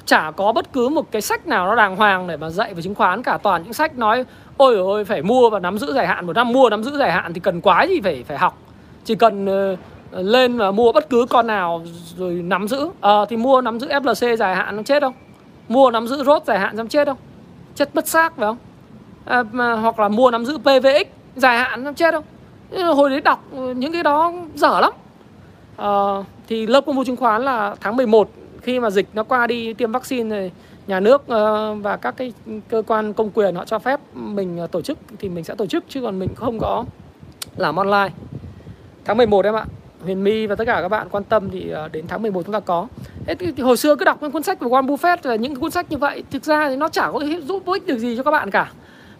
chả 0.05 0.31
có 0.31 0.53
bất 0.53 0.73
cứ 0.73 0.89
một 0.89 1.11
cái 1.11 1.23
sách 1.23 1.47
nào 1.47 1.67
nó 1.67 1.75
đàng 1.75 1.97
hoàng 1.97 2.27
để 2.27 2.37
mà 2.37 2.51
dạy 2.51 2.75
về 2.75 2.83
chứng 2.83 2.95
khoán 2.95 3.23
cả. 3.23 3.39
Toàn 3.43 3.63
những 3.63 3.73
sách 3.73 3.99
nói 3.99 4.25
ôi 4.57 4.77
ôi 4.77 5.05
phải 5.05 5.23
mua 5.23 5.51
và 5.51 5.59
nắm 5.59 5.79
giữ 5.79 5.93
dài 5.93 6.07
hạn 6.07 6.27
một 6.27 6.33
năm 6.33 6.53
mua 6.53 6.71
nắm 6.71 6.85
giữ 6.85 6.99
dài 6.99 7.13
hạn 7.13 7.35
thì 7.35 7.41
cần 7.41 7.61
quá 7.61 7.83
gì 7.83 8.01
phải 8.01 8.25
phải 8.29 8.39
học. 8.39 8.59
Chỉ 9.05 9.15
cần 9.15 9.45
uh, 9.73 9.79
lên 10.13 10.59
và 10.59 10.71
mua 10.71 10.93
bất 10.93 11.11
cứ 11.11 11.27
con 11.31 11.47
nào 11.47 11.83
rồi 12.17 12.33
nắm 12.33 12.69
giữ. 12.69 12.89
À, 13.01 13.25
thì 13.29 13.37
mua 13.37 13.61
nắm 13.61 13.81
giữ 13.81 13.89
FLC 13.89 14.37
dài 14.37 14.55
hạn 14.55 14.77
nó 14.77 14.83
chết 14.83 15.03
không? 15.03 15.15
Mua 15.69 15.91
nắm 15.91 16.07
giữ 16.07 16.25
rốt 16.25 16.43
dài 16.47 16.59
hạn 16.59 16.77
nó 16.77 16.85
chết 16.89 17.07
không? 17.09 17.19
Chết 17.75 17.95
mất 17.95 18.09
xác 18.09 18.37
phải 18.37 18.47
không? 18.47 18.59
À, 19.25 19.43
mà, 19.53 19.73
hoặc 19.73 19.99
là 19.99 20.09
mua 20.09 20.31
nắm 20.31 20.45
giữ 20.45 20.59
PVX 20.59 21.20
dài 21.41 21.59
hạn 21.59 21.85
nó 21.85 21.93
chết 21.93 22.11
đâu 22.11 22.23
hồi 22.95 23.11
đấy 23.11 23.21
đọc 23.21 23.45
ừ, 23.53 23.75
những 23.77 23.93
cái 23.93 24.03
đó 24.03 24.33
dở 24.55 24.81
lắm 24.81 24.93
à, 25.77 25.91
thì 26.49 26.67
lớp 26.67 26.81
công 26.87 26.97
vụ 26.97 27.05
chứng 27.05 27.17
khoán 27.17 27.43
là 27.43 27.75
tháng 27.81 27.97
11 27.97 28.31
khi 28.63 28.81
mà 28.81 28.91
dịch 28.91 29.09
nó 29.13 29.23
qua 29.23 29.47
đi 29.47 29.75
tiêm 29.75 29.93
vaccine 29.93 30.37
rồi 30.37 30.53
nhà 30.87 31.01
nước 31.01 31.29
ờ, 31.29 31.75
và 31.75 31.97
các 31.97 32.15
cái 32.17 32.33
cơ 32.69 32.83
quan 32.87 33.13
công 33.13 33.31
quyền 33.31 33.55
họ 33.55 33.65
cho 33.65 33.79
phép 33.79 34.01
mình 34.15 34.59
ờ, 34.59 34.67
tổ 34.67 34.83
chức 34.83 34.99
thì 35.19 35.29
mình 35.29 35.45
sẽ 35.45 35.55
tổ 35.55 35.67
chức 35.67 35.85
chứ 35.89 36.01
còn 36.03 36.19
mình 36.19 36.29
không 36.35 36.59
có 36.59 36.85
làm 37.57 37.77
online 37.77 38.11
tháng 39.05 39.17
11 39.17 39.45
em 39.45 39.55
ạ 39.55 39.65
Huyền 40.05 40.25
My 40.25 40.47
và 40.47 40.55
tất 40.55 40.65
cả 40.65 40.79
các 40.83 40.89
bạn 40.89 41.09
quan 41.11 41.25
tâm 41.25 41.51
thì 41.51 41.73
đến 41.93 42.05
tháng 42.09 42.23
11 42.23 42.43
chúng 42.47 42.53
ta 42.53 42.61
có. 42.61 42.87
Thế 43.27 43.35
thì, 43.35 43.53
thì 43.57 43.63
hồi 43.63 43.77
xưa 43.77 43.97
cứ 43.97 44.05
đọc 44.05 44.23
những 44.23 44.31
cuốn 44.31 44.43
sách 44.43 44.59
của 44.59 44.67
Warren 44.67 44.87
Buffett 44.87 45.17
và 45.23 45.35
những 45.35 45.57
cuốn 45.57 45.71
sách 45.71 45.87
như 45.91 45.97
vậy 45.97 46.23
thực 46.31 46.45
ra 46.45 46.69
thì 46.69 46.77
nó 46.77 46.89
chả 46.89 47.11
có 47.13 47.21
giúp 47.43 47.67
ích 47.67 47.87
được 47.87 47.99
gì 47.99 48.17
cho 48.17 48.23
các 48.23 48.31
bạn 48.31 48.51
cả. 48.51 48.73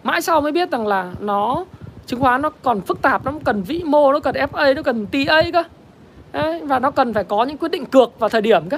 Mãi 0.03 0.21
sau 0.21 0.41
mới 0.41 0.51
biết 0.51 0.71
rằng 0.71 0.87
là 0.87 1.11
nó 1.19 1.65
chứng 2.05 2.19
khoán 2.19 2.41
nó 2.41 2.49
còn 2.49 2.81
phức 2.81 3.01
tạp, 3.01 3.25
nó 3.25 3.33
cần 3.45 3.63
vĩ 3.63 3.83
mô, 3.85 4.11
nó 4.11 4.19
cần 4.19 4.35
FA, 4.35 4.75
nó 4.75 4.81
cần 4.81 5.05
TA 5.05 5.41
cơ. 5.53 5.63
Đấy, 6.31 6.61
và 6.63 6.79
nó 6.79 6.91
cần 6.91 7.13
phải 7.13 7.23
có 7.23 7.43
những 7.43 7.57
quyết 7.57 7.71
định 7.71 7.85
cược 7.85 8.19
vào 8.19 8.29
thời 8.29 8.41
điểm 8.41 8.69
cơ. 8.69 8.77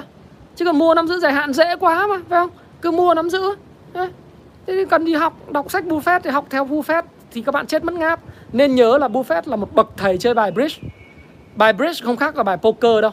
Chứ 0.56 0.64
còn 0.64 0.78
mua 0.78 0.94
nắm 0.94 1.08
giữ 1.08 1.18
dài 1.20 1.32
hạn 1.32 1.52
dễ 1.52 1.76
quá 1.76 2.06
mà, 2.06 2.16
phải 2.28 2.40
không? 2.40 2.50
Cứ 2.80 2.90
mua 2.90 3.14
nắm 3.14 3.30
giữ. 3.30 3.54
Đấy. 3.92 4.08
Thế 4.66 4.74
thì 4.74 4.84
cần 4.84 5.04
đi 5.04 5.14
học, 5.14 5.52
đọc 5.52 5.70
sách 5.70 5.84
Buffett 5.84 6.20
thì 6.20 6.30
học 6.30 6.46
theo 6.50 6.66
Buffett 6.66 7.02
thì 7.32 7.42
các 7.42 7.52
bạn 7.54 7.66
chết 7.66 7.84
mất 7.84 7.94
ngáp. 7.94 8.20
Nên 8.54 8.74
nhớ 8.74 8.98
là 8.98 9.08
Buffett 9.08 9.42
là 9.44 9.56
một 9.56 9.74
bậc 9.74 9.88
thầy 9.96 10.18
chơi 10.18 10.34
bài 10.34 10.50
bridge 10.50 10.76
Bài 11.56 11.72
bridge 11.72 12.04
không 12.04 12.16
khác 12.16 12.36
là 12.36 12.42
bài 12.42 12.56
poker 12.56 13.02
đâu 13.02 13.10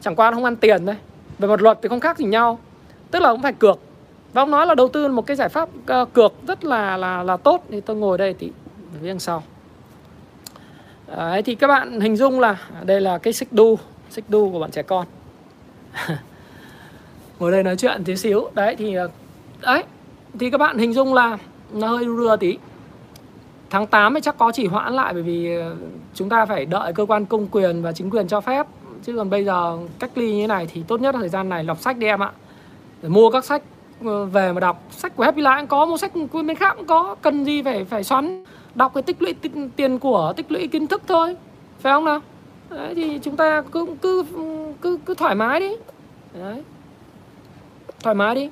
Chẳng 0.00 0.16
qua 0.16 0.30
nó 0.30 0.34
không 0.34 0.44
ăn 0.44 0.56
tiền 0.56 0.86
thôi 0.86 0.96
Về 1.38 1.48
một 1.48 1.62
luật 1.62 1.78
thì 1.82 1.88
không 1.88 2.00
khác 2.00 2.18
gì 2.18 2.24
nhau 2.24 2.58
Tức 3.10 3.22
là 3.22 3.32
cũng 3.32 3.42
phải 3.42 3.52
cược 3.52 3.78
Và 4.32 4.42
ông 4.42 4.50
nói 4.50 4.66
là 4.66 4.74
đầu 4.74 4.88
tư 4.88 5.08
một 5.08 5.26
cái 5.26 5.36
giải 5.36 5.48
pháp 5.48 5.68
ờ, 5.86 6.04
cược 6.04 6.32
rất 6.46 6.64
là 6.64 6.96
là 6.96 7.22
là 7.22 7.36
tốt 7.36 7.64
Thì 7.70 7.80
tôi 7.80 7.96
ngồi 7.96 8.18
đây 8.18 8.34
thì 8.38 8.52
phía 9.02 9.08
đằng 9.08 9.18
sau. 9.18 9.42
À, 11.06 11.28
đấy, 11.30 11.42
thì 11.42 11.54
các 11.54 11.66
bạn 11.66 12.00
hình 12.00 12.16
dung 12.16 12.40
là 12.40 12.56
đây 12.84 13.00
là 13.00 13.18
cái 13.18 13.32
xích 13.32 13.52
đu 13.52 13.78
xích 14.10 14.24
đu 14.28 14.52
của 14.52 14.58
bạn 14.58 14.70
trẻ 14.70 14.82
con. 14.82 15.06
Ngồi 17.38 17.52
đây 17.52 17.62
nói 17.62 17.76
chuyện 17.76 18.04
tí 18.04 18.16
xíu. 18.16 18.50
Đấy 18.54 18.76
thì 18.76 18.94
à, 18.94 19.04
đấy 19.60 19.84
thì 20.38 20.50
các 20.50 20.58
bạn 20.58 20.78
hình 20.78 20.92
dung 20.92 21.14
là 21.14 21.38
nó 21.72 21.88
hơi 21.88 22.04
đưa 22.04 22.36
tí. 22.36 22.58
Tháng 23.70 23.86
8 23.86 24.14
thì 24.14 24.20
chắc 24.20 24.38
có 24.38 24.52
chỉ 24.52 24.66
hoãn 24.66 24.94
lại 24.94 25.12
bởi 25.14 25.22
vì 25.22 25.56
à, 25.56 25.70
chúng 26.14 26.28
ta 26.28 26.46
phải 26.46 26.64
đợi 26.64 26.92
cơ 26.92 27.06
quan 27.06 27.26
công 27.26 27.46
quyền 27.46 27.82
và 27.82 27.92
chính 27.92 28.10
quyền 28.10 28.28
cho 28.28 28.40
phép. 28.40 28.66
Chứ 29.02 29.16
còn 29.16 29.30
bây 29.30 29.44
giờ 29.44 29.78
cách 29.98 30.10
ly 30.14 30.34
như 30.34 30.42
thế 30.42 30.46
này 30.46 30.68
thì 30.72 30.82
tốt 30.88 31.00
nhất 31.00 31.14
là 31.14 31.20
thời 31.20 31.28
gian 31.28 31.48
này 31.48 31.64
đọc 31.64 31.78
sách 31.80 31.98
đi 31.98 32.06
em 32.06 32.22
ạ. 32.22 32.32
Để 33.02 33.08
mua 33.08 33.30
các 33.30 33.44
sách 33.44 33.62
ờ, 34.04 34.24
về 34.24 34.52
mà 34.52 34.60
đọc. 34.60 34.82
Sách 34.90 35.16
của 35.16 35.24
Happy 35.24 35.42
Life 35.42 35.58
cũng 35.60 35.66
có 35.66 35.86
mua 35.86 35.96
sách 35.96 36.12
của 36.32 36.42
bên 36.42 36.56
khác 36.56 36.74
cũng 36.76 36.86
có. 36.86 37.16
Cần 37.22 37.44
gì 37.44 37.62
phải 37.62 37.84
phải 37.84 38.04
xoắn 38.04 38.44
đọc 38.74 38.94
cái 38.94 39.02
tích 39.02 39.22
lũy 39.22 39.34
tiền 39.76 39.98
của 39.98 40.32
tích 40.36 40.52
lũy 40.52 40.68
kiến 40.68 40.86
thức 40.86 41.02
thôi 41.06 41.36
phải 41.80 41.92
không 41.92 42.04
nào? 42.04 42.20
Đấy 42.70 42.94
thì 42.94 43.18
chúng 43.22 43.36
ta 43.36 43.62
cứ 43.72 43.86
cứ 44.02 44.24
cứ 44.80 44.98
cứ 45.06 45.14
thoải 45.14 45.34
mái 45.34 45.60
đi. 45.60 45.70
Đấy. 46.34 46.62
Thoải 48.02 48.14
mái 48.14 48.34
đi. 48.34 48.50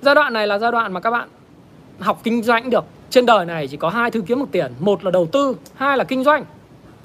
Giai 0.00 0.14
đoạn 0.14 0.32
này 0.32 0.46
là 0.46 0.58
giai 0.58 0.72
đoạn 0.72 0.92
mà 0.92 1.00
các 1.00 1.10
bạn 1.10 1.28
học 1.98 2.20
kinh 2.24 2.42
doanh 2.42 2.70
được. 2.70 2.84
Trên 3.10 3.26
đời 3.26 3.46
này 3.46 3.68
chỉ 3.68 3.76
có 3.76 3.88
hai 3.88 4.10
thứ 4.10 4.22
kiếm 4.26 4.38
được 4.38 4.48
tiền. 4.52 4.72
Một 4.80 5.04
là 5.04 5.10
đầu 5.10 5.26
tư 5.26 5.56
hai 5.74 5.96
là 5.98 6.04
kinh 6.04 6.24
doanh. 6.24 6.44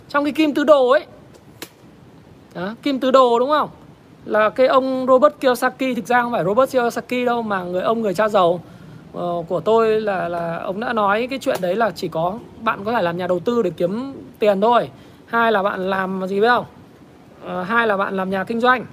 Trong 0.09 0.23
cái 0.23 0.33
kim 0.33 0.53
tứ 0.53 0.63
đồ 0.63 0.89
ấy 0.89 1.05
đó, 2.55 2.75
kim 2.83 2.99
tứ 2.99 3.11
đồ 3.11 3.39
đúng 3.39 3.49
không? 3.49 3.69
Là 4.25 4.49
cái 4.49 4.67
ông 4.67 5.05
Robert 5.07 5.33
Kiyosaki 5.39 5.95
thực 5.95 6.05
ra 6.05 6.21
không 6.21 6.31
phải 6.31 6.43
Robert 6.43 6.71
Kiyosaki 6.71 7.25
đâu 7.25 7.41
mà 7.41 7.63
người 7.63 7.81
ông 7.81 8.01
người 8.01 8.13
cha 8.13 8.29
giàu. 8.29 8.61
Ờ, 9.17 9.43
của 9.47 9.59
tôi 9.59 10.01
là 10.01 10.27
là 10.29 10.57
ông 10.57 10.79
đã 10.79 10.93
nói 10.93 11.27
cái 11.29 11.39
chuyện 11.39 11.57
đấy 11.61 11.75
là 11.75 11.91
chỉ 11.91 12.07
có 12.07 12.39
bạn 12.61 12.83
có 12.83 12.91
thể 12.91 13.01
làm 13.01 13.17
nhà 13.17 13.27
đầu 13.27 13.39
tư 13.39 13.61
để 13.61 13.69
kiếm 13.77 14.13
tiền 14.39 14.61
thôi. 14.61 14.89
Hai 15.25 15.51
là 15.51 15.63
bạn 15.63 15.89
làm 15.89 16.27
gì 16.27 16.41
biết 16.41 16.47
không? 16.47 16.65
À, 17.47 17.63
hai 17.63 17.87
là 17.87 17.97
bạn 17.97 18.17
làm 18.17 18.29
nhà 18.29 18.43
kinh 18.43 18.59
doanh. 18.59 18.85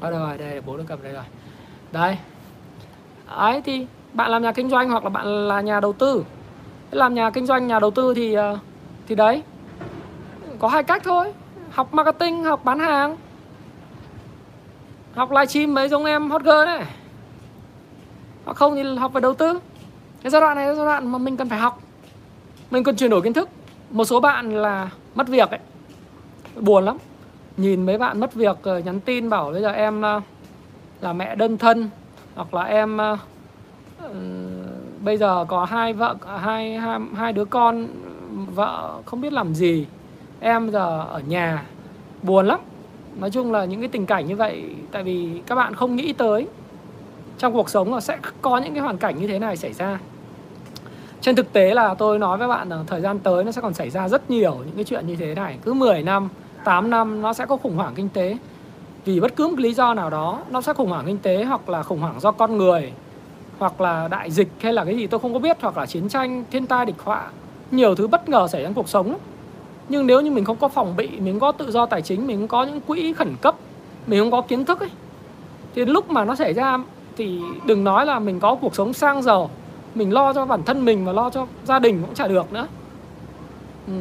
Ờ, 0.00 0.08
Ở 0.08 0.10
đâu 0.10 0.20
rồi 0.20 0.38
đây 0.38 0.60
bố 0.60 0.76
được 0.76 0.84
cầm 0.86 0.98
đây 1.02 1.12
rồi. 1.12 1.24
Đấy 1.92 2.16
ấy 3.26 3.62
thì 3.62 3.86
bạn 4.12 4.30
làm 4.30 4.42
nhà 4.42 4.52
kinh 4.52 4.70
doanh 4.70 4.90
hoặc 4.90 5.04
là 5.04 5.10
bạn 5.10 5.48
là 5.48 5.60
nhà 5.60 5.80
đầu 5.80 5.92
tư. 5.92 6.24
Làm 6.90 7.14
nhà 7.14 7.30
kinh 7.30 7.46
doanh 7.46 7.66
nhà 7.66 7.80
đầu 7.80 7.90
tư 7.90 8.14
thì 8.14 8.36
thì 9.06 9.14
đấy. 9.14 9.42
Có 10.58 10.68
hai 10.68 10.82
cách 10.82 11.02
thôi. 11.04 11.32
Học 11.70 11.94
marketing 11.94 12.44
học 12.44 12.64
bán 12.64 12.78
hàng. 12.78 13.16
Học 15.14 15.30
livestream 15.30 15.74
mấy 15.74 15.88
giống 15.88 16.04
em 16.04 16.30
hot 16.30 16.42
girl 16.42 16.64
này 16.66 16.84
hoặc 18.44 18.56
không 18.56 18.74
thì 18.74 18.82
học 18.96 19.12
về 19.12 19.20
đầu 19.20 19.34
tư. 19.34 19.60
Cái 20.22 20.30
giai 20.30 20.40
đoạn 20.40 20.56
này 20.56 20.66
là 20.66 20.74
giai 20.74 20.84
đoạn 20.86 21.12
mà 21.12 21.18
mình 21.18 21.36
cần 21.36 21.48
phải 21.48 21.58
học. 21.58 21.80
Mình 22.70 22.84
cần 22.84 22.96
chuyển 22.96 23.10
đổi 23.10 23.22
kiến 23.22 23.32
thức. 23.32 23.48
Một 23.90 24.04
số 24.04 24.20
bạn 24.20 24.50
là 24.50 24.90
mất 25.14 25.28
việc 25.28 25.50
ấy. 25.50 25.60
Buồn 26.56 26.84
lắm. 26.84 26.96
Nhìn 27.56 27.86
mấy 27.86 27.98
bạn 27.98 28.20
mất 28.20 28.34
việc 28.34 28.56
ờ, 28.62 28.78
nhắn 28.78 29.00
tin 29.00 29.30
bảo 29.30 29.50
bây 29.50 29.62
giờ 29.62 29.70
em 29.70 30.02
ờ, 30.02 30.20
là 31.00 31.12
mẹ 31.12 31.34
đơn 31.34 31.58
thân, 31.58 31.90
hoặc 32.34 32.54
là 32.54 32.62
em 32.62 32.96
ờ, 32.96 33.16
bây 35.00 35.16
giờ 35.16 35.44
có 35.48 35.64
hai 35.64 35.92
vợ, 35.92 36.16
hai 36.40 36.78
hai 36.78 36.98
hai 37.16 37.32
đứa 37.32 37.44
con, 37.44 37.86
vợ 38.54 39.00
không 39.04 39.20
biết 39.20 39.32
làm 39.32 39.54
gì. 39.54 39.86
Em 40.40 40.70
giờ 40.70 41.06
ở 41.10 41.20
nhà. 41.20 41.64
Buồn 42.22 42.46
lắm. 42.46 42.60
Nói 43.16 43.30
chung 43.30 43.52
là 43.52 43.64
những 43.64 43.80
cái 43.80 43.88
tình 43.88 44.06
cảnh 44.06 44.26
như 44.26 44.36
vậy, 44.36 44.64
tại 44.92 45.02
vì 45.02 45.42
các 45.46 45.54
bạn 45.54 45.74
không 45.74 45.96
nghĩ 45.96 46.12
tới 46.12 46.46
trong 47.42 47.52
cuộc 47.52 47.70
sống 47.70 47.94
là 47.94 48.00
sẽ 48.00 48.18
có 48.42 48.58
những 48.58 48.74
cái 48.74 48.82
hoàn 48.82 48.98
cảnh 48.98 49.20
như 49.20 49.26
thế 49.26 49.38
này 49.38 49.56
xảy 49.56 49.72
ra. 49.72 49.98
Trên 51.20 51.36
thực 51.36 51.52
tế 51.52 51.74
là 51.74 51.94
tôi 51.94 52.18
nói 52.18 52.38
với 52.38 52.48
bạn 52.48 52.68
là 52.68 52.78
thời 52.86 53.00
gian 53.00 53.18
tới 53.18 53.44
nó 53.44 53.52
sẽ 53.52 53.60
còn 53.60 53.74
xảy 53.74 53.90
ra 53.90 54.08
rất 54.08 54.30
nhiều 54.30 54.54
những 54.54 54.74
cái 54.74 54.84
chuyện 54.84 55.06
như 55.06 55.16
thế 55.16 55.34
này. 55.34 55.58
Cứ 55.64 55.72
10 55.72 56.02
năm 56.02 56.28
8 56.64 56.90
năm 56.90 57.22
nó 57.22 57.32
sẽ 57.32 57.46
có 57.46 57.56
khủng 57.56 57.76
hoảng 57.76 57.94
kinh 57.94 58.08
tế. 58.08 58.36
Vì 59.04 59.20
bất 59.20 59.36
cứ 59.36 59.48
một 59.48 59.58
lý 59.58 59.74
do 59.74 59.94
nào 59.94 60.10
đó, 60.10 60.38
nó 60.50 60.60
sẽ 60.60 60.72
khủng 60.72 60.88
hoảng 60.88 61.06
kinh 61.06 61.18
tế 61.18 61.44
hoặc 61.44 61.68
là 61.68 61.82
khủng 61.82 62.00
hoảng 62.00 62.20
do 62.20 62.32
con 62.32 62.58
người, 62.58 62.92
hoặc 63.58 63.80
là 63.80 64.08
đại 64.08 64.30
dịch 64.30 64.48
hay 64.60 64.72
là 64.72 64.84
cái 64.84 64.96
gì 64.96 65.06
tôi 65.06 65.20
không 65.20 65.32
có 65.32 65.38
biết, 65.38 65.56
hoặc 65.60 65.78
là 65.78 65.86
chiến 65.86 66.08
tranh, 66.08 66.44
thiên 66.50 66.66
tai, 66.66 66.86
địch 66.86 67.02
họa. 67.04 67.30
Nhiều 67.70 67.94
thứ 67.94 68.06
bất 68.06 68.28
ngờ 68.28 68.48
xảy 68.48 68.62
ra 68.62 68.66
trong 68.66 68.74
cuộc 68.74 68.88
sống. 68.88 69.16
Nhưng 69.88 70.06
nếu 70.06 70.20
như 70.20 70.30
mình 70.30 70.44
không 70.44 70.56
có 70.56 70.68
phòng 70.68 70.96
bị, 70.96 71.08
mình 71.08 71.40
có 71.40 71.52
tự 71.52 71.70
do 71.70 71.86
tài 71.86 72.02
chính, 72.02 72.26
mình 72.26 72.38
không 72.38 72.48
có 72.48 72.64
những 72.64 72.80
quỹ 72.80 73.12
khẩn 73.12 73.36
cấp, 73.40 73.54
mình 74.06 74.20
không 74.20 74.30
có 74.30 74.40
kiến 74.40 74.64
thức 74.64 74.80
ấy, 74.80 74.90
thì 75.74 75.84
lúc 75.84 76.10
mà 76.10 76.24
nó 76.24 76.34
xảy 76.34 76.54
ra 76.54 76.78
thì 77.16 77.40
đừng 77.66 77.84
nói 77.84 78.06
là 78.06 78.18
mình 78.18 78.40
có 78.40 78.54
cuộc 78.54 78.74
sống 78.74 78.92
sang 78.92 79.22
giàu. 79.22 79.50
Mình 79.94 80.12
lo 80.12 80.32
cho 80.32 80.46
bản 80.46 80.62
thân 80.62 80.84
mình 80.84 81.04
và 81.04 81.12
lo 81.12 81.30
cho 81.30 81.46
gia 81.64 81.78
đình 81.78 82.02
cũng 82.02 82.14
chả 82.14 82.26
được 82.26 82.52
nữa. 82.52 82.66
Ừ. 83.86 83.92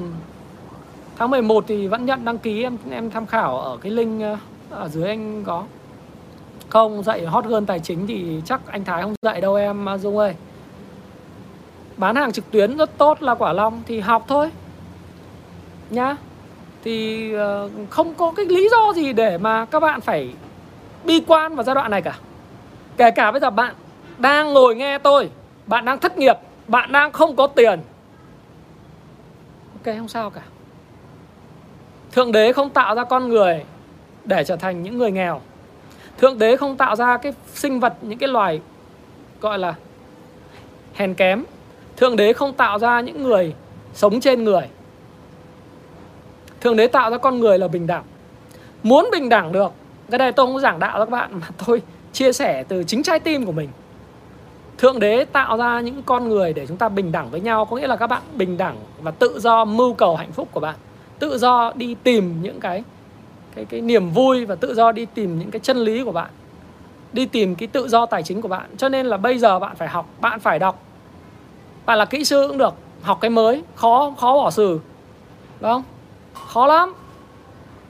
tháng 1.17 1.29
11 1.29 1.63
thì 1.67 1.87
vẫn 1.87 2.05
nhận 2.05 2.25
đăng 2.25 2.37
ký, 2.37 2.63
em 2.63 2.77
em 2.89 3.11
tham 3.11 3.25
khảo 3.25 3.59
ở 3.59 3.77
cái 3.81 3.91
link 3.91 4.21
ờ, 4.21 4.37
ở 4.69 4.89
dưới 4.89 5.07
anh 5.07 5.43
có. 5.43 5.63
Không, 6.69 7.03
dạy 7.03 7.25
hot 7.25 7.45
girl 7.45 7.63
tài 7.67 7.79
chính 7.79 8.07
thì 8.07 8.41
chắc 8.45 8.61
anh 8.67 8.83
Thái 8.83 9.01
không 9.01 9.15
dạy 9.21 9.41
đâu 9.41 9.55
em 9.55 9.89
à, 9.89 9.97
Dung 9.97 10.17
ơi. 10.17 10.35
Bán 11.97 12.15
hàng 12.15 12.31
trực 12.31 12.51
tuyến 12.51 12.77
rất 12.77 12.97
tốt 12.97 13.23
là 13.23 13.35
quả 13.35 13.53
long 13.53 13.81
thì 13.87 13.99
học 13.99 14.25
thôi. 14.27 14.49
Nhá. 15.89 16.17
Thì 16.83 17.33
ờ, 17.33 17.69
không 17.89 18.13
có 18.13 18.33
cái 18.35 18.45
lý 18.45 18.69
do 18.71 18.93
gì 18.93 19.13
để 19.13 19.37
mà 19.37 19.65
các 19.65 19.79
bạn 19.79 20.01
phải 20.01 20.33
bi 21.05 21.21
quan 21.27 21.55
vào 21.55 21.63
giai 21.63 21.75
đoạn 21.75 21.91
này 21.91 22.01
cả 22.01 22.17
kể 22.97 23.11
cả 23.11 23.31
bây 23.31 23.41
giờ 23.41 23.49
bạn 23.49 23.75
đang 24.17 24.53
ngồi 24.53 24.75
nghe 24.75 24.97
tôi, 24.97 25.29
bạn 25.67 25.85
đang 25.85 25.99
thất 25.99 26.17
nghiệp, 26.17 26.37
bạn 26.67 26.91
đang 26.91 27.11
không 27.11 27.35
có 27.35 27.47
tiền. 27.47 27.79
Ok, 29.73 29.95
không 29.97 30.07
sao 30.07 30.29
cả. 30.29 30.41
Thượng 32.11 32.31
đế 32.31 32.53
không 32.53 32.69
tạo 32.69 32.95
ra 32.95 33.03
con 33.03 33.29
người 33.29 33.63
để 34.25 34.43
trở 34.43 34.55
thành 34.55 34.83
những 34.83 34.97
người 34.97 35.11
nghèo. 35.11 35.41
Thượng 36.17 36.39
đế 36.39 36.57
không 36.57 36.77
tạo 36.77 36.95
ra 36.95 37.17
cái 37.17 37.33
sinh 37.53 37.79
vật, 37.79 37.93
những 38.01 38.17
cái 38.17 38.29
loài 38.29 38.61
gọi 39.41 39.59
là 39.59 39.73
hèn 40.93 41.13
kém. 41.13 41.43
Thượng 41.97 42.15
đế 42.15 42.33
không 42.33 42.53
tạo 42.53 42.79
ra 42.79 43.01
những 43.01 43.23
người 43.23 43.53
sống 43.93 44.21
trên 44.21 44.43
người. 44.43 44.67
Thượng 46.61 46.75
đế 46.75 46.87
tạo 46.87 47.11
ra 47.11 47.17
con 47.17 47.39
người 47.39 47.59
là 47.59 47.67
bình 47.67 47.87
đẳng. 47.87 48.03
Muốn 48.83 49.09
bình 49.11 49.29
đẳng 49.29 49.51
được, 49.51 49.71
cái 50.11 50.17
này 50.17 50.31
tôi 50.31 50.45
không 50.45 50.59
giảng 50.59 50.79
đạo 50.79 50.91
cho 50.93 51.05
các 51.05 51.11
bạn, 51.11 51.39
mà 51.39 51.47
tôi 51.65 51.81
chia 52.13 52.33
sẻ 52.33 52.63
từ 52.63 52.83
chính 52.83 53.03
trái 53.03 53.19
tim 53.19 53.45
của 53.45 53.51
mình. 53.51 53.69
Thượng 54.77 54.99
đế 54.99 55.25
tạo 55.25 55.57
ra 55.57 55.79
những 55.79 56.03
con 56.03 56.29
người 56.29 56.53
để 56.53 56.67
chúng 56.67 56.77
ta 56.77 56.89
bình 56.89 57.11
đẳng 57.11 57.29
với 57.29 57.41
nhau, 57.41 57.65
có 57.65 57.77
nghĩa 57.77 57.87
là 57.87 57.95
các 57.95 58.07
bạn 58.07 58.21
bình 58.35 58.57
đẳng 58.57 58.75
và 59.01 59.11
tự 59.11 59.39
do 59.39 59.65
mưu 59.65 59.93
cầu 59.93 60.15
hạnh 60.15 60.31
phúc 60.31 60.47
của 60.51 60.59
bạn. 60.59 60.75
Tự 61.19 61.37
do 61.37 61.71
đi 61.75 61.95
tìm 62.03 62.41
những 62.41 62.59
cái 62.59 62.83
cái 63.55 63.65
cái 63.65 63.81
niềm 63.81 64.09
vui 64.09 64.45
và 64.45 64.55
tự 64.55 64.73
do 64.73 64.91
đi 64.91 65.05
tìm 65.05 65.39
những 65.39 65.51
cái 65.51 65.59
chân 65.59 65.77
lý 65.77 66.03
của 66.03 66.11
bạn. 66.11 66.29
Đi 67.13 67.25
tìm 67.25 67.55
cái 67.55 67.67
tự 67.67 67.87
do 67.87 68.05
tài 68.05 68.23
chính 68.23 68.41
của 68.41 68.47
bạn. 68.47 68.69
Cho 68.77 68.89
nên 68.89 69.05
là 69.05 69.17
bây 69.17 69.37
giờ 69.37 69.59
bạn 69.59 69.75
phải 69.75 69.87
học, 69.87 70.09
bạn 70.21 70.39
phải 70.39 70.59
đọc. 70.59 70.83
Bạn 71.85 71.97
là 71.97 72.05
kỹ 72.05 72.25
sư 72.25 72.47
cũng 72.47 72.57
được, 72.57 72.73
học 73.01 73.17
cái 73.21 73.29
mới, 73.29 73.63
khó 73.75 74.13
khó 74.17 74.33
bỏ 74.33 74.51
sử 74.51 74.79
đúng 75.59 75.71
không? 75.71 75.83
Khó 76.33 76.67
lắm 76.67 76.93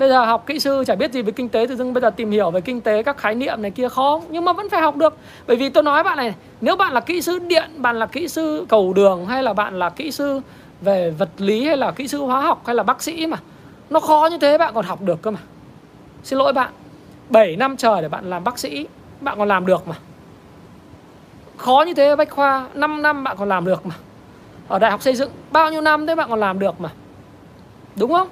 bây 0.02 0.10
giờ 0.10 0.26
học 0.26 0.44
kỹ 0.48 0.60
sư 0.60 0.84
chả 0.88 0.96
biết 0.96 1.12
gì 1.12 1.22
về 1.22 1.32
kinh 1.32 1.50
tế 1.50 1.66
tự 1.70 1.76
dưng 1.76 1.94
bây 1.94 2.02
giờ 2.02 2.10
tìm 2.10 2.32
hiểu 2.32 2.52
về 2.52 2.62
kinh 2.62 2.82
tế 2.82 3.04
các 3.04 3.18
khái 3.18 3.36
niệm 3.36 3.62
này 3.62 3.72
kia 3.72 3.90
khó, 3.90 4.22
nhưng 4.30 4.46
mà 4.46 4.54
vẫn 4.54 4.70
phải 4.70 4.82
học 4.82 4.96
được. 4.96 5.18
Bởi 5.48 5.58
vì 5.58 5.70
tôi 5.70 5.84
nói 5.84 6.04
bạn 6.04 6.18
này, 6.18 6.36
nếu 6.62 6.76
bạn 6.76 6.94
là 6.94 7.00
kỹ 7.00 7.22
sư 7.22 7.40
điện, 7.40 7.70
bạn 7.78 8.00
là 8.00 8.06
kỹ 8.06 8.28
sư 8.28 8.66
cầu 8.70 8.94
đường, 8.94 9.26
hay 9.26 9.44
là 9.44 9.54
bạn 9.54 9.80
là 9.80 9.90
kỹ 9.90 10.12
sư 10.12 10.42
về 10.82 11.10
vật 11.10 11.30
lý, 11.38 11.68
hay 11.68 11.78
là 11.78 11.92
kỹ 11.92 12.08
sư 12.08 12.18
hóa 12.18 12.42
học, 12.42 12.62
hay 12.66 12.76
là 12.76 12.84
bác 12.84 13.04
sĩ 13.04 13.28
mà, 13.28 13.38
nó 13.90 14.00
khó 14.00 14.28
như 14.32 14.38
thế 14.38 14.58
bạn 14.58 14.74
còn 14.74 14.86
học 14.86 15.02
được 15.02 15.22
cơ 15.22 15.32
mà. 15.32 15.40
Xin 16.24 16.40
lỗi 16.40 16.54
bạn 16.54 16.70
7 17.30 17.56
năm 17.56 17.78
trời 17.78 18.02
để 18.02 18.10
bạn 18.10 18.30
làm 18.30 18.44
bác 18.44 18.60
sĩ, 18.60 18.88
Bạn 19.22 19.38
còn 19.38 19.48
làm 19.48 19.66
được 19.66 19.88
mà. 19.88 19.96
Khó 21.58 21.84
như 21.88 21.94
thế 21.94 22.16
Bách 22.16 22.30
Khoa 22.30 22.68
5 22.74 23.02
năm 23.02 23.24
bạn 23.24 23.38
còn 23.38 23.50
làm 23.50 23.66
được 23.66 23.86
mà. 23.86 23.96
Ở 24.68 24.80
đại 24.80 24.92
học 24.92 25.02
xây 25.02 25.16
dựng, 25.16 25.32
bao 25.52 25.72
nhiêu 25.72 25.82
năm 25.82 26.08
thế 26.08 26.16
bạn 26.16 26.30
còn 26.30 26.40
làm 26.40 26.60
được 26.60 26.82
mà. 26.82 26.90
Đúng 27.96 28.14
không? 28.14 28.28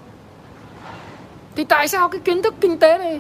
Thì 1.56 1.64
tại 1.64 1.88
sao 1.88 2.10
cái 2.10 2.22
kiến 2.22 2.42
thức 2.42 2.54
kinh 2.62 2.78
tế 2.78 2.98
này 2.98 3.20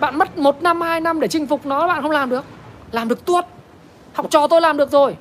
Bạn 0.00 0.18
mất 0.18 0.38
1 0.38 0.62
năm 0.62 0.80
2 0.80 1.00
năm 1.00 1.20
để 1.20 1.28
chinh 1.28 1.46
phục 1.46 1.66
nó 1.66 1.88
Bạn 1.88 2.02
không 2.02 2.10
làm 2.10 2.30
được? 2.30 2.44
Làm 2.92 3.08
được 3.08 3.24
tuốt. 3.24 3.44
Học 4.12 4.26
trò 4.30 4.46
tôi 4.46 4.60
làm 4.60 4.76
được 4.76 4.90
rồi. 4.90 5.16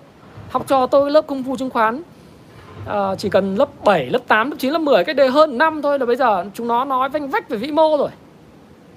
Học 0.49 0.67
trò 0.67 0.87
tôi 0.87 1.11
lớp 1.11 1.27
công 1.27 1.43
phu 1.43 1.57
chứng 1.57 1.69
khoán 1.69 2.01
à, 2.87 3.15
Chỉ 3.17 3.29
cần 3.29 3.55
lớp 3.55 3.69
7, 3.83 4.05
lớp 4.05 4.21
8, 4.27 4.49
lớp 4.49 4.57
9, 4.59 4.71
lớp 4.71 4.79
10 4.79 5.03
Cách 5.03 5.15
đây 5.15 5.29
hơn 5.29 5.57
năm 5.57 5.81
thôi 5.81 5.99
là 5.99 6.05
bây 6.05 6.15
giờ 6.15 6.45
chúng 6.53 6.67
nó 6.67 6.85
nói 6.85 7.09
vanh 7.09 7.29
vách 7.29 7.49
về 7.49 7.57
vĩ 7.57 7.71
mô 7.71 7.97
rồi. 7.97 8.09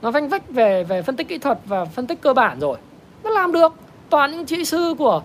Nó 0.02 0.11
vanh 0.11 0.28
vách 0.28 0.50
về 0.50 0.84
về 0.84 1.02
phân 1.02 1.16
tích 1.16 1.28
kỹ 1.28 1.38
thuật 1.38 1.59
và 1.64 1.84
phân 1.84 2.06
tích 2.06 2.20
cơ 2.20 2.32
bản 2.32 2.61
rồi. 2.61 2.78
Nó 3.24 3.30
làm 3.30 3.52
được. 3.52 3.72
Toàn 4.11 4.30
những 4.32 4.46
kỹ 4.46 4.64
sư 4.64 4.94
của 4.98 5.22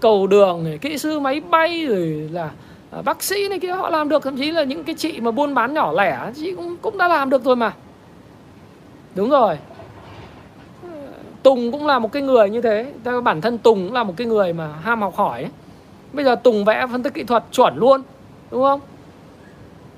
cầu 0.00 0.26
đường 0.26 0.64
này, 0.64 0.78
kỹ 0.78 0.98
sư 0.98 1.20
máy 1.20 1.40
bay 1.40 1.86
rồi 1.86 2.28
là 2.32 2.50
Ờ, 2.94 3.02
bác 3.02 3.22
sĩ 3.22 3.48
này 3.48 3.58
kia 3.58 3.72
họ 3.72 3.90
làm 3.90 4.08
được, 4.08 4.22
thậm 4.22 4.36
chí 4.36 4.50
là 4.50 4.62
những 4.62 4.84
cái 4.84 4.94
chị 4.94 5.20
mà 5.20 5.30
buôn 5.30 5.54
bán 5.54 5.74
nhỏ 5.74 5.92
lẻ, 5.92 6.32
chị 6.36 6.54
cũng 6.54 6.76
cũng 6.82 6.98
đã 6.98 7.08
làm 7.08 7.30
được 7.30 7.44
rồi 7.44 7.56
mà. 7.56 7.72
Đúng 9.14 9.30
rồi. 9.30 9.58
Ờ, 10.82 10.88
Tùng 11.42 11.72
cũng 11.72 11.86
là 11.86 11.98
một 11.98 12.12
cái 12.12 12.22
người 12.22 12.50
như 12.50 12.60
thế. 12.60 12.92
Bản 13.24 13.40
thân 13.40 13.58
Tùng 13.58 13.86
cũng 13.86 13.94
là 13.94 14.04
một 14.04 14.14
cái 14.16 14.26
người 14.26 14.52
mà 14.52 14.68
ham 14.82 15.02
học 15.02 15.16
hỏi 15.16 15.42
ấy. 15.42 15.50
Bây 16.12 16.24
giờ 16.24 16.34
Tùng 16.34 16.64
vẽ 16.64 16.86
phân 16.92 17.02
tích 17.02 17.14
kỹ 17.14 17.24
thuật 17.24 17.44
chuẩn 17.52 17.76
luôn, 17.76 18.02
Đúng 18.50 18.62
không? 18.62 18.80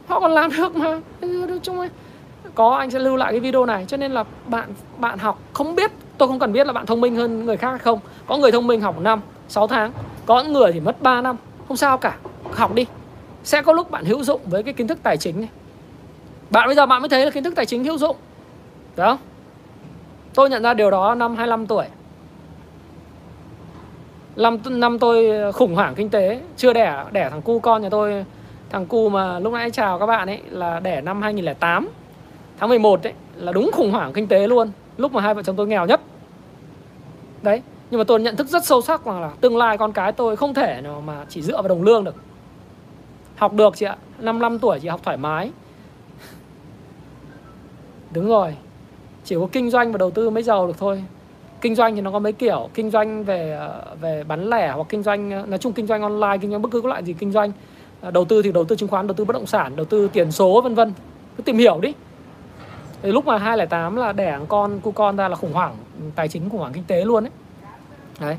Họ 0.07 0.21
còn 0.21 0.33
làm 0.33 0.51
được 0.57 0.77
mà. 0.77 1.01
Ờ, 1.21 1.29
nói 1.29 1.61
chung 1.63 1.79
ấy, 1.79 1.89
có 2.55 2.77
anh 2.77 2.91
sẽ 2.91 2.99
lưu 2.99 3.17
lại 3.17 3.33
cái 3.33 3.41
video 3.41 3.67
này. 3.67 3.85
Cho 3.89 3.97
nên 3.97 4.13
là 4.13 4.25
bạn 4.47 4.69
bạn 4.99 5.19
học 5.19 5.39
không 5.53 5.75
biết, 5.75 5.91
tôi 6.19 6.29
không 6.29 6.39
cần 6.39 6.53
biết 6.53 6.67
là 6.67 6.73
bạn 6.73 6.87
thông 6.87 7.01
minh 7.01 7.17
hơn 7.17 7.47
người 7.47 7.57
khác 7.57 7.71
hay 7.71 7.79
không. 7.79 7.99
Có 8.27 8.37
người 8.37 8.53
thông 8.53 8.67
minh 8.67 8.81
học 8.81 8.95
1 8.97 9.03
năm 9.03 9.21
6 9.49 9.67
tháng. 9.67 9.93
Có 10.27 10.43
những 10.43 10.53
người 10.53 10.73
thì 10.73 10.81
mất 10.81 11.03
3 11.03 11.21
năm. 11.21 11.37
Không 11.69 11.77
sao 11.77 11.99
cả 11.99 12.17
học 12.57 12.75
đi. 12.75 12.87
Sẽ 13.45 13.63
có 13.63 13.73
lúc 13.73 13.91
bạn 13.91 14.05
hữu 14.05 14.25
dụng 14.25 14.41
với 14.45 14.63
cái 14.63 14.75
kiến 14.75 14.89
thức 14.89 14.99
tài 15.03 15.17
chính 15.17 15.41
này. 15.41 15.49
Bạn 16.51 16.69
bây 16.69 16.75
giờ 16.75 16.87
bạn 16.87 17.03
mới 17.03 17.09
thấy 17.09 17.25
là 17.25 17.31
kiến 17.31 17.45
thức 17.45 17.55
tài 17.57 17.67
chính 17.67 17.85
hữu 17.85 17.99
dụng. 17.99 18.17
Đúng 18.97 19.07
không? 19.07 19.19
Tôi 20.35 20.51
nhận 20.51 20.63
ra 20.63 20.75
điều 20.75 20.91
đó 20.91 21.15
năm 21.15 21.37
25 21.37 21.67
tuổi. 21.67 21.85
Năm 24.37 24.59
năm 24.65 24.99
tôi 24.99 25.53
khủng 25.53 25.75
hoảng 25.75 25.95
kinh 25.95 26.11
tế, 26.11 26.41
chưa 26.57 26.73
đẻ 26.73 27.05
đẻ 27.13 27.31
thằng 27.31 27.43
cu 27.43 27.59
con 27.59 27.83
nhà 27.83 27.89
tôi. 27.89 28.25
Thằng 28.71 28.87
cu 28.87 29.09
mà 29.09 29.39
lúc 29.39 29.53
nãy 29.53 29.71
chào 29.71 29.99
các 29.99 30.07
bạn 30.07 30.29
ấy 30.29 30.41
là 30.51 30.81
đẻ 30.81 31.01
năm 31.01 31.23
2008 31.23 31.89
tháng 32.59 32.69
11 32.69 33.07
ấy 33.07 33.13
là 33.37 33.53
đúng 33.53 33.71
khủng 33.73 33.93
hoảng 33.93 34.13
kinh 34.13 34.29
tế 34.29 34.47
luôn, 34.47 34.71
lúc 34.97 35.13
mà 35.13 35.21
hai 35.21 35.35
vợ 35.35 35.43
chồng 35.43 35.57
tôi 35.57 35.67
nghèo 35.67 35.87
nhất. 35.87 36.01
Đấy, 37.43 37.63
nhưng 37.91 37.99
mà 37.99 38.05
tôi 38.05 38.21
nhận 38.21 38.37
thức 38.37 38.49
rất 38.49 38.65
sâu 38.65 38.83
sắc 38.83 39.05
rằng 39.05 39.21
là 39.21 39.31
tương 39.41 39.57
lai 39.57 39.79
con 39.79 39.93
cái 39.93 40.13
tôi 40.13 40.37
không 40.37 40.55
thể 40.55 40.81
nào 40.81 41.03
mà 41.07 41.25
chỉ 41.29 41.43
dựa 41.43 41.57
vào 41.57 41.69
đồng 41.69 41.83
lương 41.83 42.05
được 42.05 42.15
học 43.37 43.55
được 43.55 43.77
chị 43.77 43.87
ạ. 43.87 43.97
55 44.19 44.59
tuổi 44.59 44.81
chị 44.81 44.89
học 44.89 45.01
thoải 45.05 45.17
mái. 45.17 45.51
Đúng 48.11 48.29
rồi. 48.29 48.57
Chỉ 49.25 49.35
có 49.35 49.49
kinh 49.53 49.71
doanh 49.71 49.93
và 49.93 49.99
đầu 49.99 50.11
tư 50.11 50.31
mới 50.31 50.43
giàu 50.43 50.67
được 50.67 50.79
thôi. 50.79 51.05
Kinh 51.61 51.75
doanh 51.75 51.95
thì 51.95 52.01
nó 52.01 52.11
có 52.11 52.19
mấy 52.19 52.33
kiểu. 52.33 52.69
Kinh 52.75 52.91
doanh 52.91 53.25
về 53.25 53.53
ờ, 53.53 53.97
về 54.01 54.25
bán 54.29 54.51
lẻ 54.51 54.73
hoặc 54.75 54.87
kinh 54.89 55.03
doanh 55.03 55.31
ờ, 55.31 55.47
nói 55.47 55.59
chung 55.59 55.73
kinh 55.73 55.87
doanh 55.87 56.03
online 56.03 56.39
kinh 56.41 56.51
doanh 56.51 56.63
bất 56.63 56.69
cứ 56.73 56.81
các 56.81 56.89
loại 56.89 57.05
gì 57.05 57.13
kinh 57.13 57.33
doanh. 57.33 57.53
Ờ, 58.01 58.11
đầu 58.11 58.25
tư 58.25 58.43
thì 58.43 58.53
đầu 58.53 58.65
tư 58.65 58.77
chứng 58.77 58.89
khoán 58.89 59.07
đầu 59.07 59.15
tư 59.15 59.25
bất 59.25 59.33
động 59.33 59.47
sản 59.47 59.77
đầu 59.77 59.87
tư 59.87 60.09
tiền 60.13 60.33
số 60.33 60.61
vân 60.61 60.75
vân. 60.75 60.93
Cứ 61.37 61.43
tìm 61.43 61.59
hiểu 61.59 61.81
đi. 61.81 61.93
Thì 63.03 63.13
lúc 63.13 63.27
mà 63.27 63.39
208 63.39 63.97
là 63.97 64.13
đẻ 64.13 64.39
con 64.49 64.81
cu 64.81 64.91
con 64.91 65.17
ra 65.17 65.29
là 65.29 65.37
khủng 65.37 65.53
hoảng. 65.53 65.77
Tài 66.15 66.29
chính 66.29 66.51
khủng 66.51 66.61
hoảng 66.61 66.73
kinh 66.73 66.85
tế 66.85 67.05
luôn 67.05 67.25
đấy 67.25 67.33
đấy. 68.21 68.37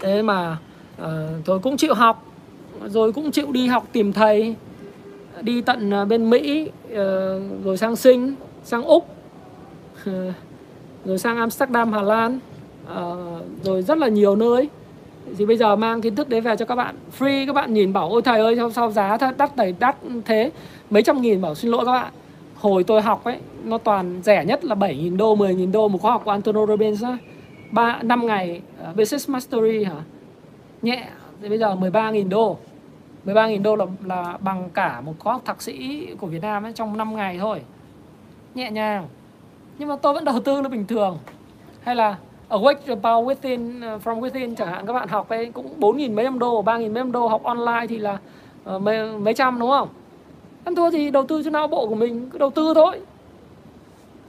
Thế 0.00 0.22
mà 0.22 0.56
uh, 1.02 1.08
tôi 1.44 1.58
cũng 1.58 1.76
chịu 1.76 1.94
học 1.94 2.27
rồi 2.86 3.12
cũng 3.12 3.30
chịu 3.30 3.52
đi 3.52 3.66
học 3.66 3.86
tìm 3.92 4.12
thầy 4.12 4.54
đi 5.42 5.60
tận 5.60 5.94
à, 5.94 6.04
bên 6.04 6.30
Mỹ 6.30 6.70
ờ, 6.94 7.40
rồi 7.64 7.76
sang 7.76 7.96
Sinh 7.96 8.34
sang 8.64 8.84
Úc 8.84 9.06
ờ, 10.04 10.32
rồi 11.04 11.18
sang 11.18 11.36
Amsterdam 11.36 11.92
Hà 11.92 12.02
Lan 12.02 12.38
ờ, 12.86 13.40
rồi 13.62 13.82
rất 13.82 13.98
là 13.98 14.08
nhiều 14.08 14.36
nơi. 14.36 14.68
Thì 15.38 15.46
bây 15.46 15.56
giờ 15.56 15.76
mang 15.76 16.00
kiến 16.00 16.14
thức 16.14 16.28
đấy 16.28 16.40
về 16.40 16.56
cho 16.56 16.64
các 16.64 16.74
bạn. 16.74 16.94
Free 17.18 17.46
các 17.46 17.52
bạn 17.52 17.74
nhìn 17.74 17.92
bảo 17.92 18.10
ôi 18.10 18.22
thầy 18.22 18.40
ơi 18.40 18.56
sao, 18.56 18.70
sao 18.70 18.90
giá 18.90 19.16
đắt 19.38 19.56
đầy 19.56 19.74
đắt 19.78 19.96
thế? 20.24 20.50
Mấy 20.90 21.02
trăm 21.02 21.20
nghìn 21.20 21.40
bảo 21.40 21.54
xin 21.54 21.70
lỗi 21.70 21.84
các 21.86 21.92
bạn 21.92 22.12
hồi 22.60 22.84
tôi 22.84 23.02
học 23.02 23.24
ấy 23.24 23.36
nó 23.64 23.78
toàn 23.78 24.20
rẻ 24.24 24.44
nhất 24.44 24.64
là 24.64 24.74
7.000 24.74 25.16
đô 25.16 25.36
10.000 25.36 25.72
đô 25.72 25.88
một 25.88 26.02
khóa 26.02 26.12
học 26.12 26.22
của 26.24 26.30
Antonio 26.30 26.66
Robbins 26.66 27.04
á 27.04 27.18
ba 27.70 27.98
năm 28.02 28.26
ngày 28.26 28.60
uh, 28.90 28.96
Business 28.96 29.28
Mastery 29.28 29.84
hả? 29.84 30.02
Nhẹ 30.82 31.08
thì 31.42 31.48
bây 31.48 31.58
giờ 31.58 31.74
13.000 31.74 32.28
đô. 32.28 32.58
13.000 33.26 33.62
đô 33.62 33.76
là 33.76 33.86
là 34.04 34.38
bằng 34.40 34.70
cả 34.74 35.00
một 35.00 35.14
khóa 35.18 35.32
học 35.32 35.42
thạc 35.44 35.62
sĩ 35.62 36.06
của 36.20 36.26
Việt 36.26 36.42
Nam 36.42 36.62
ấy 36.62 36.72
trong 36.72 36.96
5 36.96 37.16
ngày 37.16 37.38
thôi. 37.38 37.62
Nhẹ 38.54 38.70
nhàng. 38.70 39.08
Nhưng 39.78 39.88
mà 39.88 39.96
tôi 40.02 40.14
vẫn 40.14 40.24
đầu 40.24 40.40
tư 40.40 40.62
là 40.62 40.68
bình 40.68 40.86
thường. 40.86 41.18
Hay 41.82 41.94
là 41.94 42.16
Awake 42.48 42.74
the 42.86 42.94
Power 42.94 43.24
within 43.24 43.82
ờ, 43.82 43.98
from 44.04 44.20
within 44.20 44.54
chẳng 44.54 44.68
hạn 44.68 44.86
các 44.86 44.92
bạn 44.92 45.08
học 45.08 45.28
ấy 45.28 45.50
cũng 45.54 45.80
4.000 45.80 46.14
mấy 46.14 46.24
trăm 46.24 46.38
đô 46.38 46.62
3.000 46.62 46.78
mấy 46.78 46.90
trăm 46.94 47.12
đô 47.12 47.26
học 47.26 47.42
online 47.42 47.86
thì 47.88 47.98
là 47.98 48.18
uh, 48.74 48.82
mấy, 48.82 49.12
mấy 49.12 49.34
trăm 49.34 49.58
đúng 49.58 49.70
không? 49.70 49.88
Ăn 50.64 50.74
thua 50.74 50.90
thì 50.90 51.10
đầu 51.10 51.26
tư 51.26 51.42
cho 51.42 51.50
não 51.50 51.68
bộ 51.68 51.88
của 51.88 51.94
mình 51.94 52.30
cứ 52.30 52.38
đầu 52.38 52.50
tư 52.50 52.72
thôi. 52.74 53.00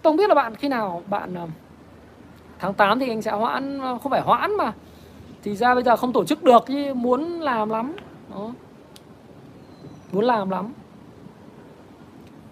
Tôi 0.02 0.12
không 0.12 0.18
biết 0.18 0.30
là 0.30 0.36
bạn 0.36 0.56
khi 0.56 0.68
nào 0.68 1.02
bạn 1.10 1.44
uh, 1.44 1.50
tháng 2.60 2.74
8 2.74 3.00
thì 3.00 3.10
anh 3.10 3.22
sẽ 3.22 3.32
hoãn 3.32 3.80
không 3.82 4.12
phải 4.12 4.22
hoãn 4.22 4.58
mà 4.58 4.74
thì 5.44 5.56
ra 5.56 5.74
bây 5.74 5.84
giờ 5.84 5.96
không 5.96 6.14
tổ 6.14 6.26
chức 6.26 6.44
được 6.44 6.64
chứ 6.68 6.94
muốn 6.94 7.40
làm 7.40 7.70
lắm. 7.70 7.96
Đó. 8.32 8.52
Muốn 10.12 10.26
làm 10.26 10.50
lắm. 10.50 10.74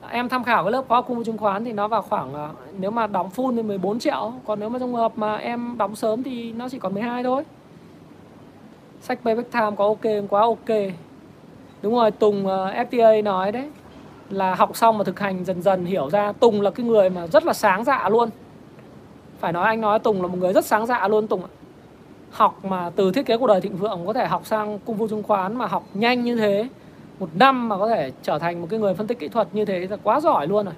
Em 0.09 0.29
tham 0.29 0.43
khảo 0.43 0.63
cái 0.63 0.71
lớp 0.71 0.83
khóa 0.87 1.01
cung 1.01 1.23
chứng 1.23 1.37
khoán 1.37 1.65
thì 1.65 1.73
nó 1.73 1.87
vào 1.87 2.01
khoảng 2.01 2.33
à, 2.33 2.49
nếu 2.79 2.91
mà 2.91 3.07
đóng 3.07 3.29
full 3.35 3.55
thì 3.55 3.61
14 3.61 3.99
triệu. 3.99 4.33
Còn 4.45 4.59
nếu 4.59 4.69
mà 4.69 4.79
trong 4.79 4.93
hợp 4.93 5.11
mà 5.15 5.35
em 5.35 5.75
đóng 5.77 5.95
sớm 5.95 6.23
thì 6.23 6.53
nó 6.53 6.69
chỉ 6.69 6.79
còn 6.79 6.93
12 6.93 7.23
thôi. 7.23 7.43
Sách 9.01 9.19
payback 9.23 9.51
time 9.51 9.71
có 9.77 9.85
ok, 9.85 10.29
quá 10.29 10.41
ok. 10.41 10.77
Đúng 11.81 11.95
rồi, 11.95 12.11
Tùng 12.11 12.47
à, 12.47 12.85
FTA 12.89 13.23
nói 13.23 13.51
đấy, 13.51 13.69
là 14.29 14.55
học 14.55 14.77
xong 14.77 14.97
mà 14.97 15.03
thực 15.03 15.19
hành 15.19 15.45
dần 15.45 15.61
dần 15.61 15.85
hiểu 15.85 16.09
ra 16.09 16.31
Tùng 16.31 16.61
là 16.61 16.71
cái 16.71 16.85
người 16.85 17.09
mà 17.09 17.27
rất 17.27 17.45
là 17.45 17.53
sáng 17.53 17.83
dạ 17.83 18.09
luôn. 18.09 18.29
Phải 19.39 19.53
nói 19.53 19.65
anh 19.65 19.81
nói 19.81 19.99
Tùng 19.99 20.21
là 20.21 20.27
một 20.27 20.37
người 20.37 20.53
rất 20.53 20.65
sáng 20.65 20.85
dạ 20.85 21.07
luôn, 21.07 21.27
Tùng 21.27 21.43
ạ 21.43 21.49
học 22.31 22.65
mà 22.65 22.91
từ 22.95 23.11
thiết 23.11 23.25
kế 23.25 23.37
cuộc 23.37 23.47
đời 23.47 23.61
thịnh 23.61 23.77
vượng 23.77 24.03
có 24.07 24.13
thể 24.13 24.27
học 24.27 24.45
sang 24.45 24.79
cung 24.79 24.97
phu 24.97 25.07
chứng 25.07 25.23
khoán 25.23 25.55
mà 25.55 25.65
học 25.65 25.83
nhanh 25.93 26.23
như 26.23 26.35
thế 26.35 26.67
một 27.19 27.29
năm 27.33 27.69
mà 27.69 27.77
có 27.77 27.87
thể 27.87 28.11
trở 28.23 28.39
thành 28.39 28.61
một 28.61 28.67
cái 28.69 28.79
người 28.79 28.93
phân 28.93 29.07
tích 29.07 29.19
kỹ 29.19 29.27
thuật 29.27 29.47
như 29.53 29.65
thế 29.65 29.87
là 29.89 29.97
quá 30.03 30.19
giỏi 30.19 30.47
luôn 30.47 30.65
rồi. 30.65 30.75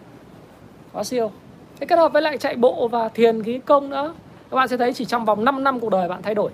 Quá 0.93 1.03
siêu. 1.03 1.31
Thế 1.79 1.85
kết 1.85 1.95
hợp 1.95 2.13
với 2.13 2.21
lại 2.21 2.37
chạy 2.37 2.55
bộ 2.55 2.87
và 2.87 3.09
thiền 3.09 3.43
khí 3.43 3.59
công 3.59 3.89
nữa. 3.89 4.13
Các 4.51 4.55
bạn 4.55 4.67
sẽ 4.67 4.77
thấy 4.77 4.93
chỉ 4.93 5.05
trong 5.05 5.25
vòng 5.25 5.45
5 5.45 5.63
năm 5.63 5.79
cuộc 5.79 5.89
đời 5.89 6.09
bạn 6.09 6.21
thay 6.21 6.35
đổi. 6.35 6.51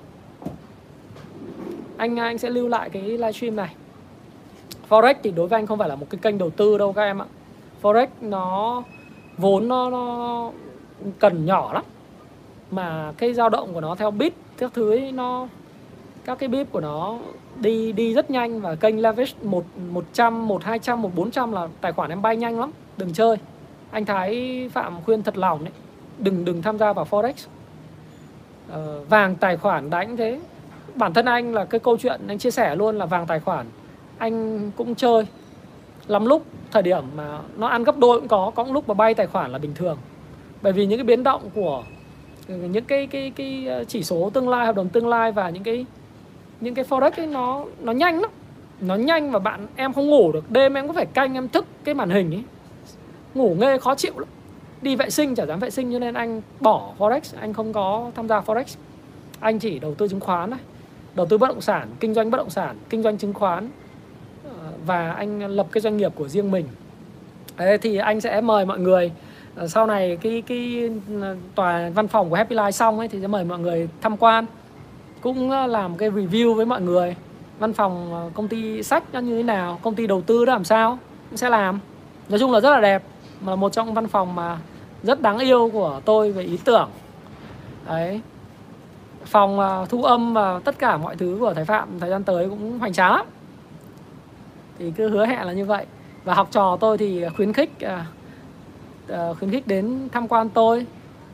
Anh 1.97 2.19
anh 2.19 2.37
sẽ 2.37 2.49
lưu 2.49 2.67
lại 2.67 2.89
cái 2.89 3.01
livestream 3.01 3.55
này. 3.55 3.75
Forex 4.89 5.15
thì 5.23 5.31
đối 5.31 5.47
với 5.47 5.59
anh 5.59 5.65
không 5.65 5.79
phải 5.79 5.89
là 5.89 5.95
một 5.95 6.05
cái 6.09 6.19
kênh 6.21 6.37
đầu 6.37 6.49
tư 6.49 6.77
đâu 6.77 6.93
các 6.93 7.01
em 7.01 7.21
ạ. 7.21 7.25
Forex 7.81 8.07
nó 8.21 8.83
vốn 9.37 9.67
nó, 9.67 9.89
nó 9.89 10.51
cần 11.19 11.45
nhỏ 11.45 11.73
lắm. 11.73 11.83
Mà 12.71 13.13
cái 13.17 13.33
dao 13.33 13.49
động 13.49 13.73
của 13.73 13.81
nó 13.81 13.95
theo 13.95 14.11
bit 14.11 14.33
các 14.57 14.73
thứ 14.73 14.91
ấy, 14.91 15.11
nó 15.11 15.47
các 16.25 16.39
cái 16.39 16.49
bip 16.49 16.71
của 16.71 16.79
nó 16.79 17.17
đi 17.55 17.91
đi 17.91 18.13
rất 18.13 18.31
nhanh 18.31 18.61
và 18.61 18.75
kênh 18.75 19.01
leverage 19.01 19.33
một 19.43 19.65
một 19.91 20.05
trăm 20.13 20.47
một 20.47 20.63
hai 20.63 20.79
trăm 20.79 21.01
một 21.01 21.11
bốn 21.15 21.31
trăm 21.31 21.51
là 21.51 21.67
tài 21.81 21.91
khoản 21.91 22.09
em 22.09 22.21
bay 22.21 22.35
nhanh 22.35 22.59
lắm. 22.59 22.71
Đừng 22.97 23.13
chơi. 23.13 23.37
Anh 23.91 24.05
Thái 24.05 24.69
Phạm 24.73 25.01
khuyên 25.05 25.23
thật 25.23 25.37
lòng 25.37 25.63
đấy. 25.63 25.73
Đừng 26.17 26.45
đừng 26.45 26.61
tham 26.61 26.77
gia 26.77 26.93
vào 26.93 27.07
forex. 27.09 27.33
Ờ, 28.69 29.01
vàng 29.09 29.35
tài 29.35 29.57
khoản 29.57 29.89
đánh 29.89 30.17
thế. 30.17 30.39
Bản 30.95 31.13
thân 31.13 31.25
anh 31.25 31.53
là 31.53 31.65
cái 31.65 31.79
câu 31.79 31.97
chuyện 31.97 32.21
anh 32.27 32.37
chia 32.37 32.51
sẻ 32.51 32.75
luôn 32.75 32.97
là 32.97 33.05
vàng 33.05 33.27
tài 33.27 33.39
khoản. 33.39 33.65
Anh 34.17 34.71
cũng 34.71 34.95
chơi. 34.95 35.27
Lắm 36.07 36.25
lúc 36.25 36.45
thời 36.71 36.83
điểm 36.83 37.03
mà 37.15 37.39
nó 37.57 37.67
ăn 37.67 37.83
gấp 37.83 37.97
đôi 37.97 38.19
cũng 38.19 38.27
có 38.27 38.51
có 38.55 38.65
lúc 38.71 38.87
mà 38.87 38.93
bay 38.93 39.13
tài 39.13 39.27
khoản 39.27 39.51
là 39.51 39.57
bình 39.57 39.73
thường. 39.75 39.97
Bởi 40.61 40.73
vì 40.73 40.85
những 40.85 40.99
cái 40.99 41.03
biến 41.03 41.23
động 41.23 41.49
của 41.55 41.83
những 42.47 42.85
cái 42.85 43.07
cái 43.07 43.31
cái 43.35 43.67
ờ, 43.67 43.83
chỉ 43.83 44.03
số 44.03 44.29
tương 44.33 44.49
lai 44.49 44.65
hợp 44.65 44.75
đồng 44.75 44.89
tương 44.89 45.07
lai 45.07 45.31
và 45.31 45.49
những 45.49 45.63
cái 45.63 45.85
những 46.61 46.75
cái 46.75 46.85
forex 46.85 47.11
ấy 47.17 47.27
nó 47.27 47.65
nó 47.79 47.91
nhanh 47.91 48.21
lắm. 48.21 48.31
Nó 48.81 48.95
nhanh 48.95 49.31
và 49.31 49.39
bạn 49.39 49.67
em 49.75 49.93
không 49.93 50.09
ngủ 50.09 50.31
được. 50.31 50.51
Đêm 50.51 50.73
em 50.73 50.87
có 50.87 50.93
phải 50.93 51.05
canh 51.05 51.33
em 51.33 51.47
thức 51.47 51.65
cái 51.83 51.95
màn 51.95 52.09
hình 52.09 52.33
ấy. 52.33 52.43
Ngủ 53.33 53.55
nghe 53.59 53.77
khó 53.77 53.95
chịu 53.95 54.13
lắm. 54.19 54.27
Đi 54.81 54.95
vệ 54.95 55.09
sinh 55.09 55.35
chả 55.35 55.45
dám 55.45 55.59
vệ 55.59 55.69
sinh 55.69 55.91
cho 55.91 55.99
nên 55.99 56.13
anh 56.13 56.41
bỏ 56.59 56.93
forex. 56.97 57.21
Anh 57.39 57.53
không 57.53 57.73
có 57.73 58.11
tham 58.15 58.27
gia 58.27 58.39
forex. 58.39 58.75
Anh 59.39 59.59
chỉ 59.59 59.79
đầu 59.79 59.95
tư 59.95 60.07
chứng 60.07 60.19
khoán 60.19 60.49
này 60.49 60.59
đầu 61.15 61.25
tư 61.25 61.37
bất 61.37 61.47
động 61.47 61.61
sản 61.61 61.87
kinh 61.99 62.13
doanh 62.13 62.31
bất 62.31 62.37
động 62.37 62.49
sản 62.49 62.75
kinh 62.89 63.03
doanh 63.03 63.17
chứng 63.17 63.33
khoán 63.33 63.69
ờ, 64.43 64.71
và 64.85 65.11
anh 65.11 65.39
lập 65.39 65.67
cái 65.71 65.81
doanh 65.81 65.97
nghiệp 65.97 66.11
của 66.15 66.27
riêng 66.27 66.51
mình. 66.51 66.65
Đấy, 67.57 67.77
thì 67.77 67.97
anh 67.97 68.21
sẽ 68.21 68.41
mời 68.41 68.65
mọi 68.65 68.79
người 68.79 69.11
Ờ, 69.55 69.67
sau 69.67 69.87
này 69.87 70.17
cái 70.21 70.43
cái 70.47 70.89
ờ, 71.21 71.35
tòa 71.55 71.89
văn 71.89 72.07
phòng 72.07 72.29
của 72.29 72.35
Happy 72.35 72.55
Life 72.55 72.71
xong 72.71 72.99
ấy 72.99 73.07
thì 73.07 73.21
sẽ 73.21 73.27
mời 73.27 73.43
mọi 73.45 73.59
người 73.59 73.89
tham 74.01 74.17
quan, 74.17 74.45
cũng 75.21 75.51
ờ, 75.51 75.67
làm 75.67 75.97
cái 75.97 76.11
review 76.11 76.53
với 76.53 76.65
mọi 76.65 76.81
người. 76.81 77.15
Văn 77.59 77.73
phòng 77.73 78.31
công 78.33 78.47
ty 78.47 78.83
sách 78.83 79.03
nó 79.13 79.19
như 79.19 79.37
thế 79.37 79.43
nào, 79.43 79.79
công 79.81 79.95
ty 79.95 80.07
đầu 80.07 80.21
tư 80.21 80.45
đó 80.45 80.53
làm 80.53 80.63
sao, 80.63 80.97
cũng 81.29 81.37
sẽ 81.37 81.49
làm. 81.49 81.79
Nói 82.29 82.39
chung 82.39 82.51
là 82.51 82.59
rất 82.59 82.69
là 82.69 82.81
đẹp, 82.81 83.03
mà 83.41 83.51
là 83.51 83.55
một 83.55 83.71
trong 83.71 83.93
văn 83.93 84.07
phòng 84.07 84.35
mà 84.35 84.57
rất 85.03 85.21
đáng 85.21 85.37
yêu 85.39 85.69
của 85.73 86.01
tôi 86.05 86.31
về 86.31 86.43
ý 86.43 86.57
tưởng. 86.65 86.89
Đấy. 87.87 88.21
Phòng 89.25 89.85
thu 89.89 90.03
âm 90.03 90.33
và 90.33 90.59
tất 90.65 90.79
cả 90.79 90.97
mọi 90.97 91.15
thứ 91.15 91.37
của 91.39 91.53
thầy 91.53 91.65
phạm 91.65 91.99
thời 91.99 92.09
gian 92.09 92.23
tới 92.23 92.49
cũng 92.49 92.79
hoành 92.79 92.93
tráng 92.93 93.11
lắm. 93.11 93.25
Thì 94.79 94.91
cứ 94.91 95.09
hứa 95.09 95.25
hẹn 95.25 95.47
là 95.47 95.53
như 95.53 95.65
vậy. 95.65 95.85
Và 96.23 96.33
học 96.33 96.47
trò 96.51 96.77
tôi 96.79 96.97
thì 96.97 97.25
khuyến 97.35 97.53
khích 97.53 97.79
à, 97.79 98.05
Ờ, 99.07 99.33
khuyến 99.33 99.51
khích 99.51 99.67
đến 99.67 100.09
tham 100.11 100.27
quan 100.27 100.49
tôi. 100.49 100.85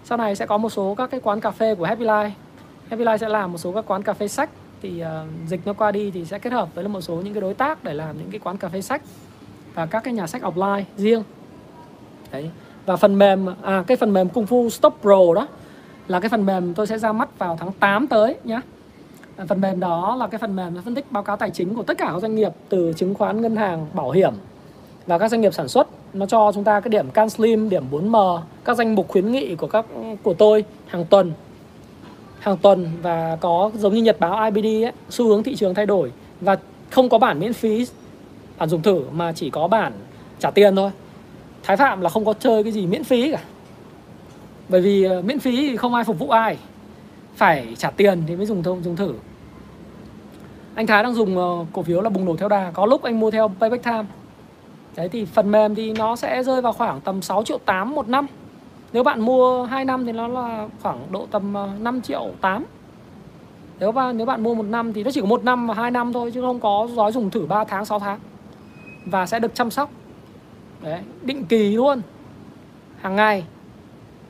Sau 0.04 0.18
này 0.18 0.36
sẽ 0.36 0.46
có 0.46 0.58
một 0.58 0.70
số 0.70 0.96
các 0.96 1.12
cái 1.12 1.20
quán 1.24 1.42
cà 1.42 1.52
phê 1.52 1.76
của 1.76 1.86
Happy 1.86 2.06
Life. 2.06 2.30
Happy 2.90 3.04
Life 3.04 3.18
sẽ 3.18 3.30
làm 3.30 3.52
một 3.52 3.58
số 3.58 3.72
các 3.72 3.86
quán 3.88 4.04
cà 4.04 4.14
phê 4.14 4.28
sách. 4.28 4.50
Thì 4.82 5.04
uh, 5.04 5.50
dịch 5.50 5.60
nó 5.66 5.74
qua 5.74 5.92
đi 5.92 6.12
thì 6.12 6.26
sẽ 6.26 6.40
kết 6.40 6.54
hợp 6.54 6.76
với 6.76 6.88
một 6.88 7.02
số 7.02 7.16
những 7.16 7.34
cái 7.34 7.42
đối 7.42 7.54
tác 7.54 7.84
để 7.84 7.94
làm 7.94 8.18
những 8.18 8.32
cái 8.32 8.40
quán 8.40 8.58
cà 8.58 8.70
phê 8.70 8.82
sách 8.82 9.02
và 9.74 9.86
các 9.86 10.04
cái 10.04 10.14
nhà 10.14 10.28
sách 10.28 10.42
offline 10.42 10.84
riêng. 10.98 11.24
Đấy. 12.32 12.50
Và 12.86 12.96
phần 12.96 13.18
mềm 13.18 13.46
à 13.62 13.84
cái 13.88 13.98
phần 13.98 14.14
mềm 14.14 14.30
Kung 14.30 14.46
Fu 14.46 14.70
Stop 14.70 14.98
Pro 15.02 15.34
đó 15.36 15.48
là 16.08 16.20
cái 16.20 16.30
phần 16.30 16.46
mềm 16.46 16.74
tôi 16.74 16.88
sẽ 16.88 16.98
ra 16.98 17.12
mắt 17.12 17.40
vào 17.40 17.58
tháng 17.60 17.72
8 17.72 18.08
tới 18.08 18.36
nhé 18.44 18.62
phần 19.48 19.62
mềm 19.62 19.80
đó 19.80 20.16
là 20.16 20.28
cái 20.28 20.40
phần 20.40 20.56
mềm 20.56 20.82
phân 20.86 20.96
tích 20.96 21.12
báo 21.12 21.24
cáo 21.24 21.38
tài 21.38 21.50
chính 21.50 21.76
của 21.76 21.84
tất 21.84 21.98
cả 21.98 22.10
các 22.14 22.22
doanh 22.22 22.36
nghiệp 22.36 22.52
từ 22.70 22.94
chứng 22.94 23.14
khoán 23.14 23.42
ngân 23.42 23.56
hàng 23.56 23.88
bảo 23.94 24.12
hiểm 24.12 24.34
và 25.06 25.18
các 25.18 25.32
doanh 25.32 25.42
nghiệp 25.42 25.54
sản 25.54 25.68
xuất 25.68 25.88
nó 26.14 26.26
cho 26.26 26.52
chúng 26.56 26.64
ta 26.64 26.80
cái 26.80 26.90
điểm 26.90 27.12
can 27.12 27.30
slim 27.30 27.70
điểm 27.70 27.84
4m 27.92 28.40
các 28.66 28.78
danh 28.78 28.96
mục 28.96 29.08
khuyến 29.08 29.32
nghị 29.32 29.56
của 29.56 29.68
các 29.68 29.86
của 30.24 30.34
tôi 30.34 30.66
hàng 30.88 31.06
tuần. 31.06 31.32
Hàng 32.40 32.58
tuần 32.58 32.90
và 33.02 33.38
có 33.42 33.72
giống 33.76 33.94
như 33.94 34.02
nhật 34.02 34.20
báo 34.20 34.52
IBD 34.52 34.66
ấy, 34.66 34.92
xu 35.10 35.28
hướng 35.28 35.44
thị 35.44 35.56
trường 35.56 35.74
thay 35.74 35.86
đổi 35.86 36.12
và 36.42 36.58
không 36.90 37.10
có 37.10 37.18
bản 37.18 37.40
miễn 37.40 37.54
phí 37.54 37.86
bản 38.58 38.70
dùng 38.70 38.82
thử 38.82 39.04
mà 39.12 39.32
chỉ 39.32 39.50
có 39.50 39.68
bản 39.68 39.94
trả 40.40 40.52
tiền 40.52 40.76
thôi. 40.76 40.92
Thái 41.64 41.78
Phạm 41.78 42.02
là 42.02 42.10
không 42.10 42.26
có 42.26 42.34
chơi 42.34 42.64
cái 42.64 42.72
gì 42.72 42.88
miễn 42.88 43.04
phí 43.04 43.32
cả. 43.32 43.40
Bởi 44.70 44.82
vì 44.82 45.04
ờ, 45.04 45.22
miễn 45.22 45.40
phí 45.40 45.70
thì 45.70 45.78
không 45.78 45.94
ai 45.94 46.04
phục 46.04 46.20
vụ 46.20 46.30
ai. 46.30 46.58
Phải 47.36 47.76
trả 47.78 47.92
tiền 47.92 48.24
thì 48.28 48.36
mới 48.36 48.46
dùng 48.46 48.64
thông 48.64 48.84
dùng 48.84 48.96
thử. 48.96 49.14
Anh 50.76 50.88
Thái 50.88 51.04
đang 51.04 51.14
dùng 51.14 51.38
ờ, 51.38 51.66
cổ 51.74 51.84
phiếu 51.84 52.02
là 52.02 52.10
bùng 52.10 52.26
nổ 52.26 52.36
theo 52.36 52.50
đà. 52.50 52.72
Có 52.72 52.86
lúc 52.86 53.04
anh 53.04 53.20
mua 53.20 53.32
theo 53.32 53.52
payback 53.60 53.84
time 53.84 54.04
đấy 54.96 55.10
thì 55.10 55.26
phần 55.26 55.52
mềm 55.52 55.76
thì 55.76 55.94
nó 55.94 56.16
sẽ 56.16 56.44
rơi 56.44 56.62
vào 56.62 56.74
khoảng 56.74 57.02
tầm 57.02 57.22
6 57.22 57.44
triệu 57.44 57.58
8 57.58 57.96
một 57.96 58.10
năm. 58.10 58.28
Nếu 58.94 59.04
bạn 59.04 59.22
mua 59.22 59.64
2 59.64 59.86
năm 59.86 60.06
thì 60.06 60.12
nó 60.12 60.28
là 60.28 60.68
khoảng 60.82 61.08
độ 61.12 61.28
tầm 61.32 61.54
ờ, 61.54 61.70
5 61.80 62.02
triệu 62.02 62.30
8 62.42 62.66
nếu 63.82 63.92
mà 63.92 64.14
nếu 64.14 64.26
bạn 64.26 64.44
mua 64.44 64.56
một 64.56 64.66
năm 64.66 64.94
thì 64.94 65.04
nó 65.04 65.12
chỉ 65.12 65.22
có 65.22 65.28
một 65.28 65.44
năm 65.44 65.68
và 65.68 65.74
hai 65.74 65.92
năm 65.92 66.14
thôi 66.14 66.32
chứ 66.32 66.42
không 66.42 66.60
có 66.60 66.88
gói 66.96 67.12
dùng 67.12 67.30
thử 67.30 67.46
3 67.46 67.64
tháng 67.64 67.86
6 67.86 68.00
tháng. 68.00 68.20
Và 69.06 69.26
sẽ 69.26 69.40
được 69.40 69.56
chăm 69.56 69.72
sóc. 69.72 69.90
Đấy, 70.82 71.00
định 71.22 71.46
kỳ 71.46 71.76
luôn. 71.76 72.02
Hàng 72.98 73.16
ngày. 73.16 73.44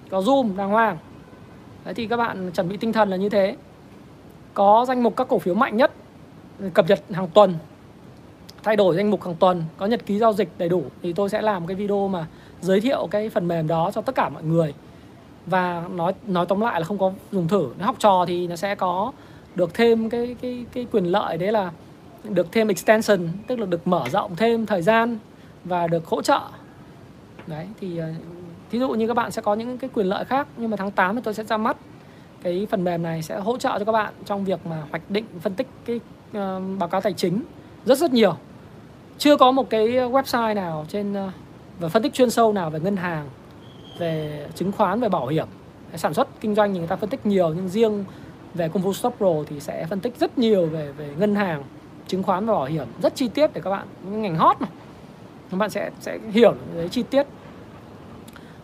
Có 0.09 0.19
zoom 0.19 0.55
đàng 0.55 0.69
hoàng. 0.69 0.97
Đấy 1.85 1.93
thì 1.93 2.07
các 2.07 2.17
bạn 2.17 2.51
chuẩn 2.51 2.69
bị 2.69 2.77
tinh 2.77 2.93
thần 2.93 3.09
là 3.09 3.17
như 3.17 3.29
thế. 3.29 3.55
Có 4.53 4.85
danh 4.87 5.03
mục 5.03 5.17
các 5.17 5.27
cổ 5.27 5.39
phiếu 5.39 5.53
mạnh 5.53 5.77
nhất 5.77 5.91
cập 6.73 6.87
nhật 6.87 6.99
hàng 7.11 7.27
tuần 7.27 7.55
thay 8.63 8.75
đổi 8.75 8.95
danh 8.95 9.11
mục 9.11 9.23
hàng 9.23 9.35
tuần 9.35 9.63
có 9.77 9.85
nhật 9.85 10.05
ký 10.05 10.19
giao 10.19 10.33
dịch 10.33 10.49
đầy 10.57 10.69
đủ 10.69 10.83
thì 11.01 11.13
tôi 11.13 11.29
sẽ 11.29 11.41
làm 11.41 11.67
cái 11.67 11.75
video 11.75 12.07
mà 12.07 12.27
giới 12.61 12.81
thiệu 12.81 13.07
cái 13.11 13.29
phần 13.29 13.47
mềm 13.47 13.67
đó 13.67 13.91
cho 13.93 14.01
tất 14.01 14.15
cả 14.15 14.29
mọi 14.29 14.43
người. 14.43 14.73
Và 15.45 15.83
nói 15.91 16.13
nói 16.27 16.45
tóm 16.45 16.61
lại 16.61 16.79
là 16.79 16.85
không 16.85 16.97
có 16.97 17.11
dùng 17.31 17.47
thử. 17.47 17.69
Nếu 17.77 17.85
học 17.85 17.95
trò 17.99 18.25
thì 18.27 18.47
nó 18.47 18.55
sẽ 18.55 18.75
có 18.75 19.11
được 19.55 19.73
thêm 19.73 20.09
cái 20.09 20.35
cái 20.41 20.65
cái 20.73 20.87
quyền 20.91 21.05
lợi 21.05 21.37
đấy 21.37 21.51
là 21.51 21.71
được 22.23 22.51
thêm 22.51 22.67
extension 22.67 23.27
tức 23.47 23.59
là 23.59 23.65
được 23.65 23.87
mở 23.87 24.03
rộng 24.11 24.35
thêm 24.35 24.65
thời 24.65 24.81
gian 24.81 25.17
và 25.63 25.87
được 25.87 26.05
hỗ 26.05 26.21
trợ. 26.21 26.41
Đấy 27.47 27.67
thì 27.79 27.97
ờ, 27.97 28.09
thí 28.71 28.79
dụ 28.79 28.89
như 28.89 29.07
các 29.07 29.13
bạn 29.13 29.31
sẽ 29.31 29.41
có 29.41 29.53
những 29.53 29.77
cái 29.77 29.89
quyền 29.93 30.07
lợi 30.07 30.25
khác 30.25 30.47
nhưng 30.57 30.69
mà 30.69 30.77
tháng 30.77 30.91
8 30.91 31.15
thì 31.15 31.21
tôi 31.23 31.33
sẽ 31.33 31.43
ra 31.43 31.57
mắt 31.57 31.77
cái 32.43 32.67
phần 32.69 32.83
mềm 32.83 33.03
này 33.03 33.21
sẽ 33.21 33.39
hỗ 33.39 33.57
trợ 33.57 33.79
cho 33.79 33.85
các 33.85 33.91
bạn 33.91 34.13
trong 34.25 34.45
việc 34.45 34.65
mà 34.65 34.83
hoạch 34.89 35.09
định 35.09 35.25
phân 35.41 35.53
tích 35.53 35.67
cái 35.85 35.95
uh, 36.29 36.79
báo 36.79 36.89
cáo 36.89 37.01
tài 37.01 37.13
chính 37.13 37.43
rất 37.85 37.97
rất 37.97 38.13
nhiều 38.13 38.37
chưa 39.21 39.37
có 39.37 39.51
một 39.51 39.69
cái 39.69 39.87
website 39.87 40.55
nào 40.55 40.85
trên 40.89 41.13
ờ, 41.13 41.29
và 41.79 41.89
phân 41.89 42.03
tích 42.03 42.13
chuyên 42.13 42.29
sâu 42.29 42.53
nào 42.53 42.69
về 42.69 42.79
ngân 42.79 42.97
hàng 42.97 43.29
về 43.97 44.45
chứng 44.55 44.71
khoán 44.71 45.01
về 45.01 45.09
bảo 45.09 45.27
hiểm. 45.27 45.47
Sản 45.95 46.13
xuất 46.13 46.27
kinh 46.39 46.55
doanh 46.55 46.73
thì 46.73 46.79
người 46.79 46.87
ta 46.87 46.95
phân 46.95 47.09
tích 47.09 47.25
nhiều 47.25 47.53
nhưng 47.55 47.69
riêng 47.69 48.05
về 48.53 48.69
công 48.69 48.83
vụ 48.83 48.93
stop 48.93 49.15
pro 49.17 49.27
thì 49.47 49.59
sẽ 49.59 49.85
phân 49.89 49.99
tích 49.99 50.13
rất 50.19 50.37
nhiều 50.37 50.65
về 50.65 50.91
về 50.91 51.09
ngân 51.17 51.35
hàng 51.35 51.63
chứng 52.07 52.23
khoán 52.23 52.45
và 52.45 52.53
bảo 52.53 52.65
hiểm. 52.65 52.87
Rất 53.01 53.15
chi 53.15 53.27
tiết 53.27 53.53
để 53.53 53.61
các 53.63 53.69
bạn 53.69 53.87
ngành 54.21 54.35
hot 54.35 54.61
mà. 54.61 54.67
Các 55.51 55.57
bạn 55.57 55.69
sẽ 55.69 55.89
sẽ 55.99 56.17
hiểu 56.31 56.53
đấy 56.75 56.89
chi 56.91 57.03
tiết. 57.03 57.27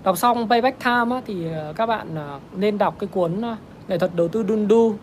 Đọc 0.04 0.18
xong 0.18 0.50
payback 0.50 0.84
time 0.84 1.16
á, 1.16 1.22
thì 1.26 1.52
ờ, 1.52 1.74
các 1.76 1.86
bạn 1.86 2.16
ờ, 2.16 2.40
nên 2.56 2.78
đọc 2.78 2.96
cái 3.00 3.08
cuốn 3.08 3.42
nghệ 3.88 3.98
thuật 3.98 4.16
đầu 4.16 4.28
tư 4.28 4.44
đun 4.44 4.68
đu 4.68 4.96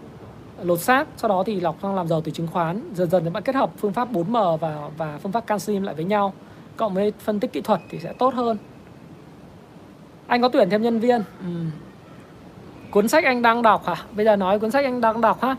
lột 0.64 0.80
xác 0.80 1.08
sau 1.16 1.28
đó 1.28 1.42
thì 1.46 1.60
lọc 1.60 1.76
sang 1.82 1.94
làm 1.94 2.08
giàu 2.08 2.20
từ 2.20 2.32
chứng 2.32 2.46
khoán. 2.46 2.94
Dần 2.94 3.10
dần 3.10 3.24
thì 3.24 3.30
bạn 3.30 3.42
kết 3.42 3.54
hợp 3.54 3.70
phương 3.76 3.92
pháp 3.92 4.12
4M 4.12 4.56
và 4.56 4.90
và 4.96 5.18
phương 5.22 5.32
pháp 5.32 5.46
canxim 5.46 5.82
lại 5.82 5.94
với 5.94 6.04
nhau. 6.04 6.32
Cộng 6.76 6.94
với 6.94 7.12
phân 7.18 7.40
tích 7.40 7.52
kỹ 7.52 7.60
thuật 7.60 7.80
thì 7.90 7.98
sẽ 7.98 8.12
tốt 8.18 8.34
hơn. 8.34 8.56
Anh 10.26 10.42
có 10.42 10.48
tuyển 10.48 10.70
thêm 10.70 10.82
nhân 10.82 11.00
viên. 11.00 11.22
Ừ. 11.40 11.46
cuốn 12.90 13.08
sách 13.08 13.24
anh 13.24 13.42
đang 13.42 13.62
đọc 13.62 13.86
hả? 13.86 13.96
Bây 14.16 14.24
giờ 14.24 14.36
nói 14.36 14.58
cuốn 14.58 14.70
sách 14.70 14.84
anh 14.84 15.00
đang 15.00 15.20
đọc 15.20 15.42
ha. 15.42 15.56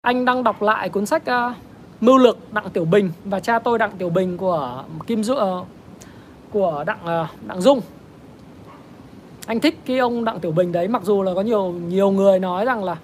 Anh 0.00 0.24
đang 0.24 0.44
đọc 0.44 0.62
lại 0.62 0.88
cuốn 0.88 1.06
sách 1.06 1.22
uh, 1.22 1.56
mưu 2.00 2.18
lược 2.18 2.52
đặng 2.52 2.70
tiểu 2.70 2.84
bình 2.84 3.10
và 3.24 3.40
cha 3.40 3.58
tôi 3.58 3.78
đặng 3.78 3.90
tiểu 3.98 4.10
bình 4.10 4.36
của 4.36 4.84
kim 5.06 5.24
du 5.24 5.34
uh, 5.34 5.38
ờ, 5.38 5.64
của 6.50 6.84
đặng 6.86 7.22
uh, 7.22 7.46
đặng 7.46 7.60
dung. 7.60 7.80
Anh 9.46 9.60
thích 9.60 9.78
cái 9.86 9.98
ông 9.98 10.24
đặng 10.24 10.40
tiểu 10.40 10.52
bình 10.52 10.72
đấy 10.72 10.88
mặc 10.88 11.02
dù 11.02 11.22
là 11.22 11.34
có 11.34 11.40
nhiều 11.40 11.72
nhiều 11.72 12.10
người 12.10 12.38
nói 12.38 12.64
rằng 12.64 12.84
là 12.84 12.96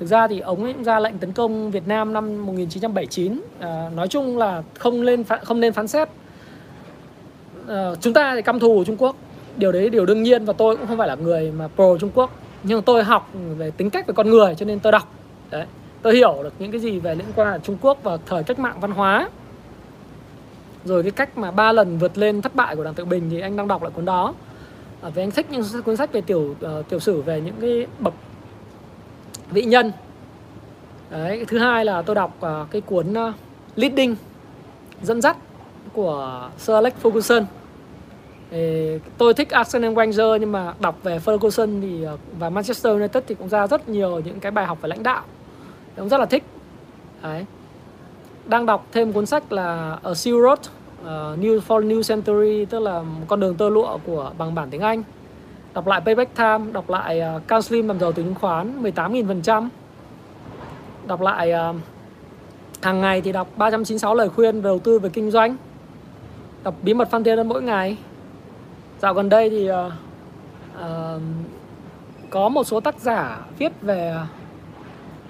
thực 0.00 0.06
ra 0.06 0.28
thì 0.28 0.40
ông 0.40 0.64
ấy 0.64 0.72
cũng 0.72 0.84
ra 0.84 1.00
lệnh 1.00 1.18
tấn 1.18 1.32
công 1.32 1.70
Việt 1.70 1.88
Nam 1.88 2.12
năm 2.12 2.46
1979 2.46 3.40
à, 3.60 3.90
nói 3.94 4.08
chung 4.08 4.38
là 4.38 4.62
không 4.78 5.02
lên 5.02 5.24
không 5.44 5.60
nên 5.60 5.72
phán 5.72 5.88
xét. 5.88 6.08
À, 7.68 7.90
chúng 8.00 8.12
ta 8.12 8.34
thì 8.34 8.42
căm 8.42 8.60
thù 8.60 8.84
Trung 8.86 8.96
Quốc. 8.96 9.16
Điều 9.56 9.72
đấy 9.72 9.90
điều 9.90 10.06
đương 10.06 10.22
nhiên 10.22 10.44
và 10.44 10.52
tôi 10.52 10.76
cũng 10.76 10.86
không 10.86 10.98
phải 10.98 11.08
là 11.08 11.14
người 11.14 11.52
mà 11.52 11.68
pro 11.68 11.98
Trung 12.00 12.10
Quốc. 12.14 12.30
Nhưng 12.62 12.82
tôi 12.82 13.04
học 13.04 13.30
về 13.58 13.70
tính 13.70 13.90
cách 13.90 14.06
về 14.06 14.14
con 14.16 14.30
người 14.30 14.54
cho 14.54 14.66
nên 14.66 14.80
tôi 14.80 14.92
đọc. 14.92 15.14
Đấy 15.50 15.66
tôi 16.02 16.14
hiểu 16.14 16.38
được 16.42 16.52
những 16.58 16.70
cái 16.70 16.80
gì 16.80 16.98
về 16.98 17.14
liên 17.14 17.26
quan 17.36 17.52
đến 17.52 17.60
Trung 17.62 17.76
Quốc 17.80 17.98
và 18.02 18.18
thời 18.26 18.42
cách 18.42 18.58
mạng 18.58 18.80
văn 18.80 18.90
hóa. 18.90 19.30
Rồi 20.84 21.02
cái 21.02 21.12
cách 21.12 21.38
mà 21.38 21.50
ba 21.50 21.72
lần 21.72 21.98
vượt 21.98 22.18
lên 22.18 22.42
thất 22.42 22.54
bại 22.54 22.76
của 22.76 22.84
đảng 22.84 22.94
Tự 22.94 23.04
Bình 23.04 23.30
thì 23.30 23.40
anh 23.40 23.56
đang 23.56 23.68
đọc 23.68 23.82
lại 23.82 23.92
cuốn 23.94 24.04
đó. 24.04 24.34
À, 25.02 25.10
vì 25.14 25.22
anh 25.22 25.30
thích 25.30 25.46
những 25.50 25.62
cuốn 25.84 25.96
sách 25.96 26.12
về 26.12 26.20
tiểu 26.20 26.54
uh, 26.78 26.88
tiểu 26.88 26.98
sử 26.98 27.22
về 27.22 27.40
những 27.40 27.54
cái 27.60 27.86
bậc 27.98 28.14
vị 29.50 29.62
nhân. 29.62 29.92
Đấy 31.10 31.44
thứ 31.48 31.58
hai 31.58 31.84
là 31.84 32.02
tôi 32.02 32.14
đọc 32.14 32.36
uh, 32.40 32.70
cái 32.70 32.80
cuốn 32.80 33.12
uh, 33.12 33.34
leading 33.76 34.16
dẫn 35.02 35.20
dắt 35.20 35.36
của 35.92 36.50
Sir 36.58 36.74
Alex 36.74 36.92
Ferguson. 37.02 37.44
Thì 38.50 38.98
tôi 39.18 39.34
thích 39.34 39.50
Arsenal 39.50 39.92
Wenger 39.92 40.36
nhưng 40.36 40.52
mà 40.52 40.74
đọc 40.80 40.98
về 41.02 41.18
Ferguson 41.18 41.80
thì 41.82 42.04
à, 42.04 42.12
và 42.38 42.50
Manchester 42.50 42.92
United 42.92 43.24
thì 43.26 43.34
cũng 43.34 43.48
ra 43.48 43.66
rất 43.66 43.88
nhiều 43.88 44.20
những 44.24 44.40
cái 44.40 44.52
bài 44.52 44.66
học 44.66 44.78
về 44.80 44.88
lãnh 44.88 45.02
đạo. 45.02 45.22
Cũng 45.96 46.08
rất 46.08 46.18
là 46.18 46.26
thích. 46.26 46.44
Đấy. 47.22 47.44
Đang 48.46 48.66
đọc 48.66 48.86
thêm 48.92 49.12
cuốn 49.12 49.26
sách 49.26 49.52
là 49.52 49.98
A 50.02 50.14
Silk 50.14 50.42
Road 50.42 50.58
uh, 50.58 51.38
New 51.38 51.60
for 51.68 51.88
New 51.88 52.02
Century 52.02 52.64
tức 52.64 52.78
là 52.78 53.02
con 53.28 53.40
đường 53.40 53.56
tơ 53.56 53.68
lụa 53.68 53.98
của 54.06 54.32
bằng 54.38 54.54
bản 54.54 54.70
tiếng 54.70 54.80
Anh 54.80 55.02
đọc 55.74 55.86
lại 55.86 56.00
Payback 56.00 56.36
Time 56.36 56.72
đọc 56.72 56.90
lại 56.90 57.20
ờ, 57.20 57.36
uh, 57.36 57.48
Cao 57.48 57.62
Slim 57.62 57.88
làm 57.88 58.00
giàu 58.00 58.12
từ 58.12 58.22
chứng 58.22 58.34
khoán 58.34 58.82
18.000% 58.82 59.68
đọc 61.06 61.20
lại 61.20 61.52
uh, 61.52 61.76
hàng 62.82 63.00
ngày 63.00 63.20
thì 63.20 63.32
đọc 63.32 63.48
396 63.56 64.14
lời 64.14 64.28
khuyên 64.28 64.54
về 64.54 64.62
đầu 64.62 64.78
tư 64.78 64.98
về 64.98 65.08
kinh 65.08 65.30
doanh. 65.30 65.56
Đọc 66.62 66.74
bí 66.82 66.94
mật 66.94 67.10
phan 67.10 67.24
thiên 67.24 67.48
mỗi 67.48 67.62
ngày. 67.62 67.96
Dạo 68.98 69.14
gần 69.14 69.28
đây 69.28 69.50
thì 69.50 69.70
uh, 69.70 69.76
uh, 70.78 71.22
có 72.30 72.48
một 72.48 72.64
số 72.64 72.80
tác 72.80 72.98
giả 72.98 73.38
viết 73.58 73.72
về 73.82 74.14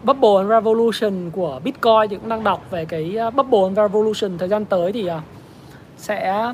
Bubble 0.04 0.36
and 0.38 0.50
Revolution 0.50 1.30
của 1.30 1.60
Bitcoin 1.64 2.10
thì 2.10 2.16
cũng 2.16 2.28
đang 2.28 2.44
đọc 2.44 2.70
về 2.70 2.84
cái 2.84 3.16
Bubble 3.36 3.62
and 3.62 3.76
Revolution 3.76 4.38
thời 4.38 4.48
gian 4.48 4.64
tới 4.64 4.92
thì 4.92 5.08
sẽ 5.96 6.52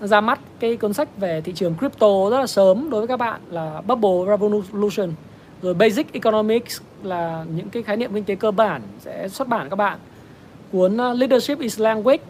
ra 0.00 0.20
mắt 0.20 0.40
cái 0.60 0.76
cuốn 0.76 0.92
sách 0.92 1.08
về 1.16 1.40
thị 1.40 1.52
trường 1.52 1.74
crypto 1.78 2.30
rất 2.30 2.40
là 2.40 2.46
sớm 2.46 2.90
đối 2.90 3.00
với 3.00 3.08
các 3.08 3.16
bạn 3.16 3.40
là 3.50 3.82
Bubble 3.86 4.36
Revolution. 4.36 5.10
Rồi 5.62 5.74
Basic 5.74 6.12
Economics 6.12 6.80
là 7.02 7.44
những 7.56 7.68
cái 7.68 7.82
khái 7.82 7.96
niệm 7.96 8.14
kinh 8.14 8.24
tế 8.24 8.34
cơ 8.34 8.50
bản 8.50 8.82
sẽ 9.00 9.28
xuất 9.28 9.48
bản 9.48 9.70
các 9.70 9.76
bạn. 9.76 9.98
Cuốn 10.72 10.96
ờ, 10.96 11.14
Leadership 11.14 11.58
is 11.58 11.80
Language 11.80 12.22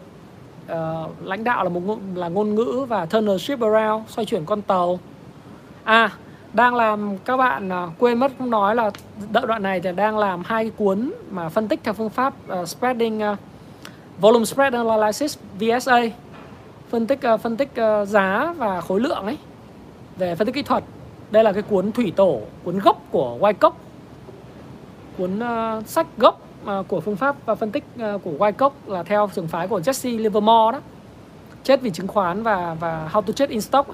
uh, 0.71 0.77
lãnh 1.23 1.43
đạo 1.43 1.63
là 1.63 1.69
một 1.69 1.81
ngôn, 1.85 1.99
là 2.15 2.27
ngôn 2.27 2.55
ngữ 2.55 2.85
và 2.89 3.05
Turnership 3.05 3.59
ship 3.59 3.63
around 3.63 4.09
xoay 4.09 4.25
chuyển 4.25 4.45
con 4.45 4.61
tàu. 4.61 4.99
À 5.83 6.11
đang 6.53 6.75
làm 6.75 7.17
các 7.25 7.37
bạn 7.37 7.69
uh, 7.69 7.91
quên 7.99 8.19
mất 8.19 8.31
không 8.37 8.49
nói 8.49 8.75
là 8.75 8.91
đợi 9.31 9.45
đoạn 9.47 9.63
này 9.63 9.79
thì 9.79 9.89
đang 9.95 10.17
làm 10.17 10.43
hai 10.45 10.63
cái 10.63 10.71
cuốn 10.77 11.11
mà 11.31 11.49
phân 11.49 11.67
tích 11.67 11.79
theo 11.83 11.93
phương 11.93 12.09
pháp 12.09 12.33
uh, 12.61 12.67
spreading 12.67 13.21
uh, 13.31 13.37
volume 14.19 14.45
spread 14.45 14.73
analysis 14.73 15.37
VSA 15.59 16.01
phân 16.89 17.07
tích 17.07 17.19
uh, 17.33 17.41
phân 17.41 17.57
tích 17.57 17.69
uh, 18.01 18.07
giá 18.07 18.53
và 18.57 18.81
khối 18.81 18.99
lượng 18.99 19.25
ấy. 19.25 19.37
Về 20.17 20.35
phân 20.35 20.45
tích 20.45 20.55
kỹ 20.55 20.61
thuật 20.61 20.83
đây 21.31 21.43
là 21.43 21.51
cái 21.51 21.61
cuốn 21.61 21.91
thủy 21.91 22.13
tổ 22.15 22.41
cuốn 22.63 22.79
gốc 22.79 23.01
của 23.11 23.37
Wyckoff 23.39 23.71
cuốn 25.17 25.39
uh, 25.39 25.87
sách 25.87 26.07
gốc 26.17 26.41
uh, 26.63 26.87
của 26.87 26.99
phương 26.99 27.15
pháp 27.15 27.35
và 27.45 27.55
phân 27.55 27.71
tích 27.71 27.83
uh, 28.15 28.23
của 28.23 28.31
Wyckoff 28.39 28.71
là 28.85 29.03
theo 29.03 29.29
trường 29.33 29.47
phái 29.47 29.67
của 29.67 29.79
Jesse 29.79 30.17
Livermore 30.17 30.71
đó. 30.71 30.79
Chết 31.63 31.81
vì 31.81 31.89
chứng 31.89 32.07
khoán 32.07 32.43
và 32.43 32.75
và 32.79 33.09
How 33.13 33.21
to 33.21 33.33
Trade 33.33 33.51
in 33.51 33.61
Stock 33.61 33.89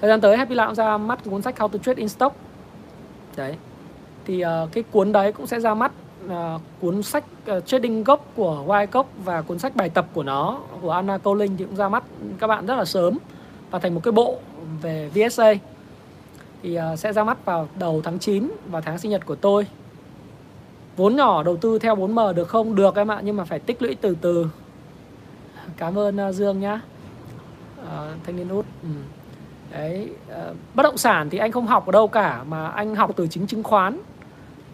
thời 0.00 0.10
gian 0.10 0.20
tới 0.20 0.36
Happy 0.36 0.54
Lão 0.54 0.74
ra 0.74 0.96
mắt 0.96 1.18
cuốn 1.24 1.42
sách 1.42 1.58
How 1.58 1.68
to 1.68 1.78
Trade 1.78 1.98
in 1.98 2.08
Stock. 2.08 2.36
Đấy. 3.36 3.56
Thì 4.24 4.44
uh, 4.44 4.72
cái 4.72 4.84
cuốn 4.92 5.12
đấy 5.12 5.32
cũng 5.32 5.46
sẽ 5.46 5.60
ra 5.60 5.74
mắt 5.74 5.92
uh, 6.30 6.60
cuốn 6.80 7.02
sách 7.02 7.24
uh, 7.56 7.66
trading 7.66 8.04
gốc 8.04 8.26
của 8.36 8.64
Wyckoff 8.66 9.04
và 9.24 9.42
cuốn 9.42 9.58
sách 9.58 9.76
bài 9.76 9.88
tập 9.88 10.06
của 10.14 10.22
nó 10.22 10.58
của 10.80 10.90
Anna 10.90 11.18
Colin 11.18 11.56
thì 11.56 11.64
cũng 11.64 11.76
ra 11.76 11.88
mắt 11.88 12.04
các 12.38 12.46
bạn 12.46 12.66
rất 12.66 12.74
là 12.74 12.84
sớm 12.84 13.18
và 13.70 13.78
thành 13.78 13.94
một 13.94 14.00
cái 14.04 14.12
bộ 14.12 14.38
về 14.82 15.10
VSA 15.14 15.54
thì 16.62 16.78
uh, 16.78 16.98
sẽ 16.98 17.12
ra 17.12 17.24
mắt 17.24 17.44
vào 17.44 17.68
đầu 17.78 18.00
tháng 18.04 18.18
9 18.18 18.50
và 18.70 18.80
tháng 18.80 18.98
sinh 18.98 19.10
nhật 19.10 19.26
của 19.26 19.34
tôi. 19.34 19.66
Vốn 20.96 21.16
nhỏ 21.16 21.42
đầu 21.42 21.56
tư 21.56 21.78
theo 21.78 21.96
4M 21.96 22.32
được 22.32 22.48
không? 22.48 22.74
Được 22.74 22.96
em 22.96 23.10
ạ 23.10 23.20
nhưng 23.24 23.36
mà 23.36 23.44
phải 23.44 23.58
tích 23.58 23.82
lũy 23.82 23.94
từ 24.00 24.16
từ. 24.20 24.46
Cảm 25.76 25.98
ơn 25.98 26.28
uh, 26.28 26.34
Dương 26.34 26.60
nhá. 26.60 26.80
Uh, 27.80 27.86
thanh 28.26 28.36
niên 28.36 28.48
út 28.48 28.66
ừ. 28.82 28.88
đấy 29.72 30.10
uh, 30.30 30.56
bất 30.74 30.82
động 30.82 30.98
sản 30.98 31.30
thì 31.30 31.38
anh 31.38 31.52
không 31.52 31.66
học 31.66 31.86
ở 31.86 31.92
đâu 31.92 32.08
cả 32.08 32.44
mà 32.48 32.68
anh 32.68 32.94
học 32.94 33.10
từ 33.16 33.26
chính 33.26 33.46
chứng 33.46 33.62
khoán 33.62 34.00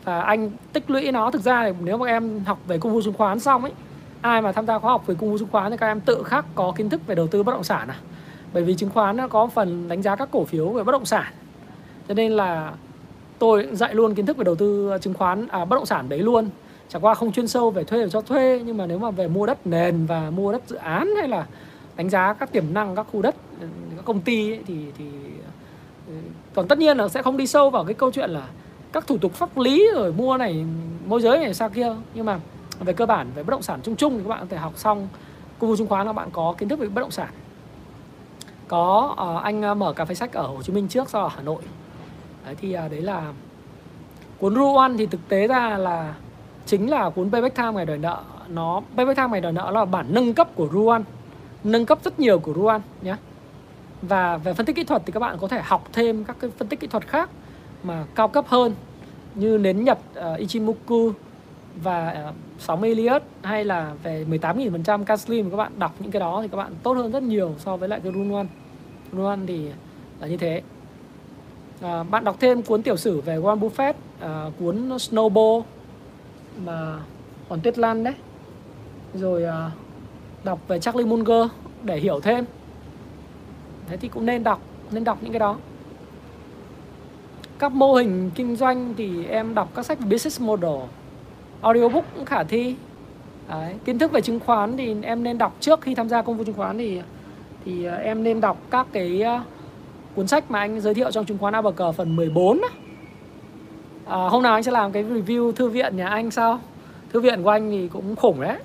và 0.05 0.20
anh 0.20 0.51
tích 0.72 0.90
lũy 0.90 1.12
nó. 1.12 1.31
Thực 1.31 1.43
ra 1.43 1.64
thì 1.64 1.72
nếu 1.81 1.98
mà 1.98 2.06
em 2.06 2.40
học 2.44 2.59
về 2.66 2.78
công 2.78 2.93
vụ 2.93 3.02
chứng 3.02 3.14
khoán 3.14 3.40
xong 3.40 3.62
ấy 3.62 3.72
ai 4.20 4.43
mà 4.43 4.52
tham 4.52 4.66
gia 4.66 4.78
khóa 4.78 4.90
học 4.90 5.06
về 5.06 5.14
công 5.14 5.31
vụ 5.31 5.39
chứng 5.39 5.48
khoán 5.52 5.70
thì 5.70 5.76
các 5.76 5.86
em 5.86 6.01
tự 6.01 6.22
khắc 6.22 6.44
có 6.55 6.72
kiến 6.76 6.90
thức 6.90 7.06
về 7.06 7.14
đầu 7.14 7.26
tư 7.26 7.43
bất 7.43 7.52
động 7.52 7.64
sản 7.64 7.89
à. 7.89 7.97
Bởi 8.52 8.62
vì 8.62 8.74
chứng 8.74 8.90
khoán 8.90 9.16
nó 9.16 9.28
có 9.28 9.47
phần 9.47 9.89
đánh 9.89 10.02
giá 10.02 10.16
các 10.16 10.28
cổ 10.32 10.44
phiếu 10.44 10.68
về 10.68 10.82
bất 10.82 10.93
động 10.93 11.05
sản. 11.05 11.32
Cho 12.09 12.14
nên 12.14 12.32
là 12.32 12.72
tôi 13.39 13.68
dạy 13.72 13.94
luôn 13.94 14.14
kiến 14.14 14.26
thức 14.26 14.36
về 14.36 14.44
đầu 14.44 14.55
tư 14.55 14.98
chứng 15.01 15.14
khoán 15.14 15.48
à, 15.48 15.64
bất 15.64 15.76
động 15.76 15.86
sản 15.86 16.09
đấy 16.09 16.18
luôn. 16.18 16.48
Chẳng 16.89 17.05
qua 17.05 17.14
không 17.14 17.32
chuyên 17.32 17.48
sâu 17.48 17.70
về 17.70 17.85
thuê 17.85 18.02
và 18.02 18.09
cho 18.09 18.20
thuê 18.20 18.62
nhưng 18.66 18.76
mà 18.76 18.86
nếu 18.86 18.98
mà 18.98 19.10
về 19.10 19.28
mua 19.28 19.47
đất 19.47 19.66
nền 19.66 20.06
và 20.06 20.31
mua 20.31 20.52
đất 20.52 20.62
dự 20.66 20.76
án 20.76 21.09
hay 21.18 21.28
là 21.28 21.47
đánh 21.97 22.10
giá 22.10 22.32
các 22.32 22.52
tiềm 22.52 22.64
năng 22.74 22.97
các 22.97 23.06
khu 23.12 23.22
đất 23.22 23.35
các 23.97 24.05
công 24.05 24.20
ty 24.20 24.52
ấy, 24.52 24.60
thì 24.66 24.74
thì 24.98 25.05
ừ, 26.06 26.12
còn 26.55 26.68
tất 26.68 26.78
nhiên 26.78 26.97
là 26.97 27.09
sẽ 27.09 27.22
không 27.22 27.36
đi 27.36 27.47
sâu 27.47 27.70
vào 27.70 27.85
cái 27.85 27.94
câu 27.94 28.10
chuyện 28.12 28.31
là 28.31 28.43
các 28.95 29.07
thủ 29.07 29.19
tục 29.19 29.35
pháp 29.35 29.59
lý 29.59 29.91
rồi 29.95 30.12
mua 30.12 30.37
này 30.37 30.65
môi 31.07 31.23
giới 31.23 31.39
này 31.39 31.55
sao 31.55 31.69
kia. 31.69 31.97
Nhưng 32.15 32.27
mà 32.27 32.41
về 32.81 32.93
cơ 32.93 33.07
bản 33.07 33.31
về 33.35 33.43
bất 33.43 33.51
động 33.51 33.62
sản 33.62 33.81
chung 33.83 33.97
chung 33.97 34.16
thì 34.16 34.23
các 34.23 34.29
bạn 34.29 34.41
có 34.41 34.47
thể 34.51 34.57
học 34.57 34.73
xong 34.77 35.09
công 35.59 35.71
vụ 35.71 35.77
chứng 35.77 35.87
khoán 35.87 36.07
là 36.07 36.12
bạn 36.12 36.29
có 36.33 36.55
kiến 36.59 36.69
thức 36.69 36.79
về 36.79 36.89
bất 36.89 37.01
động 37.01 37.11
sản. 37.11 37.29
Có 38.69 39.16
uh, 39.37 39.43
anh 39.43 39.62
ờ, 39.62 39.75
mở 39.75 39.93
cà 39.93 40.05
phê 40.05 40.15
sách 40.15 40.33
ở 40.33 40.47
Hồ 40.47 40.62
Chí 40.62 40.73
Minh 40.73 40.89
trước 40.89 41.11
sau 41.11 41.23
ở 41.23 41.29
Hà 41.37 41.43
Nội. 41.43 41.62
Đấy 42.45 42.55
thì 42.61 42.77
uh, 42.77 42.91
đấy 42.91 43.01
là 43.01 43.33
cuốn 44.39 44.55
Rule 44.55 44.77
One 44.77 44.93
thì 44.99 45.07
thực 45.07 45.29
tế 45.29 45.47
ra 45.47 45.79
là 45.79 46.15
chính 46.66 46.91
là 46.91 47.11
cuốn 47.11 47.31
Payback 47.31 47.57
Time 47.57 47.73
ngày 47.73 47.87
đòi 47.87 47.99
nợ. 47.99 48.23
Nó 48.49 48.83
Payback 48.97 49.16
Time 49.16 49.29
ngày 49.31 49.41
đòi 49.41 49.53
nợ 49.53 49.71
là 49.71 49.85
bản 49.85 50.07
nâng 50.09 50.35
cấp 50.35 50.49
của 50.55 50.69
Rule 50.73 50.93
One 50.93 51.03
nâng 51.65 51.87
cấp 51.87 51.99
rất 52.05 52.21
nhiều 52.21 52.39
của 52.39 52.53
Rule 52.55 52.73
One 52.73 52.81
nhé 53.03 53.16
và 54.03 54.37
về 54.37 54.55
phân 54.55 54.66
tích 54.66 54.77
kỹ 54.77 54.85
thuật 54.85 55.03
thì 55.07 55.12
các 55.12 55.21
bạn 55.21 55.37
có 55.41 55.49
thể 55.49 55.61
học 55.65 55.89
thêm 55.93 56.25
các 56.25 56.37
cái 56.41 56.51
phân 56.59 56.69
tích 56.69 56.81
kỹ 56.81 56.87
thuật 56.87 57.07
khác 57.07 57.31
mà 57.85 58.05
cao 58.15 58.28
cấp 58.28 58.44
hơn 58.48 58.74
như 59.35 59.59
nến 59.59 59.85
Nhật 59.85 59.98
uh, 60.19 60.39
Ichimoku 60.39 61.12
và 61.82 62.09
ờ, 62.11 62.28
uh, 62.28 62.35
60 62.59 62.89
Elliot 62.89 63.23
hay 63.43 63.65
là 63.65 63.94
về 64.02 64.24
18.000% 64.31 65.05
Caslim 65.05 65.51
các 65.51 65.56
bạn 65.56 65.73
đọc 65.78 65.94
những 65.98 66.11
cái 66.11 66.20
đó 66.20 66.43
thì 66.43 66.48
các 66.48 66.56
bạn 66.56 66.73
tốt 66.82 66.93
hơn 66.93 67.12
rất 67.12 67.23
nhiều 67.23 67.55
so 67.59 67.77
với 67.77 67.89
lại 67.89 68.01
cái 68.05 68.12
Rune 68.12 68.35
One. 68.35 68.47
Rune 69.12 69.24
One 69.24 69.39
thì 69.47 69.69
là 70.20 70.27
như 70.27 70.36
thế. 70.36 70.62
À, 71.82 72.02
bạn 72.02 72.24
đọc 72.24 72.36
thêm 72.40 72.62
cuốn 72.62 72.82
tiểu 72.82 72.97
sử 72.97 73.20
về 73.20 73.36
Warren 73.36 73.59
Buffett 73.59 73.93
à, 74.20 74.51
cuốn 74.59 74.89
Snowball 74.89 75.62
mà 76.65 76.98
còn 77.48 77.61
Tuyết 77.61 77.78
Lan 77.78 78.05
đấy. 78.05 78.15
Rồi 79.15 79.44
à, 79.44 79.70
đọc 80.44 80.61
về 80.69 80.81
Charlie 80.81 81.06
Munger 81.06 81.51
để 81.82 81.98
hiểu 81.98 82.20
thêm. 82.20 82.44
Thế 83.89 83.97
thì 83.97 84.09
cũng 84.09 84.27
nên 84.27 84.44
đọc 84.44 84.61
nên 84.90 85.05
đọc 85.05 85.19
những 85.23 85.32
cái 85.32 85.40
đó 85.40 85.56
các 87.65 87.73
mô 87.73 87.95
hình 87.95 88.31
kinh 88.35 88.57
doanh 88.57 88.95
thì 88.97 89.27
em 89.27 89.55
đọc 89.55 89.69
các 89.74 89.86
sách 89.86 89.99
business 90.01 90.41
model 90.41 90.81
audiobook 91.61 92.05
cũng 92.15 92.24
khả 92.24 92.45
thi 92.45 92.77
Đấy. 93.49 93.74
kiến 93.85 93.99
thức 93.99 94.12
về 94.12 94.20
chứng 94.20 94.41
khoán 94.41 94.77
thì 94.77 94.97
em 95.03 95.23
nên 95.23 95.39
đọc 95.39 95.57
trước 95.61 95.81
khi 95.81 95.95
tham 95.95 96.09
gia 96.09 96.23
công 96.23 96.36
vụ 96.36 96.45
chứng 96.45 96.55
khoán 96.55 96.78
thì 96.78 97.01
thì 97.65 97.85
ờ, 97.85 97.97
em 97.97 98.23
nên 98.23 98.41
đọc 98.41 98.59
các 98.70 98.86
cái 98.93 99.23
ờ, 99.23 99.41
cuốn 100.15 100.27
sách 100.27 100.51
mà 100.51 100.59
anh 100.59 100.81
giới 100.81 100.95
thiệu 100.95 101.11
trong 101.11 101.24
chứng 101.24 101.39
khoán 101.39 101.55
ABG 101.55 101.82
phần 101.97 102.16
14 102.16 102.61
á. 102.61 102.69
À, 104.07 104.28
hôm 104.28 104.43
nào 104.43 104.55
anh 104.55 104.62
sẽ 104.62 104.70
làm 104.70 104.93
cái 104.93 105.05
review 105.05 105.53
thư 105.53 105.69
viện 105.69 105.97
nhà 105.97 106.09
anh 106.09 106.31
sao 106.31 106.61
thư 107.12 107.20
viện 107.20 107.43
của 107.43 107.51
anh 107.51 107.70
thì 107.70 107.89
cũng 107.89 108.16
khủng 108.16 108.41
đấy 108.41 108.59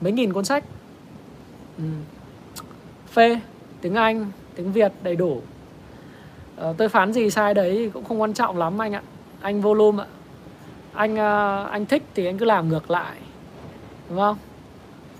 mấy 0.00 0.12
nghìn 0.12 0.32
cuốn 0.32 0.44
sách 0.44 0.64
ừ. 1.78 1.84
phê 3.12 3.40
tiếng 3.80 3.94
Anh 3.94 4.26
tiếng 4.54 4.72
Việt 4.72 4.92
đầy 5.02 5.16
đủ 5.16 5.40
Ờ, 6.60 6.74
tôi 6.78 6.88
phán 6.88 7.12
gì 7.12 7.30
sai 7.30 7.54
đấy 7.54 7.90
cũng 7.94 8.04
không 8.04 8.20
quan 8.20 8.34
trọng 8.34 8.58
lắm 8.58 8.82
anh 8.82 8.92
ạ. 8.92 9.02
Anh 9.40 9.60
volume 9.60 10.04
ạ. 10.04 10.06
Anh 10.92 11.14
uh, 11.14 11.70
anh 11.70 11.86
thích 11.86 12.02
thì 12.14 12.26
anh 12.26 12.38
cứ 12.38 12.44
làm 12.44 12.68
ngược 12.68 12.90
lại 12.90 13.16
đúng 14.08 14.18
không? 14.18 14.36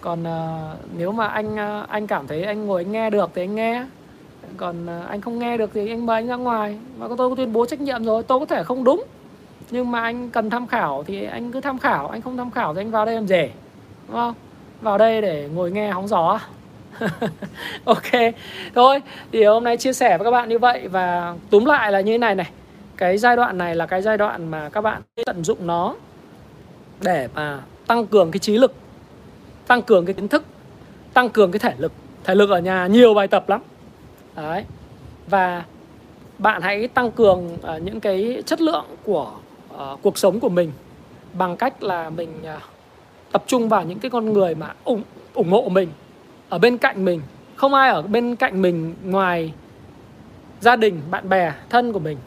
Còn 0.01 0.23
uh, 0.23 0.79
nếu 0.99 1.13
mà 1.13 1.27
anh 1.27 1.55
uh, 1.55 1.89
anh 1.89 2.07
cảm 2.07 2.27
thấy 2.27 2.43
anh 2.43 2.67
ngồi 2.67 2.83
anh 2.85 2.93
nghe 2.93 3.11
được 3.11 3.31
thì 3.35 3.43
anh 3.43 3.55
nghe. 3.55 3.87
Còn 4.57 4.85
uh, 4.85 5.09
anh 5.09 5.21
không 5.21 5.39
nghe 5.39 5.57
được 5.57 5.71
thì 5.75 5.89
anh 5.89 6.07
mời 6.07 6.17
anh 6.17 6.27
ra 6.27 6.37
ngoài. 6.37 6.79
Và 6.99 7.09
tôi 7.09 7.31
có 7.31 7.35
tuyên 7.35 7.53
bố 7.53 7.67
trách 7.67 7.81
nhiệm 7.81 8.05
rồi 8.05 8.23
tôi 8.23 8.41
có 8.41 8.47
thể 8.47 8.65
không 8.65 8.85
đúng. 8.85 9.05
Nhưng 9.71 9.91
mà 9.91 10.03
anh 10.03 10.31
cần 10.31 10.51
tham 10.51 10.67
khảo 10.67 11.05
thì 11.07 11.25
anh 11.25 11.53
cứ 11.53 11.61
tham 11.61 11.79
khảo 11.79 12.09
anh 12.09 12.23
không 12.23 12.37
tham 12.37 12.51
khảo 12.51 12.75
thì 12.75 12.81
anh 12.81 12.91
vào 12.91 13.05
đây 13.07 13.15
làm 13.15 13.27
gì 13.27 13.51
đúng 14.07 14.17
không? 14.17 14.35
Vào 14.81 14.99
đây 14.99 15.23
để 15.23 15.49
ngồi 15.55 15.71
nghe 15.71 15.91
hóng 15.91 16.09
gió. 16.09 16.41
ok 17.85 18.35
thôi 18.75 19.03
thì 19.33 19.45
hôm 19.45 19.65
nay 19.65 19.77
chia 19.77 19.93
sẻ 19.93 20.19
với 20.19 20.25
các 20.25 20.31
bạn 20.31 20.49
như 20.49 20.59
vậy 20.59 20.89
và 20.89 21.35
túm 21.51 21.65
lại 21.65 21.93
là 21.93 22.01
như 22.01 22.13
thế 22.13 22.19
này 22.19 22.35
này. 22.35 22.51
Cái 22.97 23.19
giai 23.19 23.37
đoạn 23.37 23.59
này 23.59 23.75
là 23.75 23.87
cái 23.87 24.03
giai 24.03 24.19
đoạn 24.19 24.51
mà 24.51 24.69
các 24.69 24.81
bạn 24.81 25.03
tận 25.27 25.45
dụng 25.45 25.67
nó 25.67 25.95
để 27.01 27.29
mà 27.35 27.61
tăng 27.87 28.07
cường 28.07 28.31
cái 28.31 28.39
trí 28.39 28.59
lực 28.59 28.75
tăng 29.67 29.83
cường 29.83 30.07
cái 30.07 30.15
kiến 30.15 30.29
thức 30.29 30.45
tăng 31.15 31.29
cường 31.29 31.53
cái 31.53 31.59
thể 31.59 31.75
lực. 31.79 31.93
Thể 32.25 32.35
lực 32.35 32.51
ở 32.51 32.59
nhà 32.59 32.87
nhiều 32.87 33.15
bài 33.15 33.29
tập 33.29 33.49
lắm. 33.49 33.61
Đấy. 34.37 34.65
Và 35.27 35.65
bạn 36.39 36.63
hãy 36.63 36.89
tăng 36.89 37.11
cường 37.11 37.55
uh, 37.55 37.83
những 37.83 38.01
cái 38.01 38.43
chất 38.47 38.61
lượng 38.61 38.85
của 39.05 39.33
uh, 39.75 39.99
cuộc 40.03 40.19
sống 40.19 40.41
của 40.41 40.49
mình 40.49 40.73
bằng 41.33 41.57
cách 41.57 41.83
là 41.83 42.11
mình 42.11 42.41
uh, 42.57 42.63
tập 43.33 43.45
trung 43.47 43.69
vào 43.69 43.85
những 43.85 43.99
cái 43.99 44.11
con 44.11 44.33
người 44.33 44.55
mà 44.55 44.75
ủng 44.85 45.03
ủng 45.35 45.51
hộ 45.51 45.69
mình 45.69 45.89
ở 46.51 46.59
bên 46.59 46.79
cạnh 46.79 47.05
mình 47.05 47.23
không 47.57 47.75
ai 47.75 47.91
ở 47.91 48.03
bên 48.03 48.37
cạnh 48.37 48.63
mình 48.63 48.95
ngoài 49.05 49.55
gia 50.61 50.77
đình 50.77 51.01
bạn 51.11 51.29
bè 51.29 51.53
thân 51.71 51.93
của 51.93 51.99
mình. 51.99 52.19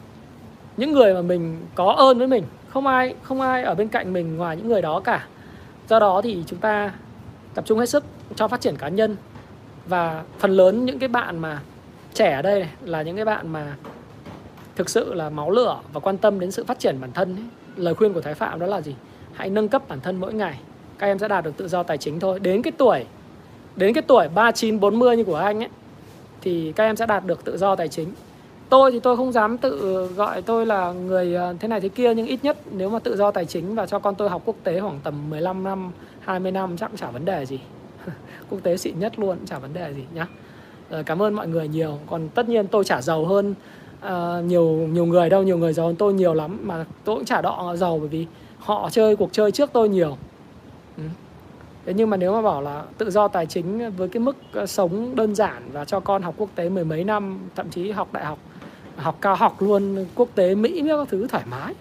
Những 0.76 0.92
người 0.92 1.14
mà 1.14 1.22
mình 1.22 1.60
có 1.74 1.92
ơn 1.92 2.18
với 2.18 2.26
mình 2.26 2.44
không 2.68 2.86
ai 2.86 3.14
không 3.22 3.40
ai 3.40 3.62
ở 3.62 3.74
bên 3.74 3.88
cạnh 3.88 4.12
mình 4.12 4.36
ngoài 4.36 4.56
những 4.56 4.68
người 4.68 4.82
đó 4.82 5.00
cả. 5.00 5.26
Do 5.88 5.98
đó 5.98 6.20
thì 6.24 6.42
chúng 6.46 6.58
ta 6.58 6.92
tập 7.54 7.64
trung 7.66 7.78
hết 7.78 7.86
sức 7.86 8.04
cho 8.34 8.48
phát 8.48 8.60
triển 8.60 8.76
cá 8.76 8.88
nhân. 8.88 9.16
Và 9.86 10.22
phần 10.38 10.50
lớn 10.50 10.84
những 10.84 10.98
cái 10.98 11.08
bạn 11.08 11.38
mà 11.38 11.60
trẻ 12.14 12.32
ở 12.32 12.42
đây 12.42 12.60
này, 12.60 12.70
là 12.82 13.02
những 13.02 13.16
cái 13.16 13.24
bạn 13.24 13.48
mà 13.48 13.76
thực 14.76 14.90
sự 14.90 15.14
là 15.14 15.30
máu 15.30 15.50
lửa 15.50 15.80
và 15.92 16.00
quan 16.00 16.18
tâm 16.18 16.40
đến 16.40 16.50
sự 16.50 16.64
phát 16.64 16.78
triển 16.78 17.00
bản 17.00 17.12
thân 17.12 17.36
ấy. 17.36 17.44
lời 17.76 17.94
khuyên 17.94 18.12
của 18.12 18.20
thái 18.20 18.34
phạm 18.34 18.58
đó 18.58 18.66
là 18.66 18.80
gì? 18.80 18.94
Hãy 19.32 19.50
nâng 19.50 19.68
cấp 19.68 19.88
bản 19.88 20.00
thân 20.00 20.20
mỗi 20.20 20.34
ngày. 20.34 20.60
Các 20.98 21.06
em 21.06 21.18
sẽ 21.18 21.28
đạt 21.28 21.44
được 21.44 21.56
tự 21.56 21.68
do 21.68 21.82
tài 21.82 21.98
chính 21.98 22.20
thôi. 22.20 22.40
Đến 22.40 22.62
cái 22.62 22.72
tuổi 22.78 23.04
đến 23.76 23.94
cái 23.94 24.02
tuổi 24.02 24.28
39 24.34 24.80
40 24.80 25.16
như 25.16 25.24
của 25.24 25.34
anh 25.34 25.60
ấy 25.60 25.68
thì 26.40 26.72
các 26.76 26.84
em 26.84 26.96
sẽ 26.96 27.06
đạt 27.06 27.26
được 27.26 27.44
tự 27.44 27.56
do 27.56 27.76
tài 27.76 27.88
chính. 27.88 28.08
Tôi 28.68 28.92
thì 28.92 29.00
tôi 29.00 29.16
không 29.16 29.32
dám 29.32 29.58
tự 29.58 30.06
gọi 30.16 30.42
tôi 30.42 30.66
là 30.66 30.92
người 30.92 31.34
ờ, 31.34 31.54
thế 31.60 31.68
này 31.68 31.80
thế 31.80 31.88
kia 31.88 32.14
nhưng 32.14 32.26
ít 32.26 32.38
nhất 32.42 32.58
nếu 32.70 32.90
mà 32.90 32.98
tự 32.98 33.16
do 33.16 33.30
tài 33.30 33.44
chính 33.44 33.74
và 33.74 33.86
cho 33.86 33.98
con 33.98 34.14
tôi 34.14 34.28
học 34.28 34.42
quốc 34.44 34.56
tế 34.64 34.80
khoảng 34.80 35.00
tầm 35.02 35.30
15 35.30 35.64
năm 35.64 35.90
20 36.20 36.52
năm 36.52 36.76
chắc 36.76 36.86
cũng 36.86 36.96
chả 36.96 37.10
vấn 37.10 37.24
đề 37.24 37.46
gì. 37.46 37.60
Quốc 38.50 38.58
tế 38.62 38.76
xịn 38.76 38.98
nhất 38.98 39.18
luôn 39.18 39.38
chả 39.46 39.58
vấn 39.58 39.74
đề 39.74 39.94
gì 39.94 40.02
nhá. 40.14 40.26
Rồi, 40.90 41.04
cảm 41.04 41.22
ơn 41.22 41.34
mọi 41.34 41.48
người 41.48 41.68
nhiều. 41.68 41.98
Còn 42.06 42.28
tất 42.28 42.48
nhiên 42.48 42.66
tôi 42.66 42.84
chả 42.84 43.02
giàu 43.02 43.24
hơn 43.24 43.54
uh, 44.06 44.44
nhiều 44.44 44.64
nhiều 44.70 45.06
người 45.06 45.30
đâu 45.30 45.42
nhiều 45.42 45.58
người 45.58 45.72
giàu 45.72 45.86
hơn 45.86 45.96
tôi 45.96 46.12
nhiều 46.12 46.34
lắm 46.34 46.58
mà 46.62 46.84
tôi 47.04 47.16
cũng 47.16 47.24
chả 47.24 47.40
đọ 47.40 47.76
giàu 47.76 47.98
bởi 47.98 48.08
vì 48.08 48.26
họ 48.58 48.88
chơi 48.90 49.16
cuộc 49.16 49.32
chơi 49.32 49.52
trước 49.52 49.70
tôi 49.72 49.88
nhiều. 49.88 50.16
Ừ. 50.96 51.02
Thế 51.86 51.94
nhưng 51.94 52.10
mà 52.10 52.16
nếu 52.16 52.32
mà 52.32 52.42
bảo 52.42 52.62
là 52.62 52.84
tự 52.98 53.10
do 53.10 53.28
tài 53.28 53.46
chính 53.46 53.90
với 53.96 54.08
cái 54.08 54.20
mức 54.20 54.36
ờ, 54.52 54.66
sống 54.66 55.16
đơn 55.16 55.34
giản 55.34 55.62
và 55.72 55.84
cho 55.84 56.00
con 56.00 56.22
học 56.22 56.34
quốc 56.38 56.50
tế 56.54 56.68
mười 56.68 56.84
mấy 56.84 57.04
năm, 57.04 57.38
thậm 57.54 57.70
chí 57.70 57.90
học 57.90 58.08
đại 58.12 58.24
học 58.24 58.38
học 58.96 59.18
cao 59.20 59.34
học 59.34 59.62
luôn, 59.62 60.06
quốc 60.14 60.28
tế 60.34 60.54
Mỹ 60.54 60.82
với 60.82 60.98
các 60.98 61.08
thứ 61.08 61.26
thoải 61.28 61.44
mái, 61.50 61.74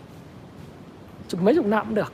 chục 1.27 1.41
mấy 1.41 1.55
chục 1.55 1.65
năm 1.65 1.85
cũng 1.85 1.95
được. 1.95 2.13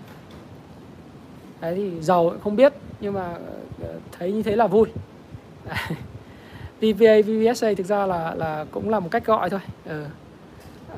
Đấy 1.62 1.76
thì 1.76 2.02
giàu 2.02 2.34
không 2.44 2.56
biết, 2.56 2.74
nhưng 3.00 3.14
mà 3.14 3.36
ờ, 3.84 3.94
thấy 4.12 4.32
như 4.32 4.44
thế 4.44 4.56
là 4.56 4.68
vui. 4.68 4.88
VVA 6.82 7.22
VVSA 7.26 7.74
thực 7.78 7.86
ra 7.86 8.06
là 8.06 8.36
là 8.36 8.66
cũng 8.72 8.90
là 8.90 9.00
một 9.00 9.10
cách 9.12 9.26
gọi 9.26 9.50
thôi. 9.50 9.60
Ừ. 9.86 10.06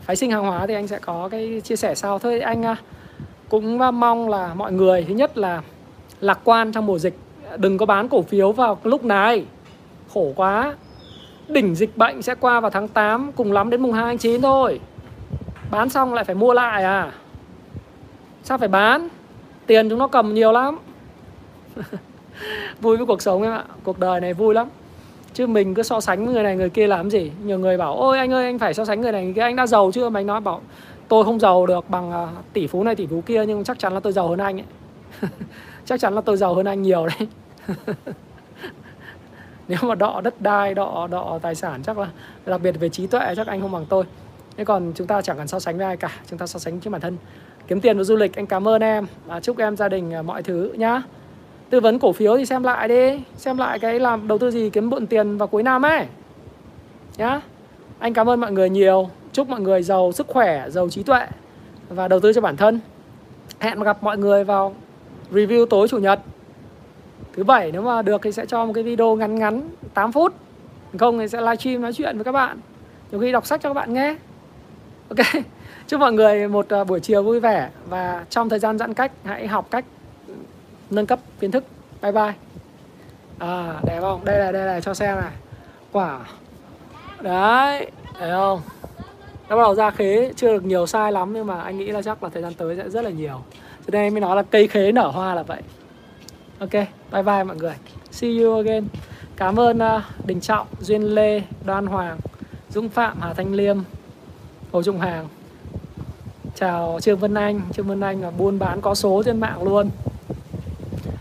phái 0.01 0.15
sinh 0.15 0.31
hàng 0.31 0.43
hóa 0.43 0.67
thì 0.67 0.73
anh 0.73 0.87
sẽ 0.87 0.99
có 0.99 1.29
cái 1.31 1.61
chia 1.63 1.75
sẻ 1.75 1.95
sau. 1.95 2.19
Thôi 2.19 2.39
anh 2.39 2.65
à, 2.65 2.75
cũng 3.49 3.77
mong 3.99 4.29
là 4.29 4.53
mọi 4.53 4.71
người, 4.71 5.05
thứ 5.07 5.13
nhất 5.13 5.37
là 5.37 5.61
lạc 6.21 6.39
quan 6.43 6.71
trong 6.71 6.85
mùa 6.85 6.99
dịch. 6.99 7.17
Đừng 7.57 7.77
có 7.77 7.85
bán 7.85 8.09
cổ 8.09 8.21
phiếu 8.21 8.51
vào 8.51 8.77
lúc 8.83 9.05
này. 9.05 9.45
Khổ 10.13 10.33
quá. 10.35 10.75
Đỉnh 11.47 11.75
dịch 11.75 11.97
bệnh 11.97 12.21
sẽ 12.21 12.35
qua 12.35 12.59
vào 12.59 12.71
tháng 12.71 12.87
8 12.87 13.31
cùng 13.31 13.51
lắm 13.51 13.69
đến 13.69 13.81
mùng 13.81 13.93
2 13.93 14.03
tháng 14.03 14.17
9 14.17 14.41
thôi. 14.41 14.79
Bán 15.71 15.89
xong 15.89 16.13
lại 16.13 16.23
phải 16.23 16.35
mua 16.35 16.53
lại 16.53 16.83
à? 16.83 17.11
Sao 18.43 18.57
phải 18.57 18.67
bán? 18.67 19.07
Tiền 19.65 19.89
chúng 19.89 19.99
nó 19.99 20.07
cầm 20.07 20.33
nhiều 20.33 20.51
lắm. 20.51 20.79
Vui 22.81 22.97
với 22.97 23.05
cuộc 23.05 23.21
sống 23.21 23.43
em 23.43 23.51
ạ. 23.51 23.63
Cuộc 23.83 23.99
đời 23.99 24.21
này 24.21 24.33
vui 24.33 24.53
lắm. 24.53 24.67
Chứ 25.33 25.47
mình 25.47 25.73
cứ 25.73 25.83
so 25.83 26.01
sánh 26.01 26.25
với 26.25 26.33
người 26.33 26.43
này, 26.43 26.55
người 26.55 26.69
kia 26.69 26.87
làm 26.87 27.09
gì? 27.09 27.31
Nhiều 27.43 27.59
người 27.59 27.77
bảo, 27.77 27.95
ôi, 27.95 28.17
anh 28.17 28.33
ơi, 28.33 28.45
anh 28.45 28.59
phải 28.59 28.73
so 28.73 28.85
sánh 28.85 29.01
người 29.01 29.11
này, 29.11 29.23
người 29.23 29.33
kia, 29.33 29.41
anh 29.41 29.55
đã 29.55 29.67
giàu 29.67 29.91
chưa? 29.93 30.09
Mà 30.09 30.19
anh 30.19 30.27
nói 30.27 30.41
bảo, 30.41 30.61
tôi 31.07 31.25
không 31.25 31.39
giàu 31.39 31.65
được 31.65 31.89
bằng 31.89 32.11
à, 32.11 32.27
tỷ 32.53 32.67
phú 32.67 32.83
này, 32.83 32.95
tỷ 32.95 33.07
phú 33.07 33.23
kia, 33.25 33.45
nhưng 33.45 33.63
chắc 33.63 33.79
chắn 33.79 33.93
là 33.93 33.99
tôi 33.99 34.13
giàu 34.13 34.27
hơn 34.27 34.39
anh 34.39 34.57
ấy. 34.57 34.65
chắc 35.91 35.99
chắn 35.99 36.15
là 36.15 36.21
tôi 36.21 36.37
giàu 36.37 36.53
hơn 36.53 36.65
anh 36.65 36.81
nhiều 36.81 37.07
đấy. 37.07 37.27
Nếu 39.67 39.79
mà 39.81 39.95
đọ 39.95 40.21
đất 40.21 40.41
đai 40.41 40.73
đọ 40.73 41.07
đọ 41.11 41.39
tài 41.41 41.55
sản 41.55 41.81
chắc 41.83 41.97
là 41.97 42.07
đặc 42.45 42.61
biệt 42.61 42.71
về 42.79 42.89
trí 42.89 43.07
tuệ 43.07 43.33
chắc 43.35 43.47
anh 43.47 43.61
không 43.61 43.71
bằng 43.71 43.85
tôi. 43.89 44.03
Thế 44.57 44.65
còn 44.65 44.91
chúng 44.95 45.07
ta 45.07 45.21
chẳng 45.21 45.37
cần 45.37 45.47
so 45.47 45.59
sánh 45.59 45.77
với 45.77 45.85
ai 45.85 45.97
cả 45.97 46.11
chúng 46.29 46.39
ta 46.39 46.47
so 46.47 46.59
sánh 46.59 46.79
với 46.79 46.91
bản 46.91 47.01
thân. 47.01 47.17
Kiếm 47.67 47.81
tiền 47.81 47.97
và 47.97 48.03
du 48.03 48.15
lịch 48.15 48.35
anh 48.35 48.47
cảm 48.47 48.67
ơn 48.67 48.81
em. 48.81 49.07
À, 49.27 49.39
chúc 49.39 49.57
em 49.57 49.77
gia 49.77 49.89
đình 49.89 50.13
à, 50.13 50.21
mọi 50.21 50.43
thứ 50.43 50.73
nhá. 50.77 51.01
Tư 51.69 51.79
vấn 51.79 51.99
cổ 51.99 52.11
phiếu 52.11 52.37
thì 52.37 52.45
xem 52.45 52.63
lại 52.63 52.87
đi 52.87 53.23
xem 53.37 53.57
lại 53.57 53.79
cái 53.79 53.99
làm 53.99 54.27
đầu 54.27 54.37
tư 54.37 54.51
gì 54.51 54.69
kiếm 54.69 54.89
bộn 54.89 55.07
tiền 55.07 55.37
vào 55.37 55.47
cuối 55.47 55.63
năm 55.63 55.81
ấy. 55.81 56.05
Nhá. 57.17 57.41
Anh 57.99 58.13
cảm 58.13 58.29
ơn 58.29 58.41
mọi 58.41 58.51
người 58.51 58.69
nhiều. 58.69 59.09
Chúc 59.31 59.49
mọi 59.49 59.61
người 59.61 59.83
giàu 59.83 60.11
sức 60.11 60.27
khỏe 60.27 60.69
giàu 60.69 60.89
trí 60.89 61.03
tuệ 61.03 61.27
và 61.89 62.07
đầu 62.07 62.19
tư 62.19 62.33
cho 62.33 62.41
bản 62.41 62.57
thân. 62.57 62.79
Hẹn 63.59 63.79
gặp 63.79 64.03
mọi 64.03 64.17
người 64.17 64.43
vào 64.43 64.75
review 65.31 65.65
tối 65.65 65.87
chủ 65.87 65.97
nhật. 65.97 66.19
Thứ 67.33 67.43
bảy 67.43 67.71
nếu 67.71 67.81
mà 67.81 68.01
được 68.01 68.21
thì 68.23 68.31
sẽ 68.31 68.45
cho 68.45 68.65
một 68.65 68.73
cái 68.73 68.83
video 68.83 69.15
ngắn 69.15 69.35
ngắn 69.35 69.69
8 69.93 70.11
phút. 70.11 70.33
Không 70.99 71.19
thì 71.19 71.27
sẽ 71.27 71.41
livestream 71.41 71.81
nói 71.81 71.93
chuyện 71.93 72.17
với 72.17 72.23
các 72.23 72.31
bạn. 72.31 72.59
Nhiều 73.11 73.21
khi 73.21 73.31
đọc 73.31 73.45
sách 73.45 73.61
cho 73.61 73.69
các 73.69 73.73
bạn 73.73 73.93
nghe. 73.93 74.15
Ok, 75.09 75.43
chúc 75.87 75.99
mọi 75.99 76.13
người 76.13 76.47
một 76.47 76.69
à, 76.69 76.83
buổi 76.83 76.99
chiều 76.99 77.23
vui 77.23 77.39
vẻ 77.39 77.69
và 77.89 78.25
trong 78.29 78.49
thời 78.49 78.59
gian 78.59 78.77
giãn 78.77 78.93
cách, 78.93 79.11
hãy 79.23 79.47
học 79.47 79.67
cách 79.71 79.85
nâng 80.89 81.05
cấp 81.05 81.19
kiến 81.39 81.51
thức. 81.51 81.63
Bye 82.01 82.11
bye. 82.11 82.33
À 83.39 83.79
đẹp 83.83 84.01
không? 84.01 84.25
Đây 84.25 84.39
là 84.39 84.51
đây 84.51 84.65
là 84.65 84.79
cho 84.79 84.93
xem 84.93 85.15
này. 85.15 85.31
Quả. 85.91 86.19
Đấy, 87.21 87.91
thấy 88.19 88.31
không? 88.31 88.61
Nó 89.49 89.57
bắt 89.57 89.63
đầu 89.63 89.75
ra 89.75 89.91
khế 89.91 90.33
chưa 90.35 90.53
được 90.53 90.65
nhiều 90.65 90.87
sai 90.87 91.11
lắm 91.11 91.33
nhưng 91.33 91.47
mà 91.47 91.61
anh 91.61 91.77
nghĩ 91.77 91.85
là 91.85 92.01
chắc 92.01 92.23
là 92.23 92.29
thời 92.29 92.43
gian 92.43 92.53
tới 92.53 92.77
sẽ 92.77 92.89
rất 92.89 93.01
là 93.01 93.09
nhiều 93.09 93.41
cho 93.87 93.91
nên 93.91 94.13
mới 94.13 94.21
nói 94.21 94.35
là 94.35 94.43
cây 94.43 94.67
khế 94.67 94.91
nở 94.91 95.07
hoa 95.07 95.35
là 95.35 95.43
vậy. 95.43 95.61
Ok 96.59 96.73
bye 97.11 97.23
bye 97.23 97.43
mọi 97.43 97.55
người. 97.55 97.75
See 98.11 98.39
you 98.39 98.57
again. 98.57 98.87
Cảm 99.35 99.59
ơn 99.59 99.77
uh, 99.77 100.25
đình 100.25 100.41
trọng 100.41 100.67
duyên 100.79 101.03
lê 101.03 101.41
đoan 101.65 101.85
hoàng 101.85 102.17
dũng 102.69 102.89
phạm 102.89 103.21
hà 103.21 103.33
thanh 103.33 103.53
liêm 103.53 103.77
hồ 104.71 104.83
trung 104.83 104.99
hàng 104.99 105.27
chào 106.55 106.99
trương 107.01 107.19
vân 107.19 107.33
anh. 107.33 107.61
Trương 107.73 107.87
vân 107.87 108.01
anh 108.01 108.21
là 108.21 108.31
buôn 108.31 108.59
bán 108.59 108.81
có 108.81 108.95
số 108.95 109.23
trên 109.25 109.39
mạng 109.39 109.63
luôn. 109.63 109.89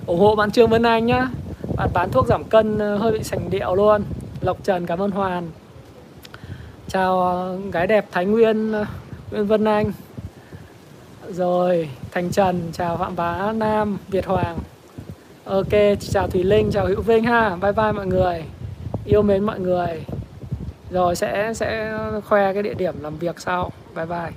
Ủng 0.07 0.21
hộ 0.21 0.35
bạn 0.35 0.51
trương 0.51 0.71
vân 0.71 0.83
anh 0.83 1.07
nhá. 1.07 1.29
Bạn 1.77 1.91
bán 1.95 2.11
thuốc 2.13 2.27
giảm 2.27 2.45
cân 2.45 2.79
à, 2.79 2.97
hơi 2.97 3.13
bị 3.13 3.23
sành 3.23 3.51
điệu 3.51 3.75
luôn. 3.75 4.03
Lộc 4.41 4.65
trần 4.65 4.87
cảm 4.87 4.99
ơn 4.99 5.11
hoàn. 5.11 5.51
Chào 6.89 7.29
à, 7.29 7.37
gái 7.73 7.87
đẹp 7.87 8.07
thái 8.13 8.27
nguyên 8.27 8.71
nguyên 8.71 8.87
nguyễn 9.31 9.47
vân 9.47 9.65
anh 9.65 9.93
rồi 11.33 11.89
thành 12.11 12.31
trần, 12.31 12.61
chào 12.73 12.97
phạm 12.97 13.17
bá, 13.17 13.53
nam, 13.53 13.99
việt 14.09 14.27
hoàng. 14.27 14.59
Ok, 15.45 15.99
chào 16.01 16.29
thùy 16.29 16.45
linh, 16.45 16.71
chào 16.73 16.87
hữu 16.87 17.03
vinh 17.03 17.25
ha. 17.25 17.57
Bye 17.57 17.73
bye 17.73 17.93
mọi 17.93 18.07
người. 18.07 18.43
Yêu 19.05 19.23
mến 19.23 19.45
mọi 19.45 19.61
người. 19.61 20.05
Rồi, 20.91 21.17
sẽ 21.17 21.53
sẽ 21.55 21.99
khoe 22.29 22.53
cái 22.53 22.63
địa 22.63 22.75
điểm 22.75 22.95
làm 23.03 23.17
việc 23.17 23.41
sau. 23.41 23.73
Bye 23.95 24.07
bye. 24.07 24.31